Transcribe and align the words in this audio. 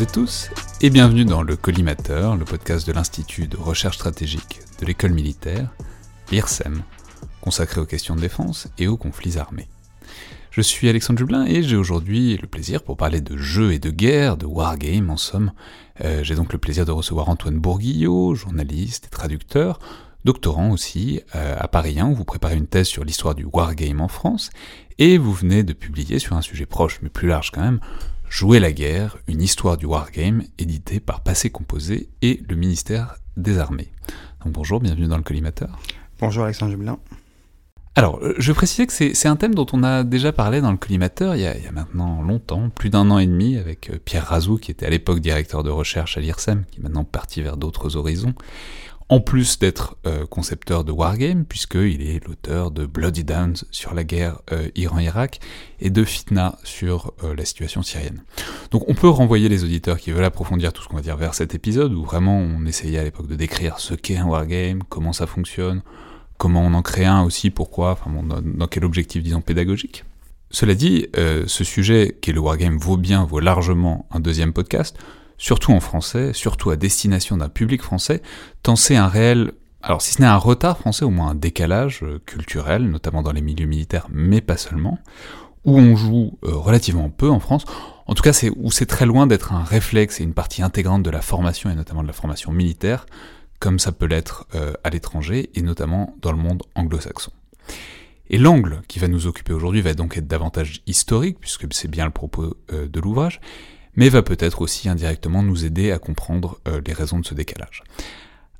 et 0.00 0.06
tous, 0.06 0.50
et 0.80 0.90
bienvenue 0.90 1.24
dans 1.24 1.42
le 1.42 1.56
Collimateur, 1.56 2.36
le 2.36 2.44
podcast 2.44 2.86
de 2.86 2.92
l'Institut 2.92 3.48
de 3.48 3.56
recherche 3.56 3.96
stratégique 3.96 4.60
de 4.80 4.86
l'école 4.86 5.12
militaire, 5.12 5.74
l'IRSEM, 6.30 6.82
consacré 7.40 7.80
aux 7.80 7.86
questions 7.86 8.14
de 8.14 8.20
défense 8.20 8.68
et 8.78 8.86
aux 8.86 8.96
conflits 8.96 9.38
armés. 9.38 9.66
Je 10.52 10.60
suis 10.60 10.88
Alexandre 10.88 11.18
Jublin 11.18 11.46
et 11.46 11.64
j'ai 11.64 11.74
aujourd'hui 11.74 12.36
le 12.36 12.46
plaisir 12.46 12.84
pour 12.84 12.96
parler 12.96 13.20
de 13.20 13.36
jeux 13.36 13.72
et 13.72 13.80
de 13.80 13.90
guerre, 13.90 14.36
de 14.36 14.46
wargame 14.46 15.10
en 15.10 15.16
somme. 15.16 15.50
Euh, 16.04 16.22
j'ai 16.22 16.36
donc 16.36 16.52
le 16.52 16.60
plaisir 16.60 16.84
de 16.84 16.92
recevoir 16.92 17.28
Antoine 17.28 17.58
Bourguillot, 17.58 18.36
journaliste 18.36 19.06
et 19.06 19.10
traducteur, 19.10 19.80
doctorant 20.24 20.70
aussi 20.70 21.22
euh, 21.34 21.56
à 21.58 21.66
Paris 21.66 21.98
1 21.98 22.06
où 22.06 22.14
vous 22.14 22.24
préparez 22.24 22.56
une 22.56 22.68
thèse 22.68 22.86
sur 22.86 23.04
l'histoire 23.04 23.34
du 23.34 23.44
wargame 23.44 24.00
en 24.00 24.08
France, 24.08 24.50
et 24.98 25.18
vous 25.18 25.32
venez 25.32 25.64
de 25.64 25.72
publier 25.72 26.20
sur 26.20 26.36
un 26.36 26.42
sujet 26.42 26.66
proche 26.66 27.00
mais 27.02 27.08
plus 27.08 27.26
large 27.26 27.50
quand 27.50 27.62
même, 27.62 27.80
Jouer 28.30 28.60
la 28.60 28.72
guerre, 28.72 29.16
une 29.26 29.40
histoire 29.40 29.78
du 29.78 29.86
wargame, 29.86 30.42
édité 30.58 31.00
par 31.00 31.22
Passé 31.22 31.48
Composé 31.48 32.10
et 32.20 32.42
le 32.46 32.56
ministère 32.56 33.16
des 33.36 33.58
Armées. 33.58 33.90
Donc 34.44 34.52
bonjour, 34.52 34.80
bienvenue 34.80 35.06
dans 35.06 35.16
le 35.16 35.22
collimateur. 35.22 35.78
Bonjour 36.20 36.44
Alexandre 36.44 36.72
Jublin. 36.72 36.98
Alors, 37.94 38.18
euh, 38.22 38.34
je 38.38 38.52
précisais 38.52 38.86
que 38.86 38.92
c'est 38.92 39.26
un 39.26 39.36
thème 39.36 39.54
dont 39.54 39.66
on 39.72 39.82
a 39.82 40.04
déjà 40.04 40.30
parlé 40.32 40.60
dans 40.60 40.70
le 40.70 40.76
collimateur 40.76 41.34
il 41.34 41.40
y 41.40 41.46
a, 41.46 41.56
il 41.56 41.64
y 41.64 41.66
a 41.66 41.72
maintenant 41.72 42.22
longtemps, 42.22 42.68
plus 42.68 42.90
d'un 42.90 43.10
an 43.10 43.18
et 43.18 43.26
demi, 43.26 43.56
avec 43.56 43.90
euh, 43.90 43.98
Pierre 44.04 44.26
Razou, 44.26 44.58
qui 44.58 44.70
était 44.70 44.86
à 44.86 44.90
l'époque 44.90 45.20
directeur 45.20 45.64
de 45.64 45.70
recherche 45.70 46.18
à 46.18 46.20
l'IRSEM, 46.20 46.64
qui 46.70 46.80
est 46.80 46.82
maintenant 46.82 47.04
parti 47.04 47.40
vers 47.40 47.56
d'autres 47.56 47.96
horizons 47.96 48.34
en 49.10 49.20
plus 49.20 49.58
d'être 49.58 49.96
euh, 50.06 50.26
concepteur 50.26 50.84
de 50.84 50.92
Wargame, 50.92 51.44
puisqu'il 51.46 52.02
est 52.02 52.24
l'auteur 52.26 52.70
de 52.70 52.84
Bloody 52.84 53.24
Downs 53.24 53.56
sur 53.70 53.94
la 53.94 54.04
guerre 54.04 54.40
euh, 54.52 54.68
Iran-Irak 54.74 55.40
et 55.80 55.88
de 55.88 56.04
Fitna 56.04 56.58
sur 56.62 57.14
euh, 57.24 57.34
la 57.34 57.44
situation 57.46 57.82
syrienne. 57.82 58.22
Donc 58.70 58.84
on 58.86 58.94
peut 58.94 59.08
renvoyer 59.08 59.48
les 59.48 59.64
auditeurs 59.64 59.98
qui 59.98 60.10
veulent 60.10 60.24
approfondir 60.24 60.72
tout 60.72 60.82
ce 60.82 60.88
qu'on 60.88 60.96
va 60.96 61.02
dire 61.02 61.16
vers 61.16 61.34
cet 61.34 61.54
épisode, 61.54 61.92
où 61.94 62.04
vraiment 62.04 62.38
on 62.38 62.66
essayait 62.66 62.98
à 62.98 63.04
l'époque 63.04 63.28
de 63.28 63.36
décrire 63.36 63.78
ce 63.78 63.94
qu'est 63.94 64.18
un 64.18 64.26
Wargame, 64.26 64.82
comment 64.88 65.14
ça 65.14 65.26
fonctionne, 65.26 65.82
comment 66.36 66.60
on 66.60 66.74
en 66.74 66.82
crée 66.82 67.06
un 67.06 67.22
aussi, 67.22 67.48
pourquoi, 67.50 67.92
enfin 67.92 68.10
dans, 68.22 68.66
quel 68.66 68.84
objectif 68.84 69.22
disons 69.22 69.40
pédagogique. 69.40 70.04
Cela 70.50 70.74
dit, 70.74 71.08
ce 71.14 71.64
sujet 71.64 72.16
qui 72.22 72.30
est 72.30 72.32
le 72.32 72.40
Wargame 72.40 72.78
vaut 72.78 72.96
bien, 72.96 73.24
vaut 73.24 73.40
largement 73.40 74.06
un 74.10 74.20
deuxième 74.20 74.54
podcast, 74.54 74.96
surtout 75.38 75.72
en 75.72 75.80
français, 75.80 76.32
surtout 76.34 76.70
à 76.70 76.76
destination 76.76 77.36
d'un 77.36 77.48
public 77.48 77.80
français, 77.80 78.22
tant 78.62 78.76
c'est 78.76 78.96
un 78.96 79.08
réel, 79.08 79.52
alors 79.82 80.02
si 80.02 80.12
ce 80.12 80.20
n'est 80.20 80.26
un 80.28 80.36
retard 80.36 80.76
français, 80.76 81.04
au 81.04 81.10
moins 81.10 81.28
un 81.30 81.34
décalage 81.36 82.00
euh, 82.02 82.20
culturel, 82.26 82.82
notamment 82.82 83.22
dans 83.22 83.32
les 83.32 83.40
milieux 83.40 83.66
militaires, 83.66 84.08
mais 84.10 84.40
pas 84.40 84.56
seulement, 84.56 84.98
où 85.64 85.78
on 85.78 85.96
joue 85.96 86.38
euh, 86.44 86.54
relativement 86.54 87.08
peu 87.08 87.30
en 87.30 87.38
France, 87.38 87.64
en 88.06 88.14
tout 88.14 88.22
cas 88.22 88.32
c'est 88.32 88.50
où 88.50 88.70
c'est 88.72 88.86
très 88.86 89.06
loin 89.06 89.26
d'être 89.26 89.52
un 89.52 89.62
réflexe 89.62 90.20
et 90.20 90.24
une 90.24 90.34
partie 90.34 90.62
intégrante 90.62 91.04
de 91.04 91.10
la 91.10 91.22
formation, 91.22 91.70
et 91.70 91.74
notamment 91.74 92.02
de 92.02 92.08
la 92.08 92.12
formation 92.12 92.52
militaire, 92.52 93.06
comme 93.60 93.78
ça 93.78 93.92
peut 93.92 94.06
l'être 94.06 94.46
euh, 94.54 94.72
à 94.82 94.90
l'étranger, 94.90 95.50
et 95.54 95.62
notamment 95.62 96.16
dans 96.20 96.32
le 96.32 96.38
monde 96.38 96.64
anglo-saxon. 96.74 97.30
Et 98.30 98.38
l'angle 98.38 98.82
qui 98.88 98.98
va 98.98 99.08
nous 99.08 99.26
occuper 99.26 99.52
aujourd'hui 99.52 99.80
va 99.80 99.94
donc 99.94 100.16
être 100.16 100.26
davantage 100.26 100.82
historique, 100.86 101.38
puisque 101.40 101.66
c'est 101.72 101.88
bien 101.88 102.04
le 102.04 102.10
propos 102.10 102.58
de 102.68 103.00
l'ouvrage, 103.00 103.40
mais 103.98 104.08
va 104.10 104.22
peut-être 104.22 104.62
aussi 104.62 104.88
indirectement 104.88 105.42
nous 105.42 105.64
aider 105.64 105.90
à 105.90 105.98
comprendre 105.98 106.60
euh, 106.68 106.80
les 106.86 106.92
raisons 106.92 107.18
de 107.18 107.26
ce 107.26 107.34
décalage. 107.34 107.82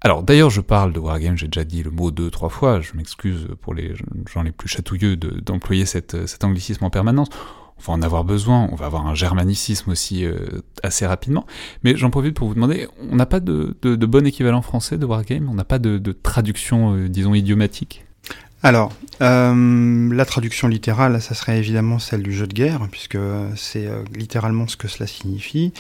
Alors 0.01 0.25
d'ailleurs 0.25 0.51
je 0.51 0.61
parle 0.61 0.93
de 0.93 0.99
Wargame, 0.99 1.37
j'ai 1.37 1.47
déjà 1.47 1.65
dit 1.65 1.85
le 1.85 1.93
mot 1.93 2.11
deux, 2.11 2.29
trois 2.29 2.49
fois, 2.49 2.81
je 2.81 2.95
m'excuse 2.95 3.47
pour 3.61 3.73
les 3.73 3.95
gens 4.29 4.43
les 4.43 4.51
plus 4.51 4.69
chatouilleux 4.69 5.17
d'employer 5.17 5.85
euh, 5.85 6.27
cet 6.27 6.45
anglicisme 6.45 6.85
en 6.85 6.91
permanence, 6.91 7.29
on 7.79 7.83
va 7.83 7.93
en 7.93 8.03
avoir 8.03 8.25
besoin, 8.25 8.69
on 8.73 8.75
va 8.75 8.87
avoir 8.87 9.07
un 9.07 9.15
germanicisme 9.15 9.93
aussi 9.93 10.25
euh, 10.25 10.61
assez 10.83 11.07
rapidement, 11.07 11.47
mais 11.85 11.97
j'en 11.97 12.11
profite 12.11 12.35
pour 12.35 12.49
vous 12.49 12.55
demander, 12.55 12.89
on 13.09 13.15
n'a 13.15 13.27
pas 13.27 13.39
de, 13.39 13.77
bon 13.83 14.27
équivalent 14.27 14.61
français 14.61 14.99
de 14.99 15.07
Wargame, 15.07 15.49
on 15.49 15.55
n'a 15.55 15.65
pas 15.65 15.79
de, 15.79 16.01
traduction, 16.11 17.07
disons, 17.07 17.35
idiomatique? 17.35 18.08
Alors, 18.65 18.93
euh, 19.23 20.13
la 20.13 20.25
traduction 20.25 20.67
littérale, 20.67 21.23
ça 21.23 21.37
serait 21.37 21.59
évidemment 21.59 22.01
celle 22.01 22.25
du 22.25 22.33
jeu 22.33 22.49
de 22.49 22.55
guerre, 22.55 22.89
puisque 22.91 23.19
c'est 23.55 23.87
euh, 23.87 24.03
littéralement 24.17 24.67
ce 24.67 24.77
que 24.77 24.89
cela 24.89 25.07
signifie. 25.07 25.73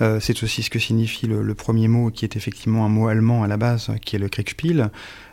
Euh, 0.00 0.18
c'est 0.18 0.42
aussi 0.42 0.64
ce 0.64 0.70
que 0.70 0.80
signifie 0.80 1.28
le, 1.28 1.54
premier 1.54 1.86
mot, 1.86 2.10
qui 2.10 2.24
est 2.24 2.34
effectivement 2.34 2.84
un 2.84 2.88
mot 2.88 3.06
allemand 3.06 3.44
à 3.44 3.46
la 3.46 3.56
base, 3.56 3.92
qui 4.04 4.16
est 4.16 4.18
le 4.18 4.28
Kriegspiel. 4.28 4.90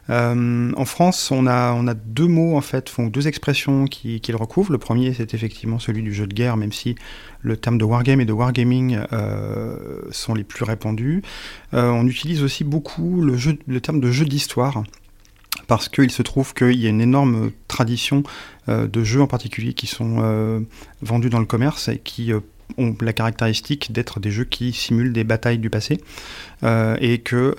en 0.08 0.86
France, 0.86 1.32
on 1.32 1.48
a, 1.48 1.94
deux 1.96 2.28
mots, 2.28 2.56
en 2.56 2.62
fait, 2.62 2.90
font 2.90 3.08
deux 3.08 3.28
expressions 3.28 3.86
qui, 3.86 4.22
qui 4.22 4.32
le 4.32 4.38
recouvrent. 4.38 4.72
Le 4.72 4.78
premier, 4.78 5.16
c'est 5.16 5.34
effectivement 5.34 5.80
celui 5.80 6.04
du 6.04 6.14
jeu 6.14 6.28
de 6.28 6.34
guerre, 6.34 6.58
même 6.58 6.72
si 6.72 6.94
le 7.42 7.58
terme 7.58 7.80
de 7.80 7.86
wargame 7.86 8.22
et 8.22 8.26
de 8.26 8.34
wargaming 8.34 9.00
sont 10.12 10.36
les 10.36 10.44
plus 10.44 10.64
répandus. 10.64 11.24
on 11.72 12.06
utilise 12.06 12.44
aussi 12.44 12.64
beaucoup 12.64 13.22
le 13.22 13.82
terme 13.82 14.00
de 14.00 14.12
jeu 14.12 14.26
d'histoire 14.26 14.84
parce 15.68 15.90
qu'il 15.90 16.12
se 16.12 16.22
trouve 16.22 16.54
qu'il 16.54 16.80
y 16.80 16.88
a 16.88 16.90
une 16.90 17.02
énorme 17.02 17.52
tradition 17.68 18.24
euh, 18.70 18.88
de 18.88 19.04
jeux 19.04 19.22
en 19.22 19.28
particulier 19.28 19.74
qui 19.74 19.88
sont 19.88 20.18
euh, 20.20 20.60
vendus 21.02 21.30
dans 21.30 21.40
le 21.40 21.46
commerce 21.46 21.88
et 21.88 21.98
qui 21.98 22.32
euh, 22.32 22.40
ont 22.78 22.96
la 23.02 23.14
caractéristique 23.14 23.92
d'être 23.92 24.20
des 24.20 24.32
jeux 24.32 24.46
qui 24.46 24.74
simulent 24.74 25.14
des 25.14 25.24
batailles 25.24 25.60
du 25.60 25.70
passé 25.70 26.00
et 26.64 27.20
que 27.20 27.56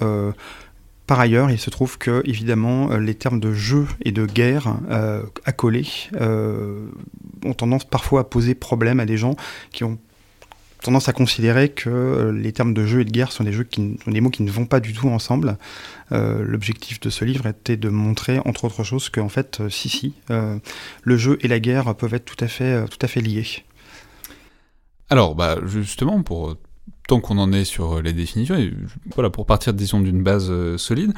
par 1.06 1.20
ailleurs, 1.20 1.50
il 1.50 1.58
se 1.58 1.68
trouve 1.68 1.98
que, 1.98 2.22
évidemment, 2.24 2.96
les 2.96 3.14
termes 3.14 3.38
de 3.38 3.52
jeu 3.52 3.86
et 4.02 4.12
de 4.12 4.24
guerre 4.24 4.78
accolés 5.44 5.86
ont 6.18 7.52
tendance 7.52 7.84
parfois 7.84 8.22
à 8.22 8.24
poser 8.24 8.54
problème 8.54 8.98
à 8.98 9.04
des 9.04 9.18
gens 9.18 9.36
qui 9.70 9.84
ont 9.84 9.98
tendance 10.84 11.08
à 11.08 11.14
considérer 11.14 11.70
que 11.70 11.88
euh, 11.88 12.32
les 12.32 12.52
termes 12.52 12.74
de 12.74 12.84
jeu 12.84 13.00
et 13.00 13.04
de 13.06 13.10
guerre 13.10 13.32
sont 13.32 13.42
des, 13.42 14.20
mots 14.20 14.30
qui 14.30 14.42
ne 14.42 14.50
vont 14.50 14.66
pas 14.66 14.80
du 14.80 14.92
tout 14.92 15.08
ensemble. 15.08 15.56
Euh, 16.12 16.44
l'objectif 16.44 17.00
de 17.00 17.08
ce 17.08 17.24
livre 17.24 17.46
était 17.46 17.78
de 17.78 17.88
montrer, 17.88 18.38
entre 18.44 18.66
autres 18.66 18.84
choses, 18.84 19.08
qu'en 19.08 19.30
fait, 19.30 19.60
euh, 19.60 19.70
si, 19.70 19.88
si, 19.88 20.14
le 20.28 21.16
jeu 21.16 21.38
et 21.40 21.48
la 21.48 21.58
guerre 21.58 21.94
peuvent 21.94 22.12
être 22.12 22.26
tout 22.26 22.36
à 22.38 22.48
fait, 22.48 22.86
tout 22.88 22.98
à 23.00 23.08
fait 23.08 23.22
liés. 23.22 23.46
Alors, 25.08 25.34
bah, 25.34 25.56
justement, 25.64 26.22
pour 26.22 26.54
tant 27.08 27.20
qu'on 27.20 27.38
en 27.38 27.52
est 27.52 27.64
sur 27.64 28.02
les 28.02 28.12
définitions, 28.12 28.54
et 28.54 28.72
voilà, 29.14 29.30
pour 29.30 29.46
partir, 29.46 29.72
disons, 29.72 30.00
d'une 30.00 30.22
base 30.22 30.52
solide, 30.76 31.14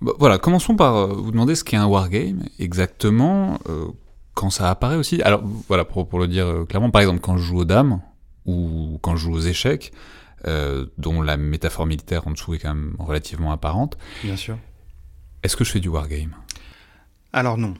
bah, 0.00 0.12
voilà, 0.18 0.38
commençons 0.38 0.74
par 0.74 1.06
vous 1.06 1.30
demander 1.30 1.54
ce 1.54 1.62
qu'est 1.62 1.76
un 1.76 1.86
wargame 1.86 2.42
exactement, 2.58 3.60
quand 4.34 4.50
ça 4.50 4.70
apparaît 4.70 4.96
aussi. 4.96 5.22
Alors, 5.22 5.42
voilà, 5.68 5.84
pour 5.84 6.18
le 6.18 6.26
dire 6.26 6.64
clairement, 6.68 6.90
par 6.90 7.02
exemple, 7.02 7.20
quand 7.20 7.36
je 7.36 7.44
joue 7.44 7.58
aux 7.58 7.64
dames, 7.64 8.00
ou 8.46 8.98
quand 9.02 9.16
je 9.16 9.24
joue 9.24 9.34
aux 9.34 9.40
échecs, 9.40 9.92
euh, 10.46 10.86
dont 10.98 11.22
la 11.22 11.36
métaphore 11.36 11.86
militaire 11.86 12.26
en 12.26 12.32
dessous 12.32 12.54
est 12.54 12.58
quand 12.58 12.74
même 12.74 12.96
relativement 12.98 13.52
apparente. 13.52 13.96
Bien 14.24 14.36
sûr. 14.36 14.58
Est-ce 15.42 15.56
que 15.56 15.64
je 15.64 15.70
fais 15.70 15.80
du 15.80 15.88
wargame? 15.88 16.34
Alors 17.32 17.58
non. 17.58 17.74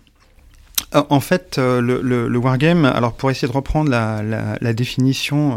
Euh, 0.95 1.03
en 1.09 1.21
fait, 1.21 1.59
euh, 1.59 1.81
le, 1.81 2.39
wargame, 2.39 2.85
alors 2.85 3.15
pour 3.15 3.31
essayer 3.31 3.49
de 3.49 3.53
reprendre 3.53 3.91
la, 3.91 4.73
définition 4.73 5.57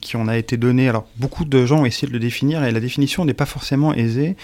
qui 0.00 0.16
en 0.16 0.28
a 0.28 0.36
été 0.36 0.56
donnée, 0.56 0.88
alors 0.88 1.06
beaucoup 1.16 1.44
de 1.44 1.66
gens 1.66 1.80
ont 1.80 1.84
essayé 1.84 2.08
de 2.08 2.12
le 2.12 2.18
définir 2.18 2.64
et 2.64 2.70
la 2.70 2.80
définition 2.80 3.24
n'est 3.24 3.34
pas 3.34 3.46
forcément 3.46 3.94
aisée. 3.94 4.36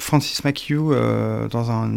Francis 0.00 0.42
McHugh, 0.44 0.92
euh, 0.92 1.48
dans 1.48 1.70
un, 1.70 1.90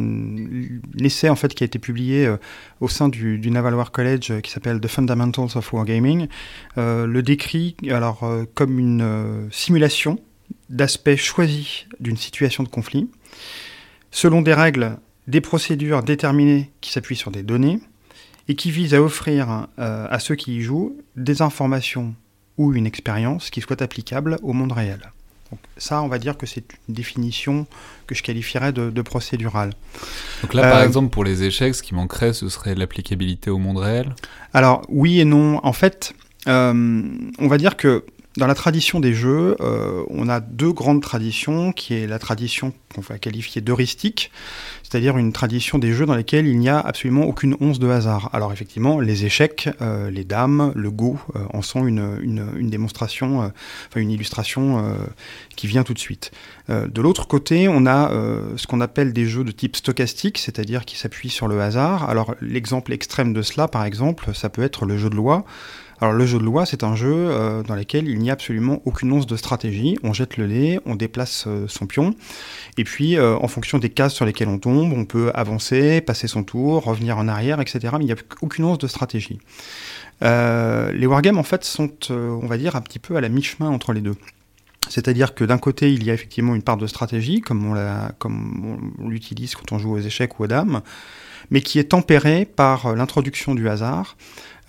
essai 1.00 1.30
en 1.30 1.36
fait 1.36 1.54
qui 1.54 1.64
a 1.64 1.66
été 1.66 1.80
publié 1.80 2.26
euh, 2.26 2.38
au 2.82 2.88
sein 2.88 3.10
du, 3.10 3.40
Naval 3.50 3.74
War 3.74 3.92
College 3.92 4.32
euh, 4.32 4.42
qui 4.42 4.52
s'appelle 4.52 4.80
The 4.80 4.88
Fundamentals 4.88 5.56
of 5.56 5.74
Wargaming, 5.74 6.28
le 6.76 7.22
décrit 7.22 7.76
alors 7.90 8.30
comme 8.54 8.80
une 8.80 9.48
simulation 9.52 10.20
d'aspects 10.70 11.16
choisis 11.16 11.86
d'une 12.00 12.18
situation 12.18 12.64
de 12.64 12.70
conflit, 12.70 13.10
selon 14.12 14.42
des 14.42 14.54
règles, 14.54 14.98
des 15.28 15.42
procédures 15.42 16.04
déterminées 16.04 16.72
qui 16.82 16.92
s'appuient 16.92 17.16
sur 17.16 17.32
des 17.32 17.44
données, 17.44 17.80
et 18.48 18.56
qui 18.56 18.72
vise 18.72 18.94
à 18.94 19.02
offrir 19.02 19.68
à 19.78 20.20
ceux 20.20 20.36
qui 20.36 20.58
y 20.58 20.62
jouent 20.62 20.98
des 21.16 21.42
informations 21.42 22.14
ou 22.58 22.74
une 22.74 22.86
expérience 22.86 23.50
qui 23.50 23.62
soit 23.62 23.82
applicable 23.82 24.38
au 24.44 24.54
monde 24.54 24.72
réel. 24.72 25.00
Donc 25.52 25.60
ça, 25.78 26.02
on 26.02 26.08
va 26.08 26.18
dire 26.18 26.36
que 26.38 26.46
c'est 26.46 26.66
une 26.90 26.96
définition 26.96 27.68
que 28.08 28.16
je 28.16 28.24
qualifierais 28.24 28.74
de, 28.74 29.02
procédurale. 29.02 29.72
Donc 30.42 30.56
là, 30.56 30.64
par 30.64 30.80
euh, 30.80 30.86
exemple, 30.86 31.10
pour 31.10 31.24
les 31.24 31.44
échecs, 31.44 31.76
ce 31.76 31.84
qui 31.84 31.94
manquerait, 31.94 32.34
ce 32.34 32.50
serait 32.50 32.74
l'applicabilité 32.74 33.50
au 33.52 33.60
monde 33.60 33.78
réel? 33.78 34.16
Alors 34.54 34.82
oui 34.90 35.20
et 35.20 35.26
non. 35.26 35.60
En 35.64 35.74
fait, 35.74 36.14
euh, 36.48 37.04
on 37.38 37.48
va 37.48 37.58
dire 37.58 37.78
que 37.78 38.04
dans 38.38 38.48
la 38.48 38.56
tradition 38.56 39.00
des 39.00 39.14
jeux, 39.14 39.56
euh, 39.62 40.04
on 40.10 40.28
a 40.28 40.40
deux 40.40 40.72
grandes 40.72 41.04
traditions, 41.04 41.72
qui 41.72 41.94
est 41.94 42.08
la 42.08 42.18
tradition 42.18 42.74
qu'on 42.94 43.02
va 43.02 43.20
qualifier 43.20 43.62
d'heuristique, 43.62 44.32
c'est-à-dire 44.82 45.18
une 45.18 45.32
tradition 45.34 45.78
des 45.78 45.94
jeux 45.94 46.08
dans 46.08 46.16
lesquels 46.16 46.48
il 46.48 46.58
n'y 46.58 46.70
a 46.70 46.80
absolument 46.80 47.26
aucune 47.26 47.56
once 47.60 47.78
de 47.78 47.88
hasard. 47.88 48.32
Alors 48.34 48.52
effectivement, 48.52 49.00
les 49.00 49.26
échecs, 49.26 49.70
euh, 49.82 50.10
les 50.10 50.24
dames, 50.24 50.72
le 50.76 50.90
go 50.90 51.20
euh, 51.36 51.46
en 51.54 51.62
sont 51.62 51.86
une, 51.86 52.18
une, 52.24 52.70
démonstration, 52.72 53.40
enfin 53.40 54.00
une 54.00 54.10
illustration 54.10 54.98
qui 55.56 55.68
vient 55.68 55.84
tout 55.84 55.94
de 55.94 56.00
suite. 56.00 56.32
de 56.70 57.02
l'autre 57.02 57.28
côté, 57.28 57.68
on 57.68 57.86
a 57.86 58.10
ce 58.56 58.66
qu'on 58.66 58.82
appelle 58.82 59.14
des 59.14 59.28
jeux 59.28 59.44
de 59.44 59.52
type 59.52 59.76
stochastique, 59.76 60.40
c'est-à-dire 60.40 60.86
qui 60.86 60.98
s'appuient 60.98 61.30
sur 61.30 61.48
le 61.48 61.62
hasard. 61.62 62.10
Alors 62.10 62.34
l'exemple 62.42 62.94
extrême 62.94 63.34
de 63.34 63.44
cela, 63.44 63.68
par 63.68 63.86
exemple, 63.86 64.34
ça 64.34 64.50
peut 64.50 64.64
être 64.64 64.86
le 64.86 64.98
jeu 64.98 65.10
de 65.10 65.16
loi. 65.16 65.46
Alors 66.02 66.14
le 66.14 66.26
jeu 66.26 66.40
de 66.40 66.44
loi, 66.44 66.66
c'est 66.66 66.84
un 66.84 66.96
jeu 66.96 67.14
euh, 67.14 67.64
dans 67.64 67.76
lequel 67.76 68.08
il 68.08 68.20
n'y 68.20 68.30
a 68.30 68.34
absolument 68.34 68.82
aucune 68.86 69.12
once 69.12 69.26
de 69.26 69.36
stratégie. 69.38 69.98
On 70.04 70.14
jette 70.14 70.38
le 70.38 70.46
lait, 70.46 70.80
on 70.86 70.96
déplace 70.96 71.46
euh, 71.48 71.66
son 71.68 71.88
pion, 71.88 72.16
et 72.78 72.84
puis 72.84 73.18
euh, 73.18 73.38
en 73.38 73.48
fonction 73.48 73.78
des 73.78 73.90
cases 73.90 74.14
sur 74.14 74.26
lesquelles 74.26 74.48
on 74.48 74.60
tombe, 74.60 74.92
on 74.94 75.06
peut 75.06 75.32
avancer, 75.34 76.02
passer 76.02 76.28
son 76.28 76.44
tour, 76.44 76.84
revenir 76.84 77.18
en 77.18 77.28
arrière, 77.28 77.62
etc. 77.62 77.80
Mais 77.94 78.06
il 78.06 78.08
n'y 78.08 78.12
a 78.12 78.18
aucune 78.42 78.66
once 78.66 78.78
de 78.78 78.88
stratégie. 78.88 79.40
les 80.22 81.06
wargames, 81.06 81.38
en 81.38 81.44
fait, 81.44 81.64
sont, 81.64 81.92
on 82.10 82.48
va 82.48 82.58
dire, 82.58 82.76
un 82.76 82.82
petit 82.82 83.00
peu 83.00 83.16
à 83.16 83.22
la 83.22 83.30
mi-chemin 83.30 83.70
entre 83.70 83.94
les 83.94 84.02
deux. 84.02 84.16
C'est-à-dire 84.90 85.34
que 85.34 85.46
d'un 85.46 85.58
côté, 85.58 85.94
il 85.94 86.04
y 86.04 86.12
a 86.12 86.14
effectivement 86.14 86.56
une 86.56 86.62
part 86.62 86.78
de 86.78 86.88
stratégie, 86.88 87.40
comme 87.42 87.66
on 87.66 89.08
l'utilise 89.08 89.56
quand 89.56 89.72
on 89.72 89.80
joue 89.80 89.94
aux 89.94 90.00
échecs 90.00 90.40
ou 90.40 90.44
aux 90.44 90.48
dames, 90.48 90.82
mais 91.50 91.62
qui 91.62 91.80
est 91.80 91.86
tempérée 91.86 92.46
par 92.46 92.96
l'introduction 92.96 93.56
du 93.56 93.70
hasard, 93.70 94.18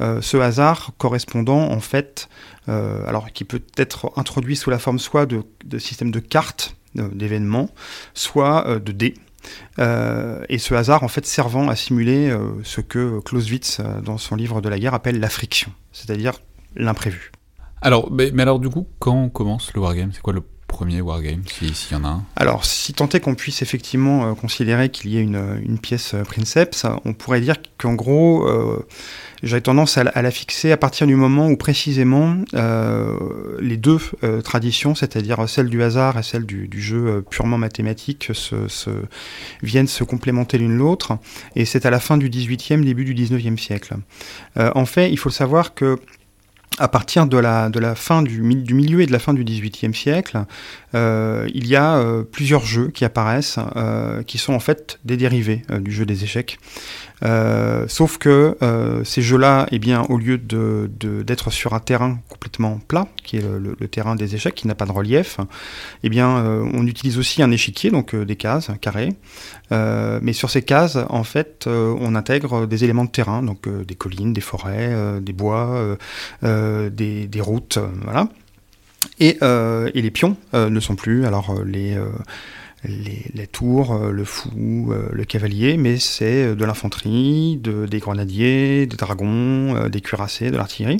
euh, 0.00 0.20
ce 0.20 0.36
hasard 0.36 0.90
correspondant 0.98 1.70
en 1.70 1.80
fait, 1.80 2.28
euh, 2.68 3.06
alors 3.06 3.32
qui 3.32 3.44
peut 3.44 3.62
être 3.76 4.12
introduit 4.16 4.56
sous 4.56 4.70
la 4.70 4.78
forme 4.78 4.98
soit 4.98 5.26
de, 5.26 5.44
systèmes 5.78 6.10
de 6.10 6.20
cartes 6.20 6.76
d'événements, 6.94 7.70
soit 8.14 8.66
euh, 8.68 8.78
de 8.78 8.92
dés. 8.92 9.14
et 9.78 10.58
ce 10.58 10.74
hasard 10.74 11.02
en 11.02 11.08
fait 11.08 11.26
servant 11.26 11.68
à 11.68 11.76
simuler 11.76 12.34
ce 12.62 12.80
que 12.80 13.20
Clausewitz 13.20 13.80
dans 14.02 14.16
son 14.16 14.36
livre 14.36 14.60
de 14.60 14.68
la 14.68 14.78
guerre 14.78 14.94
appelle 14.94 15.20
la 15.20 15.28
friction, 15.28 15.70
c'est-à-dire 15.92 16.40
l'imprévu. 16.76 17.30
Alors, 17.82 18.10
mais, 18.10 18.32
alors 18.40 18.58
du 18.58 18.70
coup, 18.70 18.86
quand 18.98 19.28
commence 19.28 19.74
le 19.74 19.82
wargame? 19.82 20.10
C'est 20.14 20.22
quoi 20.22 20.32
le 20.32 20.42
premier 20.74 21.00
wargame, 21.00 21.42
s'il 21.46 21.72
y 21.92 21.94
en 21.94 22.04
a 22.04 22.08
un 22.08 22.24
Alors, 22.36 22.64
si 22.64 22.92
tant 22.92 23.08
est 23.08 23.20
qu'on 23.20 23.34
puisse 23.34 23.62
effectivement 23.62 24.34
considérer 24.34 24.88
qu'il 24.88 25.10
y 25.10 25.18
ait 25.18 25.22
une, 25.22 25.60
une 25.64 25.78
pièce 25.78 26.14
Princeps, 26.26 26.84
on 27.04 27.12
pourrait 27.12 27.40
dire 27.40 27.56
qu'en 27.78 27.94
gros, 27.94 28.46
j'avais 29.44 29.60
tendance 29.60 29.98
à, 29.98 30.04
la 30.04 30.30
fixer 30.30 30.72
à 30.72 30.78
partir 30.78 31.06
du 31.06 31.16
moment 31.16 31.48
où 31.48 31.56
précisément 31.56 32.36
euh, 32.54 33.58
les 33.60 33.76
deux 33.76 33.98
euh, 34.22 34.40
traditions, 34.40 34.94
c'est-à-dire 34.94 35.46
celle 35.48 35.68
du 35.68 35.82
hasard 35.82 36.18
et 36.18 36.22
celle 36.22 36.46
du, 36.46 36.70
jeu 36.80 37.06
euh, 37.06 37.20
purement 37.20 37.58
mathématique, 37.58 38.32
viennent 39.62 39.86
se 39.86 40.02
complémenter 40.02 40.56
l'une 40.56 40.76
l'autre. 40.76 41.18
Et 41.56 41.66
c'est 41.66 41.84
à 41.84 41.90
la 41.90 42.00
fin 42.00 42.16
du 42.16 42.30
18e, 42.30 42.82
début 42.82 43.04
du 43.04 43.14
19e 43.14 43.58
siècle. 43.58 43.96
en 44.56 44.86
fait, 44.86 45.10
il 45.10 45.18
faut 45.18 45.30
savoir 45.30 45.74
que 45.74 45.98
à 46.78 46.88
partir 46.88 47.26
de 47.26 47.38
la, 47.38 47.94
fin 47.94 48.22
du, 48.22 48.42
milieu 48.42 49.00
et 49.00 49.06
de 49.06 49.12
la 49.12 49.18
fin 49.18 49.34
du 49.34 49.44
XVIIIe 49.44 49.94
siècle, 49.94 50.44
euh, 50.94 51.48
il 51.54 51.66
y 51.66 51.76
a 51.76 51.96
euh, 51.96 52.22
plusieurs 52.24 52.64
jeux 52.64 52.88
qui 52.88 53.04
apparaissent, 53.04 53.58
euh, 53.76 54.22
qui 54.22 54.38
sont 54.38 54.52
en 54.52 54.60
fait 54.60 54.98
des 55.04 55.16
dérivés 55.16 55.62
du 55.80 55.92
jeu 55.92 56.06
des 56.06 56.24
échecs. 56.24 56.58
sauf 57.88 58.18
que 58.18 58.56
ces 59.04 59.22
jeux-là, 59.22 59.66
eh 59.70 59.78
bien, 59.78 60.02
au 60.08 60.18
lieu 60.18 60.38
de, 60.38 60.90
d'être 60.98 61.50
sur 61.50 61.74
un 61.74 61.80
terrain 61.80 62.18
complètement 62.28 62.80
plat, 62.88 63.06
qui 63.22 63.36
est 63.36 63.42
le, 63.42 63.88
terrain 63.88 64.16
des 64.16 64.34
échecs, 64.34 64.54
qui 64.54 64.66
n'a 64.66 64.74
pas 64.74 64.86
de 64.86 64.92
relief, 64.92 65.38
eh 66.02 66.08
bien, 66.08 66.28
on 66.72 66.86
utilise 66.86 67.18
aussi 67.18 67.42
un 67.42 67.50
échiquier, 67.50 67.90
donc 67.90 68.14
des 68.14 68.36
cases, 68.36 68.68
un 68.70 68.76
carré. 68.76 69.10
Mais 69.70 70.32
sur 70.32 70.50
ces 70.50 70.62
cases, 70.62 70.98
en 71.08 71.24
fait, 71.24 71.66
on 71.66 72.14
intègre 72.14 72.66
des 72.66 72.84
éléments 72.84 73.04
de 73.04 73.10
terrain, 73.10 73.42
donc 73.42 73.68
des 73.68 73.94
collines, 73.94 74.32
des 74.32 74.40
forêts, 74.40 75.20
des 75.20 75.32
bois, 75.32 75.96
des, 76.42 77.40
routes, 77.40 77.78
voilà. 78.02 78.28
Et, 79.20 79.38
euh, 79.42 79.90
les 79.94 80.10
pions 80.10 80.36
euh, 80.54 80.70
ne 80.70 80.80
sont 80.80 80.96
plus 80.96 81.26
alors 81.26 81.50
euh, 81.50 81.64
les, 81.64 81.96
les, 83.34 83.46
tours, 83.46 83.96
le 83.96 84.24
fou, 84.24 84.92
le 85.10 85.24
cavalier, 85.24 85.78
mais 85.78 85.98
c'est 85.98 86.54
de 86.54 86.64
l'infanterie, 86.66 87.56
de, 87.56 87.86
des 87.86 87.98
grenadiers, 87.98 88.86
des 88.86 88.96
dragons, 88.96 89.88
des 89.88 90.02
cuirassés, 90.02 90.50
de 90.50 90.56
l'artillerie. 90.58 90.98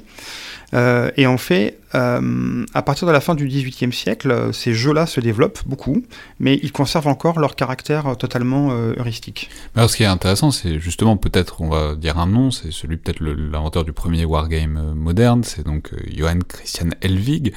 Euh, 0.75 1.11
et 1.17 1.27
en 1.27 1.39
fait, 1.39 1.79
euh, 1.95 2.65
à 2.75 2.83
partir 2.83 3.07
de 3.07 3.13
la 3.13 3.21
fin 3.21 3.35
du 3.35 3.47
XVIIIe 3.47 3.93
siècle, 3.93 4.51
ces 4.53 4.75
jeux-là 4.75 5.07
se 5.07 5.21
développent 5.21 5.61
beaucoup, 5.67 6.03
mais 6.41 6.59
ils 6.63 6.73
conservent 6.73 7.07
encore 7.07 7.39
leur 7.39 7.55
caractère 7.55 8.17
totalement 8.17 8.73
euh, 8.73 8.95
heuristique. 8.99 9.51
Alors, 9.77 9.89
ce 9.89 9.97
qui 9.97 10.03
est 10.03 10.07
intéressant, 10.07 10.51
c'est 10.51 10.81
justement 10.81 11.17
peut-être, 11.17 11.61
on 11.61 11.69
va 11.69 11.95
dire 11.95 12.19
un 12.19 12.27
nom, 12.27 12.51
c'est 12.51 12.73
celui 12.73 12.97
peut-être 12.97 13.21
l'inventeur 13.21 13.85
du 13.85 13.93
premier 13.93 14.25
wargame 14.25 14.95
moderne, 14.95 15.45
c'est 15.45 15.65
donc 15.65 15.91
Johann 16.13 16.43
Christian 16.43 16.89
Helvig, 17.01 17.53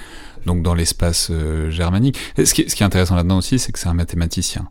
donc 0.47 0.63
dans 0.63 0.73
l'espace 0.73 1.31
germanique. 1.69 2.17
Ce 2.37 2.53
qui, 2.53 2.61
est 2.61 2.81
intéressant 2.81 3.15
là-dedans 3.15 3.37
aussi, 3.37 3.59
c'est 3.59 3.71
que 3.71 3.77
c'est 3.77 3.89
un 3.89 3.93
mathématicien. 3.93 4.67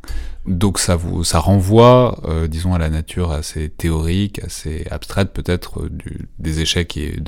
Donc 0.47 0.79
ça 0.79 0.95
vous, 0.95 1.25
ça 1.25 1.41
renvoie, 1.41 2.21
euh, 2.25 2.47
disons, 2.47 2.73
à 2.73 2.79
la 2.79 2.89
nature 2.89 3.33
assez 3.33 3.69
théorique, 3.69 4.43
assez 4.45 4.87
abstraite 4.91 5.33
peut-être 5.33 5.81
euh, 5.81 5.91
des 6.39 6.61
échecs 6.61 6.97
et 6.97 7.21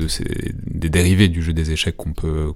des 0.66 0.88
dérivés 0.88 1.28
du 1.28 1.42
jeu 1.42 1.52
des 1.52 1.72
échecs 1.72 1.96
qu'on 1.96 2.12
peut, 2.12 2.52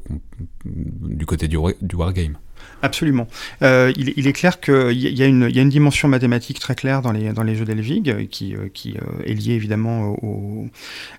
du 0.64 1.26
côté 1.26 1.48
du, 1.48 1.58
du 1.80 1.96
wargame. 1.96 2.38
Absolument. 2.82 3.29
Euh, 3.62 3.93
il, 3.96 4.12
il, 4.17 4.26
est 4.26 4.32
clair 4.32 4.61
qu'il 4.61 4.93
y, 4.93 5.08
y, 5.08 5.23
a 5.23 5.26
une 5.26 5.69
dimension 5.69 6.08
mathématique 6.08 6.58
très 6.58 6.75
claire 6.75 7.00
dans 7.00 7.12
les, 7.12 7.32
dans 7.32 7.44
les 7.44 7.55
jeux 7.55 7.64
d'Elvig 7.64 8.29
qui, 8.29 8.55
qui 8.75 8.96
est 9.25 9.34
liée 9.34 9.55
évidemment 9.55 10.17
au, 10.23 10.67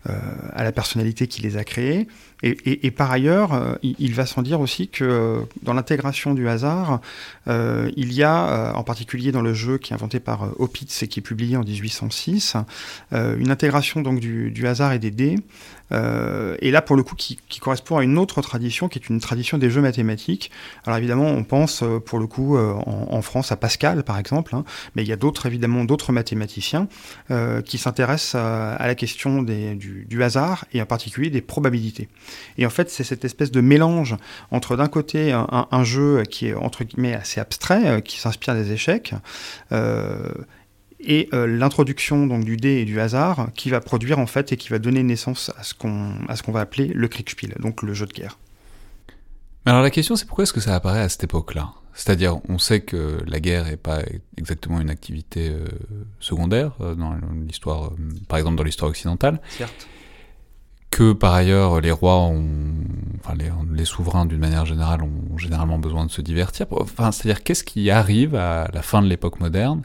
à 0.06 0.64
la 0.64 0.72
personnalité 0.72 1.28
qui 1.28 1.42
les 1.42 1.58
a 1.58 1.64
créés. 1.64 2.08
Et, 2.46 2.92
par 2.92 3.10
ailleurs, 3.10 3.54
euh, 3.54 3.76
il, 3.82 4.14
va 4.14 4.26
sans 4.26 4.42
dire 4.42 4.60
aussi 4.60 4.90
que 4.90 5.06
euh, 5.06 5.40
dans 5.62 5.74
l'intégration 5.74 6.34
du 6.34 6.50
hasard, 6.50 7.00
euh, 7.48 7.90
il 7.96 8.12
y 8.12 8.22
a, 8.22 8.74
en 8.76 8.84
particulier 8.84 9.32
dans 9.32 9.42
le 9.42 9.54
jeu 9.54 9.78
qui 9.78 9.94
est 9.94 9.96
inventé 9.96 10.20
par 10.20 10.50
Opitz 10.60 11.04
et 11.04 11.08
qui 11.08 11.22
est 11.22 11.24
publié 11.24 11.56
en 11.56 11.64
1806, 11.64 12.58
une 13.14 13.50
intégration 13.50 14.02
donc 14.02 14.20
du, 14.20 14.52
du 14.52 14.68
hasard 14.68 14.92
et 14.92 15.00
des 15.00 15.12
dés 15.12 15.38
euh, 15.94 16.56
et 16.60 16.72
là, 16.72 16.82
pour 16.82 16.96
le 16.96 17.04
coup, 17.04 17.16
qui, 17.16 17.38
correspond 17.60 17.98
à 17.98 18.04
une 18.04 18.18
autre 18.18 18.42
tradition, 18.42 18.90
qui 18.90 19.00
est 19.00 19.10
une 19.10 19.20
tradition 19.20 19.58
des 19.58 19.70
jeux 19.70 19.82
mathématiques. 19.82 20.52
Alors 20.86 20.98
évidemment, 20.98 21.28
on 21.28 21.44
pense 21.44 21.82
euh, 21.82 22.00
pour 22.00 22.20
le 22.20 22.28
coup 22.28 22.58
euh, 22.58 22.74
en, 22.86 23.22
France 23.22 23.52
à 23.52 23.56
Pascal, 23.56 24.04
par 24.04 24.18
exemple, 24.18 24.56
hein, 24.56 24.66
mais 24.96 25.04
il 25.04 25.08
y 25.08 25.14
a 25.14 25.16
d'autres 25.16 25.46
évidemment 25.46 25.86
d'autres 25.86 26.12
mathématiciens 26.12 26.88
qui 27.66 27.78
s'intéressent 27.78 28.36
à, 28.36 28.86
la 28.86 28.96
question 28.96 29.42
du, 29.42 30.24
hasard 30.24 30.66
et 30.74 30.82
en 30.82 30.86
particulier 30.86 31.30
des 31.30 31.42
probabilités. 31.42 32.10
Et 32.58 32.66
en 32.66 32.70
fait, 32.70 32.90
c'est 32.90 33.04
cette 33.04 33.24
espèce 33.24 33.52
de 33.52 33.62
mélange 33.62 34.16
entre 34.52 34.76
d'un 34.76 34.88
côté 34.88 35.32
un, 35.32 35.68
un, 35.72 35.84
jeu 35.84 36.24
qui 36.24 36.48
est 36.48 36.54
entre 36.54 36.84
guillemets 36.84 37.14
assez 37.14 37.40
abstrait, 37.40 38.02
qui 38.02 38.20
s'inspire 38.20 38.56
des 38.56 38.72
échecs 38.72 39.14
et 41.06 41.30
euh, 41.34 41.48
l'introduction 41.48 42.28
donc 42.28 42.44
du 42.44 42.58
dé 42.58 42.78
et 42.78 42.86
du 42.86 43.00
hasard 43.00 43.50
qui 43.56 43.70
va 43.70 43.80
produire 43.82 44.20
en 44.20 44.26
fait 44.26 44.52
et 44.52 44.58
qui 44.58 44.70
va 44.70 44.80
donner 44.80 45.04
naissance 45.04 45.52
à 45.58 45.64
ce 45.64 45.74
qu'on 45.74 46.14
à 46.28 46.36
ce 46.36 46.44
qu'on 46.44 46.52
va 46.52 46.62
appeler 46.62 46.88
le 46.88 47.08
Kriegspiel, 47.08 47.56
donc 47.60 47.82
le 47.84 47.94
jeu 47.94 48.06
de 48.06 48.14
guerre. 48.14 48.38
Mais 49.66 49.72
alors 49.72 49.84
la 49.84 49.92
question 49.92 50.16
c'est 50.16 50.26
pourquoi 50.26 50.44
est-ce 50.44 50.54
que 50.54 50.60
ça 50.62 50.76
apparaît 50.76 51.02
à 51.02 51.10
cette 51.10 51.24
époque-là? 51.24 51.72
C'est-à-dire 51.94 52.38
on 52.50 52.58
sait 52.58 52.82
que 52.82 53.20
la 53.28 53.40
guerre 53.40 53.66
n'est 53.66 53.78
pas 53.78 54.00
exactement 54.38 54.82
une 54.82 54.90
activité 54.90 55.50
euh, 55.50 55.68
secondaire 56.20 56.74
euh, 56.82 56.96
dans 56.96 57.16
l'histoire, 57.48 57.92
par 58.28 58.40
exemple 58.40 58.58
dans 58.58 58.64
l'histoire 58.64 58.90
occidentale. 58.90 59.40
Certes. 59.50 59.88
Que 60.90 61.14
par 61.14 61.34
ailleurs 61.34 61.82
les 61.82 61.92
rois 61.92 62.20
ont, 62.20 62.76
enfin 63.20 63.36
les, 63.36 63.52
les 63.74 63.86
souverains 63.86 64.26
d'une 64.26 64.40
manière 64.40 64.66
générale 64.66 65.02
ont 65.02 65.38
généralement 65.38 65.80
besoin 65.80 66.06
de 66.06 66.12
se 66.12 66.22
divertir. 66.22 66.68
Enfin 66.72 67.12
c'est-à-dire 67.12 67.44
qu'est-ce 67.44 67.64
qui 67.64 67.90
arrive 67.90 68.36
à 68.36 68.70
la 68.74 68.82
fin 68.82 69.02
de 69.02 69.08
l'époque 69.08 69.40
moderne 69.40 69.84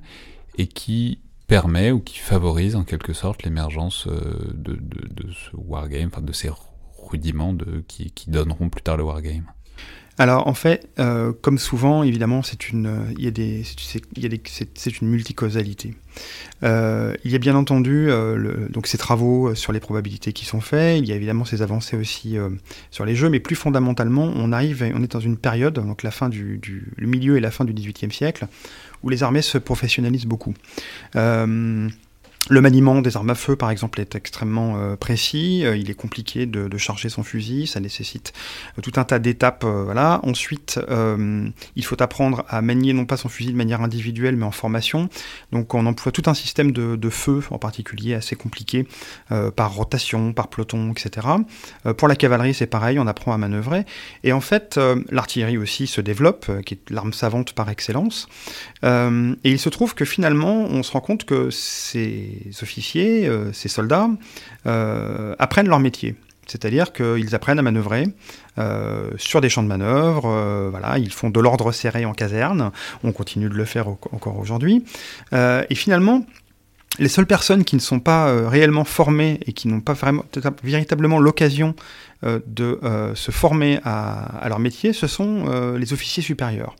et 0.58 0.66
qui 0.66 1.20
permet 1.46 1.90
ou 1.90 2.00
qui 2.00 2.18
favorise 2.18 2.76
en 2.76 2.84
quelque 2.84 3.14
sorte 3.14 3.42
l'émergence 3.42 4.06
euh, 4.06 4.52
de, 4.52 4.74
de, 4.74 5.08
de, 5.08 5.32
ce 5.32 5.56
wargame, 5.56 6.10
enfin 6.12 6.20
de 6.20 6.32
ces 6.32 6.50
rudiments 6.98 7.56
qui, 7.88 8.12
donneront 8.28 8.68
plus 8.68 8.82
tard 8.82 8.98
le 8.98 9.04
wargame. 9.04 9.44
Alors 10.20 10.48
en 10.48 10.52
fait, 10.52 10.90
euh, 10.98 11.32
comme 11.32 11.58
souvent, 11.58 12.02
évidemment, 12.02 12.42
c'est 12.42 12.70
une, 12.70 13.14
il 13.16 13.32
c'est, 13.64 15.00
une 15.00 15.08
multicausalité. 15.08 15.94
Euh, 16.64 17.14
il 17.24 17.30
y 17.30 17.36
a 17.36 17.38
bien 17.38 17.54
entendu 17.54 18.08
donc 18.68 18.88
ces 18.88 18.98
travaux 18.98 19.54
sur 19.54 19.72
les 19.72 19.78
probabilités 19.78 20.32
qui 20.32 20.44
sont 20.44 20.60
faits. 20.60 20.98
Il 20.98 21.08
y 21.08 21.12
a 21.12 21.14
évidemment 21.14 21.44
ces 21.44 21.62
avancées 21.62 21.96
aussi 21.96 22.36
sur 22.90 23.04
les 23.04 23.14
jeux, 23.14 23.30
mais 23.30 23.38
plus 23.38 23.54
fondamentalement, 23.54 24.24
on 24.24 24.50
arrive, 24.50 24.84
on 24.92 25.04
est 25.04 25.12
dans 25.12 25.20
une 25.20 25.36
période, 25.36 25.74
donc 25.74 26.02
la 26.02 26.10
fin 26.10 26.28
du, 26.28 26.58
du 26.58 26.92
le 26.96 27.06
milieu 27.06 27.36
et 27.36 27.40
la 27.40 27.52
fin 27.52 27.64
du 27.64 27.72
XVIIIe 27.72 28.12
siècle, 28.12 28.48
où 29.02 29.08
les 29.08 29.22
armées 29.22 29.42
se 29.42 29.58
professionnalisent 29.58 30.26
beaucoup. 30.26 30.54
Euh, 31.16 31.88
le 32.48 32.60
maniement 32.60 33.00
des 33.00 33.16
armes 33.16 33.30
à 33.30 33.34
feu, 33.34 33.56
par 33.56 33.70
exemple, 33.70 34.00
est 34.00 34.14
extrêmement 34.14 34.76
euh, 34.76 34.96
précis. 34.96 35.64
Euh, 35.64 35.76
il 35.76 35.90
est 35.90 35.94
compliqué 35.94 36.46
de, 36.46 36.78
charger 36.78 37.08
son 37.08 37.22
fusil. 37.22 37.66
Ça 37.66 37.80
nécessite 37.80 38.32
euh, 38.78 38.82
tout 38.82 38.92
un 38.96 39.04
tas 39.04 39.18
d'étapes. 39.18 39.64
Voilà. 39.64 40.20
Ensuite, 40.22 40.80
il 41.76 41.84
faut 41.84 42.00
apprendre 42.02 42.44
à 42.48 42.62
manier 42.62 42.92
non 42.92 43.04
pas 43.04 43.16
son 43.16 43.28
fusil 43.28 43.52
de 43.52 43.56
manière 43.56 43.82
individuelle, 43.82 44.36
mais 44.36 44.44
en 44.44 44.50
formation. 44.50 45.08
Donc, 45.52 45.74
on 45.74 45.86
emploie 45.86 46.12
tout 46.12 46.22
un 46.26 46.34
système 46.34 46.72
de 46.72 47.10
feu, 47.10 47.42
en 47.50 47.58
particulier, 47.58 48.14
assez 48.14 48.36
compliqué, 48.36 48.86
par 49.56 49.74
rotation, 49.74 50.32
par 50.32 50.48
peloton, 50.48 50.92
etc. 50.92 51.26
pour 51.96 52.08
la 52.08 52.16
cavalerie, 52.16 52.54
c'est 52.54 52.66
pareil. 52.66 52.98
On 52.98 53.06
apprend 53.06 53.32
à 53.32 53.38
manœuvrer. 53.38 53.84
Et 54.24 54.32
en 54.32 54.40
fait, 54.40 54.78
l'artillerie 55.10 55.58
aussi 55.58 55.86
se 55.86 56.00
développe, 56.00 56.50
qui 56.64 56.74
est 56.74 56.90
l'arme 56.90 57.12
savante 57.12 57.52
par 57.52 57.68
excellence. 57.70 58.28
et 58.84 59.50
il 59.50 59.58
se 59.58 59.68
trouve 59.68 59.94
que 59.94 60.04
finalement, 60.04 60.64
on 60.64 60.82
se 60.82 60.92
rend 60.92 61.00
compte 61.00 61.24
que 61.24 61.50
c'est 61.50 62.37
officiers, 62.62 63.28
euh, 63.28 63.52
ces 63.52 63.68
soldats, 63.68 64.08
euh, 64.66 65.34
apprennent 65.38 65.68
leur 65.68 65.80
métier. 65.80 66.16
C'est-à-dire 66.46 66.92
qu'ils 66.92 67.34
apprennent 67.34 67.58
à 67.58 67.62
manœuvrer 67.62 68.06
euh, 68.58 69.10
sur 69.18 69.42
des 69.42 69.50
champs 69.50 69.62
de 69.62 69.68
manœuvre. 69.68 70.68
voilà, 70.70 70.98
ils 70.98 71.12
font 71.12 71.28
de 71.28 71.40
l'ordre 71.40 71.72
serré 71.72 72.06
en 72.06 72.14
caserne. 72.14 72.70
On 73.04 73.12
continue 73.12 73.50
de 73.50 73.54
le 73.54 73.66
faire 73.66 73.88
encore 73.88 74.38
aujourd'hui. 74.38 74.82
et 75.32 75.74
finalement, 75.74 76.24
les 76.98 77.08
seules 77.08 77.26
personnes 77.26 77.64
qui 77.64 77.76
ne 77.76 77.82
sont 77.82 78.00
pas 78.00 78.48
réellement 78.48 78.84
formées 78.84 79.40
et 79.44 79.52
qui 79.52 79.68
n'ont 79.68 79.82
pas 79.82 79.94
véritablement 80.64 81.18
l'occasion 81.18 81.74
de 82.22 82.80
se 83.14 83.30
former 83.30 83.80
à, 83.84 84.46
leur 84.48 84.58
métier, 84.58 84.94
ce 84.94 85.06
sont 85.06 85.74
les 85.76 85.92
officiers 85.92 86.22
supérieurs. 86.22 86.76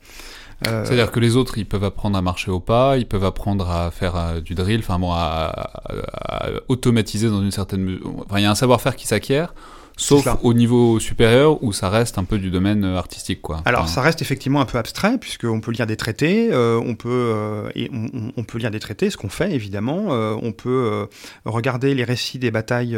Euh... 0.67 0.83
C'est-à-dire 0.83 1.11
que 1.11 1.19
les 1.19 1.35
autres, 1.35 1.57
ils 1.57 1.65
peuvent 1.65 1.83
apprendre 1.83 2.17
à 2.17 2.21
marcher 2.21 2.51
au 2.51 2.59
pas, 2.59 2.97
ils 2.97 3.07
peuvent 3.07 3.23
apprendre 3.23 3.69
à 3.69 3.91
faire 3.91 4.15
euh, 4.15 4.41
du 4.41 4.55
drill, 4.55 4.79
enfin 4.79 4.99
bon, 4.99 5.11
à, 5.11 5.17
à, 5.17 6.45
à, 6.45 6.49
automatiser 6.67 7.29
dans 7.29 7.41
une 7.41 7.51
certaine 7.51 7.81
mesure. 7.81 8.11
Enfin, 8.25 8.39
il 8.39 8.43
y 8.43 8.45
a 8.45 8.51
un 8.51 8.55
savoir-faire 8.55 8.95
qui 8.95 9.07
s'acquiert. 9.07 9.53
Sauf 9.99 10.27
au 10.43 10.53
niveau 10.53 10.99
supérieur 10.99 11.61
où 11.61 11.73
ça 11.73 11.89
reste 11.89 12.17
un 12.17 12.23
peu 12.23 12.37
du 12.37 12.49
domaine 12.49 12.85
euh, 12.85 12.97
artistique, 12.97 13.41
quoi. 13.41 13.61
Alors, 13.65 13.81
enfin... 13.81 13.95
ça 13.95 14.01
reste 14.01 14.21
effectivement 14.21 14.61
un 14.61 14.65
peu 14.65 14.77
abstrait 14.77 15.17
puisqu'on 15.17 15.59
peut 15.59 15.71
lire 15.71 15.87
des 15.87 15.97
traités, 15.97 16.49
euh, 16.51 16.81
on 16.83 16.95
peut 16.95 17.09
euh, 17.09 17.69
et 17.75 17.89
on, 17.93 18.31
on, 18.37 18.43
peut 18.43 18.57
lire 18.57 18.71
des 18.71 18.79
traités, 18.79 19.09
ce 19.09 19.17
qu'on 19.17 19.29
fait 19.29 19.51
évidemment. 19.51 20.07
Euh, 20.09 20.35
on 20.41 20.53
peut 20.53 21.07
regarder 21.45 21.93
les 21.93 22.05
récits 22.05 22.39
des 22.39 22.51
batailles 22.51 22.97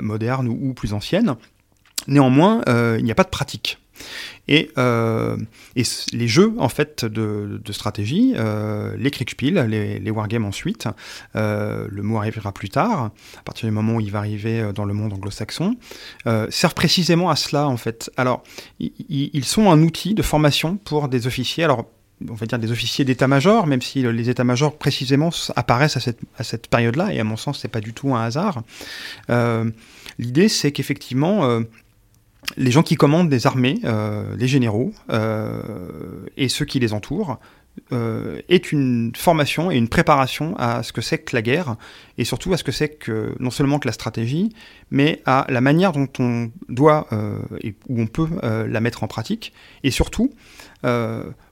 modernes 0.00 0.48
ou, 0.48 0.58
ou, 0.60 0.74
plus 0.74 0.92
anciennes. 0.92 1.36
Néanmoins, 2.08 2.62
il 2.66 3.04
n'y 3.04 3.12
a 3.12 3.14
pas 3.14 3.24
de 3.24 3.28
pratique. 3.28 3.78
Et, 4.50 4.70
euh, 4.78 5.36
les 6.12 6.28
jeux 6.28 6.52
en 6.58 6.68
fait 6.68 7.04
de, 7.04 7.60
stratégie, 7.70 8.34
euh, 8.36 8.96
les 8.98 9.10
Kriegspiel, 9.10 9.54
les, 9.68 9.98
les 9.98 10.10
wargames 10.10 10.44
ensuite, 10.44 10.88
euh, 11.36 11.86
le 11.88 12.02
mot 12.02 12.18
arrivera 12.18 12.52
plus 12.52 12.68
tard, 12.68 13.10
à 13.38 13.42
partir 13.44 13.68
du 13.68 13.72
moment 13.72 13.94
où 13.94 14.00
il 14.00 14.10
va 14.10 14.18
arriver 14.18 14.72
dans 14.74 14.84
le 14.84 14.92
monde 14.92 15.12
anglo-saxon, 15.12 15.76
servent 16.50 16.74
précisément 16.74 17.30
à 17.30 17.36
cela 17.36 17.68
en 17.68 17.76
fait. 17.76 18.10
Alors, 18.16 18.42
ils 18.80 19.44
sont 19.44 19.70
un 19.70 19.82
outil 19.82 20.14
de 20.14 20.22
formation 20.22 20.76
pour 20.76 21.08
des 21.08 21.26
officiers. 21.26 21.64
Alors 21.64 21.86
on 22.28 22.34
va 22.34 22.44
dire 22.44 22.58
des 22.58 22.70
officiers 22.70 23.06
d'état-major, 23.06 23.66
même 23.66 23.80
si 23.80 24.02
les 24.02 24.28
états-majors 24.28 24.76
précisément 24.76 25.30
apparaissent 25.56 25.96
à 25.96 26.00
cette, 26.00 26.18
à 26.36 26.44
cette 26.44 26.66
période-là, 26.66 27.14
et 27.14 27.20
à 27.20 27.24
mon 27.24 27.38
sens, 27.38 27.60
c'est 27.60 27.68
pas 27.68 27.80
du 27.80 27.94
tout 27.94 28.14
un 28.14 28.22
hasard. 28.22 28.62
L'idée, 30.18 30.48
c'est 30.48 30.72
qu'effectivement, 30.72 31.62
les 32.56 32.70
gens 32.70 32.82
qui 32.82 32.96
commandent 32.96 33.28
des 33.28 33.46
armées, 33.46 33.80
euh, 33.84 34.36
les 34.36 34.48
généraux 34.48 34.92
euh, 35.10 35.62
et 36.36 36.48
ceux 36.48 36.64
qui 36.64 36.78
les 36.80 36.92
entourent, 36.92 37.38
euh, 37.92 38.40
est 38.48 38.72
une 38.72 39.12
formation 39.16 39.70
et 39.70 39.76
une 39.76 39.88
préparation 39.88 40.56
à 40.58 40.82
ce 40.82 40.92
que 40.92 41.00
c'est 41.00 41.18
que 41.18 41.34
la 41.34 41.40
guerre 41.40 41.76
et 42.18 42.24
surtout 42.24 42.52
à 42.52 42.56
ce 42.56 42.64
que 42.64 42.72
c'est 42.72 42.88
que 42.88 43.34
non 43.38 43.50
seulement 43.50 43.78
que 43.78 43.86
la 43.86 43.92
stratégie, 43.92 44.52
mais 44.90 45.22
à 45.24 45.46
la 45.48 45.60
manière 45.60 45.92
dont 45.92 46.08
on 46.18 46.50
doit 46.68 47.06
euh, 47.12 47.38
et 47.62 47.74
où 47.88 48.00
on 48.00 48.06
peut 48.06 48.28
la 48.42 48.80
mettre 48.80 49.04
en 49.04 49.06
pratique 49.06 49.52
et 49.84 49.90
surtout 49.90 50.32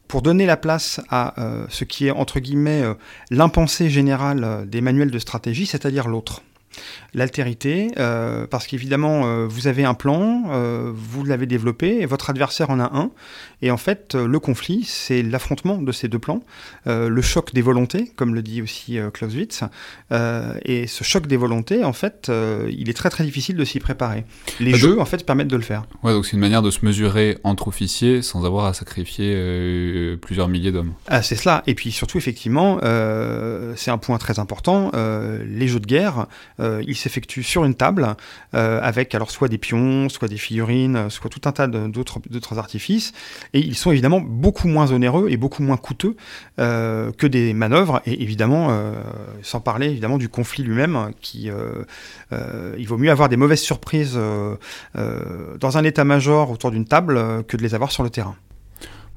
pour 0.08 0.22
donner 0.22 0.44
la 0.44 0.56
place 0.56 1.00
à 1.08 1.34
ce 1.68 1.84
qui 1.84 2.08
est 2.08 2.10
entre 2.10 2.40
guillemets 2.40 2.82
l'impensé 3.30 3.88
général 3.88 4.68
des 4.68 4.80
manuels 4.80 5.10
de 5.10 5.18
stratégie, 5.18 5.66
c'est-à-dire 5.66 6.08
l'autre 6.08 6.42
l'altérité, 7.14 7.90
euh, 7.98 8.46
parce 8.46 8.66
qu'évidemment, 8.66 9.26
euh, 9.26 9.46
vous 9.48 9.66
avez 9.66 9.84
un 9.84 9.94
plan, 9.94 10.44
euh, 10.50 10.92
vous 10.94 11.24
l'avez 11.24 11.46
développé, 11.46 12.00
et 12.00 12.06
votre 12.06 12.30
adversaire 12.30 12.70
en 12.70 12.80
a 12.80 12.90
un, 12.94 13.10
et 13.62 13.70
en 13.70 13.76
fait, 13.76 14.14
le 14.14 14.38
conflit, 14.38 14.84
c'est 14.84 15.22
l'affrontement 15.22 15.78
de 15.78 15.92
ces 15.92 16.08
deux 16.08 16.18
plans, 16.18 16.42
le 16.86 17.22
choc 17.22 17.52
des 17.52 17.62
volontés, 17.62 18.12
comme 18.14 18.34
le 18.34 18.42
dit 18.42 18.62
aussi 18.62 18.98
Clausewitz, 19.12 19.64
et 20.12 20.86
ce 20.86 21.02
choc 21.02 21.26
des 21.26 21.36
volontés, 21.36 21.82
en 21.82 21.92
fait, 21.92 22.30
il 22.70 22.88
est 22.88 22.92
très 22.94 23.10
très 23.10 23.24
difficile 23.24 23.56
de 23.56 23.64
s'y 23.64 23.80
préparer. 23.80 24.24
Les 24.60 24.72
bah 24.72 24.78
jeux, 24.78 24.90
donc, 24.90 25.00
en 25.00 25.04
fait, 25.06 25.26
permettent 25.26 25.48
de 25.48 25.56
le 25.56 25.62
faire. 25.62 25.86
Ouais, 26.04 26.12
donc 26.12 26.24
c'est 26.24 26.34
une 26.34 26.38
manière 26.38 26.62
de 26.62 26.70
se 26.70 26.84
mesurer 26.84 27.38
entre 27.42 27.66
officiers 27.66 28.22
sans 28.22 28.44
avoir 28.44 28.66
à 28.66 28.74
sacrifier 28.74 30.16
plusieurs 30.22 30.46
milliers 30.46 30.70
d'hommes. 30.70 30.92
Ah, 31.08 31.22
c'est 31.22 31.36
cela, 31.36 31.64
et 31.66 31.74
puis 31.74 31.90
surtout, 31.90 32.18
effectivement, 32.18 32.78
c'est 33.74 33.90
un 33.90 33.98
point 33.98 34.18
très 34.18 34.38
important, 34.38 34.92
les 34.94 35.66
jeux 35.66 35.80
de 35.80 35.86
guerre, 35.86 36.28
euh, 36.60 36.82
il 36.86 36.96
s'effectue 36.98 37.42
sur 37.42 37.64
une 37.64 37.74
table 37.74 38.16
euh, 38.54 38.80
avec 38.82 39.14
alors 39.14 39.30
soit 39.30 39.48
des 39.48 39.58
pions, 39.58 40.08
soit 40.08 40.28
des 40.28 40.36
figurines, 40.36 41.10
soit 41.10 41.30
tout 41.30 41.40
un 41.44 41.52
tas 41.52 41.66
d'autres 41.66 42.58
artifices. 42.58 43.12
Et 43.54 43.60
ils 43.60 43.76
sont 43.76 43.90
évidemment 43.90 44.20
beaucoup 44.20 44.68
moins 44.68 44.92
onéreux 44.92 45.28
et 45.30 45.36
beaucoup 45.36 45.62
moins 45.62 45.76
coûteux 45.76 46.16
euh, 46.58 47.12
que 47.12 47.26
des 47.26 47.54
manœuvres. 47.54 48.02
Et 48.06 48.22
évidemment, 48.22 48.68
euh, 48.70 48.92
sans 49.42 49.60
parler 49.60 49.88
évidemment 49.88 50.18
du 50.18 50.28
conflit 50.28 50.62
lui-même, 50.62 51.12
qui 51.20 51.50
euh, 51.50 51.84
euh, 52.32 52.74
il 52.78 52.86
vaut 52.86 52.98
mieux 52.98 53.10
avoir 53.10 53.28
des 53.28 53.36
mauvaises 53.36 53.60
surprises 53.60 54.18
dans 54.94 55.78
un 55.78 55.84
état-major 55.84 56.50
autour 56.50 56.70
d'une 56.70 56.84
table 56.84 57.44
que 57.44 57.56
de 57.56 57.62
les 57.62 57.74
avoir 57.74 57.90
sur 57.92 58.02
le 58.02 58.10
terrain. 58.10 58.36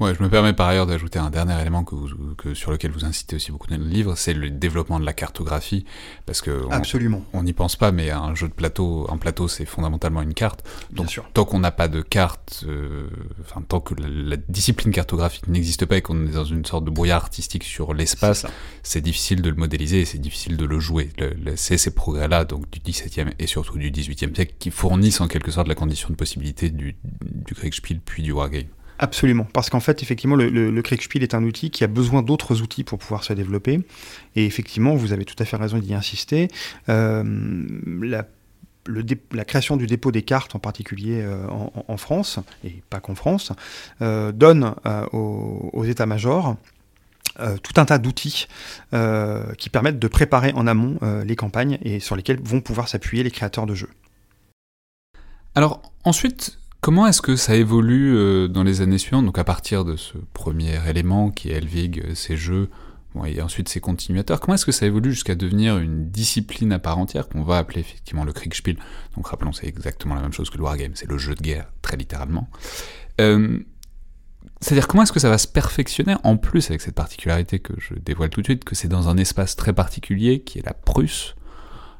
Ouais, 0.01 0.15
je 0.15 0.23
me 0.23 0.29
permets 0.29 0.53
par 0.53 0.67
ailleurs 0.67 0.87
d'ajouter 0.87 1.19
un 1.19 1.29
dernier 1.29 1.61
élément 1.61 1.83
que, 1.83 1.93
vous, 1.93 2.33
que 2.35 2.55
sur 2.55 2.71
lequel 2.71 2.89
vous 2.89 3.05
incitez 3.05 3.35
aussi 3.35 3.51
beaucoup 3.51 3.67
dans 3.67 3.77
le 3.77 3.85
livre, 3.85 4.15
c'est 4.17 4.33
le 4.33 4.49
développement 4.49 4.99
de 4.99 5.05
la 5.05 5.13
cartographie, 5.13 5.85
parce 6.25 6.41
que 6.41 6.65
on, 6.65 6.71
absolument, 6.71 7.23
on 7.33 7.43
n'y 7.43 7.53
pense 7.53 7.75
pas, 7.75 7.91
mais 7.91 8.09
un 8.09 8.33
jeu 8.33 8.47
de 8.47 8.53
plateau, 8.53 9.05
un 9.11 9.17
plateau, 9.17 9.47
c'est 9.47 9.65
fondamentalement 9.65 10.23
une 10.23 10.33
carte. 10.33 10.67
Donc, 10.91 11.21
tant 11.35 11.45
qu'on 11.45 11.59
n'a 11.59 11.69
pas 11.69 11.87
de 11.87 12.01
carte, 12.01 12.63
euh, 12.67 13.09
enfin 13.41 13.61
tant 13.61 13.79
que 13.79 13.93
la, 13.93 14.07
la 14.07 14.37
discipline 14.37 14.91
cartographique 14.91 15.47
n'existe 15.47 15.85
pas 15.85 15.97
et 15.97 16.01
qu'on 16.01 16.25
est 16.25 16.31
dans 16.31 16.45
une 16.45 16.65
sorte 16.65 16.83
de 16.83 16.89
brouillard 16.89 17.21
artistique 17.21 17.63
sur 17.63 17.93
l'espace, 17.93 18.47
c'est 18.81 19.01
difficile 19.01 19.43
de 19.43 19.51
le 19.51 19.55
modéliser 19.55 20.01
et 20.01 20.05
c'est 20.05 20.17
difficile 20.17 20.57
de 20.57 20.65
le 20.65 20.79
jouer. 20.79 21.11
C'est 21.55 21.77
ces 21.77 21.93
progrès-là, 21.93 22.45
donc 22.45 22.67
du 22.71 22.79
17e 22.79 23.33
et 23.37 23.45
surtout 23.45 23.77
du 23.77 23.91
18e 23.91 24.33
siècle, 24.33 24.55
qui 24.57 24.71
fournissent 24.71 25.21
en 25.21 25.27
quelque 25.27 25.51
sorte 25.51 25.67
la 25.67 25.75
condition 25.75 26.09
de 26.09 26.15
possibilité 26.15 26.71
du, 26.71 26.95
du 27.21 27.53
Kriegspiel 27.53 27.99
puis 28.03 28.23
du 28.23 28.31
wargame. 28.31 28.65
Absolument, 29.01 29.47
parce 29.51 29.71
qu'en 29.71 29.79
fait, 29.79 30.03
effectivement, 30.03 30.35
le, 30.35 30.47
le, 30.47 30.83
est 31.23 31.33
un 31.33 31.43
outil 31.43 31.71
qui 31.71 31.83
a 31.83 31.87
besoin 31.87 32.21
d'autres 32.21 32.61
outils 32.61 32.83
pour 32.83 32.99
pouvoir 32.99 33.23
se 33.23 33.33
développer. 33.33 33.79
Et 34.35 34.45
effectivement, 34.45 34.93
vous 34.93 35.11
avez 35.11 35.25
tout 35.25 35.35
à 35.39 35.45
fait 35.45 35.57
raison 35.57 35.79
d'y 35.79 35.95
insister. 35.95 36.49
Euh, 36.87 37.23
la, 38.03 38.25
création 39.43 39.75
du 39.75 39.87
dépôt 39.87 40.11
des 40.11 40.21
cartes, 40.21 40.53
en 40.53 40.59
particulier 40.59 41.19
euh, 41.23 41.47
en, 41.49 41.97
France, 41.97 42.37
et 42.63 42.83
pas 42.91 42.99
qu'en 42.99 43.15
France, 43.15 43.53
euh, 44.03 44.31
donne 44.31 44.75
aux, 45.11 45.71
aux 45.73 45.83
états-majors 45.83 46.55
tout 47.63 47.73
un 47.77 47.85
tas 47.85 47.97
d'outils 47.97 48.47
qui 49.57 49.69
permettent 49.69 49.99
de 49.99 50.07
préparer 50.07 50.51
en 50.53 50.67
amont 50.67 50.99
les 51.25 51.35
campagnes 51.35 51.79
et 51.81 51.99
sur 51.99 52.15
lesquels 52.15 52.39
vont 52.43 52.61
pouvoir 52.61 52.87
s'appuyer 52.87 53.23
les 53.23 53.31
créateurs 53.31 53.65
de 53.65 53.73
jeux. 53.73 53.89
Alors 55.55 55.81
ensuite, 56.03 56.59
Comment 56.81 57.05
est-ce 57.05 57.21
que 57.21 57.35
ça 57.35 57.55
évolue 57.55 58.15
euh, 58.15 58.47
dans 58.47 58.63
les 58.63 58.81
années 58.81 58.97
suivantes, 58.97 59.23
donc 59.23 59.37
à 59.37 59.43
partir 59.43 59.85
de 59.85 59.95
ce 59.95 60.17
premier 60.33 60.79
élément 60.89 61.29
qui 61.29 61.49
est 61.49 61.53
Helvig, 61.53 61.99
euh, 62.03 62.15
ses 62.15 62.35
jeux, 62.35 62.71
bon, 63.13 63.23
et 63.23 63.39
ensuite 63.39 63.69
ses 63.69 63.79
continuateurs, 63.79 64.39
comment 64.39 64.55
est-ce 64.55 64.65
que 64.65 64.71
ça 64.71 64.87
évolue 64.87 65.11
jusqu'à 65.11 65.35
devenir 65.35 65.77
une 65.77 66.09
discipline 66.09 66.73
à 66.73 66.79
part 66.79 66.97
entière 66.97 67.29
qu'on 67.29 67.43
va 67.43 67.59
appeler 67.59 67.81
effectivement 67.81 68.23
le 68.23 68.33
Kriegspiel 68.33 68.77
Donc 69.15 69.27
rappelons, 69.27 69.51
c'est 69.51 69.67
exactement 69.67 70.15
la 70.15 70.21
même 70.21 70.33
chose 70.33 70.49
que 70.49 70.57
le 70.57 70.63
Wargame, 70.63 70.93
c'est 70.95 71.07
le 71.07 71.19
jeu 71.19 71.35
de 71.35 71.41
guerre, 71.43 71.71
très 71.83 71.97
littéralement. 71.97 72.49
Euh, 73.19 73.59
c'est-à-dire 74.59 74.87
comment 74.87 75.03
est-ce 75.03 75.13
que 75.13 75.19
ça 75.19 75.29
va 75.29 75.37
se 75.37 75.47
perfectionner, 75.47 76.15
en 76.23 76.37
plus 76.37 76.71
avec 76.71 76.81
cette 76.81 76.95
particularité 76.95 77.59
que 77.59 77.73
je 77.77 77.93
dévoile 77.93 78.31
tout 78.31 78.41
de 78.41 78.47
suite, 78.47 78.63
que 78.63 78.73
c'est 78.73 78.87
dans 78.87 79.07
un 79.07 79.17
espace 79.17 79.55
très 79.55 79.73
particulier, 79.73 80.41
qui 80.41 80.57
est 80.57 80.65
la 80.65 80.73
Prusse, 80.73 81.35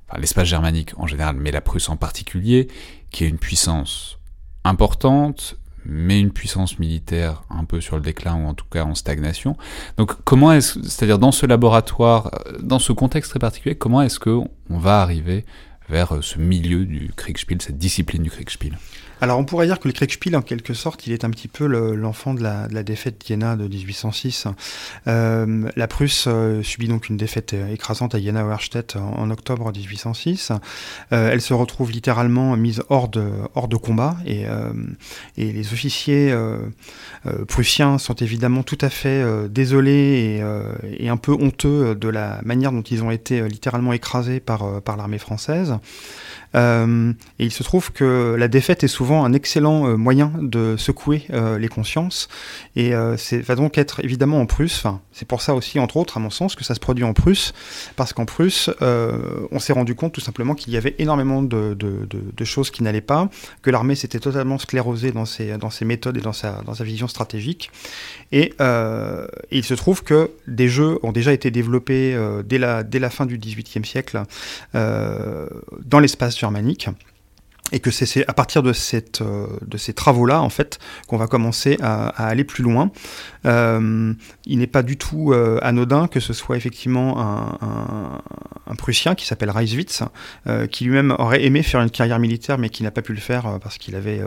enfin 0.08 0.20
l'espace 0.20 0.48
germanique 0.48 0.98
en 0.98 1.06
général, 1.06 1.36
mais 1.36 1.52
la 1.52 1.62
Prusse 1.62 1.88
en 1.88 1.98
particulier, 1.98 2.68
qui 3.12 3.26
est 3.26 3.30
une 3.30 3.38
puissance 3.38 4.18
importante, 4.64 5.58
mais 5.86 6.20
une 6.20 6.32
puissance 6.32 6.80
militaire 6.80 7.44
un 7.50 7.66
peu 7.66 7.82
sur 7.82 7.96
le 7.96 8.02
déclin 8.02 8.36
ou 8.36 8.48
en 8.48 8.54
tout 8.54 8.66
cas 8.70 8.84
en 8.84 8.96
stagnation. 8.96 9.58
Donc 9.98 10.14
comment 10.24 10.54
est-ce, 10.54 10.80
c'est-à-dire 10.84 11.20
dans 11.20 11.32
ce 11.32 11.46
laboratoire, 11.46 12.32
dans 12.60 12.80
ce 12.80 12.94
contexte 12.94 13.32
très 13.32 13.40
particulier, 13.40 13.76
comment 13.76 14.02
est-ce 14.02 14.20
qu'on 14.20 14.50
va 14.70 15.02
arriver 15.02 15.46
vers 15.90 16.24
ce 16.24 16.40
milieu 16.40 16.86
du 16.86 17.12
Kriegspiel, 17.16 17.62
cette 17.62 17.78
discipline 17.78 18.24
du 18.24 18.30
Kriegspiel? 18.30 18.78
Alors 19.22 19.38
on 19.38 19.46
pourrait 19.46 19.68
dire 19.68 19.80
que 19.80 19.88
le 19.88 19.94
Kriegspiel, 19.94 20.36
en 20.36 20.42
quelque 20.42 20.74
sorte, 20.74 21.06
il 21.06 21.14
est 21.14 21.24
un 21.24 21.30
petit 21.30 21.48
peu 21.48 21.68
l'enfant 21.68 22.34
de, 22.34 22.42
la, 22.42 22.68
défaite 22.84 23.22
d'Iéna 23.24 23.56
de 23.56 23.68
1806. 23.68 24.48
Euh, 25.08 25.70
la 25.76 25.88
Prusse 25.88 26.26
euh, 26.28 26.64
subit 26.64 26.88
donc 26.88 27.08
une 27.08 27.18
défaite 27.18 27.54
écrasante 27.54 28.16
à 28.16 28.20
Jena-Auerstedt 28.20 28.96
en, 28.96 29.30
octobre 29.30 29.72
1806. 29.72 30.54
Euh, 31.14 31.30
elle 31.32 31.42
se 31.42 31.54
retrouve 31.54 31.92
littéralement 31.92 32.58
mise 32.58 32.82
hors 32.90 33.10
de, 33.10 33.22
combat 33.78 34.18
et, 34.26 34.46
les 35.38 35.74
officiers 35.74 36.36
prussiens 37.48 38.00
sont 38.00 38.16
évidemment 38.16 38.64
tout 38.64 38.78
à 38.82 38.90
fait 38.90 39.24
désolés 39.50 40.42
et, 40.98 41.10
un 41.10 41.18
peu 41.18 41.34
honteux 41.34 41.94
de 41.94 42.08
la 42.10 42.40
manière 42.44 42.72
dont 42.72 42.82
ils 42.82 43.04
ont 43.04 43.12
été 43.12 43.48
littéralement 43.48 43.94
écrasés 43.94 44.40
par 44.40 44.98
l'armée 44.98 45.20
française. 45.20 45.76
Euh, 46.56 47.14
et 47.40 47.46
il 47.46 47.52
se 47.52 47.64
trouve 47.64 47.92
que 47.92 48.36
la 48.38 48.48
défaite 48.48 48.84
est 48.84 48.90
souvent 48.90 49.24
un 49.24 49.34
excellent 49.34 49.88
euh, 49.88 49.96
moyen 49.96 50.32
de 50.42 50.76
secouer 50.78 51.26
euh, 51.32 51.58
les 51.58 51.68
consciences. 51.68 52.28
Et 52.76 52.94
c'est 53.18 53.42
va 53.42 53.56
donc 53.56 53.78
être 53.78 54.04
évidemment 54.04 54.40
en 54.40 54.46
Prusse. 54.46 54.84
C'est 55.12 55.28
pour 55.28 55.42
ça 55.42 55.56
aussi, 55.56 55.80
entre 55.80 55.98
autres, 55.98 56.18
à 56.18 56.20
mon 56.20 56.30
sens, 56.30 56.56
que 56.56 56.64
ça 56.64 56.74
se 56.76 56.80
produit 56.80 57.04
en 57.04 57.14
Prusse, 57.14 57.54
parce 57.96 58.14
qu'en 58.14 58.26
Prusse, 58.26 58.70
on 58.80 59.60
s'est 59.60 59.74
rendu 59.74 59.96
compte 59.96 60.14
tout 60.14 60.22
simplement 60.22 60.56
qu'il 60.56 60.74
y 60.74 60.78
avait 60.78 60.96
énormément 61.00 61.42
de, 61.42 61.76
choses 62.44 62.72
qui 62.72 62.84
n'allaient 62.84 63.02
pas, 63.02 63.30
que 63.62 63.70
l'armée 63.70 63.96
s'était 63.96 64.20
totalement 64.20 64.58
sclérosée 64.58 65.12
dans 65.12 65.26
ses, 65.26 65.86
méthodes 65.86 66.18
et 66.18 66.22
dans 66.22 66.34
sa, 66.34 66.64
vision 66.82 67.08
stratégique. 67.08 67.72
Et, 68.32 68.54
et, 68.60 69.58
il 69.58 69.64
se 69.64 69.74
trouve 69.74 70.04
que 70.04 70.32
des 70.48 70.70
jeux 70.70 71.00
ont 71.04 71.12
déjà 71.12 71.34
été 71.34 71.52
développés 71.52 72.18
dès, 72.46 72.58
la, 72.58 72.84
dès 72.84 73.00
la 73.00 73.10
fin 73.10 73.26
du 73.26 73.38
XVIIIe 73.38 73.86
siècle 73.86 74.24
dans 75.92 76.00
l'espace 76.00 76.40
germanique 76.40 76.90
et 77.72 77.80
que 77.80 77.92
c'est 77.92 78.28
à 78.28 78.34
partir 78.34 78.62
euh, 78.66 79.48
de 79.62 79.78
ces 79.78 79.94
travaux-là, 79.94 80.42
en 80.42 80.50
fait, 80.50 80.80
qu'on 81.08 81.18
va 81.18 81.28
commencer 81.28 81.78
à, 81.82 82.08
aller 82.08 82.44
plus 82.44 82.64
loin. 82.64 82.92
Euh, 83.46 84.14
il 84.46 84.60
n'est 84.60 84.68
pas 84.68 84.84
du 84.84 84.98
tout 84.98 85.34
euh, 85.34 85.60
anodin 85.62 86.08
que 86.08 86.20
ce 86.20 86.34
soit 86.34 86.58
effectivement 86.58 87.20
un, 87.20 88.22
un, 88.68 88.76
Prussien 88.78 89.16
qui 89.16 89.28
s'appelle 89.28 89.50
Reiswitz, 89.52 90.02
qui 90.72 90.86
lui-même 90.86 91.14
aurait 91.20 91.44
aimé 91.44 91.62
faire 91.62 91.82
une 91.82 91.90
carrière 91.90 92.20
militaire, 92.20 92.58
mais 92.58 92.70
qui 92.70 92.84
n'a 92.84 92.90
pas 92.90 93.02
pu 93.02 93.14
le 93.14 93.20
faire 93.20 93.60
parce 93.62 93.78
qu'il 93.78 93.96
avait 93.96 94.22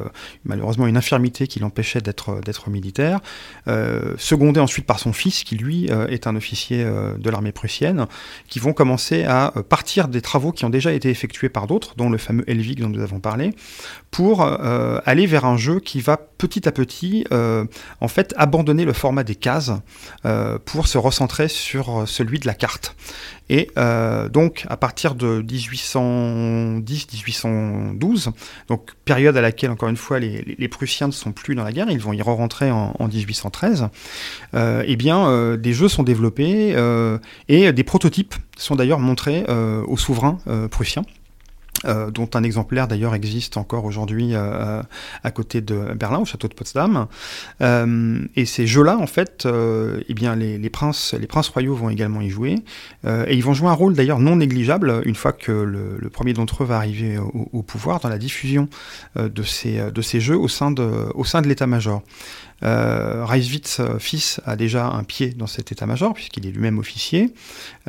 malheureusement 0.45 0.87
une 0.87 0.99
infirmité 0.99 1.47
qui 1.47 1.61
l'empêchait 1.61 2.03
d'être 2.03 2.41
d'être 2.45 2.69
militaire. 2.69 3.21
secondé 4.19 4.61
ensuite 4.61 4.85
par 4.85 4.99
son 4.99 5.15
fils, 5.15 5.45
qui 5.45 5.57
lui 5.57 5.87
est 5.87 6.27
un 6.27 6.37
officier 6.37 6.85
de 6.85 7.31
l'armée 7.31 7.53
prussienne, 7.53 8.07
qui 8.47 8.59
vont 8.59 8.75
commencer 8.75 9.25
à 9.25 9.51
partir 9.69 10.09
des 10.09 10.21
travaux 10.21 10.53
qui 10.53 10.67
ont 10.67 10.71
déjà 10.71 10.93
été 10.93 11.09
effectués 11.09 11.49
par 11.49 11.67
d'autres, 11.67 11.95
dont 11.97 12.11
le 12.11 12.19
fameux 12.19 12.49
Helvig 12.49 12.81
dont 12.81 12.91
nous 12.91 13.03
avons 13.03 13.21
parlé 13.21 13.34
pour 14.15 14.43
euh, 14.43 15.01
aller 15.07 15.27
vers 15.27 15.45
un 15.45 15.57
jeu 15.57 15.81
qui 15.81 16.01
va 16.01 16.17
petit 16.17 16.69
à 16.69 16.73
petit 16.73 17.25
euh, 17.33 17.65
en 18.01 18.07
fait 18.07 18.33
abandonner 18.37 18.85
le 18.85 18.93
format 18.93 19.25
des 19.25 19.35
cases 19.35 19.73
euh, 20.25 20.57
pour 20.65 20.87
se 20.87 20.99
recentrer 20.99 21.49
sur 21.49 22.07
celui 22.07 22.39
de 22.39 22.47
la 22.47 22.55
carte. 22.55 22.95
Et 23.51 23.71
donc 24.33 24.65
à 24.71 24.79
partir 24.79 25.15
de 25.17 25.43
1810-1812, 25.43 28.31
donc 28.69 28.93
période 29.05 29.37
à 29.37 29.43
laquelle 29.43 29.71
encore 29.71 29.91
une 29.91 29.99
fois 29.99 30.19
les, 30.19 30.69
Prussiens 30.69 31.09
ne 31.09 31.13
sont 31.13 31.33
plus 31.33 31.55
dans 31.55 31.65
la 31.65 31.73
guerre, 31.73 31.91
ils 31.91 32.01
vont 32.01 32.15
y 32.15 32.23
re-rentrer 32.23 32.71
en, 32.71 32.95
1813, 33.07 33.89
eh 34.55 34.97
bien 34.97 35.59
des 35.59 35.75
jeux 35.75 35.89
sont 35.89 36.05
développés 36.05 36.75
et 37.49 37.71
des 37.71 37.85
prototypes 37.85 38.35
sont 38.57 38.77
d'ailleurs 38.77 39.01
montrés 39.01 39.45
aux 39.87 39.99
souverains 39.99 40.39
prussiens. 40.71 41.05
Euh, 41.87 42.11
dont 42.11 42.31
un 42.35 42.43
exemplaire 42.43 42.89
d'ailleurs 42.89 43.15
existe 43.15 43.57
encore 43.57 43.85
aujourd'hui 43.85 44.31
euh, 44.33 44.83
à 45.23 45.31
côté 45.31 45.61
de 45.61 45.93
Berlin, 45.95 46.21
au 46.21 46.25
château 46.25 46.49
de 46.49 46.55
Potsdam. 46.55 47.09
Euh, 47.61 48.21
et 48.37 48.47
ces 48.47 48.67
jeux-là, 48.67 48.97
en 48.97 49.07
fait, 49.07 49.47
eh 49.47 50.15
bien, 50.15 50.35
les, 50.37 50.71
princes, 50.71 51.15
les 51.15 51.27
princes 51.27 51.49
royaux 51.49 51.75
vont 51.75 51.91
également 51.91 52.21
y 52.21 52.31
jouer. 52.31 52.57
et 53.07 53.35
ils 53.35 53.43
vont 53.43 53.55
jouer 53.55 53.69
un 53.69 53.75
rôle 53.75 53.95
d'ailleurs 53.95 54.19
non 54.19 54.37
négligeable 54.37 55.03
une 55.05 55.15
fois 55.15 55.33
que 55.33 55.53
le, 55.53 56.09
premier 56.09 56.33
d'entre 56.33 56.63
eux 56.63 56.67
va 56.67 56.77
arriver 56.77 57.19
au, 57.19 57.63
pouvoir 57.63 58.01
dans 58.01 58.09
la 58.09 58.19
diffusion 58.19 58.69
de, 59.17 59.43
ces, 59.43 59.91
de 59.91 60.03
ces 60.03 60.21
jeux 60.21 60.39
au 60.39 60.49
sein 60.49 60.71
de, 60.71 61.09
au 61.15 61.25
sein 61.25 61.43
de 61.43 61.49
l'état-major. 61.49 62.03
Euh, 62.65 63.25
Reiswitz, 63.25 63.81
euh, 63.81 63.99
fils, 63.99 64.41
a 64.47 64.57
déjà 64.57 64.87
un 64.87 65.05
pied 65.05 65.31
dans 65.31 65.47
cet 65.47 65.73
état-major, 65.73 66.15
puisqu'il 66.15 66.47
est 66.47 66.51
lui-même 66.51 66.79
officier. 66.79 67.35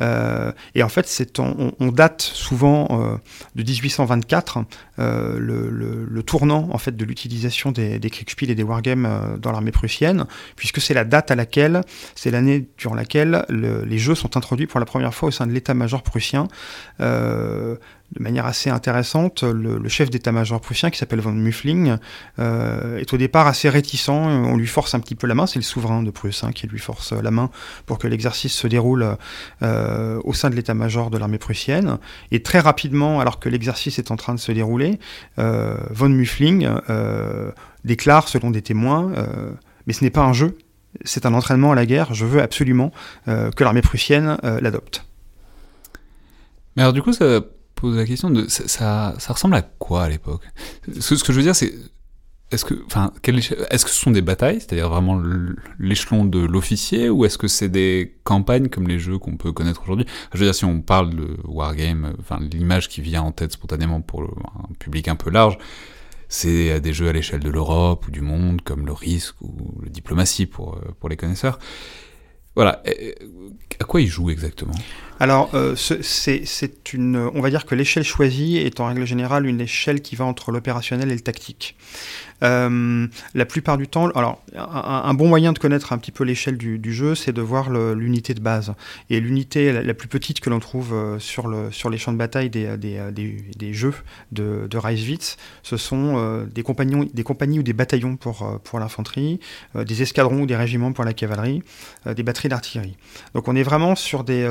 Euh, 0.00 0.52
et 0.74 0.82
en 0.82 0.88
fait, 0.88 1.32
on, 1.38 1.86
date 1.92 2.20
souvent 2.20 3.18
de 3.54 3.62
1824 3.62 4.58
le, 4.98 6.22
tournant 6.22 6.68
en 6.72 6.78
fait 6.78 6.96
de 6.96 7.04
l'utilisation 7.04 7.72
des, 7.72 7.98
des 7.98 8.10
et 8.42 8.54
des 8.54 8.62
wargames 8.62 9.38
dans 9.40 9.52
l'armée 9.52 9.70
prussienne, 9.70 10.26
puisque 10.56 10.80
c'est 10.80 10.94
la 10.94 11.04
date 11.04 11.30
à 11.30 11.36
laquelle, 11.36 11.82
c'est 12.14 12.30
l'année 12.30 12.68
durant 12.76 12.94
laquelle 12.94 13.46
les 13.48 13.98
jeux 13.98 14.14
sont 14.14 14.36
introduits 14.36 14.66
pour 14.66 14.80
la 14.80 14.86
première 14.86 15.14
fois 15.14 15.28
au 15.28 15.32
sein 15.32 15.46
de 15.46 15.52
l'état-major 15.52 16.02
prussien 16.02 16.48
de 18.14 18.22
manière 18.22 18.46
assez 18.46 18.70
intéressante, 18.70 19.42
le, 19.42 19.88
chef 19.88 20.10
d'état-major 20.10 20.60
prussien, 20.60 20.90
qui 20.90 20.98
s'appelle 20.98 21.20
von 21.20 21.32
Muffling, 21.32 21.96
euh, 22.38 22.98
est 22.98 23.12
au 23.12 23.16
départ 23.16 23.46
assez 23.46 23.68
réticent. 23.68 24.08
On 24.08 24.56
lui 24.56 24.66
force 24.66 24.94
un 24.94 25.00
petit 25.00 25.14
peu 25.14 25.26
la 25.26 25.34
main. 25.34 25.46
C'est 25.46 25.58
le 25.58 25.64
souverain 25.64 26.02
de 26.02 26.10
Prusse 26.10 26.44
hein, 26.44 26.52
qui 26.52 26.66
lui 26.66 26.78
force 26.78 27.12
la 27.12 27.30
main 27.30 27.50
pour 27.84 27.98
que 27.98 28.06
l'exercice 28.06 28.54
se 28.54 28.66
déroule 28.66 29.16
euh, 29.62 30.20
au 30.24 30.32
sein 30.32 30.50
de 30.50 30.54
l'état-major 30.54 31.10
de 31.10 31.18
l'armée 31.18 31.38
prussienne. 31.38 31.98
Et 32.30 32.42
très 32.42 32.60
rapidement, 32.60 33.20
alors 33.20 33.40
que 33.40 33.48
l'exercice 33.48 33.98
est 33.98 34.10
en 34.10 34.16
train 34.16 34.34
de 34.34 34.40
se 34.40 34.52
dérouler, 34.52 34.98
euh, 35.38 35.76
von 35.90 36.08
Muffling 36.08 36.68
déclare, 37.84 38.28
selon 38.28 38.50
des 38.50 38.62
témoins, 38.62 39.12
mais 39.86 39.92
ce 39.92 40.02
n'est 40.02 40.10
pas 40.10 40.22
un 40.22 40.32
jeu, 40.32 40.58
c'est 41.04 41.26
un 41.26 41.34
entraînement 41.34 41.72
à 41.72 41.74
la 41.74 41.86
guerre. 41.86 42.14
Je 42.14 42.24
veux 42.24 42.42
absolument 42.42 42.92
que 43.26 43.64
l'armée 43.64 43.82
prussienne 43.82 44.38
l'adopte. 44.60 45.04
Mais 46.76 46.82
alors 46.82 46.92
du 46.92 47.02
coup, 47.02 47.12
ça 47.12 47.40
pose 47.76 47.96
la 47.96 48.04
question 48.04 48.30
de 48.30 48.48
ça, 48.48 49.14
ça, 49.18 49.32
ressemble 49.32 49.54
à 49.54 49.62
quoi 49.62 50.04
à 50.04 50.08
l'époque? 50.08 50.42
Ce, 50.98 51.14
que 51.14 51.32
je 51.32 51.36
veux 51.36 51.42
dire, 51.42 51.54
c'est 51.54 51.72
est-ce 52.50 52.64
que, 52.64 52.74
enfin, 52.86 53.12
est-ce 53.24 53.84
que 53.84 53.90
ce 53.90 54.00
sont 54.00 54.10
des 54.10 54.22
batailles, 54.22 54.60
c'est-à-dire 54.60 54.88
vraiment 54.88 55.20
l'échelon 55.78 56.24
de 56.24 56.38
l'officier, 56.38 57.10
ou 57.10 57.24
est-ce 57.24 57.38
que 57.38 57.48
c'est 57.48 57.68
des 57.68 58.16
campagnes 58.24 58.68
comme 58.68 58.88
les 58.88 58.98
jeux 58.98 59.18
qu'on 59.18 59.36
peut 59.36 59.52
connaître 59.52 59.82
aujourd'hui? 59.82 60.06
Je 60.32 60.38
veux 60.38 60.46
dire, 60.46 60.54
si 60.54 60.64
on 60.64 60.80
parle 60.80 61.10
de 61.10 61.36
wargame, 61.44 62.14
enfin, 62.18 62.40
l'image 62.40 62.88
qui 62.88 63.02
vient 63.02 63.22
en 63.22 63.32
tête 63.32 63.52
spontanément 63.52 64.00
pour 64.00 64.22
un 64.22 64.74
public 64.78 65.08
un 65.08 65.16
peu 65.16 65.30
large, 65.30 65.58
c'est 66.28 66.80
des 66.80 66.92
jeux 66.92 67.08
à 67.08 67.12
l'échelle 67.12 67.40
de 67.40 67.50
l'Europe 67.50 68.06
ou 68.08 68.10
du 68.10 68.22
monde, 68.22 68.62
comme 68.62 68.86
le 68.86 68.92
risque 68.92 69.40
ou 69.42 69.80
le 69.82 69.90
diplomatie 69.90 70.46
pour, 70.46 70.80
pour 70.98 71.08
les 71.08 71.16
connaisseurs. 71.16 71.58
Voilà. 72.56 72.82
À 73.78 73.84
quoi 73.84 74.00
ils 74.00 74.08
jouent 74.08 74.30
exactement? 74.30 74.74
Alors, 75.18 75.50
euh, 75.54 75.74
c'est 75.76 76.92
une, 76.92 77.16
on 77.16 77.40
va 77.40 77.50
dire 77.50 77.64
que 77.64 77.74
l'échelle 77.74 78.04
choisie 78.04 78.58
est 78.58 78.80
en 78.80 78.86
règle 78.86 79.06
générale 79.06 79.46
une 79.46 79.60
échelle 79.60 80.02
qui 80.02 80.16
va 80.16 80.24
entre 80.24 80.52
l'opérationnel 80.52 81.10
et 81.10 81.14
le 81.14 81.20
tactique. 81.20 81.76
Euh, 82.42 83.06
la 83.34 83.46
plupart 83.46 83.78
du 83.78 83.88
temps, 83.88 84.08
alors 84.10 84.42
un, 84.54 85.14
bon 85.14 85.28
moyen 85.28 85.52
de 85.52 85.58
connaître 85.58 85.92
un 85.92 85.98
petit 85.98 86.12
peu 86.12 86.24
l'échelle 86.24 86.58
du, 86.58 86.92
jeu, 86.92 87.14
c'est 87.14 87.32
de 87.32 87.40
voir 87.40 87.70
l'unité 87.70 88.34
de 88.34 88.40
base. 88.40 88.74
Et 89.10 89.20
l'unité 89.20 89.72
la, 89.72 89.94
plus 89.94 90.08
petite 90.08 90.40
que 90.40 90.50
l'on 90.50 90.60
trouve 90.60 90.92
euh, 90.92 91.18
sur, 91.18 91.48
le, 91.48 91.70
sur 91.70 91.90
les 91.90 91.98
champs 91.98 92.12
de 92.12 92.18
bataille 92.18 92.50
des, 92.50 92.76
des, 92.76 93.72
jeux 93.72 93.94
de, 94.32 94.66
de 94.68 94.78
Reiswitz, 94.78 95.36
ce 95.62 95.76
sont 95.76 96.46
des, 96.52 96.62
compagnons, 96.62 97.08
des 97.12 97.22
compagnies 97.22 97.58
ou 97.58 97.62
des 97.62 97.72
bataillons 97.72 98.16
pour 98.16 98.78
l'infanterie, 98.78 99.40
des 99.74 100.02
escadrons 100.02 100.42
ou 100.42 100.46
des 100.46 100.56
régiments 100.56 100.92
pour 100.92 101.04
la 101.04 101.12
cavalerie, 101.12 101.62
des 102.06 102.22
batteries 102.22 102.48
d'artillerie. 102.48 102.96
Donc 103.34 103.48
on 103.48 103.56
est 103.56 103.62
vraiment 103.62 103.94
sur 103.94 104.24
des 104.24 104.46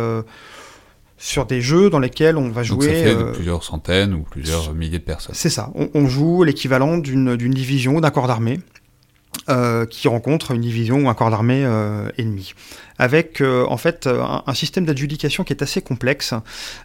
sur 1.17 1.45
des 1.45 1.61
jeux 1.61 1.89
dans 1.89 1.99
lesquels 1.99 2.37
on 2.37 2.49
va 2.49 2.63
jouer. 2.63 2.87
Donc 2.87 2.95
ça 2.95 3.03
fait 3.03 3.15
euh, 3.15 3.31
plusieurs 3.31 3.63
centaines 3.63 4.13
ou 4.13 4.21
plusieurs 4.21 4.73
milliers 4.73 4.99
de 4.99 5.03
personnes. 5.03 5.35
C'est 5.35 5.49
ça. 5.49 5.71
On, 5.93 6.07
joue 6.07 6.43
l'équivalent 6.43 6.97
d'une 6.97 7.35
division 7.37 7.95
ou 7.95 8.01
d'un 8.01 8.11
corps 8.11 8.27
d'armée. 8.27 8.59
euh, 9.49 9.85
qui 9.85 10.07
rencontre 10.07 10.51
une 10.51 10.61
division 10.61 11.05
ou 11.05 11.09
un 11.09 11.13
corps 11.13 11.29
d'armée 11.29 11.63
euh, 11.65 12.09
ennemi 12.17 12.53
avec 12.97 13.41
euh, 13.41 13.65
en 13.67 13.77
fait 13.77 14.07
un, 14.07 14.53
système 14.53 14.85
d'adjudication 14.85 15.43
qui 15.43 15.53
est 15.53 15.61
assez 15.61 15.81
complexe, 15.81 16.33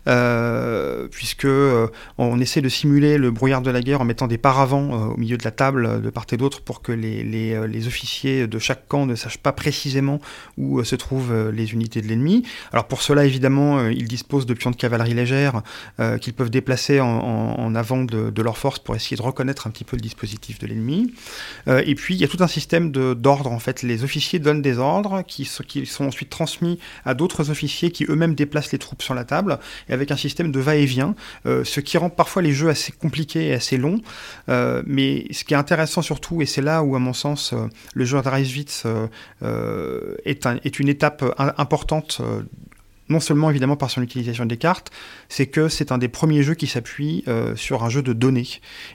euh, 0.09 1.07
puisque 1.11 1.44
euh, 1.44 1.87
on 2.18 2.40
essaie 2.40 2.61
de 2.61 2.68
simuler 2.68 3.16
le 3.16 3.31
brouillard 3.31 3.62
de 3.62 3.70
la 3.70 3.81
guerre 3.81 4.01
en 4.01 4.05
mettant 4.05 4.27
des 4.27 4.38
paravents 4.38 5.12
au 5.12 5.16
milieu 5.16 5.37
de 5.37 5.44
la 5.44 5.51
table 5.51 6.03
de 6.03 6.11
part 6.11 6.27
et 6.33 6.37
d'autre 6.37 6.62
pour 6.62 6.83
que 6.83 6.92
les, 6.92 7.23
les, 7.23 7.66
les, 7.68 7.87
officiers 7.87 8.46
de 8.46 8.59
chaque 8.59 8.88
camp 8.88 9.07
ne 9.07 9.14
sachent 9.14 9.38
pas 9.38 9.53
précisément 9.53 10.20
où 10.59 10.83
se 10.85 10.96
trouvent 10.96 11.51
les 11.51 11.73
unités 11.73 12.01
de 12.03 12.09
l'ennemi. 12.09 12.44
Alors 12.73 12.87
pour 12.87 13.03
cela, 13.03 13.25
évidemment, 13.25 13.87
ils 13.88 14.09
disposent 14.09 14.46
de 14.46 14.55
pions 14.55 14.70
de 14.70 14.77
cavalerie 14.77 15.14
légère 15.14 15.62
qu'ils 16.20 16.35
peuvent 16.35 16.51
déplacer 16.51 17.01
en, 17.01 17.09
en, 17.09 17.75
avant 17.75 18.03
de, 18.05 18.31
de, 18.31 18.42
leur 18.42 18.59
force 18.59 18.79
pour 18.79 18.94
essayer 18.94 19.16
de 19.16 19.23
reconnaître 19.23 19.66
un 19.66 19.70
petit 19.70 19.85
peu 19.85 19.96
le 19.96 20.03
dispositif 20.03 20.59
de 20.59 20.66
l'ennemi. 20.66 21.12
et 21.66 21.94
puis 21.94 22.14
il 22.14 22.20
y 22.20 22.25
a 22.25 22.29
tout 22.29 22.42
un 22.42 22.49
système 22.49 22.90
d'ordre. 22.90 23.51
En 23.51 23.59
fait, 23.59 23.83
les 23.83 24.05
officiers 24.05 24.38
donnent 24.38 24.62
des 24.62 24.79
ordres 24.79 25.23
qui, 25.27 25.49
qui 25.66 25.87
sont 25.87 26.00
ensuite 26.07 26.31
transmis 26.31 26.79
à 27.05 27.15
d'autres 27.15 27.51
officiers 27.51 27.91
qui 27.91 28.05
eux-mêmes 28.09 28.35
déplacent 28.35 28.73
les 28.73 28.79
troupes 28.79 29.03
sur 29.03 29.15
la 29.15 29.25
table, 29.25 29.59
et 29.89 29.93
avec 29.93 30.11
un 30.11 30.17
système 30.17 30.53
de 30.53 30.61
va-et-vient, 30.61 31.15
euh, 31.47 31.65
ce 31.65 31.81
qui 31.81 31.99
rend 31.99 32.11
parfois 32.11 32.43
les 32.43 32.53
jeux 32.53 32.69
assez 32.69 32.93
compliqués 32.93 33.49
et 33.49 33.55
assez 33.55 33.77
longs. 33.77 34.01
Euh, 34.49 34.83
mais 34.87 35.27
ce 35.33 35.45
qui 35.45 35.55
est 35.55 35.57
intéressant 35.57 36.03
surtout, 36.03 36.43
et 36.43 36.47
c'est 36.47 36.63
là 36.63 36.83
où 36.83 36.97
à 36.97 36.99
mon 36.99 37.13
sens 37.13 37.53
euh, 37.53 37.67
le 37.95 38.05
jeu 38.05 38.21
de 38.21 38.29
Reiswitz 38.29 38.85
est, 40.25 40.47
est, 40.47 40.79
une 40.79 40.89
étape 40.89 41.25
importante 41.59 42.21
non 43.11 43.20
seulement 43.20 43.51
évidemment 43.51 43.77
par 43.77 43.90
son 43.90 44.03
utilisation 44.03 44.46
des 44.46 44.57
cartes, 44.57 44.90
c'est 45.29 45.46
que 45.46 45.68
c'est 45.68 45.92
un 45.92 45.99
des 45.99 46.09
premiers 46.09 46.42
jeux 46.42 46.55
qui 46.55 46.66
s'appuie 46.66 47.25
euh, 47.29 47.55
sur 47.57 47.85
un 47.85 47.90
jeu 47.90 48.03
de 48.03 48.12
données, 48.12 48.49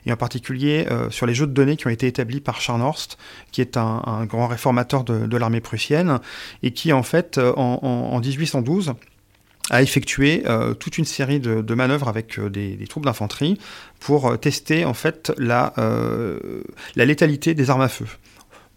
et 0.05 0.11
en 0.11 0.17
particulier 0.17 0.87
euh, 0.89 1.09
sur 1.11 1.25
les 1.25 1.33
jeux 1.33 1.47
de 1.47 1.51
données 1.51 1.75
qui 1.75 1.85
ont 1.87 1.91
été 1.91 2.07
établis 2.07 2.39
par 2.39 2.61
Scharnhorst, 2.61 3.17
qui 3.51 3.61
est 3.61 3.77
un, 3.77 4.25
grand 4.25 4.47
réformateur 4.47 5.03
de, 5.03 5.37
l'armée 5.37 5.61
prussienne, 5.61 6.19
et 6.63 6.71
qui 6.71 6.93
en 6.93 7.03
fait, 7.03 7.37
euh, 7.37 7.53
en, 7.55 8.19
1812, 8.19 8.93
a 9.71 9.81
effectué 9.81 10.43
toute 10.79 10.99
une 10.99 11.05
série 11.05 11.39
de, 11.39 11.73
manœuvres 11.73 12.07
avec 12.07 12.39
des, 12.39 12.85
troupes 12.87 13.03
d'infanterie 13.05 13.57
pour 13.99 14.39
tester 14.39 14.85
en 14.85 14.93
fait 14.93 15.33
la, 15.39 15.73
la 16.95 17.05
létalité 17.05 17.55
des 17.55 17.71
armes 17.71 17.81
à 17.81 17.87
feu 17.87 18.05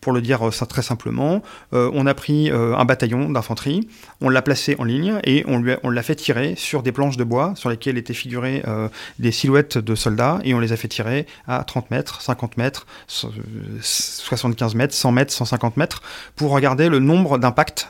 pour 0.09 0.15
le 0.15 0.23
dire 0.23 0.55
ça 0.55 0.65
très 0.65 0.81
simplement, 0.81 1.43
euh, 1.75 1.91
on 1.93 2.07
a 2.07 2.15
pris 2.15 2.51
euh, 2.51 2.75
un 2.75 2.87
bataillon 2.87 3.29
d'infanterie, 3.29 3.87
on 4.23 4.31
l'a 4.31 4.41
placé 4.41 4.75
en 4.79 4.85
ligne 4.85 5.21
et 5.23 5.45
on, 5.47 5.59
lui 5.59 5.75
on 5.83 5.91
l'a 5.91 6.03
fait 6.03 6.15
tirer 6.15 6.55
sur 6.57 6.83
des 6.83 6.93
planches 6.93 7.19
de 7.19 7.25
bois 7.25 7.53
sur 7.57 7.69
lesquelles 7.69 7.99
étaient 7.99 8.15
figurées 8.15 8.63
euh, 8.67 8.89
des 9.19 9.33
silhouettes 9.33 9.77
de 9.77 9.95
soldats 9.95 10.39
et 10.45 10.55
on 10.55 10.61
les 10.61 10.73
a 10.73 10.79
fait 10.79 10.89
tirer 10.89 11.27
à 11.47 11.63
30 11.63 11.91
mètres, 11.91 12.23
50 12.23 12.57
mètres, 12.57 12.87
75 13.07 14.75
mètres, 14.77 14.95
100 14.95 15.13
mètres, 15.13 15.35
150 15.35 15.77
mètres 15.77 16.01
pour 16.37 16.53
regarder 16.53 16.89
le 16.89 17.01
nombre 17.01 17.37
d'impacts 17.37 17.87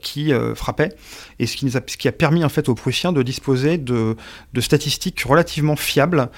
qui 0.00 0.32
frappaient 0.54 0.94
et 1.40 1.46
ce 1.46 1.56
qui, 1.56 1.64
nous 1.64 1.76
a, 1.76 1.80
ce 1.84 1.96
qui 1.96 2.06
a 2.06 2.12
permis 2.12 2.44
en 2.44 2.48
fait 2.48 2.68
aux 2.68 2.76
Prussiens 2.76 3.10
de 3.10 3.24
disposer 3.24 3.76
de, 3.76 4.16
de 4.52 4.60
statistiques 4.60 5.20
relativement 5.22 5.74
fiables 5.74 6.28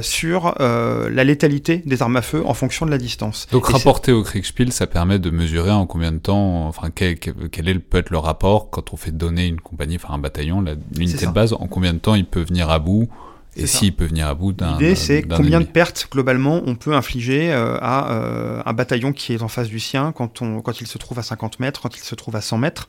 sur 0.00 0.54
la 0.58 1.24
létalité 1.24 1.82
des 1.84 2.00
armes 2.00 2.16
à 2.16 2.22
feu 2.22 2.42
en 2.46 2.54
fonction 2.54 2.86
de 2.86 2.90
la 2.90 2.98
distance. 2.98 3.46
Donc 3.52 3.66
rapporté 3.66 4.12
au 4.12 4.22
Kriegspiel, 4.40 4.72
ça 4.72 4.86
permet 4.86 5.18
de 5.18 5.30
mesurer 5.30 5.70
en 5.70 5.86
combien 5.86 6.12
de 6.12 6.18
temps, 6.18 6.66
enfin 6.66 6.90
quel, 6.94 7.18
quel 7.18 7.68
est, 7.68 7.78
peut 7.78 7.98
être 7.98 8.10
le 8.10 8.18
rapport 8.18 8.70
quand 8.70 8.92
on 8.92 8.96
fait 8.96 9.10
donner 9.10 9.46
une 9.46 9.60
compagnie, 9.60 9.96
enfin 9.96 10.14
un 10.14 10.18
bataillon, 10.18 10.64
l'unité 10.96 11.26
de 11.26 11.32
base, 11.32 11.52
en 11.52 11.66
combien 11.66 11.92
de 11.94 11.98
temps 11.98 12.14
il 12.14 12.24
peut 12.24 12.42
venir 12.42 12.70
à 12.70 12.78
bout 12.78 13.08
et 13.56 13.66
s'il 13.66 13.94
peut 13.94 14.04
venir 14.04 14.28
à 14.28 14.34
bout 14.34 14.52
d'un. 14.52 14.72
L'idée, 14.72 14.94
c'est 14.94 15.22
combien 15.22 15.60
de 15.60 15.66
pertes 15.66 16.08
globalement 16.10 16.62
on 16.64 16.74
peut 16.74 16.94
infliger 16.94 17.52
euh, 17.52 17.76
à 17.80 18.12
euh, 18.12 18.62
un 18.64 18.72
bataillon 18.72 19.12
qui 19.12 19.34
est 19.34 19.42
en 19.42 19.48
face 19.48 19.68
du 19.68 19.80
sien 19.80 20.12
quand, 20.12 20.42
on, 20.42 20.60
quand 20.60 20.80
il 20.80 20.86
se 20.86 20.98
trouve 20.98 21.18
à 21.18 21.22
50 21.22 21.60
mètres, 21.60 21.80
quand 21.80 21.96
il 21.96 22.02
se 22.02 22.14
trouve 22.14 22.36
à 22.36 22.40
100 22.40 22.58
mètres. 22.58 22.88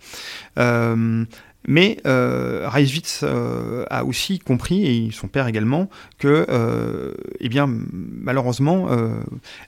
Euh, 0.57 1.25
mais 1.67 1.98
euh, 2.08 2.67
Reiswitz 2.69 3.22
euh, 3.24 3.86
a 3.89 4.06
aussi 4.06 4.39
compris, 4.39 4.86
et 4.86 5.12
son 5.12 5.28
père 5.28 5.48
également, 5.48 5.89
que, 6.17 6.45
euh, 6.50 7.13
eh 7.39 7.50
bien, 7.50 7.67
malheureusement, 7.67 8.88
euh, 8.89 9.19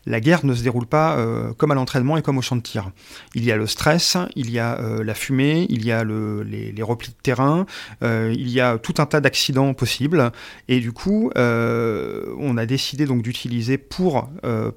la 0.06 0.20
guerre 0.20 0.46
ne 0.46 0.54
se 0.54 0.64
déroule 0.64 0.86
pas 0.86 1.18
comme 1.58 1.72
à 1.72 1.76
l'entraînement 1.76 2.18
et 2.18 2.22
comme 2.22 2.38
au 2.38 2.42
champ 2.42 2.56
de 2.56 2.62
tir. 2.62 2.92
Il 3.36 3.44
y 3.44 3.52
a 3.52 3.58
le 3.58 3.68
stress, 3.68 4.18
il 4.36 4.50
y 4.50 4.60
a 4.60 4.80
la 5.04 5.14
fumée, 5.14 5.66
il 5.70 5.86
y 5.86 5.92
a 5.92 6.04
le, 6.04 6.44
les, 6.44 6.72
les, 6.72 6.84
replis 6.84 7.10
de 7.10 7.22
terrain, 7.22 7.66
il 8.02 8.50
y 8.50 8.60
a 8.60 8.78
tout 8.78 8.96
un 8.98 9.06
tas 9.06 9.22
d'accidents 9.22 9.74
possibles, 9.74 10.32
et 10.68 10.80
du 10.80 10.92
coup, 10.92 11.32
on 11.36 12.58
a 12.58 12.66
décidé 12.66 13.06
donc 13.06 13.22
d'utiliser 13.22 13.78
pour 13.78 14.30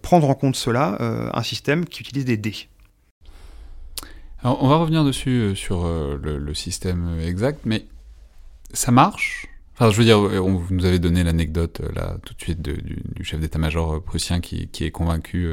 prendre 0.03 0.29
en 0.29 0.35
compte 0.35 0.57
cela 0.57 0.98
un 1.33 1.42
système 1.42 1.85
qui 1.85 2.03
utilise 2.03 2.24
des 2.24 2.37
dés. 2.37 2.68
Alors, 4.44 4.62
on 4.62 4.68
va 4.68 4.76
revenir 4.76 5.04
dessus 5.04 5.30
euh, 5.30 5.54
sur 5.54 5.87
euh, 5.87 6.20
le, 6.22 6.52
système 6.52 7.18
exact, 7.18 7.61
mais 7.64 7.87
ça 8.74 8.92
marche? 8.92 9.46
Enfin, 9.72 9.90
je 9.90 9.96
veux 9.96 10.04
dire, 10.04 10.18
on, 10.18 10.57
vous 10.57 10.74
nous 10.74 10.85
avez 10.85 10.98
donné 10.98 11.24
l'anecdote 11.24 11.80
euh, 11.80 11.90
là 11.94 12.18
tout 12.26 12.35
de 12.35 12.40
suite 12.42 12.61
du, 12.61 13.24
chef 13.24 13.40
d'état-major 13.40 14.02
prussien 14.02 14.40
qui, 14.40 14.68
qui, 14.68 14.85
est 14.85 14.90
convaincu 14.90 15.48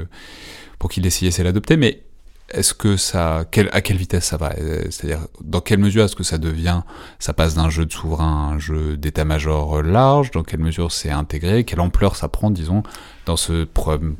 pour 0.77 0.89
qu'il 0.89 1.06
essaye 1.06 1.32
c'est 1.32 1.41
l'adopter, 1.41 1.77
mais 1.77 2.04
est-ce 2.53 2.73
que 2.73 2.97
ça, 2.97 3.45
à 3.71 3.81
quelle 3.81 3.97
vitesse 3.97 4.25
ça 4.25 4.37
va? 4.37 4.53
C'est-à-dire, 4.89 5.27
dans 5.43 5.61
quelle 5.61 5.79
mesure 5.79 6.03
est-ce 6.03 6.15
que 6.15 6.23
ça 6.23 6.37
devient, 6.37 6.81
ça 7.19 7.33
passe 7.33 7.55
d'un 7.55 7.69
jeu 7.69 7.85
de 7.85 7.91
souverain 7.91 8.49
à 8.49 8.53
un 8.53 8.59
jeu 8.59 8.97
d'état-major 8.97 9.81
large? 9.81 10.31
Dans 10.31 10.43
quelle 10.43 10.59
mesure 10.59 10.91
c'est 10.91 11.09
intégré? 11.09 11.63
Quelle 11.63 11.79
ampleur 11.79 12.15
ça 12.15 12.27
prend, 12.27 12.51
disons, 12.51 12.83
dans 13.25 13.37
ce 13.37 13.65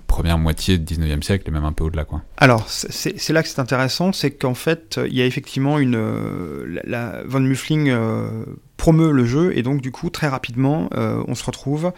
première 0.08 0.38
moitié 0.38 0.78
du 0.78 0.96
19e 0.96 1.22
siècle 1.22 1.46
et 1.48 1.52
même 1.52 1.66
un 1.66 1.74
peu 1.74 1.84
au-delà, 1.84 2.06
quoi? 2.06 2.22
Alors, 2.38 2.68
c'est 2.70 3.30
là 3.30 3.44
que 3.44 3.50
c'est 3.50 3.60
intéressant, 3.60 4.14
c'est 4.14 4.32
qu'en 4.32 4.56
fait, 4.56 5.00
il 5.06 5.14
y 5.16 5.22
a 5.22 5.26
effectivement 5.26 5.80
une, 5.80 5.96
euh, 5.96 6.80
la, 6.84 7.24
Von 7.26 7.42
Muffling 7.42 7.90
euh, 7.90 8.46
promeut 8.78 9.12
le 9.12 9.26
jeu 9.26 9.56
et 9.56 9.62
donc 9.62 9.82
du 9.82 9.92
coup 9.92 10.10
très 10.10 10.28
rapidement, 10.28 10.90
euh, 10.96 11.24
on 11.28 11.36
se 11.36 11.44
retrouve 11.44 11.92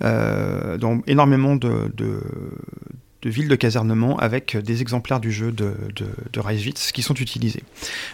dans 0.00 1.00
énormément 1.06 1.56
de 1.56 1.90
de 3.22 3.30
villes 3.30 3.48
de 3.48 3.56
casernement 3.56 4.16
avec 4.18 4.56
des 4.56 4.80
exemplaires 4.80 5.18
du 5.18 5.32
jeu 5.32 5.50
de, 5.50 5.74
de, 5.96 6.40
Reiswitz 6.40 6.92
qui 6.92 7.02
sont 7.02 7.14
utilisés. 7.14 7.64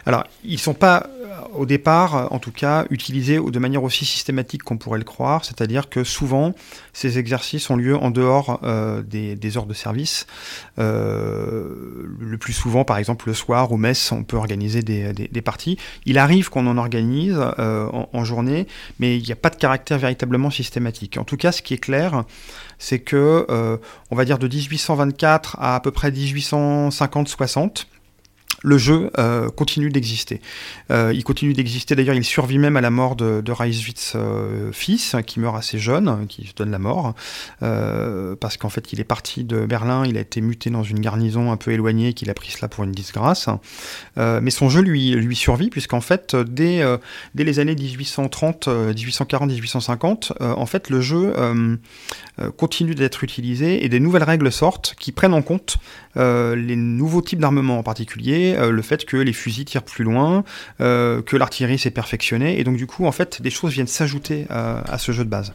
Alors, 0.07 0.25
ils 0.45 0.55
ne 0.55 0.59
sont 0.59 0.73
pas, 0.73 1.07
euh, 1.07 1.41
au 1.55 1.67
départ, 1.67 2.33
en 2.33 2.39
tout 2.39 2.53
cas, 2.53 2.87
utilisés 2.89 3.39
de 3.39 3.59
manière 3.59 3.83
aussi 3.83 4.07
systématique 4.07 4.63
qu'on 4.63 4.79
pourrait 4.79 4.99
le 4.99 5.05
croire, 5.05 5.45
c'est-à-dire 5.45 5.91
que 5.91 6.05
souvent, 6.05 6.55
ces 6.95 7.19
exercices 7.19 7.69
ont 7.69 7.77
lieu 7.77 7.97
en 7.97 8.11
dehors 8.11 8.61
euh, 8.63 9.03
des, 9.03 9.37
des, 9.37 9.59
heures 9.59 9.67
de 9.67 9.75
service. 9.75 10.27
Euh, 10.79 12.07
le 12.19 12.39
plus 12.39 12.55
souvent, 12.55 12.85
par 12.85 12.97
exemple, 12.97 13.29
le 13.29 13.35
soir, 13.35 13.73
au 13.73 13.77
mess, 13.77 14.11
on 14.11 14.25
peut 14.25 14.39
organiser 14.39 14.83
des, 14.83 15.13
des, 15.13 15.43
parties. 15.43 15.77
Il 16.07 16.17
arrive 16.17 16.49
qu'on 16.49 16.67
en 16.67 16.79
organise 16.79 17.39
en, 17.39 18.25
journée, 18.25 18.67
mais 18.99 19.19
il 19.19 19.23
n'y 19.23 19.33
a 19.33 19.37
pas 19.37 19.51
de 19.51 19.57
caractère 19.57 19.99
véritablement 19.99 20.51
systématique. 20.51 21.19
En 21.19 21.25
tout 21.25 21.37
cas, 21.37 21.53
ce 21.53 21.61
qui 21.61 21.75
est 21.75 21.79
clair, 21.79 22.25
c'est 22.79 23.01
que, 23.01 23.47
euh, 23.49 23.77
on 24.11 24.17
va 24.17 24.25
dire 24.25 24.39
de 24.39 24.49
1824 24.49 25.57
à 25.61 25.75
à 25.77 25.81
peu 25.81 25.91
près 25.91 26.11
1850-60, 26.11 27.87
le 28.65 28.79
jeu 28.79 29.11
euh, 29.19 29.51
continue 29.51 29.91
d'exister. 29.91 30.41
Euh, 30.91 31.13
il 31.15 31.23
continue 31.23 31.53
d'exister, 31.53 31.95
d'ailleurs, 31.95 32.15
il 32.15 32.25
survit 32.25 32.59
même 32.59 32.77
à 32.77 32.81
la 32.81 32.91
mort 32.91 33.15
de, 33.15 33.43
de 33.43 33.53
Reiswitz 33.53 34.15
euh, 34.17 34.73
fils, 34.73 35.15
qui 35.27 35.39
meurt 35.39 35.57
assez 35.57 35.79
jeune, 35.79 36.27
qui 36.27 36.47
se 36.47 36.55
donne 36.55 36.71
la 36.71 36.79
mort, 36.79 37.15
parce 37.61 38.57
qu'en 38.57 38.71
fait, 38.71 38.93
il 38.93 39.01
est 39.01 39.05
parti 39.05 39.45
de 39.45 39.67
Berlin, 39.67 40.05
il 40.07 40.17
a 40.17 40.21
été 40.21 40.41
muté 40.41 40.71
dans 40.71 40.83
une 40.83 41.01
garnison 41.01 41.53
un 41.53 41.57
peu 41.59 41.73
éloignée, 41.73 42.15
qu'il 42.15 42.31
a 42.31 42.35
pris 42.35 42.51
cela 42.51 42.69
pour 42.69 42.85
une 42.85 42.93
disgrâce. 42.93 43.49
Mais 44.17 44.51
son 44.51 44.71
jeu 44.71 44.81
lui, 44.81 45.11
lui 45.11 45.37
survit, 45.37 45.69
puisqu'en 45.69 46.01
fait, 46.01 46.35
dès, 46.35 46.83
dès 47.35 47.45
les 47.45 47.59
années 47.59 47.75
1830, 47.75 48.69
1840, 48.69 49.51
1850, 49.51 50.33
en 50.41 50.67
fait, 50.67 50.89
le 50.89 51.03
jeu 51.03 51.35
continue 52.57 52.95
d'être 52.95 53.25
utilisé 53.25 53.85
et 53.85 53.89
des 53.91 54.01
nouvelles 54.01 54.25
règles 54.25 54.51
sortent 54.51 54.95
qui 54.99 55.13
prennent 55.13 55.35
en 55.35 55.43
compte 55.43 55.77
les 56.17 56.77
nouveaux 56.77 57.23
types 57.23 57.39
d'armement 57.39 57.79
en 57.79 57.83
particulier, 57.83 58.55
euh, 58.57 58.71
le 58.71 58.83
fait 58.83 59.05
que 59.05 59.17
les 59.17 59.33
fusils 59.33 59.65
tirent 59.65 59.83
plus 59.83 60.05
loin, 60.05 60.45
euh, 60.81 61.23
que 61.23 61.37
l'artillerie 61.37 61.79
s'est 61.79 61.91
perfectionnée, 61.91 62.59
et 62.59 62.65
donc 62.65 62.77
du 62.77 62.87
coup, 62.87 63.07
en 63.07 63.13
fait, 63.13 63.43
des 63.43 63.51
choses 63.51 63.73
viennent 63.73 63.87
s'ajouter 63.87 64.47
à 64.51 64.99
ce 64.99 65.13
jeu 65.13 65.25
de 65.25 65.31
base. 65.31 65.53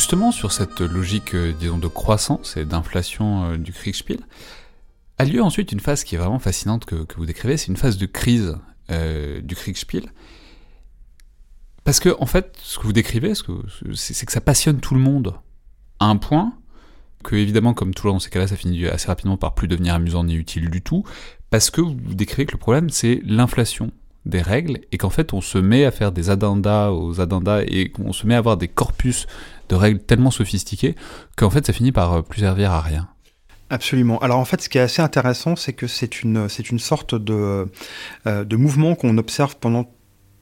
Justement, 0.00 0.32
sur 0.32 0.50
cette 0.50 0.80
logique, 0.80 1.34
euh, 1.34 1.52
disons, 1.52 1.76
de 1.76 1.86
croissance 1.86 2.56
et 2.56 2.64
d'inflation 2.64 3.44
euh, 3.44 3.56
du 3.58 3.70
Kriegspiel, 3.70 4.20
a 5.18 5.26
lieu 5.26 5.42
ensuite 5.42 5.72
une 5.72 5.80
phase 5.80 6.04
qui 6.04 6.14
est 6.14 6.18
vraiment 6.18 6.38
fascinante 6.38 6.86
que, 6.86 7.04
vous 7.18 7.26
décrivez, 7.26 7.58
c'est 7.58 7.66
une 7.66 7.76
phase 7.76 7.98
de 7.98 8.06
crise 8.06 8.56
euh, 8.90 9.42
du 9.42 9.54
Kriegspiel. 9.54 10.10
Parce 11.84 12.00
que, 12.00 12.16
en 12.18 12.24
fait, 12.24 12.56
ce 12.62 12.78
que 12.78 12.84
vous 12.84 12.94
décrivez, 12.94 13.34
c'est 13.94 14.24
que 14.24 14.32
ça 14.32 14.40
passionne 14.40 14.80
tout 14.80 14.94
le 14.94 15.00
monde 15.00 15.34
à 15.98 16.06
un 16.06 16.16
point 16.16 16.54
que, 17.22 17.36
évidemment, 17.36 17.74
comme 17.74 17.92
toujours 17.92 18.14
dans 18.14 18.20
ces 18.20 18.30
cas-là, 18.30 18.46
ça 18.46 18.56
finit 18.56 18.86
assez 18.86 19.08
rapidement 19.08 19.36
par 19.36 19.54
plus 19.54 19.68
devenir 19.68 19.92
amusant 19.92 20.24
ni 20.24 20.34
utile 20.34 20.70
du 20.70 20.80
tout, 20.80 21.04
parce 21.50 21.68
que 21.68 21.82
vous 21.82 22.14
décrivez 22.14 22.46
que 22.46 22.52
le 22.52 22.58
problème, 22.58 22.88
c'est 22.88 23.20
l'inflation 23.26 23.92
des 24.30 24.42
règles 24.42 24.80
et 24.92 24.98
qu'en 24.98 25.10
fait 25.10 25.32
on 25.32 25.40
se 25.40 25.58
met 25.58 25.84
à 25.84 25.90
faire 25.90 26.12
des 26.12 26.30
addendas 26.30 26.90
aux 26.90 27.20
addendas 27.20 27.62
et 27.66 27.90
qu'on 27.90 28.12
se 28.12 28.26
met 28.26 28.34
à 28.34 28.38
avoir 28.38 28.56
des 28.56 28.68
corpus 28.68 29.26
de 29.68 29.74
règles 29.74 30.00
tellement 30.00 30.30
sophistiqués 30.30 30.94
qu'en 31.36 31.50
fait 31.50 31.66
ça 31.66 31.72
finit 31.72 31.92
par 31.92 32.24
plus 32.24 32.40
servir 32.40 32.72
à 32.72 32.80
rien. 32.80 33.08
Absolument. 33.70 34.18
Alors 34.18 34.38
en 34.38 34.44
fait, 34.44 34.60
ce 34.60 34.68
qui 34.68 34.78
est 34.78 34.80
assez 34.80 35.00
intéressant, 35.00 35.54
c'est 35.54 35.72
que 35.72 35.86
c'est 35.86 36.22
une, 36.22 36.48
c'est 36.48 36.70
une 36.70 36.80
sorte 36.80 37.14
de, 37.14 37.68
euh, 38.26 38.44
de 38.44 38.56
mouvement 38.56 38.96
qu'on 38.96 39.16
observe 39.16 39.56
pendant 39.60 39.88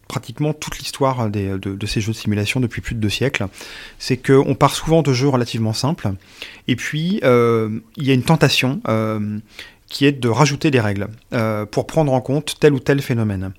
pratiquement 0.09 0.55
toute 0.55 0.79
l'histoire 0.79 1.31
de, 1.31 1.59
de, 1.59 1.87
ces 1.87 2.01
jeux 2.01 2.13
de 2.13 2.17
simulation 2.17 2.59
depuis 2.59 2.81
plus 2.81 2.95
de 2.95 3.01
deux 3.01 3.11
siècles. 3.11 3.47
C'est 3.99 4.17
qu'on 4.17 4.55
part 4.55 4.75
souvent 4.75 5.03
de 5.03 5.13
jeux 5.13 5.29
relativement 5.29 5.75
simples, 5.75 6.13
et 6.67 6.77
puis 6.77 7.21
euh, 7.23 7.79
il 7.99 8.07
y 8.07 8.11
a 8.11 8.15
une 8.15 8.23
tentation. 8.23 8.81
Euh, 8.89 9.39
qui 9.89 10.05
est 10.05 10.13
de 10.13 10.29
rajouter 10.29 10.71
des 10.71 10.81
règles 10.81 11.09
euh, 11.33 11.65
pour 11.65 11.87
prendre 11.87 12.13
en 12.13 12.21
compte 12.21 12.57
tel 12.61 12.73
ou 12.75 12.79
tel 12.79 13.01
phénomène. 13.01 13.53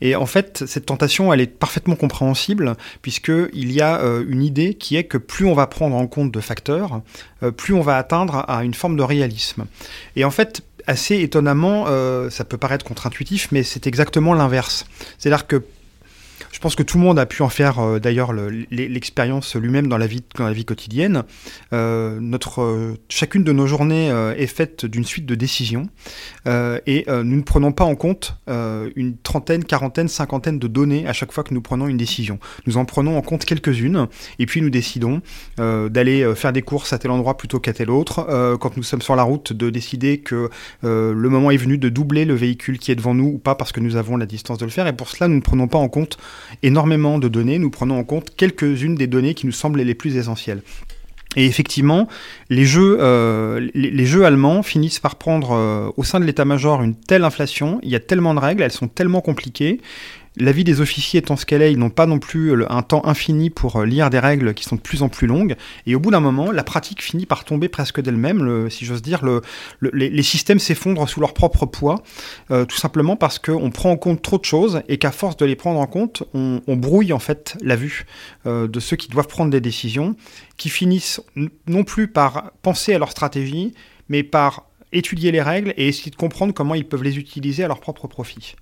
Et 0.00 0.16
en 0.16 0.26
fait, 0.26 0.64
cette 0.66 0.86
tentation, 0.86 1.32
elle 1.32 1.40
est 1.40 1.46
parfaitement 1.46 1.96
compréhensible, 1.96 2.74
puisqu'il 3.02 3.72
y 3.72 3.80
a 3.80 4.00
euh, 4.00 4.24
une 4.28 4.42
idée 4.42 4.74
qui 4.74 4.96
est 4.96 5.04
que 5.04 5.18
plus 5.18 5.46
on 5.46 5.54
va 5.54 5.66
prendre 5.66 5.96
en 5.96 6.06
compte 6.06 6.32
de 6.32 6.40
facteurs, 6.40 7.02
euh, 7.42 7.50
plus 7.50 7.74
on 7.74 7.82
va 7.82 7.96
atteindre 7.96 8.44
à 8.48 8.64
une 8.64 8.74
forme 8.74 8.96
de 8.96 9.02
réalisme. 9.02 9.66
Et 10.16 10.24
en 10.24 10.30
fait, 10.30 10.62
assez 10.86 11.20
étonnamment, 11.20 11.86
ça 12.30 12.44
peut 12.44 12.58
paraître 12.58 12.84
contre-intuitif, 12.84 13.48
mais 13.50 13.64
c'est 13.64 13.88
exactement 13.88 14.34
l'inverse. 14.34 14.86
C'est-à-dire 15.18 15.48
que 15.48 15.64
je 16.56 16.60
pense 16.62 16.74
que 16.74 16.82
tout 16.82 16.96
le 16.96 17.04
monde 17.04 17.18
a 17.18 17.26
pu 17.26 17.42
en 17.42 17.50
faire 17.50 17.80
euh, 17.80 17.98
d'ailleurs 17.98 18.32
l'expérience 18.70 19.56
lui-même 19.56 19.88
dans 19.88 19.98
la 19.98 20.06
vie 20.06 20.64
quotidienne. 20.64 21.22
Euh, 21.74 22.18
euh, 22.58 22.94
chacune 23.10 23.44
de 23.44 23.52
nos 23.52 23.66
journées 23.66 24.08
est 24.38 24.46
faite 24.46 24.86
d'une 24.86 25.04
suite 25.04 25.26
de 25.26 25.34
décisions 25.34 25.90
et 26.46 27.04
nous 27.08 27.36
ne 27.36 27.42
prenons 27.42 27.72
pas 27.72 27.84
en 27.84 27.94
compte 27.94 28.38
une 28.46 29.18
trentaine, 29.22 29.64
quarantaine, 29.64 30.08
cinquantaine 30.08 30.58
de 30.58 30.66
données 30.66 31.06
à 31.06 31.12
chaque 31.12 31.32
fois 31.32 31.44
que 31.44 31.52
nous 31.52 31.60
prenons 31.60 31.88
une 31.88 31.98
décision. 31.98 32.38
Nous 32.66 32.78
en 32.78 32.86
prenons 32.86 33.18
en 33.18 33.22
compte 33.22 33.44
quelques-unes 33.44 34.08
et 34.38 34.46
puis 34.46 34.62
nous 34.62 34.70
décidons 34.70 35.20
d'aller 35.58 36.34
faire 36.34 36.52
des 36.52 36.62
courses 36.62 36.92
à 36.92 36.98
tel 36.98 37.10
endroit 37.10 37.36
plutôt 37.36 37.60
qu'à 37.60 37.74
tel 37.74 37.90
autre. 37.90 38.56
quand 38.60 38.76
nous 38.76 38.82
sommes 38.82 39.02
sur 39.02 39.16
la 39.16 39.24
route, 39.24 39.52
de 39.52 39.68
décider 39.68 40.18
que 40.18 40.48
le 40.82 41.28
moment 41.28 41.50
est 41.50 41.58
venu 41.58 41.76
de 41.76 41.90
doubler 41.90 42.24
le 42.24 42.34
véhicule 42.34 42.78
qui 42.78 42.92
est 42.92 42.96
devant 42.96 43.14
nous 43.14 43.26
ou 43.26 43.38
pas 43.38 43.54
parce 43.54 43.72
que 43.72 43.80
nous 43.80 43.96
avons 43.96 44.16
la 44.16 44.26
distance 44.26 44.58
de 44.58 44.64
le 44.64 44.70
faire. 44.70 44.86
Et 44.86 44.94
pour 44.94 45.08
cela, 45.08 45.28
nous 45.28 45.36
ne 45.36 45.42
prenons 45.42 45.68
pas 45.68 45.78
en 45.78 45.88
compte 45.88 46.16
énormément 46.62 47.18
de 47.18 47.28
données, 47.28 47.58
nous 47.58 47.70
prenons 47.70 47.98
en 47.98 48.04
compte 48.04 48.34
quelques-unes 48.36 48.94
des 48.94 49.06
données 49.06 49.34
qui 49.34 49.46
nous 49.46 49.52
semblent 49.52 49.80
les 49.80 49.94
plus 49.94 50.16
essentielles. 50.16 50.62
Et 51.36 51.44
effectivement, 51.44 52.08
les 52.48 52.64
jeux, 52.64 52.96
euh, 53.00 53.68
les, 53.74 54.06
jeux 54.06 54.24
allemands 54.24 54.62
finissent 54.62 55.00
par 55.00 55.16
prendre 55.16 55.52
euh, 55.52 55.90
au 55.98 56.02
sein 56.02 56.18
de 56.18 56.24
l'état-major 56.24 56.82
une 56.82 56.94
telle 56.94 57.24
inflation, 57.24 57.78
il 57.82 57.90
y 57.90 57.94
a 57.94 58.00
tellement 58.00 58.32
de 58.32 58.40
règles, 58.40 58.62
elles 58.62 58.72
sont 58.72 58.88
tellement 58.88 59.20
compliquées, 59.20 59.80
la 60.36 60.52
vie 60.52 60.64
des 60.64 60.80
officiers 60.80 61.20
étant 61.20 61.36
ce 61.36 61.46
qu'elle 61.46 61.62
est, 61.62 61.72
ils 61.72 61.78
n'ont 61.78 61.90
pas 61.90 62.06
non 62.06 62.18
plus 62.18 62.64
un 62.68 62.82
temps 62.82 63.04
infini 63.06 63.50
pour 63.50 63.76
euh, 63.76 63.86
lire 63.86 64.10
des 64.10 64.18
règles 64.18 64.54
qui 64.54 64.64
sont 64.64 64.76
de 64.76 64.80
plus 64.80 65.02
en 65.02 65.08
plus 65.08 65.26
longues. 65.26 65.56
Et 65.86 65.94
au 65.94 66.00
bout 66.00 66.10
d'un 66.10 66.20
moment, 66.20 66.52
la 66.52 66.64
pratique 66.64 67.02
finit 67.02 67.26
par 67.26 67.44
tomber 67.44 67.68
presque 67.68 68.00
d'elle-même. 68.00 68.68
Si 68.70 68.84
j'ose 68.84 69.02
dire, 69.02 69.24
le, 69.24 69.42
les, 69.80 70.22
systèmes 70.22 70.58
s'effondrent 70.58 71.08
sous 71.08 71.20
leur 71.20 71.32
propre 71.32 71.66
poids, 71.66 72.02
euh, 72.50 72.64
tout 72.64 72.76
simplement 72.76 73.16
parce 73.16 73.38
qu'on 73.38 73.70
prend 73.70 73.90
en 73.90 73.96
compte 73.96 74.22
trop 74.22 74.38
de 74.38 74.44
choses 74.44 74.82
et 74.88 74.98
qu'à 74.98 75.12
force 75.12 75.36
de 75.36 75.46
les 75.46 75.56
prendre 75.56 75.80
en 75.80 75.86
compte, 75.86 76.24
on, 76.34 76.60
brouille 76.76 77.12
en 77.12 77.18
fait 77.18 77.56
la 77.62 77.76
vue 77.76 78.04
euh, 78.46 78.68
de 78.68 78.80
ceux 78.80 78.96
qui 78.96 79.08
doivent 79.08 79.28
prendre 79.28 79.50
des 79.50 79.60
décisions, 79.60 80.14
qui 80.56 80.68
finissent 80.68 81.22
non 81.66 81.84
plus 81.84 82.08
par 82.08 82.52
penser 82.62 82.92
à 82.92 82.98
leur 82.98 83.10
stratégie, 83.10 83.72
mais 84.08 84.22
par 84.22 84.68
étudier 84.92 85.32
les 85.32 85.42
règles 85.42 85.72
et 85.76 85.88
essayer 85.88 86.10
de 86.10 86.16
comprendre 86.16 86.52
comment 86.52 86.74
ils 86.74 86.86
peuvent 86.86 87.02
les 87.02 87.18
utiliser 87.18 87.64
à 87.64 87.68
leur 87.68 87.80
propre 87.80 88.06
profit. 88.06 88.56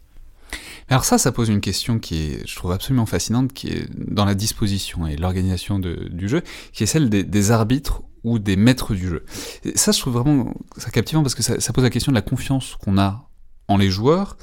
Alors 0.88 1.04
ça, 1.04 1.18
ça 1.18 1.32
pose 1.32 1.48
une 1.48 1.60
question 1.60 1.98
qui 1.98 2.24
est, 2.24 2.46
je 2.46 2.56
trouve 2.56 2.72
absolument 2.72 3.06
fascinante, 3.06 3.52
qui 3.52 3.68
est 3.68 3.88
dans 3.96 4.24
la 4.24 4.34
disposition 4.34 5.06
et 5.06 5.16
l'organisation 5.16 5.78
du 5.78 6.28
jeu, 6.28 6.42
qui 6.72 6.82
est 6.82 6.86
celle 6.86 7.08
des, 7.08 7.50
arbitres 7.50 8.02
ou 8.22 8.38
des 8.38 8.56
maîtres 8.56 8.94
du 8.94 9.08
jeu. 9.08 9.24
ça, 9.74 9.92
je 9.92 9.98
trouve 9.98 10.14
vraiment 10.14 10.54
ça 10.76 10.90
captivant 10.90 11.22
parce 11.22 11.34
que 11.34 11.42
ça, 11.42 11.72
pose 11.72 11.84
la 11.84 11.90
question 11.90 12.12
de 12.12 12.16
la 12.16 12.22
confiance 12.22 12.76
qu'on 12.82 12.98
a 12.98 13.28
en 13.68 13.78
les 13.78 13.90
joueurs 13.90 14.36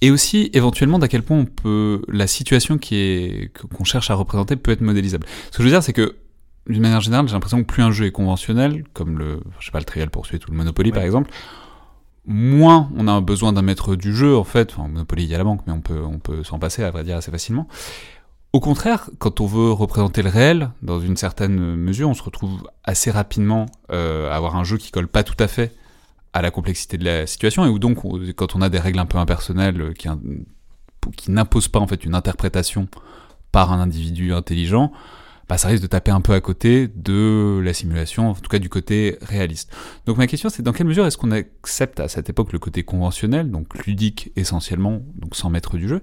et 0.00 0.10
aussi 0.10 0.50
éventuellement 0.54 0.98
d'à 0.98 1.08
quel 1.08 1.22
point 1.22 1.38
on 1.38 1.44
peut 1.44 2.02
la 2.08 2.26
situation 2.26 2.78
qui 2.78 2.94
est 2.96 3.52
qu'on 3.52 3.84
cherche 3.84 4.10
à 4.10 4.14
représenter 4.14 4.56
peut 4.56 4.70
être 4.72 4.80
modélisable. 4.80 5.26
Ce 5.50 5.58
que 5.58 5.62
je 5.62 5.68
veux 5.68 5.74
dire, 5.74 5.82
c'est 5.82 5.92
que 5.92 6.16
d'une 6.66 6.82
manière 6.82 7.00
générale, 7.00 7.26
j'ai 7.26 7.34
l'impression 7.34 7.60
que 7.60 7.66
plus 7.66 7.82
un 7.82 7.90
jeu 7.90 8.06
est 8.06 8.12
conventionnel, 8.12 8.84
comme 8.94 9.18
le, 9.18 9.40
je 9.58 9.66
sais 9.66 9.72
pas, 9.72 9.78
le 9.78 9.84
Trial 9.84 10.10
Pursuit 10.10 10.40
ou 10.46 10.52
le 10.52 10.56
Monopoly 10.56 10.92
par 10.92 11.02
exemple, 11.02 11.30
moins 12.30 12.88
on 12.96 13.08
a 13.08 13.20
besoin 13.20 13.52
d'un 13.52 13.62
maître 13.62 13.96
du 13.96 14.14
jeu, 14.14 14.36
en 14.36 14.44
fait. 14.44 14.72
Enfin, 14.72 14.88
Monopoly, 14.88 15.24
il 15.24 15.28
y 15.28 15.34
a 15.34 15.38
la 15.38 15.44
banque, 15.44 15.62
mais 15.66 15.72
on 15.72 15.80
peut, 15.80 16.00
on 16.02 16.18
peut 16.18 16.44
s'en 16.44 16.58
passer, 16.58 16.84
à 16.84 16.90
vrai 16.90 17.02
dire, 17.02 17.16
assez 17.16 17.30
facilement. 17.30 17.66
Au 18.52 18.60
contraire, 18.60 19.10
quand 19.18 19.40
on 19.40 19.46
veut 19.46 19.72
représenter 19.72 20.22
le 20.22 20.30
réel, 20.30 20.70
dans 20.82 21.00
une 21.00 21.16
certaine 21.16 21.76
mesure, 21.76 22.08
on 22.08 22.14
se 22.14 22.22
retrouve 22.22 22.68
assez 22.84 23.10
rapidement 23.10 23.66
euh, 23.90 24.30
à 24.30 24.36
avoir 24.36 24.56
un 24.56 24.64
jeu 24.64 24.76
qui 24.76 24.90
colle 24.92 25.08
pas 25.08 25.24
tout 25.24 25.36
à 25.42 25.48
fait 25.48 25.74
à 26.32 26.42
la 26.42 26.52
complexité 26.52 26.98
de 26.98 27.04
la 27.04 27.26
situation, 27.26 27.64
et 27.64 27.68
où 27.68 27.80
donc, 27.80 27.98
quand 28.36 28.54
on 28.54 28.62
a 28.62 28.68
des 28.68 28.78
règles 28.78 29.00
un 29.00 29.06
peu 29.06 29.18
impersonnelles 29.18 29.80
euh, 29.80 29.92
qui, 29.92 30.08
qui 31.16 31.30
n'imposent 31.32 31.68
pas 31.68 31.80
en 31.80 31.88
fait 31.88 32.04
une 32.04 32.14
interprétation 32.14 32.86
par 33.50 33.72
un 33.72 33.80
individu 33.80 34.32
intelligent, 34.32 34.92
bah, 35.50 35.58
ça 35.58 35.66
risque 35.66 35.82
de 35.82 35.88
taper 35.88 36.12
un 36.12 36.20
peu 36.20 36.32
à 36.32 36.40
côté 36.40 36.86
de 36.94 37.60
la 37.60 37.74
simulation, 37.74 38.30
en 38.30 38.34
tout 38.34 38.48
cas 38.48 38.60
du 38.60 38.68
côté 38.68 39.18
réaliste. 39.20 39.74
Donc 40.06 40.16
ma 40.16 40.28
question 40.28 40.48
c'est 40.48 40.62
dans 40.62 40.72
quelle 40.72 40.86
mesure 40.86 41.04
est-ce 41.06 41.18
qu'on 41.18 41.32
accepte 41.32 41.98
à 41.98 42.06
cette 42.06 42.30
époque 42.30 42.52
le 42.52 42.60
côté 42.60 42.84
conventionnel, 42.84 43.50
donc 43.50 43.84
ludique 43.84 44.30
essentiellement, 44.36 45.02
donc 45.16 45.34
sans 45.34 45.50
maître 45.50 45.76
du 45.76 45.88
jeu, 45.88 46.02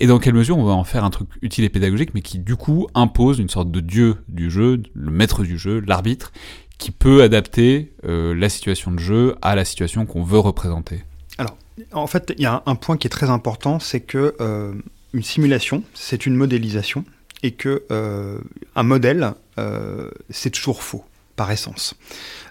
et 0.00 0.08
dans 0.08 0.18
quelle 0.18 0.34
mesure 0.34 0.58
on 0.58 0.64
va 0.64 0.72
en 0.72 0.82
faire 0.82 1.04
un 1.04 1.10
truc 1.10 1.28
utile 1.42 1.64
et 1.64 1.68
pédagogique, 1.68 2.10
mais 2.12 2.22
qui 2.22 2.40
du 2.40 2.56
coup 2.56 2.88
impose 2.96 3.38
une 3.38 3.48
sorte 3.48 3.70
de 3.70 3.78
dieu 3.78 4.16
du 4.26 4.50
jeu, 4.50 4.82
le 4.94 5.10
maître 5.12 5.44
du 5.44 5.58
jeu, 5.58 5.78
l'arbitre, 5.86 6.32
qui 6.78 6.90
peut 6.90 7.22
adapter 7.22 7.92
euh, 8.04 8.34
la 8.34 8.48
situation 8.48 8.90
de 8.90 8.98
jeu 8.98 9.36
à 9.42 9.54
la 9.54 9.64
situation 9.64 10.06
qu'on 10.06 10.24
veut 10.24 10.40
représenter? 10.40 11.04
Alors, 11.38 11.56
en 11.92 12.08
fait, 12.08 12.34
il 12.36 12.42
y 12.42 12.46
a 12.46 12.64
un, 12.66 12.74
point 12.74 12.96
qui 12.96 13.06
est 13.06 13.10
très 13.10 13.30
important, 13.30 13.78
c'est 13.78 14.00
que 14.00 14.34
euh, 14.40 14.74
une 15.12 15.22
simulation, 15.22 15.84
c'est 15.94 16.26
une 16.26 16.34
modélisation 16.34 17.04
et 17.42 17.52
que 17.52 17.84
euh, 17.90 18.38
un 18.74 18.82
modèle, 18.82 19.32
euh, 19.58 20.10
c'est 20.30 20.50
toujours 20.50 20.82
faux, 20.82 21.04
par 21.36 21.50
essence. 21.50 21.94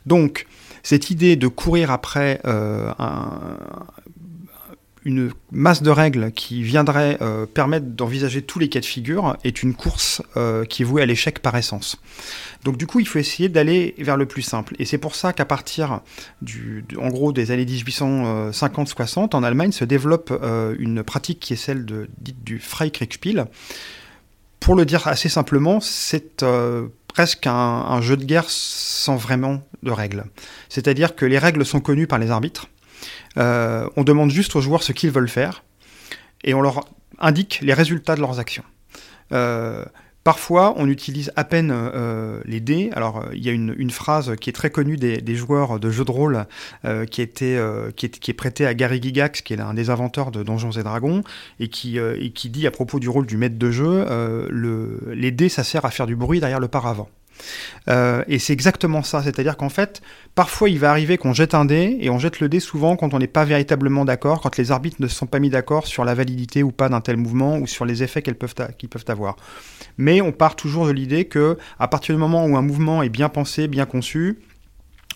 Donc, 0.05 0.47
cette 0.83 1.09
idée 1.09 1.35
de 1.35 1.47
courir 1.47 1.91
après 1.91 2.39
euh, 2.45 2.91
une 5.03 5.31
masse 5.51 5.83
de 5.83 5.89
règles 5.89 6.31
qui 6.31 6.63
viendrait 6.63 7.17
permettre 7.53 7.87
d'envisager 7.87 8.41
tous 8.41 8.59
les 8.59 8.69
cas 8.69 8.79
de 8.79 8.85
figure 8.85 9.35
est 9.43 9.63
une 9.63 9.73
course 9.73 10.21
qui 10.69 10.81
est 10.81 10.85
vouée 10.85 11.01
à 11.01 11.05
l'échec 11.05 11.39
par 11.39 11.55
essence. 11.55 11.97
Donc 12.63 12.77
du 12.77 12.87
coup, 12.87 12.99
il 12.99 13.07
faut 13.07 13.19
essayer 13.19 13.49
d'aller 13.49 13.95
vers 13.97 14.15
le 14.15 14.25
plus 14.25 14.41
simple. 14.41 14.75
Et 14.79 14.85
c'est 14.85 14.97
pour 14.97 15.15
ça 15.15 15.33
qu'à 15.33 15.45
partir 15.45 16.01
en 16.97 17.09
gros 17.09 17.33
des 17.33 17.51
années 17.51 17.65
1850-60, 17.65 19.35
en 19.35 19.43
Allemagne 19.43 19.71
se 19.71 19.85
développe 19.85 20.33
une 20.77 21.03
pratique 21.03 21.39
qui 21.39 21.53
est 21.53 21.57
celle 21.57 21.85
de, 21.85 22.09
dite 22.19 22.43
du 22.43 22.59
Freikriegspiel, 22.59 23.47
pour 24.59 24.75
le 24.75 24.85
dire 24.85 25.07
assez 25.07 25.29
simplement, 25.29 25.79
c'est 25.79 26.43
euh, 26.43 26.87
presque 27.07 27.47
un, 27.47 28.01
jeu 28.01 28.17
de 28.17 28.25
guerre 28.25 28.45
sans 28.47 29.15
vraiment 29.15 29.61
de 29.83 29.91
règles. 29.91 30.25
C'est-à-dire 30.69 31.15
que 31.15 31.25
les 31.25 31.39
règles 31.39 31.65
sont 31.65 31.79
connues 31.79 32.07
par 32.07 32.19
les 32.19 32.31
arbitres. 32.31 32.67
Euh, 33.37 33.87
on 33.95 34.03
demande 34.03 34.31
juste 34.31 34.55
aux 34.55 34.61
joueurs 34.61 34.83
ce 34.83 34.91
qu'ils 34.91 35.11
veulent 35.11 35.29
faire 35.29 35.63
et 36.43 36.53
on 36.53 36.61
leur 36.61 36.85
indique 37.19 37.59
les 37.61 37.73
résultats 37.73 38.15
de 38.15 38.21
leurs 38.21 38.39
actions. 38.39 38.63
Euh, 39.31 39.85
Parfois, 40.27 40.73
on 40.75 40.89
utilise 40.89 41.31
à 41.37 41.45
peine 41.45 41.71
euh, 41.73 42.41
les 42.43 42.59
dés. 42.59 42.89
Alors, 42.91 43.19
euh, 43.19 43.29
il 43.31 43.45
y 43.45 43.47
a 43.47 43.53
une, 43.53 43.89
phrase 43.91 44.35
qui 44.35 44.49
est 44.49 44.53
très 44.53 44.69
connue 44.69 44.97
des, 44.97 45.35
joueurs 45.37 45.79
de 45.79 45.89
jeux 45.89 46.03
de 46.03 46.11
rôle 46.11 46.45
euh, 46.83 47.05
qui, 47.05 47.21
est, 47.21 48.33
prêtée 48.35 48.65
à 48.65 48.73
Gary 48.73 49.01
Gigax, 49.01 49.39
qui 49.39 49.53
est 49.53 49.61
un 49.61 49.73
des 49.73 49.89
inventeurs 49.89 50.31
de 50.31 50.43
Donjons 50.43 50.71
et 50.71 50.83
Dragons, 50.83 51.23
et 51.61 51.69
qui, 51.69 51.97
et 51.97 52.31
qui 52.31 52.49
dit 52.49 52.67
à 52.67 52.71
propos 52.71 52.99
du 52.99 53.07
rôle 53.07 53.25
du 53.25 53.37
maître 53.37 53.57
de 53.57 53.71
jeu 53.71 54.05
le, 54.49 54.99
les 55.13 55.31
dés, 55.31 55.47
ça 55.47 55.63
sert 55.63 55.85
à 55.85 55.91
faire 55.91 56.07
du 56.07 56.17
bruit 56.17 56.41
derrière 56.41 56.59
le 56.59 56.67
paravent. 56.67 57.07
Euh, 57.89 58.23
et 58.27 58.39
c'est 58.39 58.53
exactement 58.53 59.03
ça, 59.03 59.23
c'est-à-dire 59.23 59.57
qu'en 59.57 59.69
fait, 59.69 60.01
parfois 60.35 60.69
il 60.69 60.79
va 60.79 60.91
arriver 60.91 61.17
qu'on 61.17 61.33
jette 61.33 61.53
un 61.53 61.65
dé, 61.65 61.97
et 61.99 62.09
on 62.09 62.19
jette 62.19 62.39
le 62.39 62.49
dé 62.49 62.59
souvent 62.59 62.95
quand 62.95 63.13
on 63.13 63.19
n'est 63.19 63.27
pas 63.27 63.45
véritablement 63.45 64.05
d'accord, 64.05 64.41
quand 64.41 64.57
les 64.57 64.71
arbitres 64.71 64.97
ne 64.99 65.07
se 65.07 65.15
sont 65.15 65.27
pas 65.27 65.39
mis 65.39 65.49
d'accord 65.49 65.87
sur 65.87 66.05
la 66.05 66.13
validité 66.13 66.63
ou 66.63 66.71
pas 66.71 66.89
d'un 66.89 67.01
tel 67.01 67.17
mouvement, 67.17 67.57
ou 67.57 67.67
sur 67.67 67.85
les 67.85 68.03
effets 68.03 68.21
qu'ils 68.21 68.35
peuvent, 68.35 68.55
avoir. 69.07 69.35
Mais 69.97 70.21
on 70.21 70.31
part 70.31 70.55
toujours 70.55 70.87
de 70.87 70.91
l'idée 70.91 71.25
que, 71.25 71.57
à 71.79 71.87
partir 71.87 72.15
du 72.15 72.19
moment 72.19 72.45
où 72.45 72.57
un 72.57 72.61
mouvement 72.61 73.03
est 73.03 73.09
bien 73.09 73.29
pensé, 73.29 73.67
bien 73.67 73.85
conçu, 73.85 74.39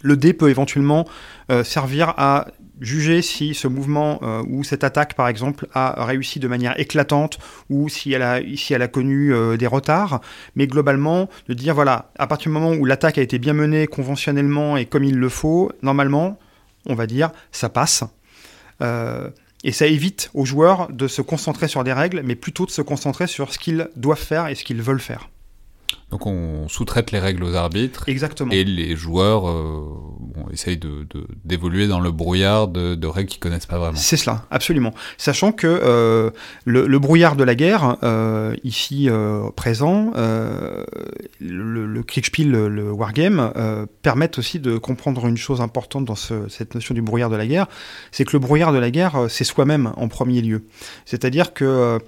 le 0.01 0.17
dé 0.17 0.33
peut 0.33 0.49
éventuellement 0.49 1.07
euh, 1.51 1.63
servir 1.63 2.13
à 2.17 2.47
juger 2.81 3.21
si 3.21 3.53
ce 3.53 3.67
mouvement 3.67 4.19
euh, 4.23 4.43
ou 4.49 4.63
cette 4.63 4.83
attaque, 4.83 5.13
par 5.13 5.27
exemple, 5.27 5.67
a 5.73 6.03
réussi 6.03 6.39
de 6.39 6.47
manière 6.47 6.77
éclatante 6.79 7.37
ou 7.69 7.87
si 7.87 8.11
elle 8.11 8.23
a, 8.23 8.41
si 8.55 8.73
elle 8.73 8.81
a 8.81 8.87
connu 8.87 9.33
euh, 9.33 9.55
des 9.55 9.67
retards. 9.67 10.19
Mais 10.55 10.67
globalement, 10.67 11.29
de 11.47 11.53
dire, 11.53 11.75
voilà, 11.75 12.11
à 12.17 12.27
partir 12.27 12.51
du 12.51 12.53
moment 12.57 12.73
où 12.73 12.85
l'attaque 12.85 13.17
a 13.17 13.21
été 13.21 13.39
bien 13.39 13.53
menée 13.53 13.87
conventionnellement 13.87 14.75
et 14.75 14.85
comme 14.85 15.03
il 15.03 15.17
le 15.17 15.29
faut, 15.29 15.71
normalement, 15.83 16.39
on 16.87 16.95
va 16.95 17.05
dire, 17.05 17.31
ça 17.51 17.69
passe. 17.69 18.03
Euh, 18.81 19.29
et 19.63 19.71
ça 19.71 19.85
évite 19.85 20.31
aux 20.33 20.45
joueurs 20.45 20.91
de 20.91 21.07
se 21.07 21.21
concentrer 21.21 21.67
sur 21.67 21.83
des 21.83 21.93
règles, 21.93 22.23
mais 22.25 22.35
plutôt 22.35 22.65
de 22.65 22.71
se 22.71 22.81
concentrer 22.81 23.27
sur 23.27 23.53
ce 23.53 23.59
qu'ils 23.59 23.89
doivent 23.95 24.17
faire 24.17 24.47
et 24.47 24.55
ce 24.55 24.63
qu'ils 24.63 24.81
veulent 24.81 24.99
faire. 24.99 25.29
Donc 26.11 26.25
on 26.27 26.67
sous-traite 26.67 27.11
les 27.11 27.19
règles 27.19 27.43
aux 27.43 27.55
arbitres. 27.55 28.03
Exactement. 28.07 28.51
Et 28.51 28.63
les 28.63 28.95
joueurs 28.95 29.49
euh, 29.49 29.85
essayent 30.51 30.79
d'évoluer 31.45 31.85
de, 31.85 31.89
dans 31.89 31.99
le 31.99 32.11
brouillard 32.11 32.67
de, 32.67 32.95
de 32.95 33.07
règles 33.07 33.29
qu'ils 33.29 33.39
connaissent 33.39 33.65
pas 33.65 33.77
vraiment. 33.77 33.97
C'est 33.97 34.17
cela, 34.17 34.45
absolument. 34.51 34.93
Sachant 35.17 35.51
que 35.51 35.67
euh, 35.67 36.31
le, 36.65 36.99
brouillard 36.99 37.35
de 37.35 37.43
la 37.43 37.55
guerre, 37.55 37.97
euh, 38.03 38.55
ici 38.63 39.09
présent, 39.55 40.11
le, 40.15 40.85
le 41.39 42.03
Kriegspiel, 42.03 42.51
le, 42.51 42.91
wargame, 42.91 43.53
permettent 44.01 44.37
aussi 44.37 44.59
de 44.59 44.77
comprendre 44.77 45.25
une 45.27 45.37
chose 45.37 45.61
importante 45.61 46.05
dans 46.05 46.15
cette 46.15 46.75
notion 46.75 46.93
du 46.93 47.01
brouillard 47.01 47.29
de 47.29 47.37
la 47.37 47.47
guerre, 47.47 47.67
c'est 48.11 48.25
que 48.25 48.33
le 48.33 48.39
brouillard 48.39 48.73
de 48.73 48.79
la 48.79 48.91
guerre, 48.91 49.27
c'est 49.29 49.43
soi-même 49.43 49.93
en 49.95 50.07
premier 50.07 50.41
lieu. 50.41 50.65
C'est-à-dire 51.05 51.53
que 51.53 51.99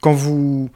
quand 0.00 0.12
vous 0.12 0.70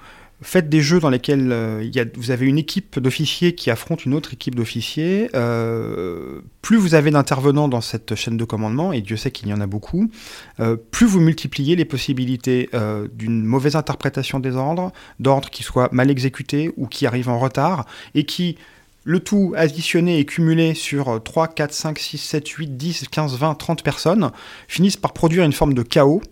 faites 0.45 0.69
des 0.69 0.83
jeux 0.83 1.01
dans 1.01 1.11
lesquels 1.11 1.51
euh, 1.51 2.05
vous 2.17 2.31
avez 2.31 2.47
une 2.47 2.59
équipe 2.59 3.01
d'officiers 3.01 3.55
qui 3.55 3.71
affronte 3.71 4.05
une 4.05 4.15
autre 4.15 4.35
équipe 4.35 4.55
d'officiers. 4.55 5.31
Euh, 5.35 6.43
plus 6.61 6.77
vous 6.77 6.95
avez 6.95 7.11
d'intervenants 7.11 7.67
dans 7.67 7.81
cette 7.81 8.15
chaîne 8.15 8.37
de 8.37 8.45
commandement, 8.45 8.93
et 8.93 9.01
Dieu 9.01 9.17
sait 9.17 9.31
qu'il 9.31 9.49
y 9.49 9.55
en 9.55 9.61
a 9.61 9.67
beaucoup, 9.67 10.11
euh, 10.61 10.77
plus 10.77 11.07
vous 11.07 11.21
multipliez 11.21 11.77
les 11.77 11.85
possibilités 11.85 12.69
d'une 13.15 13.45
mauvaise 13.45 13.77
interprétation 13.77 14.39
des 14.39 14.55
ordres, 14.57 14.93
d'ordres 15.19 15.49
qui 15.49 15.63
soient 15.63 15.89
mal 15.93 16.11
exécutés 16.11 16.73
ou 16.77 16.87
qui 16.87 17.07
arrivent 17.07 17.29
en 17.29 17.39
retard, 17.39 17.87
et 18.15 18.25
qui, 18.25 18.57
le 19.05 19.21
tout 19.21 19.55
additionné 19.57 20.19
et 20.19 20.25
cumulé 20.25 20.75
sur 20.75 21.23
3, 21.23 21.49
4, 21.49 21.73
5, 21.73 21.99
6, 21.99 22.19
7, 22.19 22.49
8, 22.49 22.77
10, 22.77 23.09
15, 23.09 23.39
20, 23.39 23.55
30 23.55 23.83
personnes, 23.83 24.31
finissent 24.69 24.97
par 24.97 25.13
produire 25.13 25.45
une 25.45 25.53
forme 25.53 25.75
de 25.75 25.83
chaos 25.83 26.23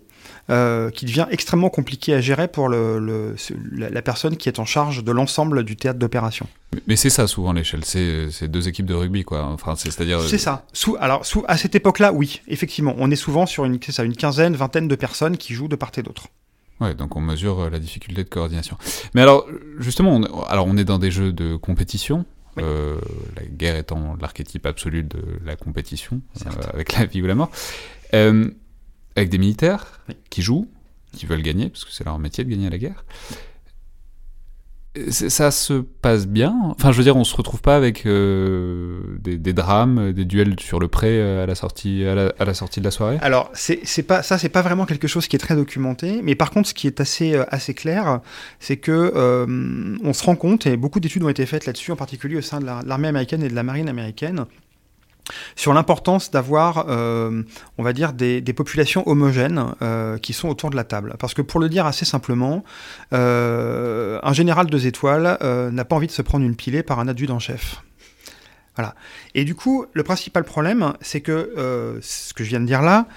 euh, 0.49 0.89
qui 0.89 1.05
devient 1.05 1.25
extrêmement 1.31 1.69
compliqué 1.69 2.13
à 2.13 2.21
gérer 2.21 2.47
pour 2.47 2.67
le, 2.67 3.35
la, 3.71 4.01
personne 4.01 4.35
qui 4.35 4.49
est 4.49 4.59
en 4.59 4.65
charge 4.65 5.03
de 5.03 5.11
l'ensemble 5.11 5.63
du 5.63 5.75
théâtre 5.75 5.99
d'opération. 5.99 6.47
Mais 6.87 6.95
c'est 6.95 7.09
ça 7.09 7.27
souvent 7.27 7.53
l'échelle, 7.53 7.85
c'est 7.85 8.47
deux 8.47 8.67
équipes 8.67 8.85
de 8.85 8.93
rugby 8.93 9.23
quoi. 9.23 9.45
Enfin, 9.45 9.75
c'est-à-dire. 9.75 10.19
C'est 10.21 10.37
ça. 10.37 10.65
Sous, 10.73 10.97
alors 10.99 11.25
sous, 11.25 11.43
à 11.47 11.57
cette 11.57 11.75
époque-là, 11.75 12.11
oui, 12.11 12.41
effectivement, 12.47 12.95
on 12.97 13.09
est 13.09 13.15
souvent 13.15 13.45
sur 13.45 13.65
une, 13.65 13.79
ça, 13.81 14.03
une 14.03 14.15
quinzaine, 14.15 14.55
vingtaine 14.55 14.87
de 14.87 14.95
personnes 14.95 15.37
qui 15.37 15.53
jouent 15.53 15.67
de 15.67 15.75
part 15.75 15.91
et 15.97 16.03
d'autre. 16.03 16.27
Ouais, 16.81 16.93
donc 16.95 17.15
on 17.15 17.21
mesure 17.21 17.61
euh, 17.61 17.69
la 17.69 17.79
difficulté 17.79 18.23
de 18.23 18.29
coordination. 18.29 18.77
Mais 19.13 19.21
alors, 19.21 19.47
justement, 19.79 20.15
on, 20.15 20.43
alors 20.43 20.65
on 20.67 20.75
est 20.75 20.83
dans 20.83 20.99
des 20.99 21.11
jeux 21.11 21.31
de 21.31 21.55
compétition, 21.55 22.25
euh, 22.59 22.99
la 23.35 23.45
guerre 23.45 23.77
étant 23.77 24.15
l'archétype 24.19 24.65
absolu 24.65 25.03
de 25.03 25.19
la 25.45 25.55
compétition, 25.55 26.21
avec 26.73 26.93
la 26.93 27.05
vie 27.05 27.21
ou 27.21 27.27
la 27.27 27.35
mort. 27.35 27.49
Euh, 28.13 28.49
avec 29.15 29.29
des 29.29 29.37
militaires 29.37 30.01
qui 30.29 30.41
jouent, 30.41 30.67
qui 31.15 31.25
veulent 31.25 31.41
gagner, 31.41 31.69
parce 31.69 31.85
que 31.85 31.91
c'est 31.91 32.03
leur 32.03 32.19
métier 32.19 32.43
de 32.43 32.49
gagner 32.49 32.67
à 32.67 32.71
la 32.71 32.77
guerre. 32.77 33.05
Ça 35.09 35.49
se 35.49 35.73
passe 35.73 36.27
bien? 36.27 36.55
Enfin, 36.65 36.91
je 36.91 36.97
veux 36.97 37.03
dire, 37.03 37.17
on 37.17 37.23
se 37.23 37.35
retrouve 37.35 37.61
pas 37.61 37.75
avec 37.75 38.05
euh, 38.05 39.01
des, 39.17 39.53
drames, 39.53 40.13
des 40.13 40.23
duels 40.23 40.59
sur 40.59 40.79
le 40.79 40.87
pré 40.87 41.19
euh, 41.19 41.43
à 41.43 41.47
la 41.47 41.55
sortie, 41.55 42.05
à 42.05 42.13
la, 42.45 42.53
sortie 42.53 42.79
de 42.79 42.85
la 42.85 42.91
soirée? 42.91 43.17
Alors, 43.23 43.49
c'est 43.55 44.03
pas 44.03 44.21
ça, 44.21 44.37
c'est 44.37 44.49
pas 44.49 44.61
vraiment 44.61 44.85
quelque 44.85 45.07
chose 45.07 45.27
qui 45.27 45.35
est 45.35 45.39
très 45.39 45.55
documenté. 45.55 46.21
Mais 46.21 46.35
par 46.35 46.51
contre, 46.51 46.69
ce 46.69 46.75
qui 46.75 46.85
est 46.85 47.01
assez 47.01 47.33
euh, 47.33 47.43
assez 47.47 47.73
clair, 47.73 48.19
c'est 48.59 48.77
que 48.77 49.47
on 50.03 50.13
se 50.13 50.23
rend 50.23 50.35
compte 50.35 50.67
et 50.67 50.77
beaucoup 50.77 50.99
d'études 50.99 51.23
ont 51.23 51.29
été 51.29 51.47
faites 51.47 51.65
là-dessus, 51.65 51.91
en 51.91 51.95
particulier 51.95 52.35
au 52.35 52.41
sein 52.41 52.59
de 52.59 52.65
l'armée 52.85 53.07
américaine 53.07 53.41
et 53.41 53.49
de 53.49 53.55
la 53.55 53.63
marine 53.63 53.89
américaine, 53.89 54.45
sur 55.55 55.73
l'importance 55.73 56.31
d'avoir, 56.31 56.85
euh, 56.89 57.43
on 57.77 57.83
va 57.83 57.93
dire, 57.93 58.13
des, 58.13 58.41
populations 58.53 59.07
homogènes 59.07 59.73
euh, 59.81 60.17
qui 60.17 60.33
sont 60.33 60.47
autour 60.47 60.69
de 60.69 60.75
la 60.75 60.83
table. 60.83 61.15
Parce 61.19 61.33
que 61.33 61.41
pour 61.41 61.59
le 61.59 61.69
dire 61.69 61.85
assez 61.85 62.05
simplement, 62.05 62.63
euh, 63.13 64.19
un 64.21 64.33
général 64.33 64.67
deux 64.67 64.85
étoiles 64.85 65.37
n'a 65.41 65.85
pas 65.85 65.95
envie 65.95 66.07
de 66.07 66.11
se 66.11 66.21
prendre 66.21 66.45
une 66.45 66.55
pilée 66.55 66.83
par 66.83 66.99
un 66.99 67.07
adjudant-chef. 67.07 67.81
Voilà. 68.75 68.95
Et 69.35 69.45
du 69.45 69.53
coup, 69.53 69.85
le 69.93 70.03
principal 70.03 70.43
problème, 70.43 70.93
c'est 71.01 71.21
que 71.21 71.99
ce 72.01 72.33
que 72.33 72.43
je 72.43 72.49
viens 72.49 72.59
de 72.59 72.65
dire 72.65 72.81
là 72.81 73.07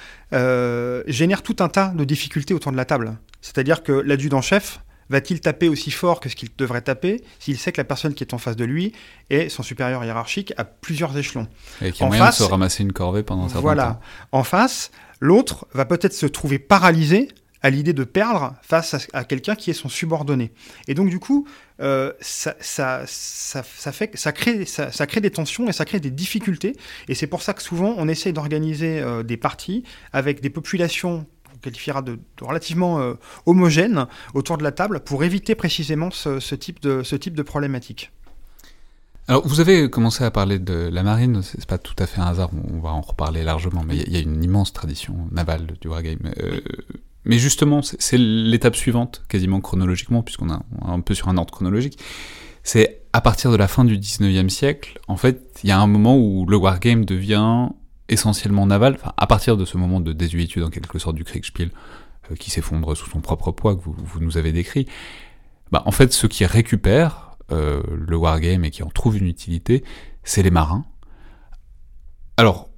génère 1.07 1.42
tout 1.42 1.57
un 1.61 1.69
tas 1.69 1.88
de 1.88 2.05
difficultés 2.05 2.55
autour 2.55 2.73
de 2.73 2.77
la 2.77 2.85
table. 2.85 3.16
C'est-à-dire 3.40 3.83
que 3.83 3.92
l'adjudant-chef 3.92 4.81
Va-t-il 5.11 5.40
taper 5.40 5.69
aussi 5.69 5.90
fort 5.90 6.21
que 6.21 6.29
ce 6.29 6.37
qu'il 6.37 6.49
devrait 6.57 6.83
taper 6.83 7.23
s'il 7.38 7.59
sait 7.59 7.73
que 7.73 7.81
la 7.81 7.85
personne 7.85 8.14
qui 8.14 8.25
est 8.25 8.35
en 8.35 8.38
face 8.38 8.57
de 8.57 8.64
lui 8.64 8.92
est 9.31 9.49
son 9.49 9.62
supérieur 9.62 10.05
hiérarchique 10.05 10.53
à 10.57 10.64
plusieurs 10.64 11.16
échelons? 11.16 11.49
Et 11.81 11.92
qu'il 11.92 12.03
y 12.03 12.05
a 12.05 12.09
moyen 12.09 12.29
de 12.29 12.35
se 12.35 12.42
ramasser 12.42 12.83
une 12.83 12.92
corvée 12.92 13.23
pendant 13.23 13.45
un 13.45 13.49
certain 13.49 13.61
voilà. 13.61 14.01
En 14.33 14.45
face, 14.45 14.90
l'autre 15.21 15.66
va 15.73 15.85
peut-être 15.85 16.14
se 16.14 16.27
trouver 16.27 16.59
paralysé 16.59 17.29
à 17.62 17.71
l'idée 17.71 17.92
de 17.92 18.05
perdre 18.05 18.55
face 18.62 19.09
à, 19.12 19.25
quelqu'un 19.25 19.57
qui 19.57 19.71
est 19.71 19.75
son 19.75 19.88
subordonné. 19.88 20.53
Et 20.87 20.95
donc 20.95 21.09
du 21.09 21.19
coup, 21.19 21.49
euh, 21.81 22.12
ça, 22.21 22.55
ça, 22.61 23.03
ça, 23.07 23.62
fait, 23.62 24.16
ça, 24.16 24.33
crée, 24.33 24.64
ça, 24.66 25.07
crée 25.07 25.21
des 25.21 25.31
tensions 25.31 25.69
et 25.69 25.73
ça 25.73 25.85
crée 25.85 25.99
des 25.99 26.12
difficultés. 26.12 26.77
Et 27.09 27.14
c'est 27.14 27.27
pour 27.27 27.42
ça 27.42 27.55
que 27.55 27.62
souvent 27.62 27.95
on 27.97 28.07
essaye 28.09 28.33
d'organiser 28.33 29.01
euh, 29.01 29.23
des 29.23 29.37
parties 29.37 29.83
avec 30.12 30.40
des 30.40 30.51
populations 30.51 31.27
qualifiera 31.62 32.03
de, 32.03 32.19
relativement 32.40 33.01
euh, 33.01 33.14
homogène 33.47 34.07
autour 34.35 34.59
de 34.59 34.62
la 34.62 34.73
table 34.73 35.01
pour 35.01 35.25
éviter 35.25 35.55
précisément 35.55 36.11
ce, 36.11 36.55
type, 36.55 36.81
de, 36.81 37.03
ce 37.03 37.16
problématique. 37.42 38.12
Alors, 39.29 39.47
vous 39.47 39.59
avez 39.61 39.90
commencé 39.90 40.23
à 40.23 40.31
parler 40.31 40.61
de 40.61 40.88
la 40.92 41.03
marine, 41.03 41.42
c'est 41.42 41.66
pas 41.66 41.79
tout 41.79 41.97
à 41.99 42.07
fait 42.07 42.21
un 42.21 42.27
hasard, 42.27 42.51
on 42.73 42.79
va 42.79 42.90
en 42.90 43.01
reparler 43.01 43.42
largement, 43.42 43.83
mais 43.85 43.97
il 43.97 44.12
y, 44.12 44.16
a 44.16 44.21
une 44.21 44.42
immense 44.42 44.73
tradition 44.73 45.16
navale 45.33 45.66
du 45.81 45.88
wargame. 45.88 46.33
Euh, 46.38 46.61
mais 47.25 47.38
justement, 47.38 47.81
c'est 47.83 48.19
l'étape 48.19 48.77
suivante, 48.77 49.25
quasiment 49.29 49.61
chronologiquement, 49.61 50.23
puisqu'on 50.23 50.49
est 50.49 50.59
un 50.83 51.01
peu 51.01 51.12
sur 51.14 51.29
un 51.29 51.37
ordre 51.37 51.53
chronologique. 51.53 51.99
C'est 52.62 53.03
à 53.12 53.21
partir 53.21 53.51
de 53.51 53.57
la 53.57 53.66
fin 53.66 53.85
du 53.85 53.99
19e 53.99 54.49
siècle, 54.49 55.01
en 55.09 55.16
fait, 55.16 55.59
il 55.64 55.69
y 55.69 55.73
a 55.73 55.81
un 55.81 55.87
moment 55.88 56.16
où 56.16 56.47
le 56.47 56.57
wargame 56.57 57.05
devient 57.05 57.71
essentiellement 58.09 58.66
naval, 58.66 58.99
à 59.16 59.27
partir 59.27 59.57
de 59.57 59.64
ce 59.64 59.77
moment 59.77 60.01
de 60.01 60.12
désuétude 60.12 60.62
en 60.62 60.71
quelque 60.71 60.99
sorte 60.99 61.16
du 61.16 61.25
Kriegspiel, 61.25 61.71
euh, 62.31 62.35
qui 62.37 62.51
s'effondre 62.51 62.97
sous 62.97 63.09
son 63.09 63.21
propre 63.21 63.53
poids 63.53 63.77
que 63.77 63.81
vous, 63.83 64.21
nous 64.21 64.38
avez 64.38 64.53
décrit, 64.53 64.87
bah, 65.73 65.83
en 65.87 65.90
fait, 65.90 66.12
ceux 66.12 66.29
qui 66.29 66.45
récupèrent 66.45 67.37
euh, 67.53 67.83
le 67.90 68.16
wargame 68.16 68.64
et 68.64 68.71
qui 68.71 68.83
en 68.83 68.88
trouvent 68.90 69.16
une 69.16 69.27
utilité, 69.27 69.85
c'est 70.23 70.42
les 70.42 70.51
marins. 70.51 70.85
Alors, 72.37 72.69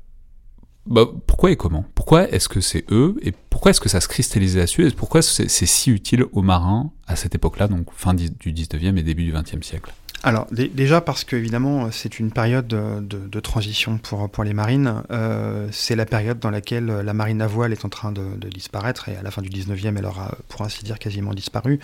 bah, 0.87 1.07
pourquoi 1.27 1.51
et 1.51 1.57
comment? 1.57 1.85
Pourquoi 1.95 2.31
est-ce 2.31 2.49
que 2.49 2.61
c'est 2.61 2.85
eux? 2.91 3.17
Et 3.23 3.33
pourquoi 3.33 3.71
est-ce 3.71 3.81
que 3.81 3.91
ça 3.91 4.01
se 4.01 4.09
cristallisait 4.09 4.61
là-dessus 4.61 4.87
et 4.87 4.91
pourquoi 4.91 5.21
c'est 5.21 5.49
si 5.49 5.91
utile 5.91 6.25
aux 6.33 6.43
marins 6.43 6.93
à 7.07 7.17
cette 7.17 7.35
époque-là, 7.35 7.69
donc 7.69 7.93
fin 7.93 8.15
du 8.15 8.29
19e 8.31 8.97
et 8.97 9.03
début 9.03 9.25
du 9.25 9.33
20e 9.33 9.63
siècle? 9.63 9.93
Alors 10.25 10.49
déjà 10.51 11.01
parce 11.01 11.23
que 11.23 11.37
évidemment 11.37 11.91
c'est 11.93 12.19
une 12.19 12.33
période 12.33 12.67
de, 12.67 13.41
transition 13.41 13.99
pour, 13.99 14.29
pour 14.29 14.43
les 14.43 14.53
marines. 14.53 15.03
Euh, 15.11 15.69
c'est 15.71 15.95
la 15.95 16.07
période 16.07 16.41
dans 16.41 16.51
laquelle 16.51 16.87
la 16.87 17.15
marine 17.15 17.41
à 17.41 17.47
voile 17.47 17.73
est 17.73 17.85
en 17.85 17.89
train 17.89 18.11
de, 18.11 18.49
disparaître 18.49 19.09
et 19.09 19.17
à 19.17 19.23
la 19.23 19.31
fin 19.31 19.43
du 19.43 19.49
19e 19.49 19.97
elle 19.97 20.07
aura 20.07 20.33
pour 20.49 20.63
ainsi 20.63 20.83
dire 20.85 20.99
quasiment 20.99 21.35
disparu 21.35 21.79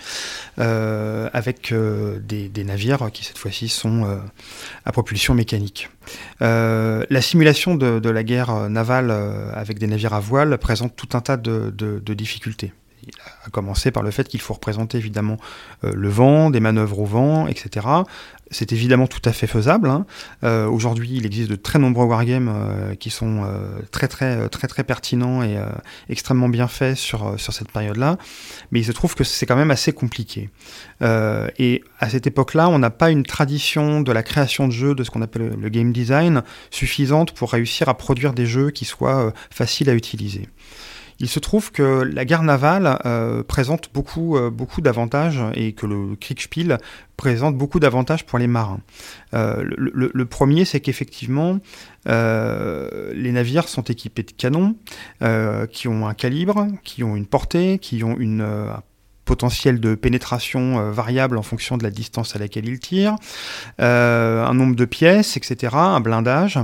euh, 0.59 1.29
avec 1.31 1.71
euh, 1.71 2.19
des, 2.19 2.63
navires 2.65 3.09
qui 3.13 3.23
cette 3.23 3.37
fois-ci 3.37 3.69
sont 3.69 4.19
à 4.85 4.91
propulsion 4.91 5.33
mécanique. 5.33 5.89
la 6.41 7.21
simulation 7.21 7.75
de, 7.75 8.09
la 8.09 8.23
guerre 8.23 8.69
navale 8.69 9.11
avec 9.53 9.79
des 9.79 9.87
navires 9.87 10.13
à 10.13 10.19
voile 10.19 10.57
présente 10.57 10.95
tout 10.95 11.09
un 11.13 11.21
tas 11.21 11.37
de 11.37 12.13
difficultés 12.13 12.73
à 13.45 13.49
commencer 13.49 13.91
par 13.91 14.03
le 14.03 14.11
fait 14.11 14.27
qu'il 14.27 14.41
faut 14.41 14.53
représenter 14.53 14.97
évidemment 14.97 15.37
le 15.83 16.09
vent, 16.09 16.49
des 16.49 16.59
manœuvres 16.59 16.99
au 16.99 17.05
vent, 17.05 17.47
etc. 17.47 17.85
C'est 18.51 18.71
évidemment 18.71 19.07
tout 19.07 19.21
à 19.25 19.33
fait 19.33 19.47
faisable. 19.47 19.89
Hein. 19.89 20.05
Euh, 20.43 20.67
aujourd'hui, 20.67 21.09
il 21.13 21.25
existe 21.25 21.49
de 21.49 21.55
très 21.55 21.79
nombreux 21.79 22.05
wargames 22.05 22.51
euh, 22.53 22.95
qui 22.95 23.09
sont 23.09 23.43
euh, 23.43 23.81
très, 23.91 24.07
très 24.07 24.47
très 24.49 24.67
très 24.67 24.83
pertinents 24.83 25.41
et 25.41 25.57
extrêmement 26.09 26.49
bien 26.49 26.67
faits 26.67 26.95
sur 26.95 27.39
sur 27.39 27.53
cette 27.53 27.71
période-là. 27.71 28.17
Mais 28.71 28.81
il 28.81 28.85
se 28.85 28.91
trouve 28.91 29.15
que 29.15 29.23
c'est 29.23 29.45
quand 29.45 29.55
même 29.55 29.71
assez 29.71 29.93
compliqué. 29.93 30.49
et 31.01 31.83
à 31.99 32.09
cette 32.09 32.27
époque-là, 32.27 32.69
on 32.69 32.79
n'a 32.79 32.89
pas 32.89 33.09
une 33.09 33.23
tradition 33.23 34.01
de 34.01 34.11
la 34.11 34.23
création 34.23 34.67
de 34.67 34.71
jeux, 34.71 34.95
de 34.95 35.03
ce 35.03 35.09
qu'on 35.09 35.21
appelle 35.21 35.55
le 35.59 35.69
game 35.69 35.91
design, 35.91 36.43
suffisante 36.71 37.31
pour 37.31 37.51
réussir 37.51 37.89
à 37.89 37.97
produire 37.97 38.33
des 38.33 38.45
jeux 38.45 38.69
qui 38.69 38.85
soient 38.85 39.33
faciles 39.49 39.89
à 39.89 39.93
utiliser. 39.93 40.47
Il 41.19 41.29
se 41.29 41.39
trouve 41.39 41.71
que 41.71 42.03
la 42.03 42.25
guerre 42.25 42.43
navale 42.43 42.99
euh, 43.05 43.41
présente 43.43 43.89
beaucoup, 43.93 44.35
euh, 44.35 44.49
beaucoup 44.49 44.81
d'avantages 44.81 45.41
et 45.53 45.71
que 45.71 45.85
le 45.85 46.15
Kriegspiel 46.15 46.77
présente 47.15 47.57
beaucoup 47.57 47.79
d'avantages 47.79 48.25
pour 48.25 48.37
les 48.37 48.47
marins. 48.47 48.81
Euh, 49.33 49.63
le, 49.77 50.25
premier, 50.25 50.65
c'est 50.65 50.81
qu'effectivement, 50.81 51.59
les 52.05 53.31
navires 53.31 53.69
sont 53.69 53.83
équipés 53.83 54.23
de 54.23 54.31
canons 54.31 54.75
qui 55.71 55.87
ont 55.87 56.07
un 56.07 56.13
calibre, 56.13 56.67
qui 56.83 57.03
ont 57.03 57.15
une 57.15 57.25
portée, 57.25 57.79
qui 57.79 58.03
ont 58.03 58.17
une, 58.17 58.45
potentiel 59.25 59.79
de 59.79 59.95
pénétration 59.95 60.79
euh, 60.79 60.91
variable 60.91 61.37
en 61.37 61.41
fonction 61.41 61.77
de 61.77 61.83
la 61.83 61.89
distance 61.89 62.35
à 62.35 62.39
laquelle 62.39 62.67
il 62.67 62.79
tire, 62.79 63.15
euh, 63.81 64.45
un 64.45 64.53
nombre 64.53 64.75
de 64.75 64.85
pièces, 64.85 65.35
etc., 65.35 65.73
un 65.75 65.99
blindage, 65.99 66.59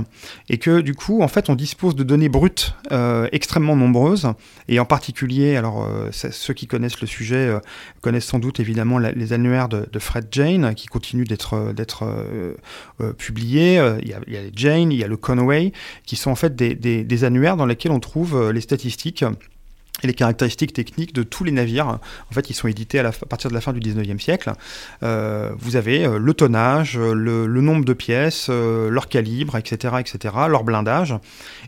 et 0.48 0.58
que 0.58 0.80
du 0.80 0.94
coup, 0.94 1.22
en 1.22 1.28
fait, 1.28 1.50
on 1.50 1.54
dispose 1.54 1.96
de 1.96 2.04
données 2.04 2.28
brutes 2.28 2.74
euh, 2.92 3.28
extrêmement 3.32 3.76
nombreuses, 3.76 4.32
et 4.68 4.78
en 4.78 4.84
particulier, 4.84 5.56
alors 5.56 5.88
ceux 6.12 6.54
qui 6.54 6.66
connaissent 6.66 7.00
le 7.00 7.06
sujet 7.06 7.52
connaissent 8.00 8.26
sans 8.26 8.38
doute 8.38 8.60
évidemment 8.60 8.98
les 8.98 9.32
annuaires 9.32 9.68
de, 9.68 9.98
Fred 9.98 10.28
Jane, 10.30 10.74
qui 10.74 10.86
continuent 10.86 11.26
d'être 11.26 11.74
publiés. 13.18 13.82
Il 14.02 14.08
y, 14.08 14.14
a, 14.14 14.20
les 14.26 14.52
Jane, 14.54 14.92
il 14.92 14.98
y 14.98 15.04
a 15.04 15.08
le 15.08 15.16
Conway, 15.16 15.72
qui 16.06 16.16
sont 16.16 16.30
en 16.30 16.36
fait 16.36 16.54
des 16.54 17.24
annuaires 17.24 17.56
dans 17.56 17.66
lesquels 17.66 17.92
on 17.92 18.00
trouve 18.00 18.50
les 18.50 18.60
statistiques 18.60 19.24
les 20.02 20.14
caractéristiques 20.14 20.72
techniques 20.72 21.14
de 21.14 21.22
tous 21.22 21.44
les 21.44 21.52
navires. 21.52 21.86
En 21.86 22.34
fait, 22.34 22.50
ils 22.50 22.54
sont 22.54 22.68
édités 22.68 22.98
à, 22.98 23.12
partir 23.12 23.50
de 23.50 23.54
la 23.54 23.60
fin 23.60 23.72
du 23.72 23.80
19e 23.80 24.18
siècle. 24.18 24.52
Euh, 25.02 25.50
vous 25.58 25.76
avez 25.76 26.04
euh, 26.04 26.18
le 26.18 26.34
tonnage, 26.34 26.98
le, 26.98 27.46
nombre 27.60 27.84
de 27.84 27.92
pièces, 27.92 28.48
euh, 28.50 28.90
leur 28.90 29.08
calibre, 29.08 29.56
etc., 29.56 29.96
etc., 30.00 30.34
leur 30.48 30.64
blindage. 30.64 31.14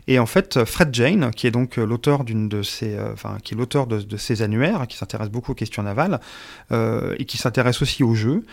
Et 0.07 0.19
en 0.19 0.25
fait, 0.25 0.65
Fred 0.65 0.93
Jane, 0.93 1.31
qui 1.31 1.47
est 1.47 1.51
donc 1.51 1.77
l'auteur 1.77 2.23
d'une 2.23 2.49
de 2.49 2.61
ces, 2.61 2.97
enfin, 3.13 3.37
qui 3.43 3.53
est 3.53 3.57
l'auteur 3.57 3.87
de, 3.87 4.17
ces 4.17 4.41
annuaires, 4.41 4.85
qui 4.87 4.97
s'intéresse 4.97 5.29
beaucoup 5.29 5.53
aux 5.53 5.55
questions 5.55 5.81
navales 5.81 6.19
et 6.71 7.25
qui 7.25 7.37
s'intéresse 7.37 7.81
aussi 7.81 8.03
aux 8.03 8.13
jeux, 8.13 8.43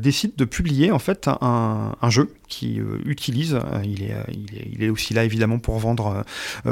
décide 0.00 0.34
de 0.36 0.46
publier 0.46 0.92
en 0.92 0.98
fait 0.98 1.28
un, 1.28 1.94
jeu 2.08 2.32
qui 2.48 2.80
utilise, 3.04 3.58
il 3.84 4.04
est, 4.04 4.14
il, 4.28 4.56
est, 4.56 4.68
il, 4.72 4.82
est, 4.82 4.88
aussi 4.88 5.12
là 5.12 5.24
évidemment 5.24 5.58
pour 5.58 5.78
vendre, 5.78 6.24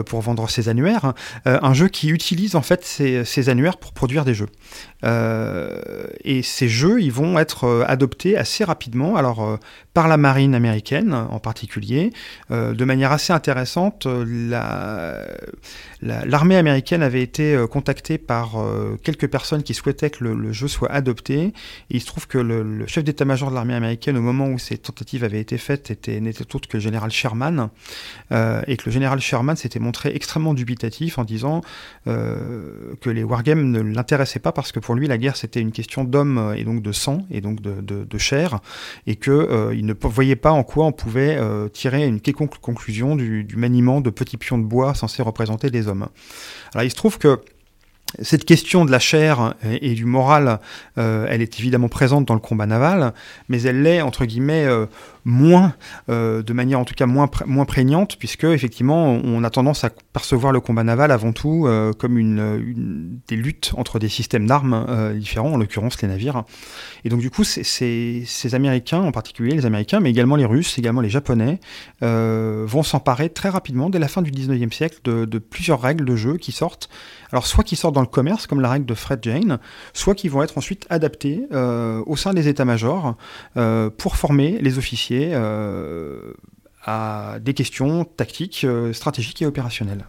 pour 0.07 0.23
vendre 0.23 0.49
ses 0.49 0.71
annuaires, 0.71 1.13
un 1.45 1.75
jeu 1.75 1.89
qui 1.89 2.09
utilise 2.09 2.42
en 2.55 2.63
fait 2.63 2.85
ces, 2.85 3.49
annuaires 3.49 3.79
pour 3.79 3.93
produire 3.93 4.25
des 4.25 4.35
jeux. 4.35 4.49
Euh, 5.05 6.07
et 6.25 6.43
ces 6.43 6.69
jeux, 6.69 7.01
ils 7.03 7.13
vont 7.13 7.39
être 7.39 7.65
euh, 7.65 7.85
adoptés 7.87 8.37
assez 8.37 8.65
rapidement, 8.65 9.17
alors 9.17 9.43
euh, 9.43 9.57
par 9.95 10.09
la 10.09 10.17
marine 10.17 10.55
américaine 10.55 11.13
en 11.13 11.39
particulier, 11.39 12.13
de 12.51 12.85
manière 12.85 13.13
assez 13.13 13.35
intéressante. 13.35 14.07
L'armée 16.01 16.57
américaine 16.57 17.03
avait 17.03 17.21
été 17.21 17.63
contactée 17.71 18.17
par 18.17 18.57
quelques 19.03 19.29
personnes 19.29 19.63
qui 19.63 19.75
souhaitaient 19.75 20.09
que 20.09 20.25
le, 20.25 20.53
jeu 20.53 20.67
soit 20.67 20.91
adopté. 20.91 21.53
Il 21.91 22.01
se 22.01 22.07
trouve 22.07 22.27
que 22.27 22.39
le, 22.39 22.87
chef 22.87 23.05
d'état-major 23.05 23.51
de 23.51 23.55
l'armée 23.55 23.75
américaine, 23.75 24.17
au 24.17 24.23
moment 24.23 24.49
où 24.49 24.59
ces 24.59 24.79
tentatives 24.79 25.25
avaient 25.25 25.41
été 25.41 25.59
faites, 25.59 25.91
n'était 26.09 26.55
autre 26.55 26.69
que 26.69 26.79
le 26.79 26.83
général 26.83 27.11
Sherman, 27.11 27.69
et 28.31 28.77
que 28.79 28.85
le 28.87 28.93
général 28.93 29.21
Sherman 29.21 29.57
s'était 29.57 29.79
montré 29.79 30.13
extrêmement 30.15 30.55
dubitatif 30.55 31.19
en 31.19 31.25
disant 31.25 31.61
que 32.07 33.11
les 33.11 33.25
wargames 33.25 33.71
ne 33.71 33.81
l'intéressaient 33.81 34.41
pas 34.41 34.53
parce 34.53 34.73
que 34.73 34.81
pour 34.81 34.92
lui 34.95 35.09
la 35.09 35.19
guerre 35.19 35.37
c'était 35.37 35.61
une 35.61 35.73
question 35.73 36.05
d'hommes 36.05 36.39
euh, 36.39 36.55
et 36.55 36.65
donc 36.65 36.83
de 36.83 36.93
sang 36.93 37.23
et 37.31 37.41
donc 37.41 37.61
de, 37.61 38.19
chair 38.19 38.61
et 39.07 39.17
qu'il 39.17 39.33
euh, 39.33 39.75
ne 39.75 39.95
voyait 40.03 40.37
pas 40.37 40.53
en 40.53 40.63
quoi 40.63 40.87
on 40.87 40.93
pouvait 40.93 41.37
euh, 41.37 41.69
tirer 41.69 42.07
une 42.07 42.21
quelconque 42.21 42.59
conclusion 42.59 43.17
du, 43.17 43.45
du, 43.45 43.57
maniement 43.57 44.01
de 44.01 44.11
petits 44.11 44.37
pions 44.37 44.59
de 44.59 44.65
bois 44.65 44.95
censés 44.95 45.23
représenter 45.23 45.71
des 45.71 45.89
hommes. 45.89 46.09
Alors 46.75 46.85
il 46.85 46.91
se 46.91 46.97
trouve 46.97 47.19
que 47.19 47.41
cette 48.21 48.45
question 48.45 48.85
de 48.85 48.91
la 48.91 48.99
chair 48.99 49.55
et, 49.65 49.95
du 49.95 50.05
moral, 50.05 50.61
euh, 50.99 51.27
elle 51.29 51.41
est 51.41 51.59
évidemment 51.59 51.89
présente 51.89 52.27
dans 52.27 52.35
le 52.35 52.41
combat 52.41 52.67
naval, 52.67 53.15
mais 53.49 53.63
elle 53.63 53.83
l'est, 53.83 54.03
entre 54.03 54.27
guillemets, 54.27 54.65
euh, 54.67 54.87
moins, 55.25 55.75
euh, 56.11 56.43
de 56.43 56.53
manière 56.53 56.79
en 56.79 56.85
tout 56.85 56.95
cas 56.95 57.07
moins, 57.07 57.31
moins 57.47 57.65
prégnante, 57.65 58.17
puisque 58.19 58.45
effectivement, 58.45 59.19
on 59.25 59.45
a 59.45 59.51
tendance 59.51 59.85
à 59.85 59.91
percevoir 60.13 60.53
le 60.53 60.61
combat 60.61 60.85
naval 60.85 61.11
avant 61.11 61.33
tout 61.33 61.69
comme 61.99 62.19
une, 62.19 63.21
des 63.29 63.37
luttes 63.37 63.73
entre 63.77 63.99
des 63.99 64.09
systèmes 64.09 64.47
d'armes 64.47 65.15
différents, 65.15 65.53
en 65.53 65.57
l'occurrence 65.57 66.01
les 66.03 66.09
navires. 66.09 66.45
Et 67.05 67.09
donc 67.09 67.21
du 67.21 67.31
coup, 67.31 67.45
ces 67.45 68.27
Américains, 68.53 69.01
en 69.01 69.13
particulier 69.13 69.55
les 69.55 69.65
Américains, 69.65 70.01
mais 70.01 70.11
également 70.11 70.37
les 70.37 70.45
Russes, 70.45 70.79
également 70.79 71.01
les 71.01 71.11
Japonais, 71.11 71.61
vont 72.01 72.83
s'emparer 72.83 73.31
très 73.31 73.49
rapidement, 73.49 73.91
dès 73.91 73.99
la 73.99 74.09
fin 74.09 74.23
du 74.23 74.31
19e 74.31 74.73
siècle, 74.73 74.99
de, 75.05 75.39
plusieurs 75.39 75.81
règles 75.81 76.05
de 76.05 76.17
jeu 76.17 76.37
qui 76.37 76.53
sortent 76.53 76.89
alors 77.33 77.47
soit 77.47 77.65
qui 77.65 77.77
sortent 77.77 77.95
dans 77.95 78.02
le 78.03 78.09
commerce, 78.09 78.47
comme 78.47 78.61
la 78.61 78.71
règle 78.71 78.87
de 78.87 78.95
Fred 78.95 79.21
Jane, 79.23 79.59
soit 79.93 80.15
qui 80.15 80.29
vont 80.29 80.43
être 80.43 80.59
ensuite 80.59 80.87
adaptés 80.91 81.47
euh, 81.53 82.03
au 82.07 82.17
sein 82.17 82.35
des 82.35 82.49
états-majors 82.49 83.17
euh, 83.57 83.91
pour 83.91 84.17
former 84.17 84.59
les 84.61 84.79
officiers 84.79 85.31
euh, 85.33 86.33
à 86.85 87.39
des 87.41 87.55
questions 87.55 88.05
tactiques, 88.05 88.67
stratégiques 88.93 89.41
et 89.43 89.47
opérationnelles. 89.47 90.05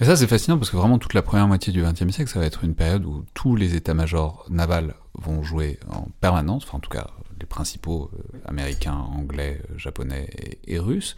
Et 0.00 0.04
ça, 0.04 0.16
c'est 0.16 0.26
fascinant 0.26 0.56
parce 0.56 0.70
que 0.70 0.76
vraiment 0.76 0.98
toute 0.98 1.12
la 1.12 1.20
première 1.20 1.46
moitié 1.46 1.74
du 1.74 1.82
XXe 1.82 2.10
siècle, 2.10 2.30
ça 2.30 2.38
va 2.38 2.46
être 2.46 2.64
une 2.64 2.74
période 2.74 3.04
où 3.04 3.24
tous 3.34 3.54
les 3.54 3.74
états-majors 3.74 4.46
navals 4.48 4.94
vont 5.14 5.42
jouer 5.42 5.78
en 5.90 6.08
permanence, 6.22 6.64
enfin 6.64 6.78
en 6.78 6.80
tout 6.80 6.88
cas 6.88 7.08
les 7.38 7.46
principaux 7.46 8.10
américains, 8.46 8.94
anglais, 8.94 9.60
japonais 9.76 10.30
et 10.66 10.78
russes. 10.78 11.16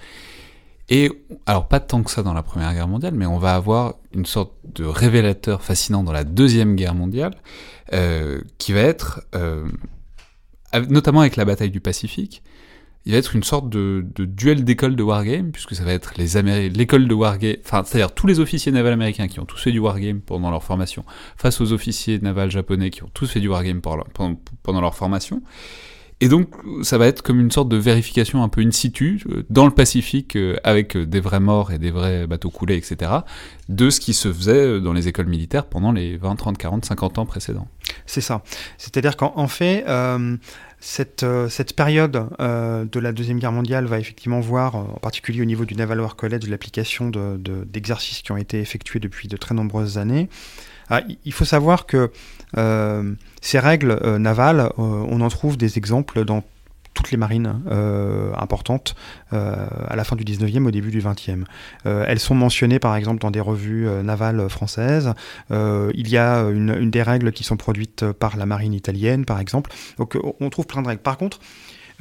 Et 0.89 1.11
alors 1.47 1.69
pas 1.69 1.81
tant 1.81 2.03
que 2.03 2.11
ça 2.11 2.23
dans 2.23 2.35
la 2.35 2.43
Première 2.43 2.73
Guerre 2.75 2.89
mondiale, 2.89 3.15
mais 3.15 3.27
on 3.27 3.39
va 3.39 3.55
avoir 3.55 3.95
une 4.15 4.27
sorte 4.27 4.53
de 4.65 4.85
révélateur 4.85 5.63
fascinant 5.63 6.03
dans 6.03 6.13
la 6.13 6.25
Deuxième 6.25 6.77
Guerre 6.77 6.95
mondiale, 6.95 7.35
euh, 7.93 8.41
qui 8.59 8.73
va 8.73 8.81
être, 8.81 9.23
euh, 9.35 9.67
notamment 10.89 11.21
avec 11.21 11.37
la 11.37 11.45
bataille 11.45 11.71
du 11.71 11.81
Pacifique, 11.81 12.43
il 13.05 13.13
va 13.13 13.19
être 13.19 13.35
une 13.35 13.43
sorte 13.43 13.69
de, 13.69 14.05
duel 14.17 14.65
d'école 14.65 14.95
de 14.95 15.03
wargame, 15.03 15.51
puisque 15.51 15.75
ça 15.75 15.85
va 15.85 15.93
être 15.93 16.13
les 16.17 16.69
l'école 16.71 17.09
de 17.09 17.15
wargame, 17.15 17.57
enfin, 17.65 17.83
c'est-à-dire 17.85 18.15
tous 18.15 18.29
les 18.29 18.39
officiers 18.39 18.71
navals 18.71 18.93
américains 18.93 19.27
qui 19.27 19.41
ont 19.41 19.45
tous 19.45 19.61
fait 19.61 19.73
du 19.73 19.81
wargame 19.81 20.21
pendant 20.21 20.51
leur 20.51 20.63
formation, 20.63 21.05
face 21.37 21.61
aux 21.61 21.73
officiers 21.73 22.21
navals 22.21 22.51
japonais 22.51 22.91
qui 22.91 23.03
ont 23.03 23.11
tous 23.13 23.27
fait 23.27 23.41
du 23.41 23.49
wargame 23.49 23.81
pendant 23.81 24.81
leur 24.81 24.95
formation. 24.95 25.43
Et 26.23 26.29
donc, 26.29 26.51
ça 26.83 26.99
va 26.99 27.09
être 27.09 27.21
comme 27.21 27.41
une 27.41 27.51
sorte 27.51 27.69
de 27.69 27.77
vérification 27.77 28.45
un 28.45 28.49
peu 28.49 28.61
in 28.61 28.71
situ, 28.71 29.21
euh, 29.29 29.43
dans 29.51 29.65
le 29.65 29.73
Pacifique, 29.73 30.37
euh, 30.37 30.55
avec 30.63 30.97
euh, 30.97 31.05
des 31.05 31.19
vrais 31.19 31.41
morts 31.41 31.73
et 31.73 31.81
des 31.81 31.91
vrais 31.91 32.29
bateaux 32.29 32.49
coulés, 32.49 32.77
etc., 32.77 33.11
de 33.69 33.91
ce 33.91 33.99
qui 33.99 34.15
se 34.15 34.33
faisait 34.33 34.81
dans 34.81 34.93
les 34.93 35.09
écoles 35.09 35.27
militaires 35.27 35.67
pendant 35.67 35.91
les 35.91 36.17
20, 36.17 36.37
30, 36.37 36.59
40, 36.59 36.85
50 36.85 37.19
ans 37.19 37.27
précédents. 37.27 37.67
C'est 38.07 38.21
ça. 38.21 38.45
C'est-à-dire 38.79 39.17
qu'en 39.17 39.49
fait, 39.49 39.85
cette, 40.79 41.25
période 41.75 42.29
de 42.39 43.01
la 43.01 43.13
Deuxième 43.13 43.41
Guerre 43.41 43.53
mondiale 43.53 43.87
va 43.87 43.99
effectivement 43.99 44.39
voir, 44.39 44.77
en 44.77 45.01
particulier 45.01 45.43
au 45.43 45.47
niveau 45.47 45.65
du 45.65 45.75
Naval 45.75 46.01
War 46.01 46.15
College, 46.15 46.49
l'application 46.49 47.11
d'exercices 47.11 48.19
de, 48.19 48.23
qui 48.23 48.33
ont 48.33 48.37
été 48.37 48.61
effectués 48.61 49.01
depuis 49.01 49.27
de 49.27 49.37
très 49.37 49.55
nombreuses 49.57 49.99
années. 49.99 50.29
Ah, 50.95 51.01
il 51.25 51.33
faut 51.33 51.47
savoir 51.47 51.87
que 51.87 52.11
euh, 52.59 53.15
ces 53.41 53.59
règles 53.59 53.99
euh, 54.03 54.19
navales, 54.19 54.61
euh, 54.61 54.73
on 54.77 55.23
en 55.23 55.29
trouve 55.29 55.57
des 55.57 55.79
exemples 55.79 56.27
dans 56.27 56.45
toutes 56.93 57.11
les 57.11 57.17
marines 57.17 57.63
importantes 58.37 58.95
à 59.31 59.97
la 59.97 60.05
fin 60.05 60.15
du 60.15 60.25
19e, 60.25 60.67
au 60.67 60.71
début 60.71 60.91
du 60.91 61.01
20e. 61.01 61.45
elles 61.87 62.19
sont 62.19 62.35
mentionnées 62.35 62.79
par 62.79 62.95
exemple 62.97 63.19
dans 63.21 63.31
des 63.31 63.41
revues 63.41 63.89
navales 64.05 64.47
françaises. 64.51 65.15
il 65.51 66.09
y 66.11 66.19
a 66.19 66.41
une, 66.51 66.77
une, 66.79 66.91
des 66.91 67.03
règles 67.03 67.33
qui 67.33 67.45
sont 67.45 67.57
produites 67.57 68.13
par 68.13 68.37
la 68.37 68.45
marine 68.45 68.75
italienne 68.75 69.25
par 69.25 69.41
exemple. 69.41 69.71
Donc 69.97 70.19
on 70.39 70.51
trouve 70.51 70.67
plein 70.67 70.83
de 70.83 70.89
règles. 70.89 71.01
Par 71.01 71.17
contre, 71.17 71.41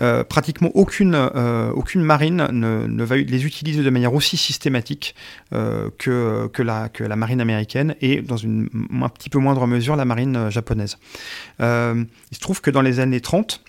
euh, 0.02 0.24
pratiquement 0.24 0.72
aucune, 0.74 1.14
euh, 1.16 1.72
aucune 1.74 2.02
marine 2.02 2.48
ne, 2.52 3.04
va 3.04 3.18
les 3.18 3.46
utiliser 3.46 3.84
de 3.84 3.90
manière 3.90 4.14
aussi 4.14 4.36
systématique 4.36 5.16
euh, 5.54 5.90
que, 5.98 6.48
que, 6.48 6.64
la, 6.64 6.90
que 6.90 7.04
la 7.04 7.16
marine 7.16 7.40
américaine 7.40 7.96
et 8.02 8.22
dans 8.22 8.38
une 8.38 8.70
un 9.02 9.10
petit 9.10 9.30
peu 9.30 9.40
moindre 9.40 9.68
mesure 9.68 9.96
la 9.96 10.06
marine 10.06 10.50
japonaise. 10.50 10.98
il 11.60 12.06
se 12.32 12.40
trouve 12.40 12.62
que 12.62 12.72
dans 12.72 12.82
les 12.82 13.00
années 13.00 13.22
30, 13.22 13.64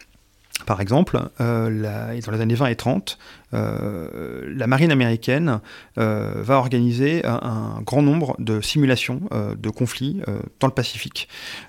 Par 0.67 0.81
exemple, 0.81 1.21
euh, 1.41 2.21
dans 2.25 2.33
les 2.33 2.41
années 2.41 2.55
20 2.55 2.67
et 2.67 2.77
30, 2.77 3.19
euh, 3.55 4.43
la 4.55 4.67
marine 4.67 4.91
américaine 4.91 5.61
euh, 5.99 6.33
va 6.37 6.57
organiser 6.57 7.25
un, 7.27 7.81
grand 7.85 8.03
nombre 8.03 8.37
de 8.39 8.61
simulations 8.61 9.23
de 9.33 9.71
conflits 9.71 10.21
dans 10.61 10.67
le 10.67 10.73
Pacifique, 10.73 11.29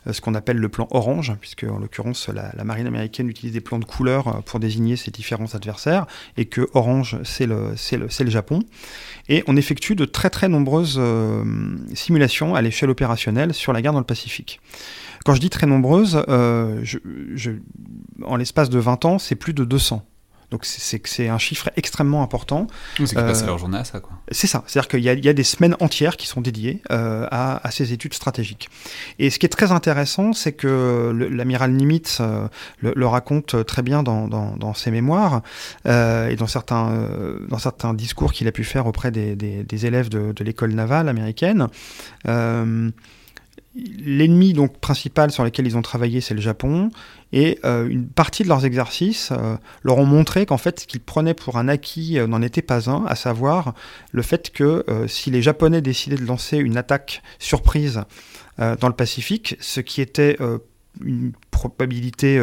ce 0.10 0.22
qu'on 0.22 0.36
appelle 0.36 0.58
le 0.58 0.70
plan 0.70 0.88
orange, 0.92 1.34
puisque 1.40 1.64
en 1.64 1.80
l'occurrence 1.80 2.30
la, 2.30 2.64
marine 2.64 2.88
américaine 2.88 3.28
utilise 3.28 3.54
des 3.54 3.62
plans 3.62 3.80
de 3.80 3.86
couleurs 3.86 4.44
pour 4.44 4.60
désigner 4.60 4.96
ses 4.96 5.12
différents 5.12 5.54
adversaires, 5.56 6.06
et 6.38 6.46
que 6.46 6.70
orange 6.74 7.18
c'est 7.24 7.46
le, 7.46 7.74
le, 7.92 8.08
le, 8.24 8.30
Japon. 8.30 8.60
Et 9.30 9.44
on 9.48 9.56
effectue 9.56 9.96
de 9.96 10.06
très 10.06 10.30
très 10.30 10.48
nombreuses 10.48 11.02
simulations 11.94 12.56
à 12.56 12.62
l'échelle 12.62 12.90
opérationnelle 12.90 13.54
sur 13.54 13.74
la 13.74 13.82
guerre 13.82 13.94
dans 13.94 14.00
le 14.00 14.06
Pacifique. 14.06 14.60
Quand 15.24 15.36
je 15.36 15.40
dis 15.40 15.50
très 15.50 15.68
nombreuses, 15.68 16.24
euh, 16.28 16.84
en 18.24 18.36
l'espace 18.36 18.70
de 18.70 18.80
20 18.80 19.06
ans, 19.06 19.20
c'est 19.20 19.36
plus 19.36 19.54
de 19.54 19.64
200. 19.64 20.06
Donc 20.52 20.66
c'est 20.66 21.30
un 21.30 21.40
chiffre 21.40 21.72
extrêmement 21.78 22.22
important. 22.22 22.68
C'est 22.98 23.06
qu'ils 23.06 23.16
passent 23.16 23.42
euh, 23.42 23.48
leur 23.48 23.58
journée 23.58 23.80
à 23.80 23.84
ça, 23.86 24.00
quoi. 24.00 24.12
C'est 24.32 24.46
ça. 24.46 24.64
C'est-à-dire 24.68 24.88
qu'il 24.88 25.00
y, 25.00 25.30
a 25.30 25.34
des 25.34 25.44
semaines 25.44 25.76
entières 25.80 26.16
qui 26.16 26.28
sont 26.28 26.42
dédiées 26.42 26.84
euh, 26.92 27.28
à, 27.32 27.72
ces 27.72 27.92
études 27.92 28.14
stratégiques. 28.14 28.70
Et 29.18 29.32
ce 29.32 29.40
qui 29.40 29.48
est 29.48 29.50
très 29.50 29.72
intéressant, 29.72 30.32
c'est 30.34 30.52
que 30.52 31.12
l'amiral 31.32 31.72
Nimitz 31.72 32.22
le, 32.82 33.08
raconte 33.08 33.66
très 33.66 33.82
bien 33.82 34.04
dans, 34.04 34.74
ses 34.76 34.92
mémoires 34.92 35.42
et 35.86 36.36
dans 36.38 36.48
certains, 36.48 37.10
dans 37.50 37.58
certains 37.58 37.96
discours 37.96 38.32
qu'il 38.32 38.48
a 38.48 38.52
pu 38.52 38.64
faire 38.64 38.86
auprès 38.86 39.10
des, 39.10 39.86
élèves 39.88 40.10
de, 40.10 40.34
de 40.34 40.44
l'école 40.44 40.74
navale 40.74 41.10
américaine 41.10 41.68
L'ennemi 43.76 44.54
donc 44.54 44.78
principal 44.78 45.32
sur 45.32 45.44
lequel 45.44 45.66
ils 45.66 45.76
ont 45.76 45.82
travaillé, 45.82 46.22
c'est 46.22 46.36
le 46.36 46.42
Japon, 46.42 46.92
et 47.32 47.58
euh, 47.66 47.88
une 47.88 48.08
partie 48.08 48.44
de 48.44 48.48
leurs 48.48 48.66
exercices 48.66 49.32
euh, 49.32 49.56
leur 49.82 49.98
ont 49.98 50.06
montré 50.06 50.46
qu'en 50.46 50.60
fait, 50.60 50.82
ce 50.82 50.86
qu'ils 50.86 51.00
prenaient 51.00 51.34
pour 51.34 51.58
un 51.58 51.68
acquis 51.68 52.20
euh, 52.20 52.28
n'en 52.28 52.44
était 52.44 52.62
pas 52.62 52.92
un, 52.92 53.04
à 53.06 53.16
savoir 53.16 53.74
le 54.12 54.22
fait 54.22 54.52
que 54.52 54.86
si 55.08 55.32
les 55.32 55.42
Japonais 55.42 55.82
décidaient 55.82 56.18
de 56.18 56.26
lancer 56.26 56.58
une 56.58 56.78
attaque 56.78 57.24
surprise 57.40 58.04
dans 58.58 58.88
le 58.88 58.94
Pacifique, 58.94 59.58
ce 59.60 59.80
qui 59.80 60.02
était 60.02 60.38
une 61.02 61.32
probabilité 61.50 62.40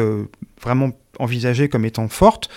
vraiment 0.61 0.91
envisagée 1.19 1.69
comme 1.69 1.85
étant 1.85 2.09
forte, 2.09 2.49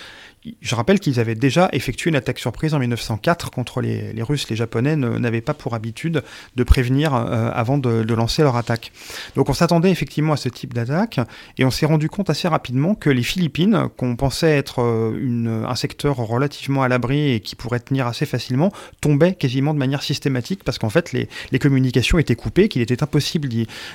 je 0.61 0.75
rappelle 0.75 0.99
qu'ils 0.99 1.19
avaient 1.19 1.35
déjà 1.35 1.69
effectué 1.73 2.09
une 2.09 2.15
attaque 2.15 2.39
surprise 2.39 2.73
en 2.73 2.79
1904 2.79 3.51
contre 3.51 3.81
les, 3.81 4.13
Russes. 4.21 4.49
Les 4.49 4.55
Japonais 4.55 4.95
n'avaient 4.95 5.41
pas 5.41 5.53
pour 5.53 5.73
habitude 5.73 6.23
de 6.55 6.63
prévenir 6.63 7.13
euh, 7.13 7.51
avant 7.53 7.77
de, 7.77 8.13
lancer 8.13 8.43
leur 8.43 8.55
attaque. 8.55 8.91
Donc 9.35 9.49
on 9.49 9.53
s'attendait 9.53 9.91
effectivement 9.91 10.33
à 10.33 10.37
ce 10.37 10.49
type 10.49 10.73
d'attaque 10.73 11.19
et 11.57 11.65
on 11.65 11.71
s'est 11.71 11.85
rendu 11.85 12.09
compte 12.09 12.29
assez 12.29 12.47
rapidement 12.47 12.95
que 12.95 13.09
les 13.09 13.23
Philippines, 13.23 13.89
qu'on 13.97 14.15
pensait 14.15 14.55
être 14.55 14.81
euh, 14.81 15.65
un 15.67 15.75
secteur 15.75 16.17
relativement 16.17 16.83
à 16.83 16.87
l'abri 16.87 17.31
et 17.31 17.39
qui 17.39 17.55
pourrait 17.55 17.79
tenir 17.79 18.07
assez 18.07 18.25
facilement, 18.25 18.71
tombaient 19.01 19.35
quasiment 19.35 19.73
de 19.73 19.79
manière 19.79 20.01
systématique 20.01 20.63
parce 20.63 20.77
qu'en 20.77 20.89
fait 20.89 21.11
les, 21.11 21.27
communications 21.59 22.19
étaient 22.19 22.35
coupées, 22.35 22.69
qu'il 22.69 22.81
était 22.81 23.01
impossible 23.01 23.49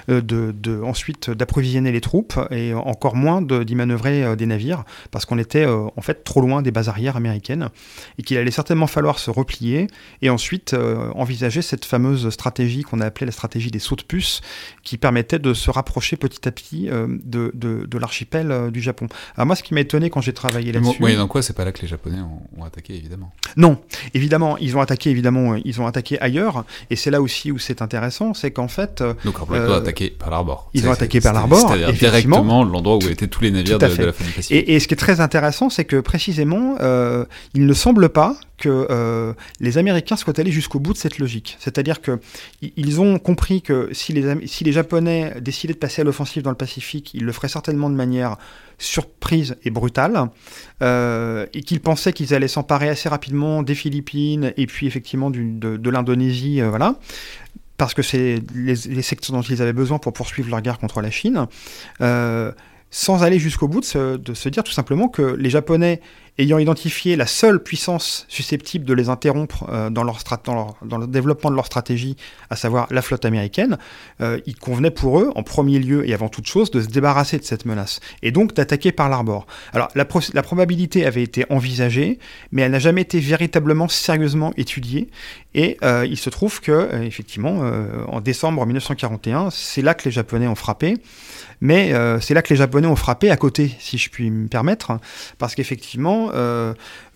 euh, 0.09 0.82
ensuite 0.82 1.30
d'approvisionner 1.30 1.92
les 1.92 2.01
troupes 2.01 2.38
et 2.51 2.74
encore 2.74 3.14
moins 3.14 3.42
d'y 3.42 3.74
manœuvrer 3.74 4.36
des 4.36 4.46
navires 4.46 4.84
parce 5.11 5.24
qu'on 5.24 5.38
était 5.38 5.66
en 5.66 6.01
fait 6.01 6.24
trop 6.24 6.39
loin 6.41 6.62
des 6.62 6.70
bases 6.70 6.88
arrières 6.88 7.16
américaines, 7.16 7.68
et 8.18 8.22
qu'il 8.22 8.36
allait 8.38 8.51
certainement 8.51 8.86
falloir 8.86 9.18
se 9.18 9.30
replier 9.30 9.86
et 10.22 10.30
ensuite 10.30 10.74
euh, 10.74 11.11
envisager 11.14 11.62
cette 11.62 11.84
fameuse 11.84 12.30
stratégie 12.30 12.82
qu'on 12.82 13.01
a 13.01 13.07
appelée 13.07 13.26
la 13.26 13.32
stratégie 13.32 13.70
des 13.70 13.78
sauts 13.78 13.97
de 13.97 14.03
puce, 14.03 14.41
qui 14.82 14.99
permettait 14.99 15.38
de 15.38 15.55
se 15.55 15.70
rapprocher 15.70 16.16
petit 16.16 16.47
à 16.49 16.53
petit 16.53 16.88
euh, 16.88 17.07
de, 17.24 17.53
de, 17.55 17.99
l'archipel 17.99 18.51
euh, 18.51 18.70
du 18.70 18.80
Japon. 18.80 19.07
Alors 19.36 19.47
moi, 19.47 19.57
ce 19.57 19.62
qui 19.62 19.74
m'a 19.74 19.80
étonné 19.80 20.11
quand 20.11 20.20
j'ai 20.20 20.32
travaillé 20.32 20.72
là-dessus... 20.72 20.97
Oui, 21.01 21.16
dans 21.16 21.28
quoi 21.28 21.43
c'est 21.43 21.53
pas 21.53 21.64
là 21.64 21.72
que 21.72 21.82
les 21.82 21.88
Japonais 21.88 22.18
ont, 22.57 22.64
attaqué, 22.64 22.95
évidemment 22.95 23.32
Non, 23.57 23.80
évidemment, 24.14 24.57
ils 24.59 24.76
ont 24.76 24.80
attaqué, 24.80 25.11
évidemment, 25.11 25.55
ils 25.57 25.80
ont 25.80 25.86
attaqué 25.86 26.20
ailleurs, 26.20 26.64
et 26.91 26.97
c'est 26.97 27.11
là 27.11 27.20
aussi 27.20 27.53
où 27.53 27.59
c'est 27.59 27.82
intéressant, 27.82 28.34
c'est 28.34 28.51
qu'en 28.51 28.68
fait... 28.68 29.03
Donc, 29.24 29.36
ils 29.51 29.57
ont 29.57 29.74
attaqué 29.74 30.11
par 30.11 30.30
l'arbor. 30.30 30.70
Ils 30.74 30.86
ont 30.88 30.93
attaqué 30.93 31.20
par 31.20 31.32
l'arbor, 31.32 31.68
C'est-à-dire 31.68 31.93
directement 31.93 32.64
l'endroit 32.64 32.97
où 32.97 33.09
étaient 33.09 33.28
tous 33.28 33.43
les 33.43 33.51
navires 33.51 33.78
de, 33.78 33.86
de, 33.86 34.05
la 34.05 34.12
Et, 34.51 34.74
et 34.74 34.80
ce 34.80 34.88
qui 34.88 34.95
est 34.95 34.97
très 34.97 35.20
intéressant, 35.20 35.70
c'est 35.70 35.84
que 35.84 36.01
précisément 36.01 36.29
précisément, 36.30 36.76
euh, 36.80 37.24
il 37.54 37.66
ne 37.66 37.72
semble 37.72 38.08
pas 38.08 38.36
que 38.56 38.86
euh, 38.88 39.32
les 39.58 39.78
Américains 39.78 40.14
soient 40.14 40.38
allés 40.38 40.52
jusqu'au 40.52 40.78
bout 40.78 40.92
de 40.92 40.98
cette 40.98 41.18
logique. 41.18 41.56
C'est-à-dire 41.58 41.96
qu'ils 42.00 43.00
ont 43.00 43.18
compris 43.18 43.62
que 43.62 43.88
si 43.92 44.12
les, 44.12 44.72
Japonais 44.72 45.34
décidaient 45.40 45.72
de 45.72 45.78
passer 45.78 46.02
à 46.02 46.04
l'offensive 46.04 46.44
dans 46.44 46.50
le 46.50 46.56
Pacifique, 46.56 47.14
ils 47.14 47.24
le 47.24 47.32
feraient 47.32 47.48
certainement 47.48 47.90
de 47.90 47.96
manière 47.96 48.36
surprise 48.78 49.56
et 49.64 49.70
brutale, 49.70 50.30
euh, 50.82 51.46
et 51.52 51.62
qu'ils 51.62 51.80
pensaient 51.80 52.12
qu'ils 52.12 52.32
allaient 52.32 52.46
s'emparer 52.46 52.88
assez 52.88 53.08
rapidement 53.08 53.64
des 53.64 53.74
Philippines 53.74 54.52
et 54.56 54.66
puis 54.66 54.86
effectivement 54.86 55.30
de, 55.30 55.90
l'Indonésie, 55.90 56.60
voilà 56.60 56.94
parce 57.76 57.94
que 57.94 58.02
c'est 58.02 58.40
les, 58.54 58.76
secteurs 59.02 59.34
dont 59.34 59.42
ils 59.42 59.62
avaient 59.62 59.72
besoin 59.72 59.98
pour 59.98 60.12
poursuivre 60.12 60.50
leur 60.50 60.60
guerre 60.60 60.78
contre 60.78 61.00
la 61.00 61.10
Chine 61.10 61.46
sans 62.91 63.22
aller 63.22 63.38
jusqu'au 63.38 63.68
bout 63.68 63.80
de 63.80 63.84
se, 63.84 64.49
dire 64.49 64.64
tout 64.64 64.72
simplement 64.72 65.09
que 65.09 65.22
les 65.22 65.51
Japonais, 65.51 66.01
ayant 66.41 66.59
identifié 66.59 67.16
la 67.16 67.26
seule 67.26 67.62
puissance 67.62 68.24
susceptible 68.28 68.84
de 68.84 68.95
les 68.95 69.09
interrompre 69.09 69.66
euh, 69.68 69.91
dans, 69.91 70.05
leur 70.05 70.18
le 70.20 71.07
développement 71.07 71.51
de 71.51 71.57
leur 71.57 71.66
stratégie, 71.66 72.16
à 72.49 72.57
savoir 72.57 72.86
la 72.91 73.03
flotte 73.03 73.24
américaine, 73.24 73.78
euh, 74.20 74.41
il 74.47 74.57
convenait 74.57 74.91
pour 74.91 75.20
eux, 75.20 75.30
en 75.34 75.43
premier 75.43 75.78
lieu 75.78 76.09
et 76.09 76.14
avant 76.14 76.28
toute 76.28 76.47
chose, 76.47 76.70
de 76.70 76.80
se 76.80 76.88
débarrasser 76.88 77.38
de 77.38 77.45
cette 77.45 77.66
menace, 77.66 78.01
et 78.22 78.32
donc 78.32 78.55
d'attaquer 78.55 78.93
par 78.93 79.09
l'arbor. 79.09 79.47
Alors 79.72 79.88
la, 79.95 80.05
probabilité 80.43 81.05
avait 81.07 81.22
été 81.22 81.45
envisagée, 81.51 82.18
mais 82.53 82.62
elle 82.62 82.72
n'a 82.72 82.78
jamais 82.78 83.03
été 83.03 83.20
véritablement 83.20 83.88
sérieusement 83.88 84.53
étudiée, 84.57 85.11
et 85.55 85.76
euh, 85.82 86.07
il 86.09 86.16
se 86.16 86.30
trouve 86.30 86.61
que, 86.61 87.03
effectivement, 87.03 87.61
en 88.09 88.20
décembre 88.20 88.64
1941, 88.64 89.51
c'est 89.51 89.82
là 89.82 89.95
que 89.95 90.05
les 90.05 90.11
Japonais 90.11 90.47
ont 90.47 90.55
frappé, 90.55 90.97
mais 91.61 91.93
c'est 92.20 92.34
là 92.34 92.43
que 92.43 92.51
les 92.51 92.57
Japonais 92.57 92.86
ont 92.86 92.97
frappé 92.97 93.30
à 93.30 93.36
côté, 93.36 93.74
si 93.78 93.99
je 93.99 94.11
puis 94.11 94.30
me 94.30 94.49
permettre, 94.49 94.99
parce 95.38 95.55
qu'effectivement, 95.55 96.29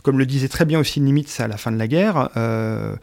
comme 0.04 0.18
le 0.18 0.26
disait 0.26 0.48
très 0.48 0.66
bien 0.66 0.78
aussi 0.78 1.00
Nimitz 1.00 1.40
à 1.40 1.48
la 1.48 1.56
fin 1.56 1.72
de 1.72 1.78
la 1.78 1.88
guerre, 1.88 2.28
euh, 2.36 2.94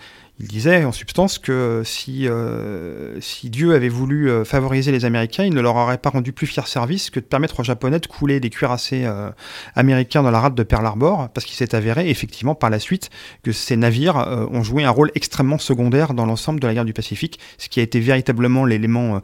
il 0.42 0.48
disait 0.48 0.84
en 0.86 0.92
substance 0.92 1.38
que 1.38 1.84
si, 1.86 2.24
euh, 2.28 3.20
Dieu 3.44 3.76
avait 3.76 3.90
voulu 3.90 4.28
euh, 4.28 4.44
favoriser 4.44 4.92
les 4.92 5.06
Américains, 5.06 5.44
il 5.44 5.54
ne 5.54 5.62
leur 5.62 5.76
aurait 5.76 6.00
pas 6.00 6.10
rendu 6.10 6.34
plus 6.34 6.48
fier 6.48 6.68
service 6.68 7.12
que 7.12 7.20
de 7.20 7.26
permettre 7.26 7.60
aux 7.60 7.64
Japonais 7.64 8.00
de 8.00 8.08
couler 8.08 8.40
des 8.40 8.50
cuirassés 8.50 9.04
euh, 9.06 9.30
américains 9.76 10.24
dans 10.24 10.32
la 10.32 10.40
rade 10.40 10.56
de 10.56 10.64
Pearl 10.64 10.84
Harbor, 10.84 11.30
parce 11.30 11.46
qu'il 11.46 11.56
s'est 11.56 11.76
avéré 11.76 12.10
effectivement 12.10 12.56
par 12.56 12.72
la 12.72 12.80
suite 12.80 13.12
que 13.44 13.52
ces 13.52 13.76
navires 13.76 14.16
ont 14.52 14.64
joué 14.64 14.84
un 14.84 14.90
rôle 14.90 15.12
extrêmement 15.14 15.60
secondaire 15.60 16.16
dans 16.16 16.26
l'ensemble 16.26 16.60
de 16.60 16.66
la 16.66 16.74
guerre 16.74 16.86
du 16.86 16.94
Pacifique, 16.94 17.40
ce 17.60 17.70
qui 17.70 17.80
a 17.80 17.84
été 17.84 18.00
véritablement 18.00 18.66
l'élément 18.66 19.22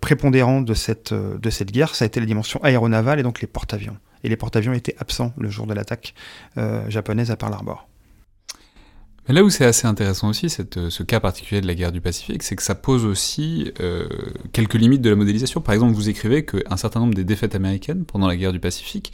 prépondérant 0.00 0.62
de 0.62 0.74
cette, 0.74 1.12
de 1.12 1.50
cette 1.50 1.70
guerre, 1.70 1.94
ça 1.94 2.04
a 2.04 2.06
été 2.06 2.20
la 2.20 2.26
dimension 2.26 2.62
aéronavale 2.62 3.20
et 3.20 3.22
donc 3.22 3.40
les 3.40 3.46
porte-avions. 3.46 3.96
Et 4.24 4.28
les 4.28 4.36
porte-avions 4.36 4.72
étaient 4.72 4.96
absents 4.98 5.32
le 5.38 5.50
jour 5.50 5.66
de 5.66 5.74
l'attaque 5.74 6.14
japonaise 6.88 7.30
à 7.30 7.36
Pearl 7.36 7.52
Harbor. 7.52 7.89
Mais 9.30 9.36
là 9.36 9.44
où 9.44 9.48
c'est 9.48 9.64
assez 9.64 9.86
intéressant 9.86 10.30
aussi, 10.30 10.50
cette, 10.50 10.88
ce 10.88 11.04
cas 11.04 11.20
particulier 11.20 11.60
de 11.60 11.66
la 11.68 11.76
guerre 11.76 11.92
du 11.92 12.00
Pacifique, 12.00 12.42
c'est 12.42 12.56
que 12.56 12.64
ça 12.64 12.74
pose 12.74 13.04
aussi 13.04 13.70
euh, 13.78 14.08
quelques 14.52 14.74
limites 14.74 15.02
de 15.02 15.10
la 15.10 15.14
modélisation. 15.14 15.60
Par 15.60 15.72
exemple, 15.72 15.94
vous 15.94 16.08
écrivez 16.08 16.44
qu'un 16.44 16.76
certain 16.76 16.98
nombre 16.98 17.14
des 17.14 17.22
défaites 17.22 17.54
américaines 17.54 18.04
pendant 18.04 18.26
la 18.26 18.36
guerre 18.36 18.50
du 18.50 18.58
Pacifique 18.58 19.12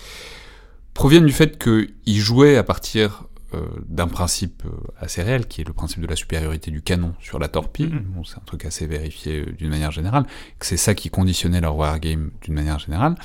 proviennent 0.95 1.27
du 1.27 1.35
fait 1.35 1.63
qu'ils 1.63 2.19
jouaient 2.19 2.57
à 2.57 2.63
partir 2.63 3.25
euh, 3.53 3.61
d'un 3.91 4.09
principe 4.09 4.63
euh, 4.65 4.71
assez 4.99 5.23
réel, 5.23 5.47
qui 5.47 5.61
est 5.61 5.65
le 5.65 5.75
principe 5.75 6.01
de 6.01 6.07
la 6.07 6.17
supériorité 6.17 6.71
du 6.71 6.81
canon 6.81 7.13
sur 7.21 7.39
la 7.39 7.49
torpille. 7.49 7.89
Mm-hmm. 7.89 8.15
Bon, 8.15 8.25
c'est 8.25 8.39
un 8.39 8.45
truc 8.47 8.65
assez 8.65 8.87
vérifié 8.87 9.45
d'une 9.59 9.69
manière 9.69 9.91
générale, 9.91 10.25
que 10.59 10.65
c'est 10.65 10.79
ça 10.79 10.95
qui 10.95 11.11
conditionnait 11.11 11.61
leur 11.61 11.77
wargame 11.77 12.31
d'une 12.41 12.55
manière 12.55 12.79
générale. 12.79 13.17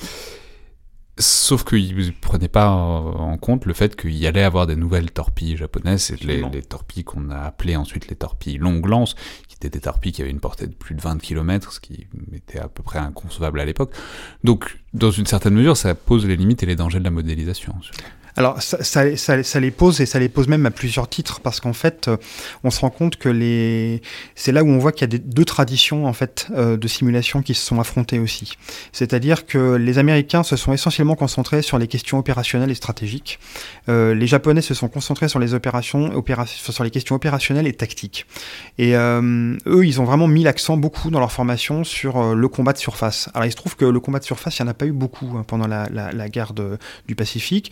Sauf 1.18 1.66
qu'ils 1.66 1.96
ne 1.96 2.12
prenaient 2.12 2.48
pas 2.48 2.70
en 2.70 3.38
compte 3.38 3.66
le 3.66 3.74
fait 3.74 3.96
qu'il 3.96 4.16
y 4.16 4.28
allait 4.28 4.44
avoir 4.44 4.66
des 4.66 4.78
nouvelles 4.78 5.12
torpilles 5.12 5.58
japonaises, 5.58 6.16
les, 6.22 6.42
les, 6.42 6.62
torpilles 6.62 7.04
qu'on 7.04 7.30
a 7.30 7.38
appelées 7.38 7.76
ensuite 7.76 8.08
les 8.08 8.16
torpilles 8.16 8.58
longue 8.58 8.88
lance, 8.88 9.16
qui 9.48 9.56
étaient 9.56 9.70
des 9.70 9.82
torpilles 9.82 10.14
qui 10.14 10.22
avaient 10.22 10.32
une 10.32 10.40
portée 10.40 10.68
de 10.68 10.74
plus 10.74 10.96
de 10.96 11.02
20 11.02 11.22
km, 11.22 11.74
ce 11.74 11.80
qui 11.80 12.08
était 12.34 12.60
à 12.60 12.70
peu 12.70 12.82
près 12.82 13.00
inconcevable 13.00 13.60
à 13.60 13.66
l'époque. 13.66 13.92
Donc, 14.44 14.80
dans 14.94 15.12
une 15.12 15.26
certaine 15.26 15.54
mesure, 15.54 15.76
ça 15.76 15.94
pose 15.96 16.26
les 16.26 16.38
limites 16.38 16.64
et 16.64 16.66
les 16.66 16.78
dangers 16.78 17.00
de 17.00 17.04
la 17.04 17.12
modélisation. 17.12 17.76
Alors 18.38 18.62
ça, 18.62 19.60
les 19.60 19.72
pose 19.72 20.02
et 20.02 20.06
ça 20.06 20.20
les 20.20 20.30
pose 20.30 20.48
même 20.48 20.66
à 20.66 20.72
plusieurs 20.72 21.10
titres 21.10 21.42
parce 21.42 21.60
qu'en 21.60 21.74
fait 21.74 22.08
euh, 22.08 22.18
on 22.64 22.72
se 22.72 22.80
rend 22.80 22.90
compte 22.90 23.18
que 23.18 23.30
les 23.30 24.02
c'est 24.36 24.52
là 24.52 24.64
où 24.64 24.70
on 24.70 24.78
voit 24.78 24.92
qu'il 24.92 25.12
y 25.12 25.16
a 25.16 25.20
deux 25.20 25.46
traditions 25.46 26.06
en 26.06 26.14
fait 26.14 26.48
euh, 26.52 26.78
de 26.78 26.88
simulation 26.88 27.42
qui 27.42 27.54
se 27.54 27.66
sont 27.66 27.80
affrontées 27.80 28.20
aussi. 28.20 28.58
C'est-à-dire 28.92 29.46
que 29.46 29.76
les 29.76 29.98
Américains 29.98 30.44
se 30.44 30.56
sont 30.56 30.74
essentiellement 30.74 31.16
concentrés 31.16 31.62
sur 31.62 31.78
les 31.78 31.88
questions 31.88 32.18
opérationnelles 32.18 32.72
et 32.72 32.76
stratégiques. 32.76 33.40
Euh, 33.90 34.14
les 34.14 34.28
Japonais 34.28 34.62
se 34.62 34.74
sont 34.74 34.88
concentrés 34.88 35.28
sur 35.28 35.40
les 35.40 35.54
opérations 35.54 36.16
opéra 36.16 36.46
sur 36.46 36.84
les 36.84 36.92
questions 36.92 37.16
opérationnelles 37.16 37.68
et 37.68 37.74
tactiques. 37.74 38.26
Et 38.78 38.94
eux 38.94 39.86
ils 39.86 40.02
ont 40.02 40.06
vraiment 40.06 40.28
mis 40.28 40.44
l'accent 40.44 40.78
beaucoup 40.78 41.10
dans 41.10 41.20
leur 41.20 41.32
formation 41.32 41.84
sur 41.84 42.36
le 42.36 42.48
combat 42.48 42.74
de 42.74 42.78
surface. 42.78 43.30
Alors 43.34 43.46
il 43.46 43.52
se 43.52 43.56
trouve 43.56 43.76
que 43.76 43.86
le 43.86 44.00
combat 44.00 44.20
de 44.20 44.24
surface 44.24 44.60
il 44.60 44.64
n'y 44.64 44.70
en 44.70 44.72
a 44.72 44.74
pas 44.74 44.86
eu 44.86 44.92
beaucoup 44.92 45.34
hein, 45.38 45.44
pendant 45.46 45.68
la, 45.68 46.30
guerre 46.30 46.54
du 46.54 47.16
Pacifique. 47.16 47.72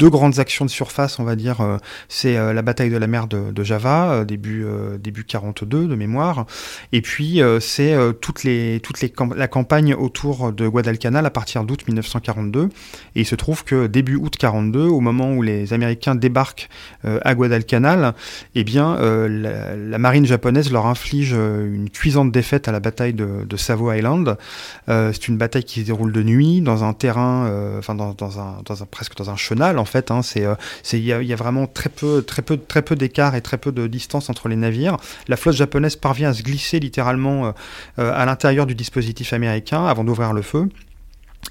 Deux 0.00 0.08
grandes 0.08 0.38
actions 0.38 0.64
de 0.64 0.70
surface, 0.70 1.18
on 1.18 1.24
va 1.24 1.36
dire, 1.36 1.60
euh, 1.60 1.76
c'est 2.08 2.38
euh, 2.38 2.54
la 2.54 2.62
bataille 2.62 2.88
de 2.88 2.96
la 2.96 3.06
mer 3.06 3.26
de, 3.26 3.62
Java, 3.62 4.12
euh, 4.12 4.24
début, 4.24 4.64
début 4.98 5.24
42 5.24 5.86
de 5.86 5.94
mémoire, 5.94 6.46
et 6.92 7.02
puis 7.02 7.42
c'est 7.60 7.94
toutes 8.22 8.42
les, 8.42 8.80
toutes 8.82 9.02
les 9.02 9.12
la 9.36 9.48
campagne 9.48 9.94
autour 9.94 10.52
de 10.52 10.66
Guadalcanal 10.66 11.26
à 11.26 11.30
partir 11.30 11.64
d'août 11.64 11.84
1942. 11.86 12.70
Et 13.14 13.20
il 13.20 13.26
se 13.26 13.34
trouve 13.34 13.64
que 13.64 13.86
début 13.86 14.16
août 14.16 14.36
42, 14.38 14.80
au 14.86 15.00
moment 15.00 15.32
où 15.32 15.42
les 15.42 15.74
Américains 15.74 16.14
débarquent 16.14 16.70
à 17.04 17.34
Guadalcanal, 17.34 18.14
eh 18.54 18.64
bien, 18.64 18.96
la, 18.98 19.98
marine 19.98 20.24
japonaise 20.24 20.72
leur 20.72 20.86
inflige 20.86 21.32
une 21.32 21.90
cuisante 21.90 22.32
défaite 22.32 22.66
à 22.68 22.72
la 22.72 22.80
bataille 22.80 23.12
de, 23.12 23.56
Savo 23.56 23.92
Island. 23.92 24.38
c'est 24.86 25.28
une 25.28 25.36
bataille 25.36 25.64
qui 25.64 25.80
se 25.80 25.86
déroule 25.86 26.12
de 26.12 26.22
nuit 26.22 26.62
dans 26.62 26.84
un 26.84 26.94
terrain, 26.94 27.76
enfin 27.78 27.94
dans, 27.94 28.14
dans, 28.14 28.40
un, 28.40 28.62
dans 28.64 28.82
un 28.82 28.86
presque 28.86 29.16
dans 29.16 29.28
un 29.28 29.36
chenal 29.36 29.78
en 29.78 29.84
fait. 29.90 30.10
Hein, 30.10 30.22
c'est, 30.22 30.44
euh, 30.44 30.54
il 30.92 31.04
y, 31.04 31.12
a 31.12 31.36
vraiment 31.36 31.66
très 31.66 31.90
peu, 31.90 32.22
très 32.22 32.42
peu, 32.42 32.56
très 32.56 32.82
peu 32.82 32.96
d'écart 32.96 33.34
et 33.34 33.40
très 33.40 33.58
peu 33.58 33.72
de 33.72 33.86
distance 33.86 34.30
entre 34.30 34.48
les 34.48 34.56
navires. 34.56 34.96
La 35.28 35.36
flotte 35.36 35.56
japonaise 35.56 35.96
parvient 35.96 36.30
à 36.30 36.34
se 36.34 36.42
glisser 36.42 36.80
littéralement 36.80 37.46
euh, 37.46 37.52
euh, 37.98 38.12
à 38.14 38.24
l'intérieur 38.24 38.66
du 38.66 38.74
dispositif 38.74 39.32
américain 39.32 39.84
avant 39.84 40.04
d'ouvrir 40.04 40.32
le 40.32 40.42
feu. 40.42 40.68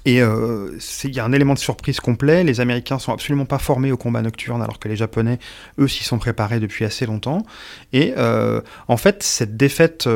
Et 0.04 0.18
il 0.18 1.14
y 1.14 1.20
a 1.20 1.24
un 1.24 1.32
élément 1.32 1.52
de 1.52 1.58
surprise 1.58 1.98
complet. 1.98 2.44
Les 2.44 2.60
Américains 2.60 3.00
sont 3.00 3.12
absolument 3.12 3.44
pas 3.44 3.58
formés 3.58 3.90
au 3.90 3.96
combat 3.96 4.22
nocturne, 4.22 4.62
alors 4.62 4.78
que 4.78 4.88
les 4.88 4.94
Japonais, 4.94 5.40
eux, 5.80 5.88
s'y 5.88 6.04
sont 6.04 6.18
préparés 6.18 6.60
depuis 6.60 6.84
assez 6.84 7.06
longtemps. 7.06 7.42
Et 7.92 8.14
en 8.16 8.96
fait, 8.96 9.24
cette 9.24 9.56
défaite 9.56 10.08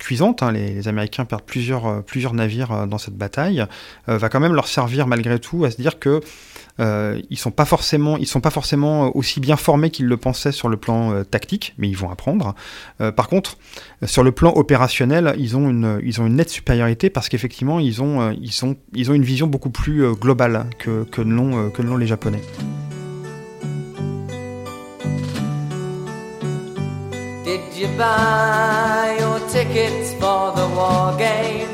cuisante, 0.00 0.42
hein, 0.42 0.50
les, 0.50 0.88
Américains 0.88 1.24
perdent 1.26 1.44
plusieurs, 1.44 2.34
navires 2.34 2.88
dans 2.88 2.98
cette 2.98 3.16
bataille, 3.16 3.64
va 4.08 4.28
quand 4.28 4.40
même 4.40 4.52
leur 4.54 4.66
servir 4.66 5.06
malgré 5.06 5.38
tout 5.38 5.64
à 5.64 5.70
se 5.70 5.76
dire 5.76 6.00
que 6.00 6.20
ils 6.78 7.38
sont 7.38 7.50
pas 7.50 7.64
forcément, 7.64 8.16
ils 8.16 8.26
sont 8.26 8.40
pas 8.40 8.50
forcément 8.50 9.14
aussi 9.16 9.40
bien 9.40 9.56
formés 9.56 9.90
qu'ils 9.90 10.06
le 10.06 10.16
pensaient 10.16 10.52
sur 10.52 10.68
le 10.68 10.76
plan 10.76 11.22
tactique, 11.24 11.74
mais 11.78 11.88
ils 11.88 11.96
vont 11.96 12.10
apprendre. 12.10 12.54
par 13.16 13.28
contre, 13.28 13.58
sur 14.04 14.22
le 14.22 14.32
plan 14.32 14.52
opérationnel, 14.54 15.34
ils 15.38 15.56
ont 15.56 15.68
une, 15.70 16.00
ils 16.02 16.20
ont 16.20 16.26
une 16.26 16.36
nette 16.36 16.50
supériorité 16.50 17.10
parce 17.10 17.28
qu'effectivement, 17.28 17.78
ils 17.78 18.02
ont, 18.02 18.34
ils 18.40 18.52
sont, 18.52 18.76
ils 18.92 19.10
ont 19.10 19.14
une 19.14 19.24
vision 19.24 19.46
beaucoup 19.46 19.70
plus 19.70 20.04
euh, 20.04 20.12
globale 20.12 20.66
que, 20.78 21.04
que 21.04 21.22
l'ont 21.22 21.70
euh, 21.70 21.98
les 21.98 22.06
Japonais. 22.06 22.40
Did 27.44 27.60
you 27.76 27.88
buy 27.96 29.16
your 29.20 29.40
tickets 29.48 30.14
for 30.18 30.52
the 30.54 30.66
war 30.74 31.16
game? 31.18 31.73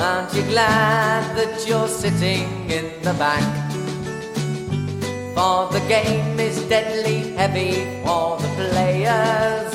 Aren't 0.00 0.32
you 0.32 0.42
glad 0.44 1.36
that 1.36 1.68
you're 1.68 1.86
sitting 1.86 2.70
in 2.70 3.02
the 3.02 3.12
back? 3.18 3.44
For 5.34 5.70
the 5.70 5.84
game 5.88 6.40
is 6.40 6.62
deadly 6.70 7.34
heavy 7.36 7.84
for 8.02 8.38
the 8.38 8.48
players. 8.56 9.74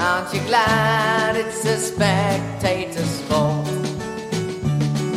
Aren't 0.00 0.32
you 0.32 0.40
glad 0.46 1.36
it's 1.36 1.62
a 1.66 1.76
spectator 1.76 3.04
sport? 3.04 3.66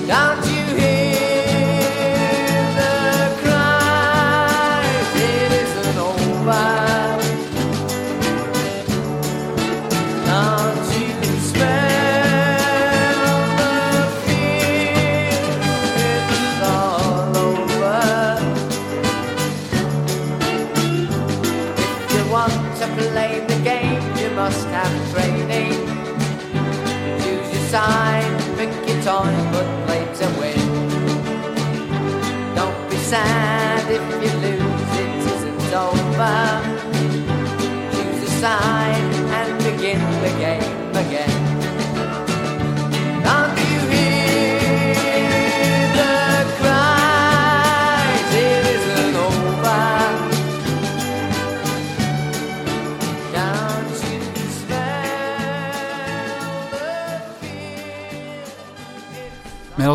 Don't 0.08 0.46
you 0.54 0.61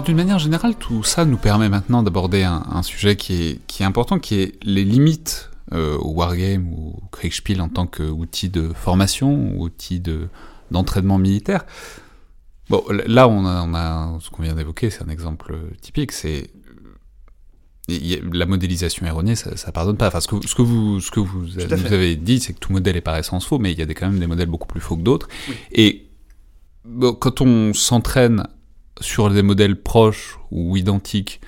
d'une 0.07 0.17
manière 0.17 0.39
générale, 0.39 0.77
tout 0.77 1.03
ça 1.03 1.25
nous 1.25 1.37
permet 1.37 1.69
maintenant 1.69 2.03
d'aborder 2.03 2.45
un, 2.45 2.63
un, 2.71 2.83
sujet 2.83 3.17
qui 3.17 3.43
est, 3.43 3.67
qui 3.67 3.83
est 3.83 3.87
important, 3.87 4.21
qui 4.21 4.37
est 4.37 4.65
les 4.65 4.85
limites 4.85 5.51
euh, 5.73 5.99
au 5.99 6.13
wargame 6.13 6.73
ou 6.73 7.01
au 7.03 7.07
Kriegspiel 7.11 7.61
en 7.61 7.69
tant 7.69 7.89
qu'outil 7.89 8.49
de 8.49 8.73
formation, 8.73 9.59
outil 9.59 9.99
de, 9.99 10.29
d'entraînement 10.71 11.19
militaire. 11.19 11.67
Bon, 12.71 12.85
là, 12.89 13.29
on 13.29 13.45
a, 13.47 13.63
on 13.63 13.75
a 13.75 14.19
ce 14.21 14.31
qu'on 14.31 14.43
vient 14.43 14.55
d'évoquer, 14.55 14.91
c'est 14.91 15.03
un 15.03 15.09
exemple 15.09 15.57
typique, 15.81 16.13
c'est 16.13 16.51
la 17.89 18.47
modélisation 18.47 19.07
erronée, 19.07 19.35
ça, 19.35 19.57
ça 19.57 19.73
pardonne 19.73 19.97
pas. 19.97 20.09
Enfin, 20.09 20.21
ce 20.21 20.29
que, 20.29 20.47
ce 20.47 20.55
que 20.55 20.63
vous, 20.63 21.01
ce 21.01 21.11
que 21.11 21.21
vous, 21.21 21.59
avez 21.59 22.17
dit, 22.17 22.39
c'est 22.41 22.53
que 22.53 22.59
tout 22.59 22.73
modèle 22.73 22.97
est 22.97 23.01
par 23.01 23.17
essence 23.17 23.45
faux, 23.45 23.59
mais 23.59 23.73
il 23.73 23.79
y 23.79 23.83
a 23.83 23.87
des, 23.87 23.95
quand 23.95 24.07
même 24.07 24.21
des 24.21 24.27
modèles 24.27 24.49
beaucoup 24.49 24.69
plus 24.69 24.81
faux 24.81 24.97
que 24.97 25.03
d'autres. 25.03 25.29
Oui. 25.49 25.55
Et 25.73 26.09
bon, 26.85 27.13
quand 27.13 27.41
on 27.41 27.73
s'entraîne 27.75 28.47
sur 29.01 29.31
des 29.31 29.43
modèles 29.43 29.81
proches 29.81 30.39
ou 30.51 30.77
identiques, 30.77 31.41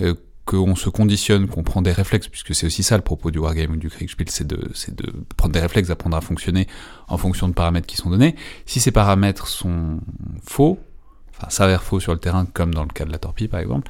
euh, 0.00 0.14
qu'on 0.44 0.74
se 0.74 0.88
conditionne, 0.88 1.46
qu'on 1.46 1.62
prend 1.62 1.82
des 1.82 1.92
réflexes, 1.92 2.28
puisque 2.28 2.54
c'est 2.54 2.66
aussi 2.66 2.82
ça 2.82 2.96
le 2.96 3.02
propos 3.02 3.30
du 3.30 3.38
wargame 3.38 3.72
ou 3.72 3.76
du 3.76 3.88
Kriegspiel, 3.88 4.28
c'est 4.28 4.46
de, 4.46 4.58
prendre 5.36 5.52
des 5.52 5.60
réflexes, 5.60 5.88
d'apprendre 5.88 6.16
à 6.16 6.20
fonctionner 6.20 6.66
en 7.08 7.16
fonction 7.16 7.48
de 7.48 7.54
paramètres 7.54 7.86
qui 7.86 7.96
sont 7.96 8.10
donnés. 8.10 8.34
Si 8.66 8.80
ces 8.80 8.90
paramètres 8.90 9.46
sont 9.46 10.00
faux, 10.44 10.80
enfin 11.30 11.48
s'avèrent 11.48 11.84
faux 11.84 12.00
sur 12.00 12.12
le 12.12 12.18
terrain, 12.18 12.44
comme 12.44 12.74
dans 12.74 12.82
le 12.82 12.88
cas 12.88 13.04
de 13.04 13.12
la 13.12 13.18
torpille 13.18 13.48
par 13.48 13.60
exemple, 13.60 13.88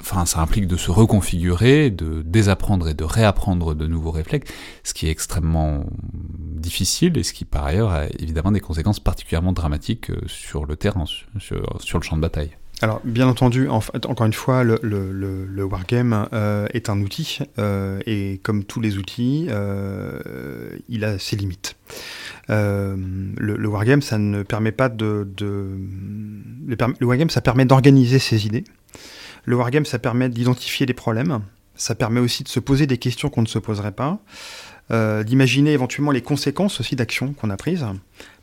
enfin 0.00 0.26
ça 0.26 0.40
implique 0.40 0.66
de 0.66 0.76
se 0.76 0.90
reconfigurer, 0.90 1.90
de 1.90 2.22
désapprendre 2.22 2.88
et 2.88 2.94
de 2.94 3.04
réapprendre 3.04 3.74
de 3.74 3.86
nouveaux 3.86 4.10
réflexes, 4.10 4.50
ce 4.82 4.94
qui 4.94 5.06
est 5.06 5.10
extrêmement 5.10 5.84
difficile 6.64 7.18
et 7.18 7.22
ce 7.22 7.32
qui 7.32 7.44
par 7.44 7.64
ailleurs 7.64 7.90
a 7.90 8.06
évidemment 8.18 8.52
des 8.52 8.60
conséquences 8.60 9.00
particulièrement 9.00 9.52
dramatiques 9.52 10.10
euh, 10.10 10.20
sur 10.26 10.66
le 10.66 10.76
terrain, 10.76 11.04
sur, 11.38 11.98
le 11.98 12.04
champ 12.04 12.16
de 12.16 12.22
bataille. 12.22 12.50
Alors, 12.82 13.00
bien 13.04 13.28
entendu, 13.28 13.68
encore 13.68 14.26
une 14.26 14.32
fois, 14.32 14.64
le, 14.64 15.64
wargame 15.64 16.28
euh, 16.32 16.66
est 16.74 16.90
un 16.90 17.00
outil, 17.00 17.38
euh, 17.58 18.00
et 18.04 18.40
comme 18.42 18.64
tous 18.64 18.80
les 18.80 18.98
outils, 18.98 19.46
euh, 19.48 20.18
il 20.88 21.04
a 21.04 21.18
ses 21.18 21.36
limites. 21.36 21.76
Euh, 22.50 22.96
le, 23.36 23.68
wargame, 23.68 24.02
ça 24.02 24.18
ne 24.18 24.42
permet 24.42 24.72
pas 24.72 24.88
de... 24.88 25.26
de 25.36 25.78
le, 26.66 27.06
wargame, 27.06 27.30
ça 27.30 27.40
permet 27.40 27.64
d'organiser 27.64 28.18
ses 28.18 28.44
idées. 28.44 28.64
Le 29.44 29.56
wargame, 29.56 29.84
ça 29.84 29.98
permet 29.98 30.28
d'identifier 30.28 30.86
des 30.86 30.94
problèmes. 30.94 31.40
Ça 31.74 31.94
permet 31.94 32.20
aussi 32.20 32.44
de 32.44 32.48
se 32.48 32.60
poser 32.60 32.86
des 32.86 32.98
questions 32.98 33.30
qu'on 33.30 33.42
ne 33.42 33.46
se 33.46 33.58
poserait 33.58 33.92
pas. 33.92 34.20
Euh, 34.90 35.24
d'imaginer 35.24 35.72
éventuellement 35.72 36.10
les 36.10 36.20
conséquences 36.20 36.78
aussi 36.80 36.94
d'actions 36.94 37.32
qu'on 37.32 37.48
a 37.48 37.56
prises. 37.56 37.86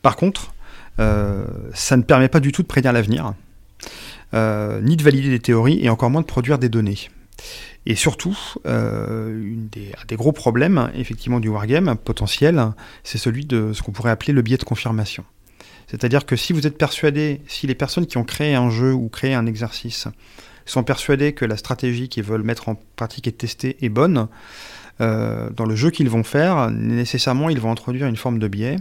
Par 0.01 0.15
contre, 0.15 0.53
euh, 0.99 1.45
ça 1.73 1.97
ne 1.97 2.01
permet 2.01 2.29
pas 2.29 2.39
du 2.39 2.51
tout 2.51 2.63
de 2.63 2.67
prédire 2.67 2.93
l'avenir 2.93 3.35
euh, 4.33 4.81
ni 4.81 4.97
de 4.97 5.03
valider 5.03 5.29
des 5.29 5.39
théories, 5.39 5.79
et 5.83 5.89
encore 5.89 6.09
moins 6.09 6.21
de 6.21 6.25
produire 6.25 6.57
des 6.57 6.69
données. 6.69 7.09
Et 7.85 7.95
surtout, 7.95 8.37
un 8.65 9.31
des 9.71 10.15
gros 10.15 10.31
problèmes, 10.31 10.91
effectivement, 10.95 11.39
du 11.39 11.49
wargame 11.49 11.95
potentiel, 11.95 12.71
c'est 13.03 13.17
celui 13.17 13.45
de 13.45 13.73
ce 13.73 13.81
qu'on 13.81 13.91
pourrait 13.91 14.11
appeler 14.11 14.33
le 14.33 14.41
biais 14.41 14.57
de 14.57 14.63
confirmation. 14.63 15.25
C'est-à-dire 15.91 16.25
que 16.25 16.37
si 16.37 16.53
vous 16.53 16.65
êtes 16.65 16.77
persuadé, 16.77 17.41
si 17.47 17.67
les 17.67 17.75
personnes 17.75 18.07
qui 18.07 18.17
ont 18.17 18.23
créé 18.23 18.55
un 18.55 18.69
jeu 18.69 18.93
ou 18.93 19.09
créé 19.09 19.33
un 19.33 19.45
exercice 19.45 20.07
sont 20.65 20.83
persuadés 20.83 21.33
que 21.33 21.43
la 21.43 21.57
stratégie 21.57 22.07
qu'ils 22.07 22.23
veulent 22.23 22.43
mettre 22.43 22.69
en 22.69 22.75
pratique 22.95 23.27
et 23.27 23.33
tester 23.33 23.77
est 23.83 23.89
bonne, 23.89 24.29
dans 24.99 25.65
le 25.67 25.75
jeu 25.75 25.89
qu'ils 25.89 26.09
vont 26.09 26.23
faire, 26.23 26.71
nécessairement 26.71 27.49
ils 27.49 27.59
vont 27.59 27.71
introduire 27.71 28.07
une 28.07 28.15
forme 28.15 28.39
de 28.39 28.47
biais 28.47 28.77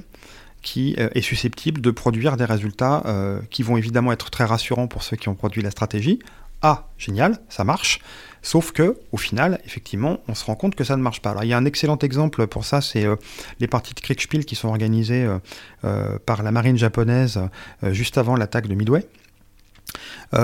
qui 0.63 0.95
est 0.97 1.21
susceptible 1.23 1.81
de 1.81 1.91
produire 1.91 2.37
des 2.37 2.45
résultats 2.45 3.03
qui 3.51 3.65
vont 3.65 3.77
évidemment 3.77 4.13
être 4.13 4.31
très 4.31 4.45
rassurants 4.45 4.87
pour 4.87 5.03
ceux 5.03 5.17
qui 5.17 5.29
ont 5.29 5.35
produit 5.35 5.63
la 5.63 5.73
stratégie. 5.73 6.21
Ah, 6.63 6.91
génial, 6.97 7.39
ça 7.49 7.65
marche. 7.65 8.01
Sauf 8.43 8.73
que, 8.73 8.97
au 9.13 9.17
final, 9.17 9.61
effectivement, 9.67 10.21
on 10.29 10.35
se 10.35 10.45
rend 10.45 10.55
compte 10.55 10.75
que 10.75 10.85
ça 10.85 10.97
ne 10.97 11.03
marche 11.03 11.21
pas. 11.21 11.31
Alors, 11.31 11.45
il 11.45 11.49
y 11.49 11.53
a 11.53 11.59
un 11.59 11.65
excellent 11.65 11.99
exemple 11.99 12.47
pour 12.47 12.65
ça, 12.65 12.81
c'est 12.81 13.05
euh, 13.05 13.17
les 13.59 13.67
parties 13.67 13.95
de 13.95 14.01
Kriegspiel 14.01 14.45
qui 14.45 14.55
sont 14.55 14.69
organisées 14.69 15.25
euh, 15.25 15.39
euh, 15.85 16.19
par 16.25 16.43
la 16.43 16.51
marine 16.51 16.77
japonaise 16.77 17.41
juste 17.83 18.19
avant 18.19 18.37
l'attaque 18.37 18.67
de 18.67 18.75
Midway. 18.75 19.07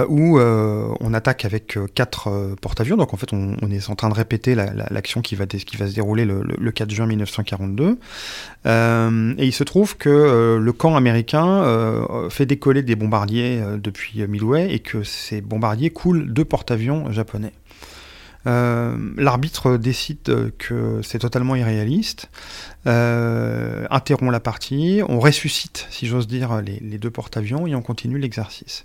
où 0.09 0.38
on 0.38 1.14
attaque 1.14 1.44
avec 1.44 1.78
quatre 1.94 2.55
porte-avions. 2.61 2.97
Donc 2.97 3.14
en 3.14 3.16
fait, 3.16 3.32
on, 3.32 3.70
est 3.70 3.88
en 3.88 3.94
train 3.94 4.09
de 4.09 4.14
répéter 4.14 4.55
l'action 4.55 5.22
qui, 5.22 5.36
va 5.36 5.47
qui 5.47 5.76
va 5.76 5.86
se 5.86 5.94
dérouler 5.94 6.24
le, 6.24 6.70
4 6.70 6.90
juin 6.90 7.07
1942. 7.07 7.99
et 8.64 9.47
il 9.47 9.53
se 9.53 9.64
trouve 9.64 9.97
que 9.97 10.59
le 10.61 10.72
camp 10.72 10.97
américain 10.97 11.64
fait 12.30 12.47
décoller 12.47 12.82
des 12.82 12.97
bombardiers 12.97 13.62
depuis 13.78 14.26
Midway 14.26 14.72
et 14.72 14.80
que 14.80 15.03
ces 15.03 15.40
bombardiers 15.40 15.90
coulent 15.90 16.32
deux 16.32 16.44
porte-avions 16.44 17.12
japonais. 17.12 17.53
Euh, 18.47 18.97
l'arbitre 19.16 19.76
décide 19.76 20.53
que 20.59 21.01
c'est 21.03 21.18
totalement 21.18 21.57
irréaliste, 21.57 22.30
euh, 22.86 23.86
interrompt 23.90 24.30
la 24.30 24.40
partie, 24.40 25.03
on 25.09 25.18
ressuscite, 25.18 25.86
si 25.90 26.07
j'ose 26.07 26.28
dire, 26.28 26.62
les, 26.62 26.99
deux 26.99 27.11
porte-avions 27.11 27.66
et 27.66 27.74
on 27.74 27.82
continue 27.82 28.18
l'exercice. 28.18 28.84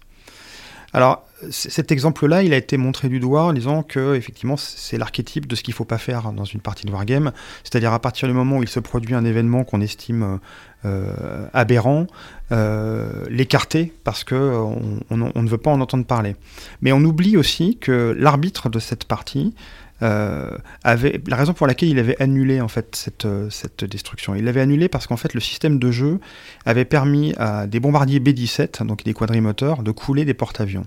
Alors, 0.93 1.25
cet 1.49 1.91
exemple-là, 1.91 2.43
il 2.43 2.53
a 2.53 2.57
été 2.57 2.75
montré 2.75 3.07
du 3.07 3.21
doigt 3.21 3.43
en 3.43 3.53
disant 3.53 3.81
que, 3.81 4.15
effectivement, 4.15 4.57
c'est 4.57 4.97
l'archétype 4.97 5.47
de 5.47 5.55
ce 5.55 5.63
qu'il 5.63 5.71
ne 5.71 5.75
faut 5.75 5.85
pas 5.85 5.97
faire 5.97 6.33
dans 6.33 6.43
une 6.43 6.59
partie 6.59 6.85
de 6.85 6.91
wargame. 6.91 7.31
C'est-à-dire, 7.63 7.93
à 7.93 7.99
partir 7.99 8.27
du 8.27 8.33
moment 8.33 8.57
où 8.57 8.63
il 8.63 8.67
se 8.67 8.81
produit 8.81 9.15
un 9.15 9.23
événement 9.23 9.63
qu'on 9.63 9.79
estime 9.79 10.23
euh, 10.23 10.37
aberrant, 11.53 12.07
euh, 12.51 13.23
l'écarter 13.29 13.93
parce 14.03 14.25
qu'on 14.25 14.99
on, 15.09 15.41
ne 15.41 15.47
veut 15.47 15.57
pas 15.57 15.71
en 15.71 15.79
entendre 15.79 16.05
parler. 16.05 16.35
Mais 16.81 16.91
on 16.91 16.99
oublie 16.99 17.37
aussi 17.37 17.77
que 17.77 18.13
l'arbitre 18.19 18.67
de 18.67 18.77
cette 18.77 19.05
partie 19.05 19.53
euh, 20.01 20.57
avait 20.83 21.21
la 21.27 21.37
raison 21.37 21.53
pour 21.53 21.65
laquelle 21.65 21.87
il 21.87 21.99
avait 21.99 22.21
annulé 22.21 22.59
en 22.59 22.67
fait 22.67 22.93
cette, 22.93 23.23
euh, 23.23 23.49
cette 23.49 23.85
destruction. 23.85 24.35
Il 24.35 24.43
l'avait 24.43 24.59
annulé 24.59 24.89
parce 24.89 25.07
qu'en 25.07 25.15
fait 25.15 25.33
le 25.33 25.39
système 25.39 25.79
de 25.79 25.91
jeu 25.91 26.19
avait 26.65 26.83
permis 26.83 27.33
à 27.37 27.67
des 27.67 27.79
bombardiers 27.79 28.19
B-17, 28.19 28.85
donc 28.85 29.05
des 29.05 29.13
quadrimoteurs, 29.13 29.83
de 29.83 29.91
couler 29.91 30.25
des 30.25 30.33
porte-avions. 30.33 30.85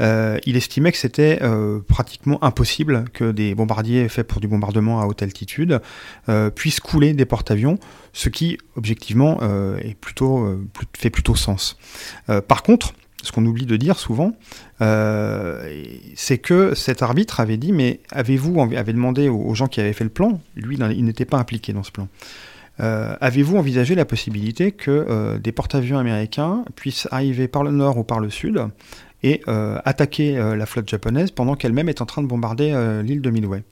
Euh, 0.00 0.38
il 0.46 0.56
estimait 0.56 0.92
que 0.92 0.98
c'était 0.98 1.40
pratiquement 1.86 2.42
impossible 2.42 3.04
que 3.12 3.30
des 3.30 3.54
bombardiers 3.54 4.08
faits 4.08 4.26
pour 4.26 4.40
du 4.40 4.48
bombardement 4.48 5.00
à 5.00 5.06
haute 5.06 5.22
altitude 5.22 5.80
puissent 6.54 6.80
couler 6.80 7.12
des 7.14 7.24
porte-avions, 7.24 7.78
ce 8.12 8.28
qui 8.28 8.58
objectivement 8.76 9.38
fait 10.96 11.10
plutôt 11.10 11.36
sens. 11.36 11.76
par 12.48 12.62
contre, 12.62 12.94
ce 13.22 13.32
qu'on 13.32 13.44
oublie 13.44 13.66
de 13.66 13.76
dire 13.76 13.98
souvent, 13.98 14.32
euh, 14.80 15.84
c'est 16.14 16.38
que 16.38 16.74
cet 16.74 17.02
arbitre 17.02 17.40
avait 17.40 17.56
dit, 17.56 17.72
mais 17.72 18.00
avez-vous, 18.10 18.54
demandé 18.66 19.28
aux, 19.28 19.54
gens 19.54 19.66
qui 19.66 19.80
avaient 19.80 19.92
fait 19.92 20.04
le 20.04 20.10
plan, 20.10 20.40
lui 20.56 20.76
il 20.76 21.04
n'était 21.04 21.24
pas 21.24 21.38
impliqué 21.38 21.72
dans 21.72 21.82
ce 21.82 21.90
plan, 21.90 22.08
euh, 22.80 23.14
avez-vous 23.20 23.56
envisagé 23.58 23.94
la 23.94 24.04
possibilité 24.04 24.72
que 24.72 24.90
euh, 24.90 25.38
des 25.38 25.52
porte-avions 25.52 25.98
américains 25.98 26.64
puissent 26.76 27.08
arriver 27.10 27.46
par 27.46 27.62
le 27.62 27.72
nord 27.72 27.98
ou 27.98 28.04
par 28.04 28.20
le 28.20 28.30
sud 28.30 28.64
et 29.22 29.42
attaquer 29.84 30.34
la 30.34 30.66
flotte 30.66 30.88
japonaise 30.88 31.30
pendant 31.30 31.54
qu'elle-même 31.54 31.88
est 31.88 32.00
en 32.00 32.06
train 32.06 32.22
de 32.22 32.26
bombarder 32.26 32.74
l'île 33.04 33.20
de 33.20 33.30
Midway 33.30 33.62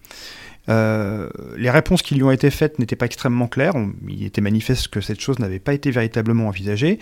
les 0.69 1.71
réponses 1.71 2.03
qui 2.03 2.15
lui 2.15 2.23
ont 2.23 2.31
été 2.31 2.51
faites 2.51 2.79
n'étaient 2.79 2.97
pas 2.97 3.07
extrêmement 3.07 3.49
claires. 3.49 3.73
il 4.07 4.25
était 4.25 4.41
manifeste 4.43 4.89
que 4.89 5.01
cette 5.01 5.21
chose 5.21 5.39
n'avait 5.39 5.59
pas 5.59 5.73
été 5.73 5.91
véritablement 5.91 6.49
envisagée. 6.49 6.99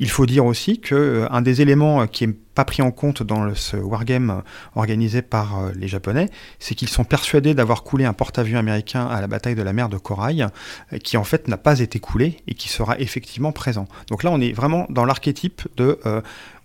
Il 0.00 0.10
faut 0.10 0.26
dire 0.26 0.44
aussi 0.44 0.80
que 0.80 0.94
euh, 0.94 1.26
un 1.30 1.40
des 1.40 1.62
éléments 1.62 2.02
euh, 2.02 2.06
qui 2.06 2.26
n'est 2.26 2.32
pas 2.32 2.64
pris 2.64 2.82
en 2.82 2.90
compte 2.90 3.22
dans 3.22 3.54
ce 3.54 3.76
wargame 3.76 4.30
euh, 4.30 4.40
organisé 4.74 5.22
par 5.22 5.70
les 5.76 5.86
Japonais, 5.86 6.30
c'est 6.58 6.74
qu'ils 6.74 6.88
sont 6.88 7.04
persuadés 7.04 7.54
d'avoir 7.54 7.84
coulé 7.84 8.04
un 8.04 8.12
porte-avions 8.12 8.58
américain 8.58 9.06
à 9.06 9.20
la 9.20 9.28
bataille 9.28 9.54
de 9.54 9.62
la 9.62 9.72
mer 9.72 9.88
de 9.88 9.96
Corail, 9.96 10.48
qui 11.04 11.16
en 11.16 11.24
fait 11.24 11.46
n'a 11.46 11.56
pas 11.56 11.78
été 11.78 12.00
coulé 12.00 12.38
et 12.48 12.54
qui 12.54 12.68
sera 12.68 12.98
effectivement 12.98 13.52
présent. 13.52 13.86
Donc 14.08 14.24
là, 14.24 14.32
on 14.32 14.40
est 14.40 14.52
vraiment 14.52 14.86
dans 14.90 15.04
l'archétype 15.04 15.62
de 15.76 15.98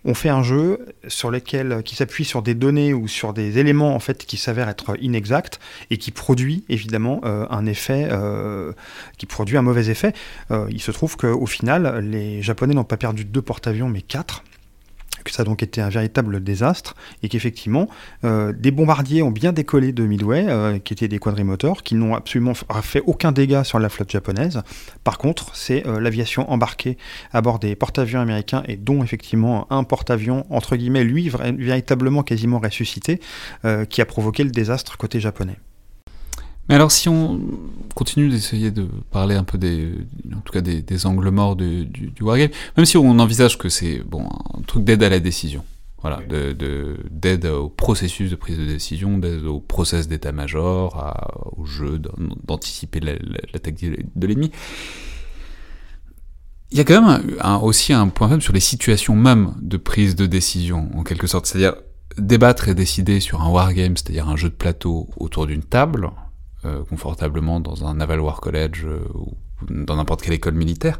on 0.09 0.15
fait 0.15 0.29
un 0.29 0.41
jeu 0.41 0.87
sur 1.07 1.29
lequel, 1.29 1.83
qui 1.83 1.95
s'appuie 1.95 2.25
sur 2.25 2.41
des 2.41 2.55
données 2.55 2.95
ou 2.95 3.07
sur 3.07 3.31
des 3.31 3.59
éléments 3.59 3.93
en 3.93 3.99
fait 3.99 4.25
qui 4.25 4.37
s'avèrent 4.37 4.67
être 4.67 4.95
inexacts 4.99 5.59
et 5.91 5.97
qui 5.97 6.09
produit 6.09 6.63
évidemment 6.67 7.21
euh, 7.25 7.45
un 7.51 7.67
effet, 7.67 8.07
euh, 8.11 8.73
qui 9.19 9.27
produit 9.27 9.55
un 9.55 9.61
mauvais 9.61 9.87
effet. 9.89 10.13
Euh, 10.49 10.65
il 10.71 10.81
se 10.81 10.89
trouve 10.89 11.15
qu'au 11.15 11.45
final, 11.45 11.99
les 12.03 12.41
Japonais 12.41 12.73
n'ont 12.73 12.83
pas 12.83 12.97
perdu 12.97 13.23
deux 13.23 13.43
porte-avions 13.43 13.87
mais 13.87 14.01
quatre 14.01 14.43
que 15.29 15.35
ça 15.35 15.43
a 15.43 15.45
donc 15.45 15.63
été 15.63 15.81
un 15.81 15.89
véritable 15.89 16.43
désastre 16.43 16.95
et 17.23 17.29
qu'effectivement 17.29 17.87
euh, 18.23 18.53
des 18.53 18.71
bombardiers 18.71 19.21
ont 19.21 19.31
bien 19.31 19.53
décollé 19.53 19.91
de 19.91 20.03
Midway, 20.03 20.45
euh, 20.47 20.79
qui 20.79 20.93
étaient 20.93 21.07
des 21.07 21.19
quadrimoteurs, 21.19 21.83
qui 21.83 21.95
n'ont 21.95 22.15
absolument 22.15 22.53
fait 22.53 23.01
aucun 23.05 23.31
dégât 23.31 23.63
sur 23.63 23.79
la 23.79 23.89
flotte 23.89 24.11
japonaise. 24.11 24.61
Par 25.03 25.17
contre, 25.17 25.55
c'est 25.55 25.85
euh, 25.87 25.99
l'aviation 25.99 26.49
embarquée 26.51 26.97
à 27.31 27.41
bord 27.41 27.59
des 27.59 27.75
porte-avions 27.75 28.19
américains 28.19 28.63
et 28.67 28.75
dont 28.75 29.03
effectivement 29.03 29.67
un 29.71 29.83
porte-avions 29.83 30.45
entre 30.49 30.75
guillemets 30.75 31.03
lui 31.03 31.29
véritablement 31.29 32.23
quasiment 32.23 32.59
ressuscité, 32.59 33.19
qui 33.89 34.01
a 34.01 34.05
provoqué 34.05 34.43
le 34.43 34.51
désastre 34.51 34.97
côté 34.97 35.19
japonais. 35.19 35.57
Mais 36.69 36.75
alors, 36.75 36.91
si 36.91 37.09
on 37.09 37.41
continue 37.95 38.29
d'essayer 38.29 38.69
de 38.69 38.87
parler 39.11 39.35
un 39.35 39.43
peu 39.43 39.57
des, 39.57 39.91
en 40.33 40.39
tout 40.41 40.53
cas 40.53 40.61
des, 40.61 41.05
angles 41.07 41.29
morts 41.31 41.55
du, 41.55 41.85
du, 41.85 42.13
wargame, 42.21 42.51
même 42.77 42.85
si 42.85 42.95
on 42.95 43.17
envisage 43.17 43.57
que 43.57 43.69
c'est 43.69 44.03
bon 44.03 44.29
un 44.55 44.61
truc 44.61 44.83
d'aide 44.83 45.01
à 45.01 45.09
la 45.09 45.19
décision, 45.19 45.65
voilà, 46.01 46.19
de 46.29 46.97
d'aide 47.09 47.47
au 47.47 47.69
processus 47.69 48.29
de 48.29 48.35
prise 48.35 48.57
de 48.57 48.65
décision, 48.65 49.17
d'aide 49.17 49.45
au 49.45 49.59
process 49.59 50.07
d'état-major, 50.07 51.15
au 51.57 51.65
jeu 51.65 51.99
d'anticiper 51.99 52.99
l'attaque 52.99 53.75
de 53.81 54.27
l'ennemi. 54.27 54.51
Il 56.71 56.77
y 56.77 56.81
a 56.81 56.83
quand 56.83 57.01
même 57.01 57.35
aussi 57.63 57.93
un 57.93 58.09
point 58.09 58.29
faible 58.29 58.43
sur 58.43 58.53
les 58.53 58.59
situations 58.59 59.15
même 59.15 59.55
de 59.59 59.77
prise 59.77 60.15
de 60.15 60.27
décision, 60.27 60.87
en 60.95 61.03
quelque 61.03 61.25
sorte. 61.25 61.47
C'est-à-dire 61.47 61.73
débattre 62.17 62.67
et 62.67 62.75
décider 62.75 63.19
sur 63.19 63.41
un 63.41 63.49
wargame, 63.49 63.97
c'est-à-dire 63.97 64.29
un 64.29 64.35
jeu 64.35 64.49
de 64.49 64.53
plateau 64.53 65.09
autour 65.17 65.47
d'une 65.47 65.63
table, 65.63 66.11
confortablement 66.89 67.59
dans 67.59 67.85
un 67.85 67.95
Naval 67.95 68.19
War 68.19 68.41
College 68.41 68.85
euh, 68.85 68.99
ou 69.13 69.33
dans 69.69 69.97
n'importe 69.97 70.21
quelle 70.21 70.33
école 70.33 70.53
militaire, 70.53 70.99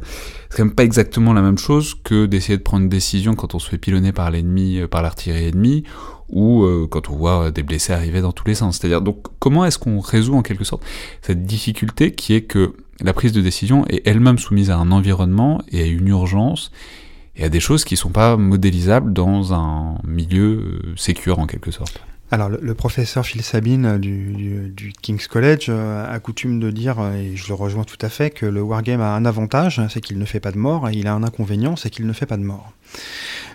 c'est 0.50 0.58
quand 0.58 0.64
même 0.64 0.74
pas 0.74 0.84
exactement 0.84 1.32
la 1.32 1.40
même 1.40 1.58
chose 1.58 1.94
que 1.94 2.26
d'essayer 2.26 2.58
de 2.58 2.62
prendre 2.62 2.82
une 2.82 2.90
décision 2.90 3.34
quand 3.34 3.54
on 3.54 3.58
se 3.58 3.68
fait 3.68 3.78
pilonner 3.78 4.12
par 4.12 4.30
l'ennemi, 4.30 4.78
euh, 4.78 4.86
par 4.86 5.02
l'artillerie 5.02 5.48
ennemie, 5.48 5.84
ou 6.28 6.64
quand 6.90 7.10
on 7.10 7.16
voit 7.16 7.50
des 7.50 7.64
blessés 7.64 7.92
arriver 7.92 8.20
dans 8.20 8.30
tous 8.30 8.46
les 8.46 8.54
sens. 8.54 8.78
C'est-à-dire, 8.78 9.02
donc, 9.02 9.26
comment 9.40 9.64
est-ce 9.64 9.80
qu'on 9.80 9.98
résout 9.98 10.36
en 10.36 10.42
quelque 10.42 10.62
sorte 10.62 10.84
cette 11.22 11.42
difficulté 11.42 12.12
qui 12.12 12.34
est 12.34 12.42
que 12.42 12.76
la 13.00 13.12
prise 13.12 13.32
de 13.32 13.40
décision 13.40 13.84
est 13.88 14.06
elle-même 14.06 14.38
soumise 14.38 14.70
à 14.70 14.76
un 14.76 14.92
environnement 14.92 15.60
et 15.72 15.82
à 15.82 15.86
une 15.86 16.06
urgence 16.06 16.70
et 17.34 17.42
à 17.42 17.48
des 17.48 17.58
choses 17.58 17.84
qui 17.84 17.96
sont 17.96 18.10
pas 18.10 18.36
modélisables 18.36 19.12
dans 19.12 19.54
un 19.54 19.98
milieu 20.06 20.80
sécure 20.94 21.40
en 21.40 21.48
quelque 21.48 21.72
sorte? 21.72 22.00
Alors, 22.32 22.48
le, 22.48 22.74
professeur 22.74 23.26
Phil 23.26 23.42
Sabine 23.42 23.98
du, 23.98 24.92
King's 25.02 25.26
College 25.26 25.66
euh, 25.68 26.14
a 26.14 26.18
coutume 26.20 26.60
de 26.60 26.70
dire, 26.70 27.00
euh, 27.00 27.14
et 27.14 27.36
je 27.36 27.48
le 27.48 27.54
rejoins 27.54 27.82
tout 27.82 27.98
à 28.00 28.08
fait, 28.08 28.30
que 28.30 28.46
le 28.46 28.62
wargame 28.62 29.00
a 29.00 29.14
un 29.16 29.24
avantage, 29.24 29.82
c'est 29.88 30.00
qu'il 30.00 30.16
ne 30.16 30.24
fait 30.24 30.38
pas 30.38 30.52
de 30.52 30.58
mort, 30.58 30.88
et 30.88 30.92
il 30.92 31.08
a 31.08 31.12
un 31.12 31.24
inconvénient, 31.24 31.74
c'est 31.74 31.90
qu'il 31.90 32.06
ne 32.06 32.12
fait 32.12 32.26
pas 32.26 32.36
de 32.36 32.44
mort. 32.44 32.72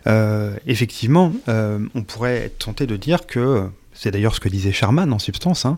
Euh, 0.07 0.57
effectivement, 0.67 1.31
on 1.47 2.03
pourrait 2.03 2.45
être 2.45 2.65
tenté 2.65 2.85
de 2.85 2.97
dire 2.97 3.25
que, 3.25 3.69
c'est 3.93 4.11
d'ailleurs 4.11 4.35
ce 4.35 4.41
que 4.41 4.49
disait 4.49 4.73
Sherman 4.73 5.13
en 5.13 5.19
substance, 5.19 5.65
hein, 5.65 5.77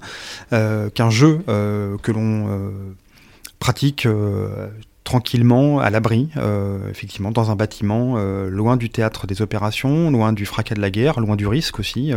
qu'un 0.50 1.10
jeu 1.12 1.44
que 1.46 2.12
l'on 2.12 2.72
pratique 3.60 4.08
tranquillement, 5.08 5.80
à 5.80 5.90
l'abri, 5.90 6.28
euh, 6.36 6.90
effectivement, 6.90 7.32
dans 7.32 7.50
un 7.50 7.56
bâtiment, 7.56 8.16
euh, 8.18 8.50
loin 8.50 8.76
du 8.76 8.90
théâtre 8.90 9.26
des 9.26 9.42
opérations, 9.42 10.12
loin 10.12 10.34
du 10.34 10.46
fracas 10.46 10.76
de 10.76 10.82
la 10.82 10.90
guerre, 10.90 11.22
loin 11.22 11.38
du 11.38 11.48
risque 11.48 11.80
aussi, 11.80 12.12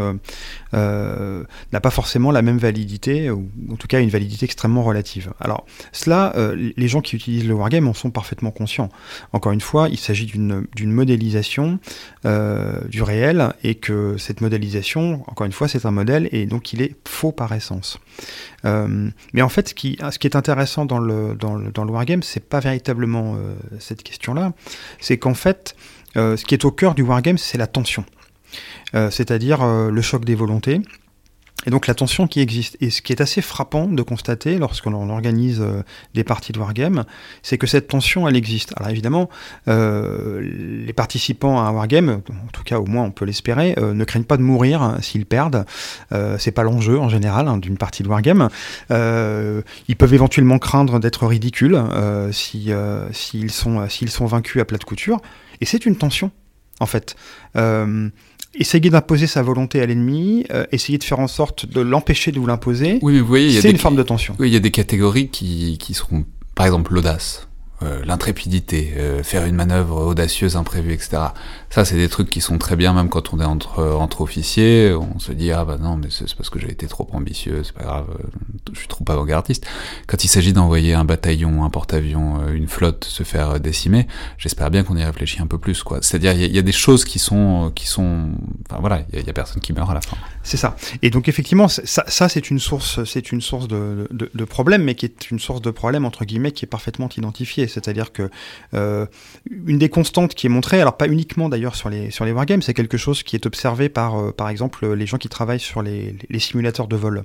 euh, 0.74 1.44
n'a 1.72 1.80
pas 1.80 1.90
forcément 1.90 2.32
la 2.32 2.42
même 2.42 2.58
validité, 2.58 3.30
ou 3.30 3.48
en 3.70 3.76
tout 3.76 3.86
cas 3.86 4.00
une 4.00 4.08
validité 4.08 4.44
extrêmement 4.44 4.82
relative. 4.82 5.32
Alors, 5.38 5.66
cela, 5.92 6.34
les 6.56 6.88
gens 6.88 7.00
qui 7.00 7.14
utilisent 7.14 7.46
le 7.46 7.54
wargame 7.54 7.86
en 7.86 7.94
sont 7.94 8.10
parfaitement 8.10 8.50
conscients. 8.50 8.88
Encore 9.32 9.52
une 9.52 9.60
fois, 9.60 9.88
il 9.88 9.98
s'agit 9.98 10.26
d'une 10.26 10.92
modélisation 10.92 11.78
du 12.24 13.02
réel, 13.04 13.52
et 13.62 13.76
que 13.76 14.16
cette 14.18 14.40
modélisation, 14.40 15.22
encore 15.28 15.46
une 15.46 15.52
fois, 15.52 15.68
c'est 15.68 15.86
un 15.86 15.92
modèle, 15.92 16.28
et 16.32 16.44
donc 16.46 16.72
il 16.72 16.82
est 16.82 16.96
faux 17.06 17.30
par 17.30 17.52
essence. 17.52 18.00
Mais 18.64 19.42
en 19.42 19.48
fait, 19.48 19.68
ce 19.68 19.74
qui, 19.74 19.98
est 19.98 20.36
intéressant 20.36 20.84
dans 20.84 20.98
le, 20.98 21.34
dans 21.34 21.54
le, 21.54 21.70
dans 21.70 21.84
le 21.84 21.92
wargame, 21.92 22.22
c'est 22.22 22.44
pas 22.46 22.60
véritablement 22.60 22.80
véritablement 22.80 23.34
euh, 23.36 23.54
cette 23.78 24.02
question-là, 24.02 24.52
c'est 25.00 25.18
qu'en 25.18 25.34
fait, 25.34 25.76
euh, 26.16 26.36
ce 26.36 26.44
qui 26.44 26.54
est 26.54 26.64
au 26.64 26.70
cœur 26.70 26.94
du 26.94 27.02
wargame, 27.02 27.38
c'est 27.38 27.58
la 27.58 27.66
tension. 27.66 28.04
c'est-à-dire 28.92 29.64
le 29.64 30.02
choc 30.02 30.24
des 30.24 30.34
volontés. 30.34 30.80
Et 31.66 31.70
donc 31.70 31.86
la 31.86 31.94
tension 31.94 32.26
qui 32.26 32.40
existe. 32.40 32.76
Et 32.80 32.90
ce 32.90 33.02
qui 33.02 33.12
est 33.12 33.20
assez 33.20 33.42
frappant 33.42 33.86
de 33.86 34.02
constater 34.02 34.58
lorsqu'on 34.58 34.94
organise 35.10 35.60
euh, 35.60 35.82
des 36.14 36.24
parties 36.24 36.52
de 36.52 36.58
Wargame, 36.58 37.04
c'est 37.42 37.58
que 37.58 37.66
cette 37.66 37.88
tension, 37.88 38.26
elle 38.26 38.36
existe. 38.36 38.72
Alors 38.76 38.88
évidemment, 38.90 39.28
euh, 39.68 40.40
les 40.86 40.92
participants 40.92 41.60
à 41.60 41.64
un 41.64 41.72
Wargame, 41.72 42.22
en 42.30 42.50
tout 42.52 42.62
cas 42.62 42.78
au 42.78 42.86
moins 42.86 43.04
on 43.04 43.10
peut 43.10 43.26
l'espérer, 43.26 43.74
euh, 43.78 43.92
ne 43.92 44.04
craignent 44.04 44.24
pas 44.24 44.38
de 44.38 44.42
mourir 44.42 44.82
hein, 44.82 44.98
s'ils 45.02 45.26
perdent. 45.26 45.66
Euh, 46.12 46.36
c'est 46.38 46.50
pas 46.50 46.62
l'enjeu 46.62 46.98
en 46.98 47.08
général 47.08 47.46
hein, 47.46 47.58
d'une 47.58 47.76
partie 47.76 48.02
de 48.02 48.08
Wargame. 48.08 48.48
Euh, 48.90 49.60
ils 49.88 49.96
peuvent 49.96 50.14
éventuellement 50.14 50.58
craindre 50.58 50.98
d'être 50.98 51.26
ridicules 51.26 51.80
si, 52.32 52.72
s'ils 53.12 53.50
sont, 53.50 53.88
s'ils 53.88 54.10
sont 54.10 54.26
vaincus 54.26 54.62
à 54.62 54.64
plat 54.64 54.78
de 54.78 54.84
couture. 54.84 55.20
Et 55.60 55.66
c'est 55.66 55.84
une 55.84 55.96
tension, 55.96 56.30
en 56.80 56.86
fait. 56.86 57.16
Essayer 58.54 58.90
d'imposer 58.90 59.26
sa 59.28 59.42
volonté 59.42 59.80
à 59.80 59.86
l'ennemi, 59.86 60.44
euh, 60.50 60.66
essayer 60.72 60.98
de 60.98 61.04
faire 61.04 61.20
en 61.20 61.28
sorte 61.28 61.66
de 61.66 61.80
l'empêcher 61.80 62.32
de 62.32 62.40
vous 62.40 62.46
l'imposer, 62.46 62.98
Oui, 63.02 63.12
mais 63.14 63.20
vous 63.20 63.26
voyez, 63.26 63.52
c'est 63.52 63.62
des, 63.68 63.70
une 63.70 63.78
forme 63.78 63.96
de 63.96 64.02
tension. 64.02 64.34
oui, 64.40 64.48
il 64.48 64.52
y 64.52 64.56
a 64.56 64.60
des 64.60 64.72
catégories 64.72 65.28
qui, 65.28 65.78
qui 65.78 65.94
seront, 65.94 66.24
par 66.56 66.66
exemple, 66.66 66.92
l'audace, 66.92 67.48
euh, 67.82 68.02
l'intrépidité, 68.04 68.92
euh, 68.96 69.22
faire 69.22 69.46
une 69.46 69.54
manœuvre 69.54 70.04
audacieuse, 70.06 70.56
imprévue, 70.56 70.92
etc. 70.92 71.18
Ça, 71.70 71.84
c'est 71.84 71.96
des 71.96 72.08
trucs 72.08 72.28
qui 72.30 72.40
sont 72.40 72.58
très 72.58 72.76
bien, 72.76 72.92
même 72.92 73.08
quand 73.08 73.32
on 73.32 73.40
est 73.40 73.44
entre, 73.44 73.82
entre 73.84 74.20
officiers. 74.20 74.92
On 74.94 75.18
se 75.18 75.32
dit, 75.32 75.50
ah 75.52 75.64
bah 75.64 75.78
non, 75.80 75.96
mais 75.96 76.08
c'est 76.10 76.32
parce 76.34 76.50
que 76.50 76.58
j'ai 76.58 76.70
été 76.70 76.86
trop 76.86 77.08
ambitieux, 77.12 77.62
c'est 77.64 77.72
pas 77.74 77.84
grave, 77.84 78.06
euh, 78.10 78.24
je 78.72 78.78
suis 78.78 78.88
trop 78.88 79.04
avant-gardiste. 79.08 79.66
Quand 80.06 80.22
il 80.24 80.28
s'agit 80.28 80.52
d'envoyer 80.52 80.94
un 80.94 81.04
bataillon, 81.04 81.64
un 81.64 81.70
porte-avions, 81.70 82.40
euh, 82.42 82.52
une 82.54 82.68
flotte 82.68 83.04
se 83.04 83.22
faire 83.22 83.50
euh, 83.52 83.58
décimer, 83.58 84.06
j'espère 84.36 84.70
bien 84.70 84.82
qu'on 84.82 84.96
y 84.96 85.04
réfléchit 85.04 85.40
un 85.40 85.46
peu 85.46 85.58
plus, 85.58 85.82
quoi. 85.82 85.98
C'est-à-dire, 86.02 86.32
il 86.32 86.54
y, 86.54 86.58
a- 86.58 86.62
des 86.62 86.72
choses 86.72 87.04
qui 87.04 87.18
sont, 87.18 87.66
euh, 87.66 87.70
qui 87.70 87.86
sont, 87.86 88.30
enfin 88.68 88.80
voilà, 88.80 89.02
il 89.12 89.24
y, 89.26 89.30
a- 89.30 89.32
personne 89.32 89.60
qui 89.62 89.72
meurt 89.72 89.90
à 89.90 89.94
la 89.94 90.00
fin. 90.00 90.16
C'est 90.42 90.56
ça. 90.56 90.76
Et 91.02 91.10
donc 91.10 91.28
effectivement, 91.28 91.68
ça, 91.68 91.82
ça 92.06 92.28
c'est 92.28 92.50
une 92.50 92.58
source, 92.58 93.04
c'est 93.04 93.32
une 93.32 93.40
source 93.40 93.68
de, 93.68 94.08
de, 94.10 94.30
de 94.34 94.44
problème, 94.44 94.82
mais 94.82 94.94
qui 94.94 95.06
est 95.06 95.30
une 95.30 95.38
source 95.38 95.62
de 95.62 95.70
problème 95.70 96.04
entre 96.04 96.24
guillemets 96.24 96.52
qui 96.52 96.64
est 96.64 96.68
parfaitement 96.68 97.08
identifiée. 97.16 97.68
C'est-à-dire 97.70 98.12
que 98.12 98.30
euh, 98.74 99.06
une 99.50 99.78
des 99.78 99.88
constantes 99.88 100.34
qui 100.34 100.46
est 100.46 100.50
montrée, 100.50 100.80
alors 100.80 100.96
pas 100.96 101.06
uniquement 101.06 101.48
d'ailleurs 101.48 101.74
sur 101.74 101.88
les 101.88 102.10
sur 102.10 102.24
les 102.24 102.32
wargames, 102.32 102.62
c'est 102.62 102.74
quelque 102.74 102.96
chose 102.96 103.22
qui 103.22 103.36
est 103.36 103.46
observé 103.46 103.88
par 103.88 104.18
euh, 104.18 104.32
par 104.32 104.48
exemple 104.48 104.92
les 104.92 105.06
gens 105.06 105.18
qui 105.18 105.28
travaillent 105.28 105.60
sur 105.60 105.82
les, 105.82 106.16
les 106.28 106.38
simulateurs 106.38 106.88
de 106.88 106.96
vol. 106.96 107.24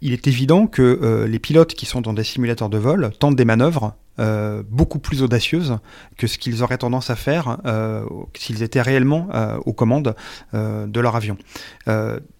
Il 0.00 0.12
est 0.12 0.26
évident 0.28 0.66
que 0.66 0.82
euh, 1.02 1.26
les 1.26 1.38
pilotes 1.38 1.74
qui 1.74 1.86
sont 1.86 2.00
dans 2.00 2.12
des 2.12 2.24
simulateurs 2.24 2.68
de 2.68 2.78
vol 2.78 3.10
tentent 3.18 3.36
des 3.36 3.44
manœuvres 3.44 3.94
euh, 4.20 4.62
beaucoup 4.68 4.98
plus 4.98 5.22
audacieuses 5.22 5.76
que 6.16 6.26
ce 6.26 6.38
qu'ils 6.38 6.62
auraient 6.62 6.78
tendance 6.78 7.10
à 7.10 7.16
faire 7.16 7.58
euh, 7.66 8.04
s'ils 8.36 8.62
étaient 8.62 8.82
réellement 8.82 9.28
aux 9.64 9.72
commandes 9.72 10.14
de 10.52 11.00
leur 11.00 11.14
avion. 11.16 11.36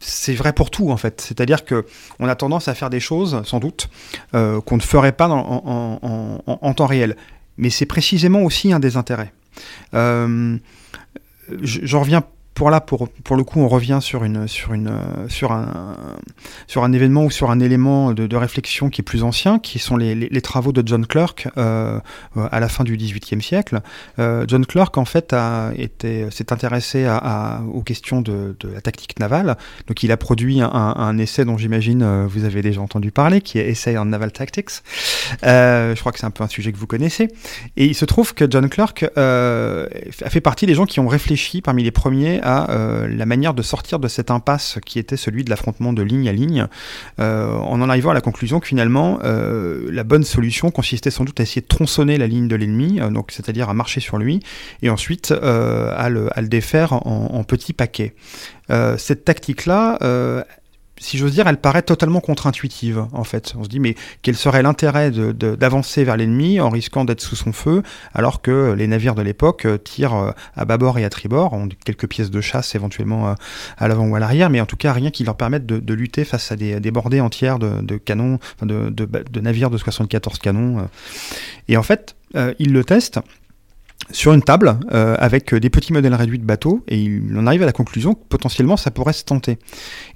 C'est 0.00 0.34
vrai 0.34 0.52
pour 0.52 0.70
tout 0.70 0.90
en 0.90 0.96
fait, 0.96 1.20
c'est-à-dire 1.20 1.64
que 1.64 1.84
on 2.18 2.28
a 2.28 2.34
tendance 2.34 2.68
à 2.68 2.74
faire 2.74 2.90
des 2.90 3.00
choses, 3.00 3.42
sans 3.44 3.60
doute, 3.60 3.88
qu'on 4.32 4.76
ne 4.76 4.80
ferait 4.82 5.12
pas 5.12 5.28
en, 5.28 6.40
en- 6.46 6.74
temps 6.74 6.86
réel. 6.86 7.16
Mais 7.58 7.70
c'est 7.70 7.86
précisément 7.86 8.42
aussi 8.42 8.72
un 8.72 8.78
des 8.80 8.96
intérêts. 8.96 9.32
Je- 9.92 10.58
J'en 11.62 12.00
reviens 12.00 12.22
pour 12.58 12.70
là, 12.70 12.80
pour, 12.80 13.08
pour 13.08 13.36
le 13.36 13.44
coup, 13.44 13.60
on 13.60 13.68
revient 13.68 14.00
sur, 14.02 14.24
une, 14.24 14.48
sur, 14.48 14.74
une, 14.74 14.88
euh, 14.88 15.28
sur, 15.28 15.52
un, 15.52 15.94
sur 16.66 16.82
un 16.82 16.92
événement 16.92 17.24
ou 17.24 17.30
sur 17.30 17.52
un 17.52 17.60
élément 17.60 18.12
de, 18.12 18.36
réflexion 18.36 18.90
qui 18.90 19.00
est 19.00 19.04
plus 19.04 19.22
ancien, 19.22 19.60
qui 19.60 19.78
sont 19.78 19.96
les, 19.96 20.40
travaux 20.40 20.72
de 20.72 20.82
John 20.84 21.06
Clerk 21.06 21.48
euh, 21.56 22.00
euh, 22.36 22.48
à 22.50 22.58
la 22.58 22.68
fin 22.68 22.82
du 22.82 22.96
XVIIIe 22.96 23.40
siècle. 23.40 23.80
John 24.18 24.66
Clerk, 24.66 24.98
en 24.98 25.04
fait, 25.04 25.30
s'est 25.30 26.52
intéressé 26.52 27.08
aux 27.72 27.82
questions 27.82 28.22
de, 28.22 28.56
la 28.64 28.80
tactique 28.80 29.20
navale. 29.20 29.56
Donc, 29.86 30.02
il 30.02 30.10
a 30.10 30.16
produit 30.16 30.60
un, 30.60 31.18
essai 31.18 31.44
dont 31.44 31.58
j'imagine 31.58 32.26
vous 32.26 32.44
avez 32.44 32.60
déjà 32.60 32.80
entendu 32.80 33.12
parler, 33.12 33.40
qui 33.40 33.60
est 33.60 33.68
Essay 33.68 33.96
on 33.96 34.06
Naval 34.06 34.32
Tactics. 34.32 34.82
Je 35.44 35.98
crois 36.00 36.10
que 36.10 36.18
c'est 36.18 36.26
un 36.26 36.32
peu 36.32 36.42
un 36.42 36.48
sujet 36.48 36.72
que 36.72 36.78
vous 36.78 36.88
connaissez. 36.88 37.28
Et 37.76 37.86
il 37.86 37.94
se 37.94 38.04
trouve 38.04 38.34
que 38.34 38.50
John 38.50 38.68
Clerk 38.68 39.08
euh, 39.16 39.86
a 40.24 40.30
fait 40.30 40.40
partie 40.40 40.66
des 40.66 40.74
gens 40.74 40.86
qui 40.86 40.98
ont 40.98 41.08
réfléchi 41.08 41.62
parmi 41.62 41.84
les 41.84 41.90
premiers 41.90 42.40
euh, 42.48 43.08
la 43.08 43.26
manière 43.26 43.54
de 43.54 43.62
sortir 43.62 43.98
de 43.98 44.08
cette 44.08 44.30
impasse 44.30 44.78
qui 44.84 44.98
était 44.98 45.16
celui 45.16 45.44
de 45.44 45.50
l'affrontement 45.50 45.92
de 45.92 46.02
ligne 46.02 46.28
à 46.28 46.32
ligne, 46.32 46.66
euh, 47.20 47.52
en 47.52 47.78
en 47.80 47.88
arrivant 47.88 48.10
à 48.10 48.14
la 48.14 48.20
conclusion 48.20 48.58
que 48.60 48.66
finalement 48.66 49.20
euh, 49.24 49.88
la 49.92 50.04
bonne 50.04 50.24
solution 50.24 50.70
consistait 50.70 51.10
sans 51.10 51.24
doute 51.24 51.38
à 51.40 51.44
essayer 51.44 51.62
de 51.62 51.66
tronçonner 51.66 52.18
la 52.18 52.26
ligne 52.26 52.48
de 52.48 52.56
l'ennemi, 52.56 53.00
c'est-à-dire 53.28 53.68
à 53.68 53.74
marcher 53.74 54.00
sur 54.00 54.18
lui, 54.18 54.40
et 54.82 54.90
ensuite 54.90 55.32
à, 55.32 56.08
le, 56.08 56.30
défaire 56.48 56.92
en, 56.92 57.44
petits 57.44 57.72
paquets. 57.72 58.14
Cette 58.68 59.24
tactique-là, 59.24 59.98
si 61.00 61.18
j'ose 61.18 61.32
dire, 61.32 61.46
elle 61.46 61.58
paraît 61.58 61.82
totalement 61.82 62.20
contre-intuitive, 62.20 63.06
en 63.12 63.24
fait. 63.24 63.54
On 63.58 63.64
se 63.64 63.68
dit, 63.68 63.80
mais 63.80 63.94
quel 64.22 64.36
serait 64.36 64.62
l'intérêt 64.62 65.10
d'avancer 65.10 66.04
vers 66.04 66.16
l'ennemi 66.16 66.60
en 66.60 66.70
risquant 66.70 67.04
d'être 67.04 67.20
sous 67.20 67.36
son 67.36 67.52
feu, 67.52 67.82
alors 68.14 68.42
que 68.42 68.72
les 68.72 68.86
navires 68.86 69.14
de 69.14 69.22
l'époque 69.22 69.64
euh, 69.64 69.78
tirent 69.78 70.14
euh, 70.14 70.30
à 70.56 70.64
bâbord 70.64 70.98
et 70.98 71.04
à 71.04 71.10
tribord, 71.10 71.52
ont 71.52 71.68
quelques 71.84 72.08
pièces 72.08 72.30
de 72.30 72.40
chasse 72.40 72.74
éventuellement 72.74 73.28
euh, 73.28 73.34
à 73.76 73.88
l'avant 73.88 74.06
ou 74.06 74.16
à 74.16 74.18
l'arrière, 74.18 74.50
mais 74.50 74.60
en 74.60 74.66
tout 74.66 74.76
cas 74.76 74.92
rien 74.92 75.10
qui 75.10 75.24
leur 75.24 75.36
permette 75.36 75.66
de, 75.66 75.94
lutter 75.94 76.24
face 76.24 76.52
à 76.52 76.56
des, 76.56 76.90
bordées 76.90 77.20
entières 77.20 77.58
de, 77.58 77.96
canons, 77.96 78.38
de, 78.62 79.40
navires 79.40 79.70
de 79.70 79.78
74 79.78 80.38
canons. 80.38 80.88
Et 81.66 81.76
en 81.76 81.82
fait, 81.82 82.14
ils 82.58 82.72
le 82.72 82.84
testent 82.84 83.20
sur 84.10 84.32
une 84.32 84.42
table 84.42 84.78
euh, 84.92 85.16
avec 85.18 85.54
des 85.54 85.70
petits 85.70 85.92
modèles 85.92 86.14
réduits 86.14 86.38
de 86.38 86.44
bateaux 86.44 86.82
et 86.88 86.98
il 86.98 87.36
en 87.36 87.46
arrive 87.46 87.62
à 87.62 87.66
la 87.66 87.72
conclusion 87.72 88.14
que 88.14 88.20
potentiellement 88.28 88.76
ça 88.76 88.90
pourrait 88.90 89.12
se 89.12 89.24
tenter. 89.24 89.58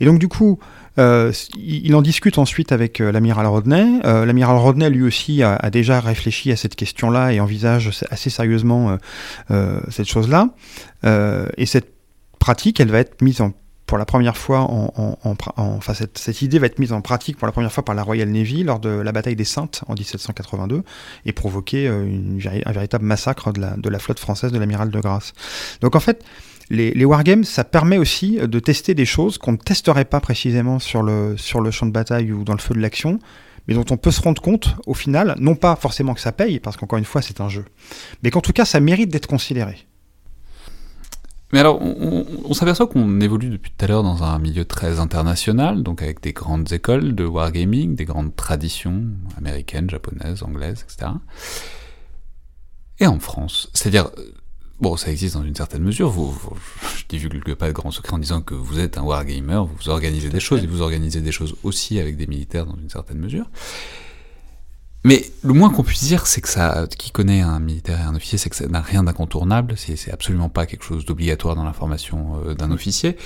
Et 0.00 0.06
donc 0.06 0.18
du 0.18 0.28
coup, 0.28 0.58
euh, 0.98 1.32
il 1.56 1.94
en 1.94 2.02
discute 2.02 2.38
ensuite 2.38 2.72
avec 2.72 3.00
euh, 3.00 3.12
l'amiral 3.12 3.46
Rodney. 3.46 4.00
Euh, 4.04 4.26
l'amiral 4.26 4.56
Rodney 4.56 4.90
lui 4.90 5.02
aussi 5.02 5.42
a, 5.42 5.70
déjà 5.70 6.00
réfléchi 6.00 6.52
à 6.52 6.56
cette 6.56 6.76
question-là 6.76 7.32
et 7.32 7.40
envisage 7.40 7.90
assez 8.10 8.30
sérieusement 8.30 8.90
euh, 8.90 8.96
euh, 9.50 9.80
cette 9.90 10.08
chose-là. 10.08 10.50
Euh, 11.04 11.46
et 11.56 11.66
cette 11.66 11.92
pratique, 12.38 12.80
elle 12.80 12.90
va 12.90 12.98
être 12.98 13.22
mise 13.22 13.40
en 13.40 13.52
pour 13.92 13.98
la 13.98 14.06
première 14.06 14.38
fois, 14.38 14.66
enfin 15.58 15.92
cette, 15.92 16.40
idée 16.40 16.58
va 16.58 16.64
être 16.64 16.78
mise 16.78 16.94
en 16.94 17.02
pratique 17.02 17.36
pour 17.36 17.44
la 17.44 17.52
première 17.52 17.70
fois 17.70 17.84
par 17.84 17.94
la 17.94 18.02
Royal 18.02 18.26
Navy 18.26 18.64
lors 18.64 18.80
de 18.80 18.88
la 18.88 19.12
bataille 19.12 19.36
des 19.36 19.44
Saintes 19.44 19.84
en 19.86 19.92
1782 19.92 20.82
et 21.26 21.32
provoquer 21.34 21.88
euh, 21.88 22.08
un 22.64 22.72
véritable 22.72 23.04
massacre 23.04 23.52
de 23.52 23.90
la, 23.90 23.98
flotte 23.98 24.18
française 24.18 24.50
de 24.50 24.58
l'amiral 24.58 24.90
de 24.90 24.98
Grasse. 24.98 25.34
Donc 25.82 25.94
en 25.94 26.00
fait, 26.00 26.24
les, 26.70 27.04
wargames, 27.04 27.44
ça 27.44 27.64
permet 27.64 27.98
aussi 27.98 28.38
de 28.38 28.58
tester 28.60 28.94
des 28.94 29.04
choses 29.04 29.36
qu'on 29.36 29.52
ne 29.52 29.58
testerait 29.58 30.06
pas 30.06 30.20
précisément 30.20 30.78
sur 30.78 31.02
le 31.02 31.36
champ 31.36 31.84
de 31.84 31.92
bataille 31.92 32.32
ou 32.32 32.44
dans 32.44 32.54
le 32.54 32.60
feu 32.60 32.72
de 32.72 32.80
l'action, 32.80 33.18
mais 33.68 33.74
dont 33.74 33.84
on 33.90 33.98
peut 33.98 34.10
se 34.10 34.22
rendre 34.22 34.40
compte 34.40 34.74
au 34.86 34.94
final, 34.94 35.34
non 35.38 35.54
pas 35.54 35.76
forcément 35.76 36.14
que 36.14 36.22
ça 36.22 36.32
paye, 36.32 36.60
parce 36.60 36.78
qu'encore 36.78 36.98
une 36.98 37.04
fois 37.04 37.20
c'est 37.20 37.42
un 37.42 37.50
jeu, 37.50 37.66
mais 38.22 38.30
qu'en 38.30 38.40
tout 38.40 38.54
cas 38.54 38.64
ça 38.64 38.80
mérite 38.80 39.10
d'être 39.10 39.26
considéré. 39.26 39.86
Mais 41.52 41.58
alors, 41.60 41.80
on, 41.82 41.94
on- 42.00 42.26
on 42.46 42.54
s'aperçoit 42.54 42.86
qu'on 42.86 43.20
évolue 43.20 43.50
depuis 43.50 43.70
tout 43.76 43.84
à 43.84 43.88
l'heure 43.88 44.02
dans 44.02 44.22
un 44.22 44.38
milieu 44.38 44.64
très 44.64 45.00
international, 45.00 45.82
donc 45.82 46.02
avec 46.02 46.20
des 46.22 46.32
grandes 46.32 46.72
écoles 46.72 47.14
de 47.14 47.24
wargaming, 47.24 47.94
des 47.94 48.04
grandes 48.06 48.34
traditions 48.34 49.04
américaines, 49.36 49.90
japonaises, 49.90 50.42
anglaises, 50.42 50.84
etc. 50.88 51.10
Et 52.98 53.06
en 53.06 53.18
France, 53.20 53.68
c'est-à-dire, 53.74 54.10
euh, 54.18 54.32
bon, 54.80 54.96
ça 54.96 55.10
existe 55.10 55.34
dans 55.34 55.42
une 55.44 55.54
certaine 55.54 55.82
mesure, 55.82 56.08
vous, 56.08 56.30
vous- 56.30 56.56
je 56.96 57.04
divulgue 57.08 57.54
pas 57.54 57.68
de 57.68 57.72
grand 57.72 57.90
secret 57.90 58.14
en 58.14 58.18
disant 58.18 58.40
que 58.42 58.54
vous 58.54 58.78
êtes 58.78 58.96
un 58.96 59.02
wargamer, 59.02 59.62
vous 59.76 59.88
organisez 59.88 60.30
des 60.30 60.40
choses, 60.40 60.62
et 60.62 60.66
vous 60.66 60.80
organisez 60.82 61.20
des 61.20 61.32
choses 61.32 61.54
aussi 61.64 61.98
avec 61.98 62.16
des 62.16 62.26
militaires 62.26 62.64
dans 62.66 62.76
une 62.76 62.90
certaine 62.90 63.18
mesure. 63.18 63.46
Mais 65.04 65.24
le 65.42 65.52
moins 65.52 65.70
qu'on 65.70 65.82
puisse 65.82 66.04
dire, 66.04 66.26
c'est 66.26 66.40
que 66.40 66.48
ça, 66.48 66.86
qui 66.96 67.10
connaît 67.10 67.40
un 67.40 67.58
militaire 67.58 67.98
et 67.98 68.02
un 68.02 68.14
officier, 68.14 68.38
c'est 68.38 68.50
que 68.50 68.56
ça 68.56 68.68
n'a 68.68 68.80
rien 68.80 69.02
d'incontournable, 69.02 69.74
c'est 69.76 70.12
absolument 70.12 70.48
pas 70.48 70.66
quelque 70.66 70.84
chose 70.84 71.04
d'obligatoire 71.04 71.56
dans 71.56 71.64
la 71.64 71.72
formation 71.72 72.40
euh, 72.46 72.54
d'un 72.54 72.70
officier. 72.70 73.16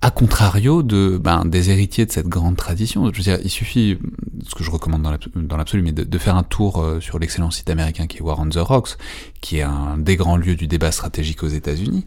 A 0.00 0.10
contrario 0.10 0.82
de, 0.82 1.18
ben, 1.18 1.44
des 1.46 1.70
héritiers 1.70 2.04
de 2.04 2.12
cette 2.12 2.28
grande 2.28 2.56
tradition, 2.56 3.10
je 3.10 3.16
veux 3.16 3.22
dire, 3.22 3.38
il 3.42 3.50
suffit, 3.50 3.98
ce 4.46 4.54
que 4.54 4.62
je 4.62 4.70
recommande 4.70 5.02
dans 5.02 5.56
l'absolu, 5.56 5.82
mais 5.82 5.92
de, 5.92 6.04
de 6.04 6.18
faire 6.18 6.36
un 6.36 6.42
tour 6.42 6.82
euh, 6.82 7.00
sur 7.00 7.18
l'excellent 7.18 7.50
site 7.50 7.70
américain 7.70 8.06
qui 8.06 8.18
est 8.18 8.20
War 8.20 8.38
on 8.38 8.48
the 8.48 8.56
Rocks, 8.56 8.96
qui 9.40 9.58
est 9.58 9.62
un 9.62 9.96
des 9.98 10.16
grands 10.16 10.36
lieux 10.36 10.56
du 10.56 10.66
débat 10.66 10.92
stratégique 10.92 11.42
aux 11.42 11.48
États-Unis. 11.48 12.06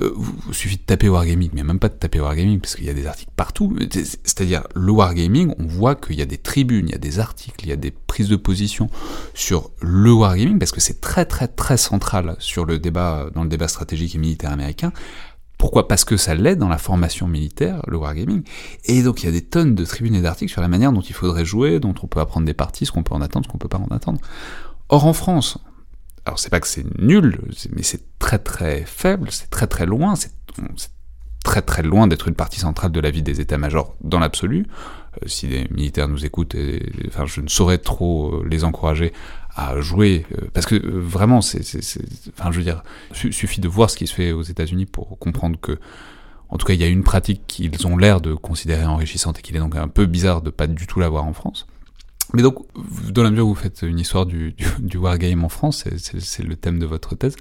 Euh, 0.00 0.12
vous, 0.14 0.32
vous 0.46 0.52
suffit 0.52 0.76
de 0.76 0.82
taper 0.82 1.08
Wargaming, 1.08 1.50
mais 1.52 1.62
même 1.62 1.78
pas 1.78 1.88
de 1.88 1.94
taper 1.94 2.20
Wargaming, 2.20 2.60
parce 2.60 2.74
qu'il 2.74 2.84
y 2.86 2.90
a 2.90 2.94
des 2.94 3.06
articles 3.06 3.30
partout. 3.36 3.76
C'est- 3.92 4.18
C'est-à-dire, 4.24 4.62
le 4.74 4.90
Wargaming, 4.92 5.54
on 5.58 5.66
voit 5.66 5.94
qu'il 5.94 6.16
y 6.16 6.22
a 6.22 6.26
des 6.26 6.38
tribunes, 6.38 6.86
il 6.88 6.92
y 6.92 6.94
a 6.94 6.98
des 6.98 7.18
articles, 7.18 7.64
il 7.64 7.68
y 7.68 7.72
a 7.72 7.76
des 7.76 7.90
prises 7.90 8.28
de 8.28 8.36
position 8.36 8.88
sur 9.34 9.70
le 9.80 10.12
Wargaming, 10.12 10.58
parce 10.58 10.72
que 10.72 10.80
c'est 10.80 11.00
très 11.00 11.24
très 11.26 11.48
très 11.48 11.76
central 11.76 12.36
sur 12.38 12.64
le 12.64 12.78
débat, 12.78 13.28
dans 13.34 13.42
le 13.42 13.48
débat 13.48 13.68
stratégique 13.68 14.14
et 14.14 14.18
militaire 14.18 14.52
américain. 14.52 14.92
Pourquoi? 15.58 15.88
Parce 15.88 16.06
que 16.06 16.16
ça 16.16 16.34
l'est 16.34 16.56
dans 16.56 16.70
la 16.70 16.78
formation 16.78 17.26
militaire, 17.28 17.82
le 17.86 17.98
wargaming. 17.98 18.42
Et 18.86 19.02
donc 19.02 19.22
il 19.22 19.26
y 19.26 19.28
a 19.28 19.32
des 19.32 19.42
tonnes 19.42 19.74
de 19.74 19.84
tribunes 19.84 20.14
et 20.14 20.22
d'articles 20.22 20.50
sur 20.50 20.62
la 20.62 20.68
manière 20.68 20.90
dont 20.90 21.02
il 21.02 21.12
faudrait 21.14 21.44
jouer, 21.44 21.80
dont 21.80 21.94
on 22.02 22.06
peut 22.06 22.20
apprendre 22.20 22.46
des 22.46 22.54
parties, 22.54 22.86
ce 22.86 22.92
qu'on 22.92 23.02
peut 23.02 23.14
en 23.14 23.20
attendre, 23.20 23.44
ce 23.44 23.50
qu'on 23.52 23.58
peut 23.58 23.68
pas 23.68 23.76
en 23.76 23.94
attendre. 23.94 24.20
Or 24.88 25.04
en 25.04 25.12
France, 25.12 25.58
alors 26.24 26.38
c'est 26.38 26.50
pas 26.50 26.60
que 26.60 26.66
c'est 26.66 26.84
nul, 26.98 27.40
mais 27.74 27.82
c'est 27.82 28.18
très 28.18 28.38
très 28.38 28.84
faible, 28.84 29.28
c'est 29.30 29.50
très 29.50 29.66
très 29.66 29.86
loin, 29.86 30.14
c'est 30.16 30.32
très 31.44 31.62
très 31.62 31.82
loin 31.82 32.06
d'être 32.06 32.28
une 32.28 32.34
partie 32.34 32.60
centrale 32.60 32.92
de 32.92 33.00
la 33.00 33.10
vie 33.10 33.22
des 33.22 33.40
états-majors 33.40 33.96
dans 34.02 34.18
l'absolu. 34.18 34.66
Euh, 35.22 35.28
si 35.28 35.46
les 35.48 35.66
militaires 35.70 36.08
nous 36.08 36.24
écoutent, 36.24 36.54
et, 36.54 36.92
enfin, 37.08 37.26
je 37.26 37.40
ne 37.40 37.48
saurais 37.48 37.78
trop 37.78 38.34
euh, 38.34 38.46
les 38.48 38.64
encourager 38.64 39.12
à 39.56 39.80
jouer, 39.80 40.26
euh, 40.32 40.46
parce 40.52 40.66
que 40.66 40.76
vraiment, 40.76 41.40
c'est, 41.40 41.60
enfin, 42.38 42.52
je 42.52 42.58
veux 42.58 42.64
dire, 42.64 42.82
suffit 43.12 43.60
de 43.60 43.68
voir 43.68 43.90
ce 43.90 43.96
qui 43.96 44.06
se 44.06 44.14
fait 44.14 44.32
aux 44.32 44.42
États-Unis 44.42 44.86
pour 44.86 45.18
comprendre 45.18 45.58
que, 45.60 45.78
en 46.48 46.58
tout 46.58 46.66
cas, 46.66 46.74
il 46.74 46.80
y 46.80 46.84
a 46.84 46.88
une 46.88 47.02
pratique 47.02 47.42
qu'ils 47.46 47.86
ont 47.86 47.96
l'air 47.96 48.20
de 48.20 48.34
considérer 48.34 48.84
enrichissante 48.84 49.38
et 49.38 49.42
qu'il 49.42 49.56
est 49.56 49.60
donc 49.60 49.76
un 49.76 49.88
peu 49.88 50.06
bizarre 50.06 50.42
de 50.42 50.50
pas 50.50 50.66
du 50.66 50.86
tout 50.86 51.00
l'avoir 51.00 51.24
en 51.24 51.32
France. 51.32 51.66
Mais 52.32 52.42
donc, 52.42 52.64
dans 53.10 53.22
la 53.22 53.30
mesure 53.30 53.46
où 53.46 53.50
vous 53.50 53.60
faites 53.60 53.82
une 53.82 53.98
histoire 53.98 54.26
du, 54.26 54.54
du, 54.78 54.98
wargame 54.98 55.44
en 55.44 55.48
France, 55.48 55.84
c'est 55.96 56.42
le 56.42 56.56
thème 56.56 56.78
de 56.78 56.86
votre 56.86 57.14
thèse, 57.14 57.36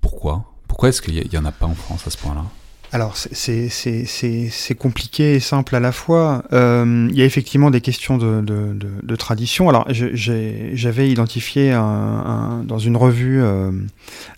pourquoi? 0.00 0.52
Pourquoi 0.68 0.90
est-ce 0.90 1.02
qu'il 1.02 1.14
n'y 1.14 1.38
en 1.38 1.44
a 1.44 1.52
pas 1.52 1.66
en 1.66 1.74
France 1.74 2.06
à 2.06 2.10
ce 2.10 2.18
point-là? 2.18 2.44
Alors 2.92 3.16
c'est 3.16 4.74
compliqué 4.78 5.34
et 5.34 5.40
simple 5.40 5.76
à 5.76 5.80
la 5.80 5.92
fois. 5.92 6.44
Euh, 6.52 7.08
il 7.10 7.16
y 7.16 7.22
a 7.22 7.24
effectivement 7.24 7.70
des 7.70 7.80
questions 7.80 8.16
de, 8.16 8.40
de, 8.40 8.72
de, 8.74 8.88
de 9.02 9.16
tradition. 9.16 9.68
Alors 9.68 9.86
j'avais 9.90 11.10
identifié 11.10 11.72
un, 11.72 12.62
dans 12.64 12.78
une 12.78 12.96
revue 12.96 13.42
euh, 13.42 13.72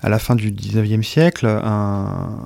à 0.03 0.09
la 0.09 0.19
fin 0.19 0.35
du 0.35 0.51
19e 0.51 1.03
siècle 1.03 1.47
un, 1.47 2.39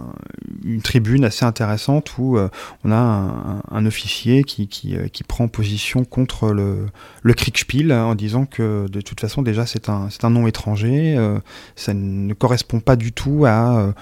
une 0.65 0.83
tribune 0.83 1.25
assez 1.25 1.45
intéressante 1.45 2.19
où 2.19 2.37
euh, 2.37 2.49
on 2.85 2.93
a 2.93 2.97
un, 2.97 3.63
un 3.71 3.87
officier 3.87 4.45
qui, 4.45 4.69
qui, 4.69 4.97
euh, 4.97 5.09
qui, 5.09 5.25
prend 5.25 5.49
position 5.49 6.05
contre 6.05 6.51
le, 6.51 6.87
le 7.23 7.35
Kriegspiel 7.35 7.93
en 7.93 8.15
disant 8.15 8.47
que 8.47 8.89
de 8.89 9.01
toute 9.01 9.21
façon 9.21 9.43
déjà 9.43 9.67
c'est 9.67 9.89
un, 9.89 10.09
un 10.23 10.31
nom 10.31 10.47
étranger, 10.47 11.15
euh, 11.17 11.39
ça 11.77 11.95
ne 11.95 12.35
correspond 12.35 12.81
pas 12.81 12.97
du 12.97 13.13
tout 13.13 13.45
à 13.47 13.95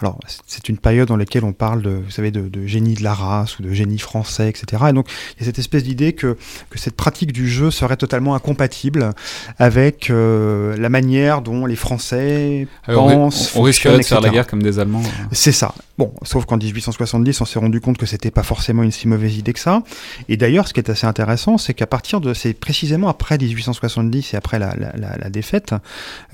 alors, 0.00 0.18
c'est 0.46 0.68
une 0.68 0.76
période 0.76 1.08
dans 1.08 1.16
laquelle 1.16 1.44
on 1.44 1.52
parle 1.52 1.80
de, 1.80 1.90
vous 1.90 2.10
savez, 2.10 2.30
de, 2.30 2.48
de, 2.48 2.66
génie 2.66 2.94
de 2.94 3.02
la 3.02 3.14
race 3.14 3.58
ou 3.58 3.62
de 3.62 3.72
génie 3.72 3.98
français, 3.98 4.48
etc. 4.48 4.84
Et 4.90 4.92
donc, 4.92 5.08
il 5.34 5.40
y 5.40 5.42
a 5.44 5.46
cette 5.46 5.58
espèce 5.58 5.84
d'idée 5.84 6.12
que, 6.12 6.36
que 6.70 6.78
cette 6.78 6.96
pratique 6.96 7.32
du 7.32 7.48
jeu 7.48 7.70
serait 7.70 7.96
totalement 7.96 8.34
incompatible 8.34 9.10
avec 9.58 10.10
euh, 10.10 10.76
la 10.76 10.88
manière 10.88 11.40
dont 11.40 11.64
les 11.64 11.76
Français 11.76 12.68
Alors, 12.86 13.06
pensent. 13.06 13.54
On, 13.54 13.60
on 13.60 13.62
risquerait 13.62 13.98
de 13.98 14.02
faire 14.02 14.20
la 14.20 14.28
guerre 14.28 14.46
comme 14.46 14.62
des 14.62 14.78
Allemands. 14.78 15.02
C'est 15.32 15.52
ça. 15.52 15.74
Bon, 15.98 16.12
sauf 16.22 16.44
qu'en 16.44 16.58
1870, 16.58 17.40
on 17.40 17.44
s'est 17.46 17.58
rendu 17.58 17.80
compte 17.80 17.96
que 17.96 18.04
c'était 18.04 18.30
pas 18.30 18.42
forcément 18.42 18.82
une 18.82 18.90
si 18.90 19.08
mauvaise 19.08 19.38
idée 19.38 19.54
que 19.54 19.60
ça. 19.60 19.82
Et 20.28 20.36
d'ailleurs, 20.36 20.68
ce 20.68 20.74
qui 20.74 20.80
est 20.80 20.90
assez 20.90 21.06
intéressant, 21.06 21.56
c'est 21.56 21.72
qu'à 21.72 21.86
partir 21.86 22.20
de, 22.20 22.34
c'est 22.34 22.52
précisément 22.52 23.08
après 23.08 23.38
1870 23.38 24.34
et 24.34 24.36
après 24.36 24.58
la, 24.58 24.74
la, 24.76 24.92
la, 24.94 25.16
la 25.16 25.30
défaite, 25.30 25.74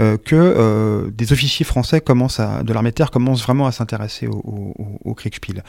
euh, 0.00 0.16
que 0.16 0.34
euh, 0.34 1.10
des 1.12 1.32
officiers 1.32 1.64
français 1.64 2.00
commencent 2.00 2.40
à, 2.40 2.64
de 2.64 2.72
l'armée 2.72 2.90
de 2.90 2.96
terre 2.96 3.12
commencent 3.12 3.44
vraiment 3.44 3.51
à 3.66 3.72
s'intéresser 3.72 4.26
au, 4.26 4.42
au, 4.44 4.98
au 5.04 5.14
Kriegspiel. 5.14 5.62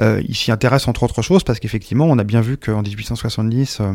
Euh, 0.00 0.22
ils 0.28 0.36
s'y 0.36 0.52
intéressent 0.52 0.88
entre 0.88 1.02
autres 1.02 1.22
choses 1.22 1.44
parce 1.44 1.58
qu'effectivement, 1.58 2.06
on 2.06 2.18
a 2.18 2.24
bien 2.24 2.40
vu 2.40 2.56
qu'en 2.56 2.82
1870, 2.82 3.78
euh, 3.80 3.94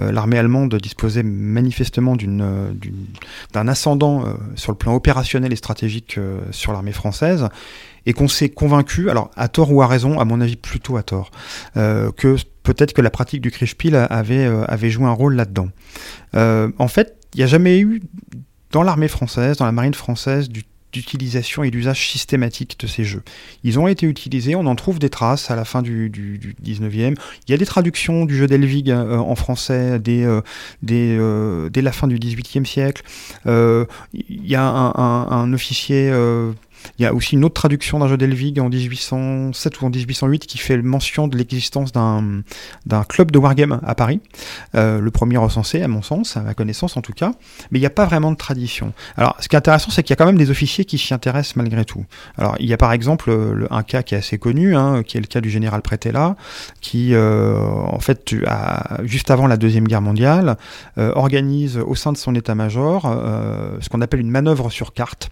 euh, 0.00 0.12
l'armée 0.12 0.38
allemande 0.38 0.74
disposait 0.76 1.22
manifestement 1.22 2.16
d'un 2.16 3.68
ascendant 3.68 4.24
sur 4.54 4.72
le 4.72 4.78
plan 4.78 4.94
opérationnel 4.94 5.52
et 5.52 5.56
stratégique 5.56 6.18
sur 6.50 6.72
l'armée 6.72 6.92
française 6.92 7.48
et 8.06 8.12
qu'on 8.12 8.28
s'est 8.28 8.50
convaincu, 8.50 9.08
alors 9.08 9.30
à 9.36 9.48
tort 9.48 9.72
ou 9.72 9.82
à 9.82 9.86
raison, 9.86 10.20
à 10.20 10.24
mon 10.24 10.40
avis 10.40 10.56
plutôt 10.56 10.96
à 10.96 11.02
tort, 11.02 11.30
que 11.74 12.36
peut-être 12.62 12.92
que 12.92 13.00
la 13.00 13.10
pratique 13.10 13.40
du 13.40 13.50
Kriegspiel 13.50 13.94
avait, 13.94 14.46
avait 14.68 14.90
joué 14.90 15.06
un 15.06 15.12
rôle 15.12 15.34
là-dedans. 15.34 15.68
En 16.34 16.88
fait, 16.88 17.16
il 17.34 17.38
n'y 17.38 17.44
a 17.44 17.46
jamais 17.46 17.80
eu 17.80 18.02
dans 18.70 18.82
l'armée 18.82 19.08
française, 19.08 19.56
dans 19.56 19.66
la 19.66 19.72
marine 19.72 19.94
française, 19.94 20.48
du 20.48 20.64
d'utilisation 20.94 21.64
et 21.64 21.70
d'usage 21.70 22.08
systématique 22.08 22.78
de 22.78 22.86
ces 22.86 23.04
jeux. 23.04 23.22
Ils 23.64 23.78
ont 23.80 23.88
été 23.88 24.06
utilisés, 24.06 24.54
on 24.54 24.66
en 24.66 24.76
trouve 24.76 25.00
des 25.00 25.10
traces 25.10 25.50
à 25.50 25.56
la 25.56 25.64
fin 25.64 25.82
du, 25.82 26.08
du, 26.08 26.38
du 26.38 26.54
19e. 26.64 27.16
Il 27.46 27.50
y 27.50 27.54
a 27.54 27.58
des 27.58 27.66
traductions 27.66 28.24
du 28.24 28.36
jeu 28.36 28.46
d'Elvig 28.46 28.90
euh, 28.90 29.16
en 29.16 29.34
français 29.34 29.98
dès, 29.98 30.22
euh, 30.22 30.40
euh, 30.90 31.68
dès, 31.68 31.82
la 31.82 31.92
fin 31.92 32.06
du 32.06 32.18
18e 32.18 32.64
siècle. 32.64 33.02
il 33.44 34.46
y 34.46 34.54
a 34.54 34.62
un, 34.62 34.92
un, 34.94 35.28
un 35.30 35.52
officier 35.52 36.12
il 36.98 37.02
y 37.02 37.06
a 37.06 37.14
aussi 37.14 37.34
une 37.34 37.44
autre 37.44 37.54
traduction 37.54 37.98
d'un 37.98 38.08
jeu 38.08 38.16
d'Elvig 38.16 38.60
en 38.60 38.68
1807 38.68 39.80
ou 39.80 39.86
en 39.86 39.90
1808 39.90 40.46
qui 40.46 40.58
fait 40.58 40.76
mention 40.76 41.28
de 41.28 41.36
l'existence 41.36 41.92
d'un, 41.92 42.42
club 43.08 43.30
de 43.30 43.38
wargame 43.38 43.80
à 43.84 43.94
Paris, 43.94 44.20
euh, 44.74 45.00
le 45.00 45.10
premier 45.10 45.36
recensé 45.36 45.82
à 45.82 45.88
mon 45.88 46.02
sens, 46.02 46.36
à 46.36 46.42
ma 46.42 46.54
connaissance 46.54 46.96
en 46.96 47.00
tout 47.00 47.12
cas, 47.12 47.32
mais 47.70 47.78
il 47.78 47.82
n'y 47.82 47.86
a 47.86 47.90
pas 47.90 48.06
vraiment 48.06 48.30
de 48.30 48.36
tradition. 48.36 48.92
Alors 49.16 49.36
ce 49.40 49.48
qui 49.48 49.56
est 49.56 49.58
intéressant 49.58 49.90
c'est 49.90 50.02
qu'il 50.02 50.10
y 50.10 50.14
a 50.14 50.16
quand 50.16 50.26
même 50.26 50.38
des 50.38 50.50
officiers 50.50 50.84
qui 50.84 50.98
s'y 50.98 51.14
intéressent 51.14 51.56
malgré 51.56 51.84
tout. 51.84 52.04
Alors 52.38 52.56
il 52.60 52.66
y 52.66 52.72
a 52.72 52.76
par 52.76 52.92
exemple 52.92 53.30
le, 53.30 53.72
un 53.72 53.82
cas 53.82 54.02
qui 54.02 54.14
est 54.14 54.18
assez 54.18 54.38
connu, 54.38 54.76
hein, 54.76 55.02
qui 55.02 55.16
est 55.16 55.20
le 55.20 55.26
cas 55.26 55.40
du 55.40 55.50
général 55.50 55.82
Prétella, 55.82 56.36
qui 56.80 57.14
euh, 57.14 57.58
en 57.58 58.00
fait 58.00 58.34
juste 59.04 59.30
avant 59.30 59.46
la 59.46 59.56
deuxième 59.56 59.86
guerre 59.86 60.02
mondiale 60.02 60.56
euh, 60.98 61.12
organise 61.14 61.78
au 61.78 61.94
sein 61.94 62.12
de 62.12 62.16
son 62.16 62.34
état-major 62.34 63.04
euh, 63.06 63.76
ce 63.80 63.88
qu'on 63.88 64.00
appelle 64.00 64.20
une 64.20 64.30
manœuvre 64.30 64.70
sur 64.70 64.92
carte, 64.92 65.30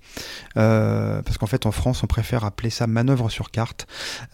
euh, 0.56 1.22
parce 1.22 1.38
en 1.64 1.72
France 1.72 2.02
on 2.02 2.06
préfère 2.06 2.44
appeler 2.44 2.70
ça 2.70 2.86
manœuvre 2.86 3.30
sur 3.30 3.50
carte, 3.50 3.86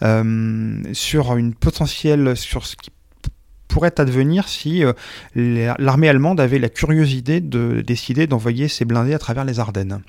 euh, 0.03 0.81
sur 0.93 1.35
une 1.35 1.53
potentielle, 1.53 2.35
sur 2.37 2.65
ce 2.65 2.75
qui 2.75 2.91
pourrait 3.67 3.99
advenir 3.99 4.47
si 4.47 4.83
euh, 4.83 4.93
l'armée 5.35 6.09
allemande 6.09 6.39
avait 6.41 6.59
la 6.59 6.69
curieuse 6.69 7.13
idée 7.13 7.39
de 7.39 7.81
décider 7.81 8.27
d'envoyer 8.27 8.67
ses 8.67 8.83
blindés 8.83 9.13
à 9.13 9.19
travers 9.19 9.45
les 9.45 9.59
Ardennes. 9.59 10.01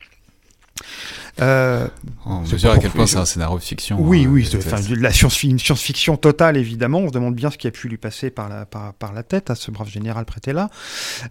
Euh, 1.41 1.87
on 2.26 2.41
mesure 2.41 2.72
à 2.72 2.78
quel 2.78 2.91
point 2.91 3.07
c'est 3.07 3.16
un 3.16 3.24
scénario 3.24 3.59
de 3.59 3.62
fiction. 3.62 3.99
Oui, 4.01 4.24
hein, 4.24 4.31
oui, 4.31 4.49
enfin, 4.57 4.81
de 4.81 4.95
la 4.97 5.12
science-fiction 5.12 6.16
totale, 6.16 6.57
évidemment. 6.57 6.99
On 6.99 7.09
se 7.09 7.12
demande 7.12 7.35
bien 7.35 7.51
ce 7.51 7.59
qui 7.59 7.66
a 7.66 7.70
pu 7.70 7.89
lui 7.89 7.97
passer 7.97 8.31
par 8.31 8.49
la, 8.49 8.66
par, 8.66 8.95
par 8.95 9.12
la 9.12 9.22
tête 9.22 9.51
à 9.51 9.55
ce 9.55 9.70
brave 9.70 9.89
général 9.89 10.24
prêté 10.24 10.53
là. 10.53 10.70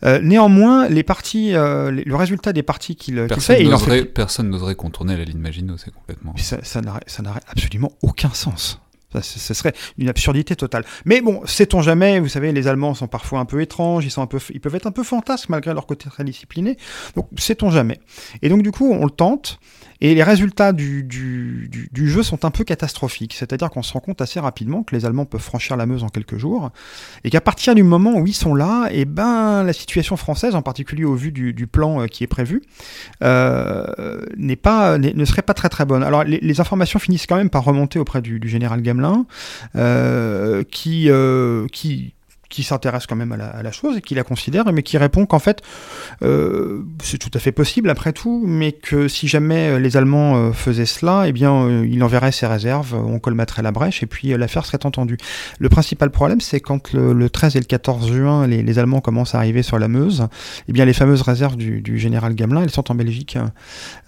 Euh, 0.04 0.20
néanmoins, 0.22 0.88
les 0.88 1.04
parties, 1.04 1.54
euh, 1.54 1.92
le 1.92 2.16
résultat 2.16 2.54
des 2.54 2.64
parties 2.64 2.96
qu'il 2.96 3.28
qu 3.28 3.40
fait, 3.40 3.64
il 3.64 3.78
fait... 3.78 4.06
Personne 4.06 4.50
n'oserait 4.50 4.76
contourner 4.76 5.18
la 5.18 5.24
ligne 5.24 5.40
Maginot, 5.40 5.78
c'est 5.78 5.94
complètement. 5.94 6.34
Ça, 6.38 6.58
ça 6.64 6.82
n'aurait 6.82 7.42
absolument 7.52 7.92
aucun 8.02 8.30
sens. 8.30 8.80
Ça, 9.12 9.24
ce 9.24 9.54
serait 9.56 9.74
une 9.98 10.08
absurdité 10.08 10.56
totale. 10.56 10.86
Mais 11.06 11.22
bon, 11.22 11.42
sait-on 11.46 11.82
jamais, 11.82 12.20
vous 12.20 12.28
savez, 12.28 12.52
les 12.52 12.68
Allemands 12.68 12.94
sont 12.94 13.08
parfois 13.08 13.40
un 13.40 13.46
peu 13.46 13.60
étranges, 13.62 14.06
ils, 14.06 14.12
sont 14.12 14.22
un 14.22 14.28
peu, 14.28 14.40
ils 14.52 14.62
peuvent 14.62 14.76
être 14.76 14.86
un 14.86 14.92
peu 14.92 15.04
fantasques 15.04 15.50
malgré 15.50 15.74
leur 15.74 15.88
côté 15.88 16.10
très 16.10 16.24
discipliné. 16.24 16.78
Donc, 17.16 17.28
sait-on 17.38 17.72
jamais. 17.72 18.00
Et 18.44 18.50
donc, 18.50 18.62
du 18.62 18.72
coup, 18.72 18.92
on 18.92 19.06
le 19.06 19.12
tente. 19.12 19.60
Et 20.02 20.16
les 20.16 20.24
résultats 20.24 20.72
du, 20.72 21.04
du, 21.04 21.68
du, 21.70 21.90
du 21.92 22.10
jeu 22.10 22.24
sont 22.24 22.46
un 22.46 22.52
peu 22.52 22.64
catastrophiques. 22.64 23.34
C'est-à-dire 23.34 23.70
qu'on 23.70 23.84
se 23.84 23.94
rend 23.94 24.00
compte 24.00 24.22
assez 24.22 24.40
rapidement 24.40 24.84
que 24.84 24.96
les 24.96 25.06
Allemands 25.06 25.26
peuvent 25.26 25.42
franchir 25.42 25.76
la 25.76 25.86
Meuse 25.86 26.04
en 26.04 26.10
quelques 26.10 26.38
jours. 26.38 26.72
Et 27.24 27.30
qu'à 27.30 27.42
partir 27.42 27.76
du 27.76 27.84
moment 27.84 28.16
où 28.16 28.26
ils 28.26 28.34
sont 28.34 28.56
là, 28.56 28.90
et 28.92 29.02
eh 29.02 29.06
ben, 29.06 29.64
la 29.64 29.74
situation 29.74 30.16
française, 30.16 30.56
en 30.56 30.62
particulier 30.62 31.06
au 31.06 31.16
vu 31.16 31.32
du, 31.32 31.68
plan 31.68 32.06
qui 32.08 32.24
est 32.24 32.28
prévu, 32.28 32.62
euh, 33.24 33.86
n'est 34.38 34.56
pas, 34.56 34.98
ne 34.98 35.26
serait 35.26 35.42
pas 35.42 35.54
très 35.54 35.70
très 35.70 35.86
bonne. 35.86 36.04
Alors, 36.04 36.24
les, 36.24 36.40
les, 36.40 36.60
informations 36.60 37.00
finissent 37.00 37.28
quand 37.28 37.36
même 37.36 37.50
par 37.50 37.64
remonter 37.64 38.00
auprès 38.00 38.22
du, 38.22 38.40
du 38.40 38.50
général 38.50 38.82
Gamelin, 38.82 39.26
euh, 39.76 40.64
qui, 40.64 41.10
euh, 41.10 41.68
qui 41.72 42.14
qui 42.50 42.64
s'intéresse 42.64 43.06
quand 43.06 43.16
même 43.16 43.32
à 43.32 43.64
la, 43.64 43.72
chose 43.72 43.98
et 43.98 44.02
qui 44.02 44.16
la 44.16 44.24
considère, 44.24 44.72
mais 44.74 44.84
qui 44.84 44.98
répond 44.98 45.26
qu'en 45.26 45.40
fait, 45.40 45.62
euh, 46.24 46.84
c'est 47.04 47.18
tout 47.18 47.32
à 47.34 47.40
fait 47.40 47.52
possible 47.52 47.90
après 47.90 48.14
tout, 48.14 48.44
mais 48.46 48.72
que 48.72 49.08
si 49.08 49.28
jamais 49.28 49.80
les 49.80 49.98
Allemands 49.98 50.36
euh, 50.36 50.52
faisaient 50.52 50.86
cela, 50.86 51.26
eh 51.28 51.32
bien, 51.32 51.54
euh, 51.54 51.88
il 51.88 52.04
enverrait 52.04 52.32
ses 52.32 52.48
réserves, 52.48 52.96
on 52.96 53.20
colmaterait 53.20 53.62
la 53.62 53.72
brèche 53.72 54.04
et 54.04 54.06
puis 54.06 54.34
euh, 54.34 54.38
l'affaire 54.38 54.66
serait 54.66 54.86
entendue. 54.86 55.18
Le 55.60 55.70
principal 55.70 56.10
problème, 56.10 56.42
c'est 56.42 56.60
quand 56.60 56.94
le, 56.94 57.14
le, 57.14 57.30
13 57.30 57.56
et 57.56 57.60
le 57.60 57.66
14 57.66 58.12
juin, 58.12 58.48
les, 58.48 58.80
Allemands 58.80 59.02
commencent 59.02 59.36
à 59.36 59.40
arriver 59.40 59.64
sur 59.64 59.80
la 59.80 59.88
Meuse, 59.88 60.28
eh 60.68 60.72
bien, 60.72 60.86
les 60.86 60.94
fameuses 60.94 61.22
réserves 61.22 61.56
du, 61.56 62.00
général 62.00 62.36
Gamelin, 62.36 62.64
elles 62.64 62.70
sont 62.70 62.92
en 62.92 62.96
Belgique, 62.96 63.38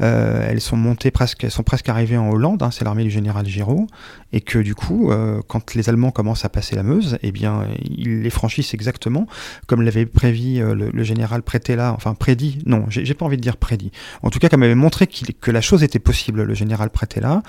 euh, 0.02 0.48
elles 0.50 0.62
sont 0.62 0.78
montées 0.78 1.12
presque, 1.12 1.44
elles 1.44 1.52
sont 1.52 1.64
presque 1.64 1.90
arrivées 1.90 2.18
en 2.18 2.30
Hollande, 2.30 2.64
hein, 2.64 2.72
c'est 2.72 2.86
l'armée 2.86 3.04
du 3.04 3.10
général 3.10 3.46
Giraud, 3.46 3.88
et 4.34 4.42
que 4.42 4.60
du 4.60 4.76
coup, 4.76 5.12
euh, 5.12 5.42
quand 5.48 5.76
les 5.76 5.90
Allemands 5.90 6.12
commencent 6.12 6.46
à 6.46 6.50
passer 6.50 6.76
la 6.76 6.84
Meuse, 6.84 7.18
eh 7.22 7.32
bien, 7.32 7.68
ils 7.84 8.22
les 8.22 8.30
franchissent 8.32 8.74
exactement 8.74 9.28
comme 9.68 9.82
l'avait 9.82 10.06
prévu 10.06 10.62
euh, 10.62 10.74
le, 10.76 11.04
général 11.04 11.42
Prétella, 11.42 11.94
enfin 11.94 12.14
prédit, 12.14 12.60
non, 12.66 12.86
j'ai 12.90 13.14
pas 13.14 13.26
envie 13.26 13.38
de 13.38 13.42
dire 13.42 13.58
prédit. 13.58 13.92
En 14.24 14.30
tout 14.30 14.40
cas, 14.40 14.50
comme 14.50 14.64
avait 14.64 14.76
montré 14.76 15.08
qu 15.08 15.26
que 15.40 15.52
la 15.52 15.62
chose 15.62 15.84
était 15.84 16.00
possible, 16.00 16.44
le 16.44 16.54
général 16.54 16.90
Prétella, 16.90 17.42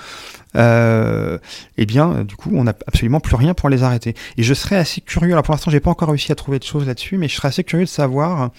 euh, 0.57 1.39
eh 1.77 1.87
bien, 1.87 2.25
du 2.25 2.37
coup, 2.37 2.51
on 2.55 2.65
n'a 2.65 2.75
absolument 2.87 3.21
plus 3.21 3.37
rien 3.37 3.55
pour 3.55 3.69
les 3.69 3.83
arrêter. 3.83 4.15
Et 4.37 4.43
je 4.43 4.55
serais 4.55 4.77
assez 4.77 5.01
curieux, 5.01 5.33
alors 5.33 5.43
pour 5.43 5.53
l'instant, 5.53 5.71
j'ai 5.71 5.81
pas 5.81 5.91
encore 5.91 6.09
réussi 6.09 6.33
à 6.33 6.35
trouver 6.35 6.59
de 6.59 6.65
choses 6.65 6.87
là-dessus, 6.87 7.19
mais 7.19 7.29
je 7.29 7.37
serais 7.37 7.49
assez 7.49 7.65
curieux 7.65 7.85
de 7.85 7.91
savoir 7.91 8.51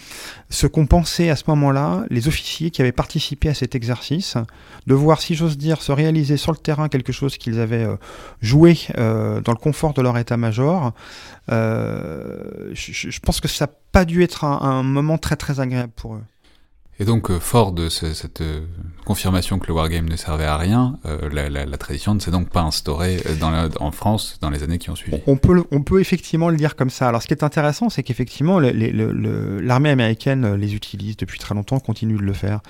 ce 0.54 0.68
qu'ont 0.68 0.86
pensé 0.86 1.32
à 1.32 1.36
ce 1.36 1.45
moment-là 1.47 2.06
les 2.12 2.28
officiers 2.28 2.70
qui 2.70 2.82
avaient 2.82 2.91
participé 2.91 3.49
à 3.49 3.56
cet 3.56 3.74
exercice, 3.74 4.38
de 4.86 4.93
voir, 4.93 5.20
si 5.20 5.34
j'ose 5.34 5.58
dire, 5.58 5.82
se 5.82 5.91
réaliser 5.91 6.38
sur 6.38 6.51
le 6.51 6.60
terrain 6.60 6.89
quelque 6.89 7.12
chose 7.12 7.38
qu'ils 7.38 7.60
avaient 7.60 7.86
euh, 7.86 7.95
joué 8.39 8.78
euh, 8.97 9.41
dans 9.41 9.51
le 9.51 9.58
confort 9.58 9.95
de 9.95 10.01
leur 10.04 10.16
état-major. 10.16 10.93
Euh, 11.51 12.70
je, 12.74 13.20
pense 13.20 13.41
que 13.41 13.47
ça 13.47 13.66
n'a 13.66 13.72
pas 13.91 14.06
dû 14.06 14.22
être 14.22 14.43
un, 14.43 14.62
un, 14.62 14.84
moment 14.84 15.18
très 15.18 15.36
très 15.36 15.60
agréable 15.60 15.91
pour 15.95 16.16
eux. 16.16 16.24
Et 17.04 17.06
donc, 17.06 17.32
euh, 17.32 17.39
fort 17.41 17.74
de 17.74 17.89
cette 17.89 18.39
euh, 18.39 18.62
confirmation 19.04 19.60
que 19.60 19.68
le 19.68 19.74
wargame 19.74 20.08
ne 20.08 20.16
servait 20.16 20.45
à 20.45 20.56
rien, 20.56 20.99
euh, 21.06 21.30
la, 21.30 21.78
tradition 21.78 22.16
ne 22.16 22.22
s'est 22.22 22.32
donc 22.32 22.49
pas 22.49 22.62
instaurée 22.62 23.22
en 23.82 23.91
France 23.91 24.38
dans 24.39 24.49
les 24.49 24.64
années 24.64 24.78
qui 24.78 24.89
ont 24.89 24.95
suivi. 24.95 25.18
On 25.28 25.36
peut, 25.36 25.99
effectivement 25.99 26.49
le 26.49 26.56
dire 26.56 26.78
comme 26.78 26.89
ça. 26.89 27.10
Alors, 27.10 27.22
ce 27.22 27.28
qui 27.28 27.34
est 27.34 27.43
intéressant, 27.43 27.89
c'est 27.89 28.04
qu'effectivement, 28.04 28.62
l'armée 28.62 29.89
américaine 29.89 30.56
les 30.56 30.76
utilise 30.76 31.18
depuis 31.18 31.39
très 31.39 31.54
longtemps, 31.54 31.80
continue 31.80 32.16
de 32.16 32.22
le 32.22 32.32
faire. 32.32 32.62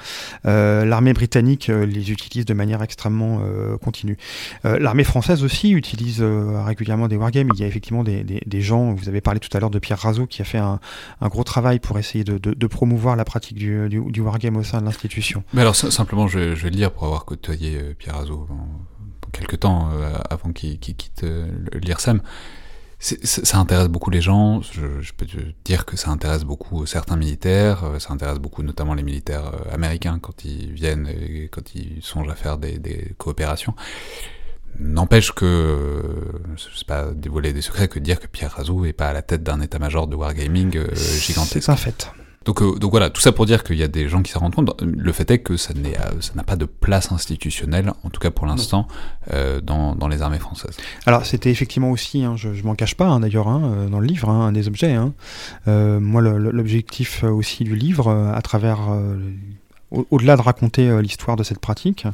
l'armée 0.44 1.14
britannique 1.14 1.68
les 1.68 2.12
utilise 2.12 2.46
de 2.46 2.56
manière 2.56 2.82
extrêmement 2.82 3.40
continue. 3.84 4.18
l'armée 4.64 5.04
française 5.04 5.44
aussi 5.44 5.70
utilise 5.72 6.24
régulièrement 6.24 7.08
des 7.08 7.18
wargames. 7.18 7.50
Il 7.54 7.62
y 7.62 7.64
a 7.64 7.68
effectivement 7.68 8.04
des, 8.04 8.62
gens, 8.62 8.94
vous 8.94 9.10
avez 9.10 9.22
parlé 9.22 9.40
tout 9.40 9.56
à 9.56 9.60
l'heure 9.60 9.70
de 9.70 9.80
Pierre 9.80 10.00
Razot, 10.00 10.26
qui 10.26 10.42
a 10.42 10.46
fait 10.46 10.58
un, 10.58 10.80
gros 11.22 11.44
travail 11.44 11.78
pour 11.78 12.00
essayer 12.00 12.24
de 12.24 12.68
promouvoir 12.68 13.16
la 13.16 13.26
pratique 13.26 13.58
du, 13.58 13.90
du 13.90 14.23
du 14.23 14.23
wargame 14.24 14.58
au 14.58 14.64
sein 14.64 14.82
de 14.82 14.86
l'institution. 14.86 15.44
Mais 15.54 15.62
alors 15.62 15.76
simplement, 15.76 16.28
je, 16.28 16.40
vais 16.40 16.70
le 16.70 16.76
dire 16.76 16.92
pour 16.92 17.06
avoir 17.06 17.26
côtoyé 17.26 17.78
euh, 17.78 17.94
Pierre 17.94 18.18
Azot 18.18 18.48
pour 19.22 19.32
quelques 19.32 19.60
temps 19.60 19.90
euh, 19.94 20.14
avant 20.30 20.52
qu'il 20.52 20.80
quitte 20.80 21.24
euh, 21.24 21.48
l'IRSEM. 21.74 22.22
Ça 23.00 23.58
intéresse 23.58 23.90
beaucoup 23.90 24.10
les 24.12 24.22
gens. 24.22 24.62
Je, 24.62 25.12
peux 25.12 25.26
te 25.26 25.38
dire 25.66 25.86
que 25.86 25.98
ça 25.98 26.10
intéresse 26.10 26.46
beaucoup 26.46 26.86
certains 26.86 27.18
militaires. 27.18 27.84
Ça 28.00 28.14
intéresse 28.14 28.40
beaucoup 28.40 28.64
notamment 28.64 28.94
les 28.94 29.04
militaires 29.04 29.52
américains 29.74 30.20
quand 30.20 30.46
ils 30.46 30.72
viennent 30.72 31.10
et 31.10 31.50
quand 31.52 31.76
ils 31.76 32.02
songent 32.02 32.30
à 32.30 32.36
faire 32.36 32.58
des, 32.58 32.80
des 32.80 33.14
coopérations. 33.18 33.76
N'empêche 34.80 35.34
que, 35.34 36.02
je 36.56 36.78
sais 36.78 36.86
pas 36.86 37.12
dévoiler 37.12 37.52
des 37.52 37.62
secrets 37.62 37.90
que 37.90 38.00
dire 38.00 38.22
que 38.22 38.28
Pierre 38.28 38.52
Razou 38.52 38.86
est 38.86 38.94
pas 38.94 39.10
à 39.10 39.14
la 39.14 39.22
tête 39.22 39.44
d'un 39.44 39.60
état-major 39.60 40.08
de 40.08 40.16
wargaming 40.16 40.72
gigantesque. 40.96 41.62
C'est 41.62 41.72
un 41.72 41.76
fait. 41.76 42.10
Donc, 42.46 42.62
euh, 42.62 42.78
donc 42.78 42.92
voilà, 42.92 43.10
tout 43.10 43.22
ça 43.22 43.32
pour 43.32 43.46
dire 43.46 43.64
qu'il 43.64 43.78
y 43.78 43.84
a 43.84 43.88
des 43.88 44.10
gens 44.10 44.22
qui 44.22 44.32
s'en 44.32 44.40
rendent 44.40 44.56
compte. 44.56 44.82
Le 44.82 45.12
fait 45.12 45.30
est 45.32 45.40
que 45.40 45.58
ça 45.58 45.74
euh, 45.76 46.20
n'a 46.36 46.44
pas 46.44 46.56
de 46.56 46.66
place 46.66 47.12
institutionnelle, 47.12 47.92
en 48.04 48.10
tout 48.10 48.20
cas 48.20 48.32
pour 48.32 48.46
l'instant, 48.46 48.88
euh, 49.34 49.62
dans, 49.62 49.96
dans, 49.96 50.08
les 50.08 50.22
armées 50.22 50.40
françaises. 50.40 50.78
Alors 51.06 51.26
c'était 51.26 51.52
effectivement 51.52 51.92
aussi, 51.92 52.24
hein, 52.24 52.36
je, 52.36 52.50
ne 52.50 52.62
m'en 52.64 52.76
cache 52.76 52.96
pas 52.96 53.08
hein, 53.08 53.20
d'ailleurs, 53.20 53.48
hein, 53.48 53.88
dans 53.90 54.00
le 54.00 54.08
livre, 54.08 54.30
un 54.30 54.52
des 54.52 54.68
objets. 54.68 54.98
moi, 55.66 56.22
l'objectif 56.22 57.24
aussi 57.24 57.64
du 57.64 57.76
livre, 57.76 58.10
à 58.10 58.42
travers, 58.42 58.80
au-delà 59.92 60.36
de 60.36 60.42
raconter 60.42 61.02
l'histoire 61.02 61.38
de 61.38 61.44
cette 61.44 61.60
pratique, 61.60 62.06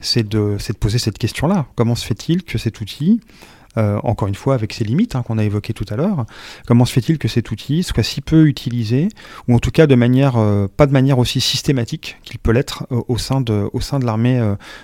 c'est 0.00 0.28
de, 0.28 0.56
de 0.56 0.72
poser 0.78 0.98
cette 0.98 1.18
question-là. 1.18 1.66
Comment 1.76 1.94
se 1.94 2.06
fait-il 2.06 2.42
que 2.42 2.58
cet 2.58 2.80
outil 2.80 3.20
encore 3.76 4.28
une 4.28 4.34
fois 4.34 4.54
avec 4.54 4.72
ses 4.72 4.84
limites 4.84 5.14
hein, 5.14 5.22
qu'on 5.22 5.38
a 5.38 5.44
évoquées 5.44 5.72
tout 5.72 5.86
à 5.90 5.96
l'heure. 5.96 6.26
Comment 6.66 6.84
se 6.84 6.92
fait-il 6.92 7.18
que 7.18 7.28
cet 7.28 7.50
outil 7.50 7.82
soit 7.82 8.02
si 8.02 8.20
peu 8.20 8.46
utilisé, 8.46 9.08
ou 9.48 9.54
en 9.54 9.58
tout 9.58 9.70
cas 9.70 9.86
de 9.86 9.94
manière, 9.94 10.36
euh, 10.36 10.66
pas 10.68 10.86
de 10.86 10.92
manière 10.92 11.18
aussi 11.18 11.40
systématique 11.40 12.18
qu'il 12.24 12.38
peut 12.38 12.52
l'être 12.52 12.86
euh, 12.92 13.00
au 13.08 13.18
sein 13.18 13.40
de, 13.40 13.68
au 13.72 13.80
sein 13.80 13.98
de 13.98 14.06
l'armée, 14.06 14.40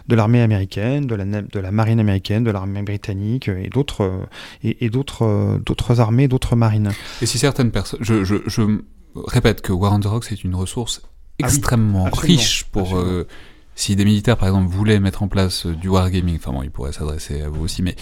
de 0.09 0.15
l'armée 0.15 0.43
américaine, 0.43 1.07
de 1.07 1.15
la, 1.15 1.25
de 1.25 1.61
la 1.61 1.71
marine 1.71 2.01
américaine, 2.01 2.45
de 2.45 2.51
l'armée 2.51 2.83
britannique 2.83 3.49
et 3.49 3.69
d'autres, 3.69 4.27
et, 4.63 4.91
d'autres, 4.91 5.59
d'autres 5.65 6.01
armées, 6.01 6.29
d'autres 6.29 6.57
marines? 6.57 6.93
Et 7.23 7.27
si 7.27 7.39
certaines 7.39 7.71
personnes, 7.71 8.01
je, 8.03 8.25
je, 8.25 8.37
je 8.47 8.63
répète 9.15 9.63
que 9.63 9.73
War 9.73 9.93
on 9.93 10.01
the 10.01 10.07
Rocks 10.07 10.33
est 10.33 10.45
une 10.45 10.55
ressource 10.55 11.03
ah 11.43 11.47
extrêmement 11.47 12.05
riche 12.13 12.65
pour 12.73 12.99
si 13.77 13.95
des 13.95 14.05
militaires, 14.05 14.37
par 14.37 14.49
exemple, 14.49 14.69
voulaient 14.69 14.99
mettre 14.99 15.23
en 15.23 15.29
place 15.29 15.67
euh, 15.67 15.75
du 15.77 15.89
wargaming, 15.89 16.37
enfin 16.37 16.51
bon, 16.51 16.63
ils 16.63 16.71
pourraient 16.71 16.93
s'adresser 16.93 17.43
à 17.43 17.49
vous 17.49 17.63
aussi, 17.63 17.83
mais, 17.83 17.95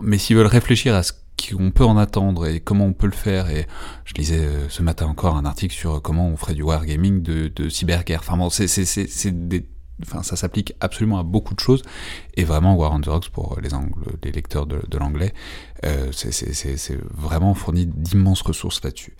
mais 0.00 0.16
s'ils 0.16 0.36
veulent 0.36 0.46
réfléchir 0.46 0.94
à 0.94 1.02
ce 1.02 1.12
qu'on 1.12 1.72
peut 1.72 1.84
en 1.84 1.98
attendre 1.98 2.46
et 2.46 2.60
comment 2.60 2.86
on 2.86 2.92
peut 2.92 3.08
le 3.08 3.12
faire, 3.12 3.50
et 3.50 3.66
je 4.04 4.14
lisais 4.14 4.38
euh, 4.38 4.68
ce 4.68 4.82
matin 4.82 5.06
encore 5.06 5.36
un 5.36 5.44
article 5.44 5.74
sur 5.74 6.00
comment 6.00 6.28
on 6.28 6.36
ferait 6.36 6.54
du 6.54 6.62
wargaming 6.62 7.20
de, 7.20 7.48
de 7.54 7.68
cyberguerre. 7.68 8.20
Enfin 8.20 8.36
bon, 8.36 8.48
c'est 8.48 9.48
des 9.48 9.66
enfin 10.02 10.22
ça 10.22 10.36
s'applique 10.36 10.74
absolument 10.80 11.18
à 11.18 11.22
beaucoup 11.22 11.54
de 11.54 11.60
choses. 11.60 11.82
Et 12.34 12.44
vraiment 12.44 12.74
War 12.76 12.92
on 12.92 13.00
the 13.00 13.28
pour 13.30 13.58
les, 13.60 14.32
lecteurs 14.32 14.66
de, 14.66 14.98
l'anglais 14.98 15.32
euh, 15.84 16.10
c'est 16.12 16.98
vraiment 17.12 17.54
fourni 17.54 17.86
d'immenses 17.86 18.42
ressources 18.42 18.82
là-dessus. 18.82 19.16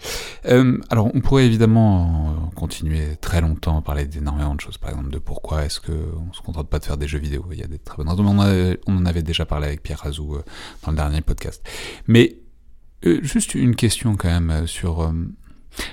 Euh, 0.47 0.79
alors 0.91 1.11
on 1.15 1.21
pourrait 1.21 1.47
évidemment 1.47 2.51
continuer 2.55 3.17
très 3.21 3.41
longtemps 3.41 3.79
à 3.79 3.83
parler 3.83 4.07
d'énormément 4.07 4.55
de 4.55 4.61
choses. 4.61 4.79
Par 4.79 4.91
exemple 4.91 5.11
de 5.11 5.19
pourquoi 5.19 5.65
est-ce 5.65 5.81
qu'on 5.81 6.33
se 6.33 6.41
contente 6.43 6.69
pas 6.69 6.79
de 6.79 6.85
faire 6.85 6.97
des 6.97 7.09
jeux 7.09 7.19
vidéo. 7.19 7.45
Il 7.53 7.59
y 7.59 7.65
a 7.65 7.69
des 7.69 7.79
très 7.79 7.97
bonnes 7.97 8.09
raisons. 8.09 8.27
On, 8.27 8.77
on 8.87 8.97
en 8.97 9.07
avait 9.07 9.23
déjà 9.23 9.47
parlé 9.47 9.67
avec 9.67 9.83
Pierre 9.83 10.01
Razou 10.01 10.35
euh, 10.35 10.43
dans 10.85 10.91
le 10.91 10.97
dernier 10.97 11.21
podcast. 11.21 11.63
Mais 12.07 12.39
juste 13.23 13.55
une 13.55 13.77
question 13.77 14.17
quand 14.17 14.29
même 14.29 14.67
sur 14.67 15.13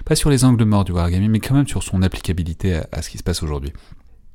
pas 0.06 0.16
sur 0.16 0.30
les 0.30 0.46
angles 0.46 0.64
morts 0.64 0.86
du 0.86 0.94
wargaming 0.94 1.30
mais 1.30 1.42
quand 1.42 1.54
même 1.54 1.68
sur 1.68 1.84
son 1.84 2.04
applicabilité 2.04 2.80
à 2.90 3.02
ce 3.02 3.10
qui 3.10 3.18
se 3.18 3.24
passe 3.24 3.44
aujourd'hui 3.44 3.74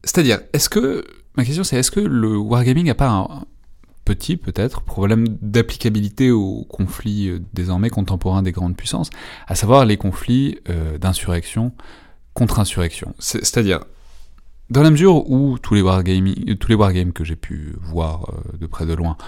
c'est-à-dire, 0.06 0.38
est-ce 0.52 0.70
que. 0.70 1.04
Ma 1.36 1.44
question 1.44 1.64
c'est 1.64 1.76
est-ce 1.76 1.90
que 1.90 2.00
le 2.00 2.38
wargaming 2.38 2.86
n'a 2.86 2.94
pas 2.94 3.10
un 3.10 3.44
petit, 4.06 4.38
peut-être, 4.38 4.80
problème 4.80 5.26
d'applicabilité 5.42 6.30
aux 6.30 6.64
conflits 6.64 7.28
euh, 7.28 7.40
désormais 7.52 7.90
contemporains 7.90 8.42
des 8.42 8.52
grandes 8.52 8.76
puissances, 8.76 9.10
à 9.48 9.54
savoir 9.54 9.84
les 9.84 9.98
conflits 9.98 10.60
euh, 10.70 10.96
d'insurrection 10.96 11.72
contre 12.32 12.60
insurrection? 12.60 13.14
C'est-à-dire, 13.18 13.80
dans 14.70 14.82
la 14.82 14.90
mesure 14.90 15.28
où 15.28 15.58
tous 15.58 15.74
les 15.74 15.82
les 15.82 16.74
wargames 16.74 17.12
que 17.12 17.24
j'ai 17.24 17.36
pu 17.36 17.74
voir 17.82 18.30
euh, 18.30 18.56
de 18.58 18.66
près 18.66 18.86
de 18.86 18.94
loin, 18.94 19.18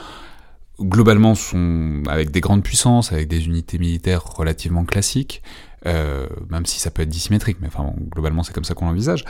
globalement 0.81 1.35
sont 1.35 2.05
avec 2.09 2.31
des 2.31 2.41
grandes 2.41 2.63
puissances, 2.63 3.13
avec 3.13 3.27
des 3.27 3.47
unités 3.47 3.79
militaires 3.79 4.25
relativement 4.25 4.85
classiques, 4.85 5.43
même 5.85 6.67
si 6.67 6.79
ça 6.79 6.91
peut 6.91 7.03
être 7.03 7.09
dissymétrique, 7.09 7.59
mais 7.61 7.69
globalement 8.11 8.45
c'est 8.45 8.53
comme 8.53 8.65
ça 8.65 8.75
qu'on 8.75 8.87
l'envisage 8.87 9.25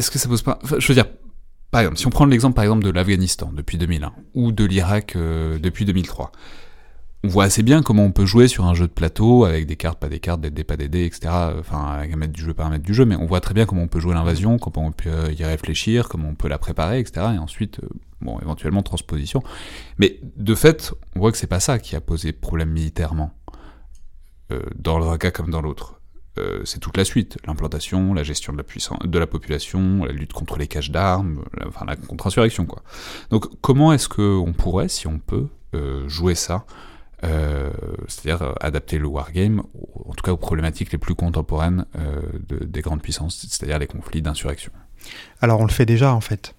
est-ce 0.00 0.10
que 0.10 0.18
ça 0.18 0.28
pose 0.28 0.42
pas. 0.42 0.58
je 0.78 0.86
veux 0.86 0.94
dire, 0.94 1.06
par 1.70 1.82
exemple, 1.82 1.98
si 1.98 2.06
on 2.06 2.10
prend 2.10 2.26
l'exemple 2.26 2.54
par 2.54 2.64
exemple 2.64 2.84
de 2.84 2.90
l'Afghanistan 2.90 3.52
depuis 3.54 3.78
2001 3.78 4.12
ou 4.34 4.50
de 4.50 4.64
l'Irak 4.64 5.14
euh, 5.14 5.58
depuis 5.58 5.84
2003, 5.84 6.32
on 7.22 7.28
voit 7.28 7.44
assez 7.44 7.62
bien 7.62 7.82
comment 7.82 8.04
on 8.04 8.12
peut 8.12 8.24
jouer 8.24 8.48
sur 8.48 8.64
un 8.64 8.74
jeu 8.74 8.86
de 8.86 8.92
plateau 8.92 9.44
avec 9.44 9.66
des 9.66 9.76
cartes, 9.76 9.98
pas 9.98 10.08
des 10.08 10.20
cartes, 10.20 10.40
des 10.40 10.50
dés, 10.50 10.64
pas 10.64 10.76
des 10.76 10.88
dés, 10.88 11.04
etc. 11.04 11.28
Enfin, 11.58 11.84
avec 11.84 12.12
un 12.12 12.16
maître 12.16 12.32
du 12.32 12.42
jeu, 12.42 12.54
pas 12.54 12.64
un 12.64 12.70
maître 12.70 12.84
du 12.84 12.94
jeu, 12.94 13.04
mais 13.04 13.14
on 13.14 13.26
voit 13.26 13.40
très 13.40 13.52
bien 13.52 13.66
comment 13.66 13.82
on 13.82 13.88
peut 13.88 14.00
jouer 14.00 14.14
l'invasion, 14.14 14.58
comment 14.58 14.86
on 14.86 14.92
peut 14.92 15.32
y 15.38 15.44
réfléchir, 15.44 16.08
comment 16.08 16.30
on 16.30 16.34
peut 16.34 16.48
la 16.48 16.58
préparer, 16.58 16.98
etc. 16.98 17.26
Et 17.34 17.38
ensuite, 17.38 17.80
euh, 17.80 17.88
bon, 18.22 18.38
éventuellement 18.40 18.82
transposition. 18.82 19.42
Mais 19.98 20.18
de 20.36 20.54
fait, 20.54 20.94
on 21.14 21.20
voit 21.20 21.30
que 21.30 21.38
c'est 21.38 21.46
pas 21.46 21.60
ça 21.60 21.78
qui 21.78 21.94
a 21.94 22.00
posé 22.00 22.32
problème 22.32 22.70
militairement, 22.70 23.32
euh, 24.50 24.62
dans 24.76 25.10
un 25.10 25.18
cas 25.18 25.30
comme 25.30 25.50
dans 25.50 25.60
l'autre. 25.60 25.99
Euh, 26.38 26.62
c'est 26.64 26.78
toute 26.78 26.96
la 26.96 27.04
suite. 27.04 27.38
L'implantation, 27.46 28.14
la 28.14 28.22
gestion 28.22 28.52
de 28.52 28.58
la, 29.18 29.26
population, 29.26 30.04
la 30.04 30.12
lutte 30.12 30.32
contre 30.32 30.58
les 30.58 30.68
caches 30.68 30.90
d'armes, 30.90 31.44
la, 31.58 31.68
enfin 31.68 31.84
la 31.86 31.96
contre-insurrection. 31.96 32.66
Quoi. 32.66 32.82
Donc 33.30 33.46
comment 33.60 33.92
est-ce 33.92 34.08
qu'on 34.08 34.52
pourrait, 34.52 34.88
si 34.88 35.06
on 35.06 35.18
peut, 35.18 35.48
euh, 35.74 36.08
jouer 36.08 36.34
ça 36.34 36.64
euh, 37.22 37.70
c'est-à-dire 38.08 38.54
adapter 38.62 38.98
le 38.98 39.06
wargame, 39.06 39.62
en 40.06 40.14
tout 40.14 40.22
cas 40.24 40.32
aux 40.32 40.38
problématiques 40.38 40.90
les 40.90 40.96
plus 40.96 41.14
contemporaines 41.14 41.84
des 42.48 42.80
grandes 42.80 43.02
puissances, 43.02 43.44
c'est-à-dire 43.46 43.78
les 43.78 43.86
conflits 43.86 44.22
d'insurrection? 44.22 44.72
Alors 45.42 45.60
on 45.60 45.64
le 45.64 45.70
fait 45.70 45.86
déjà 45.86 46.14
en 46.14 46.20
fait. 46.20 46.54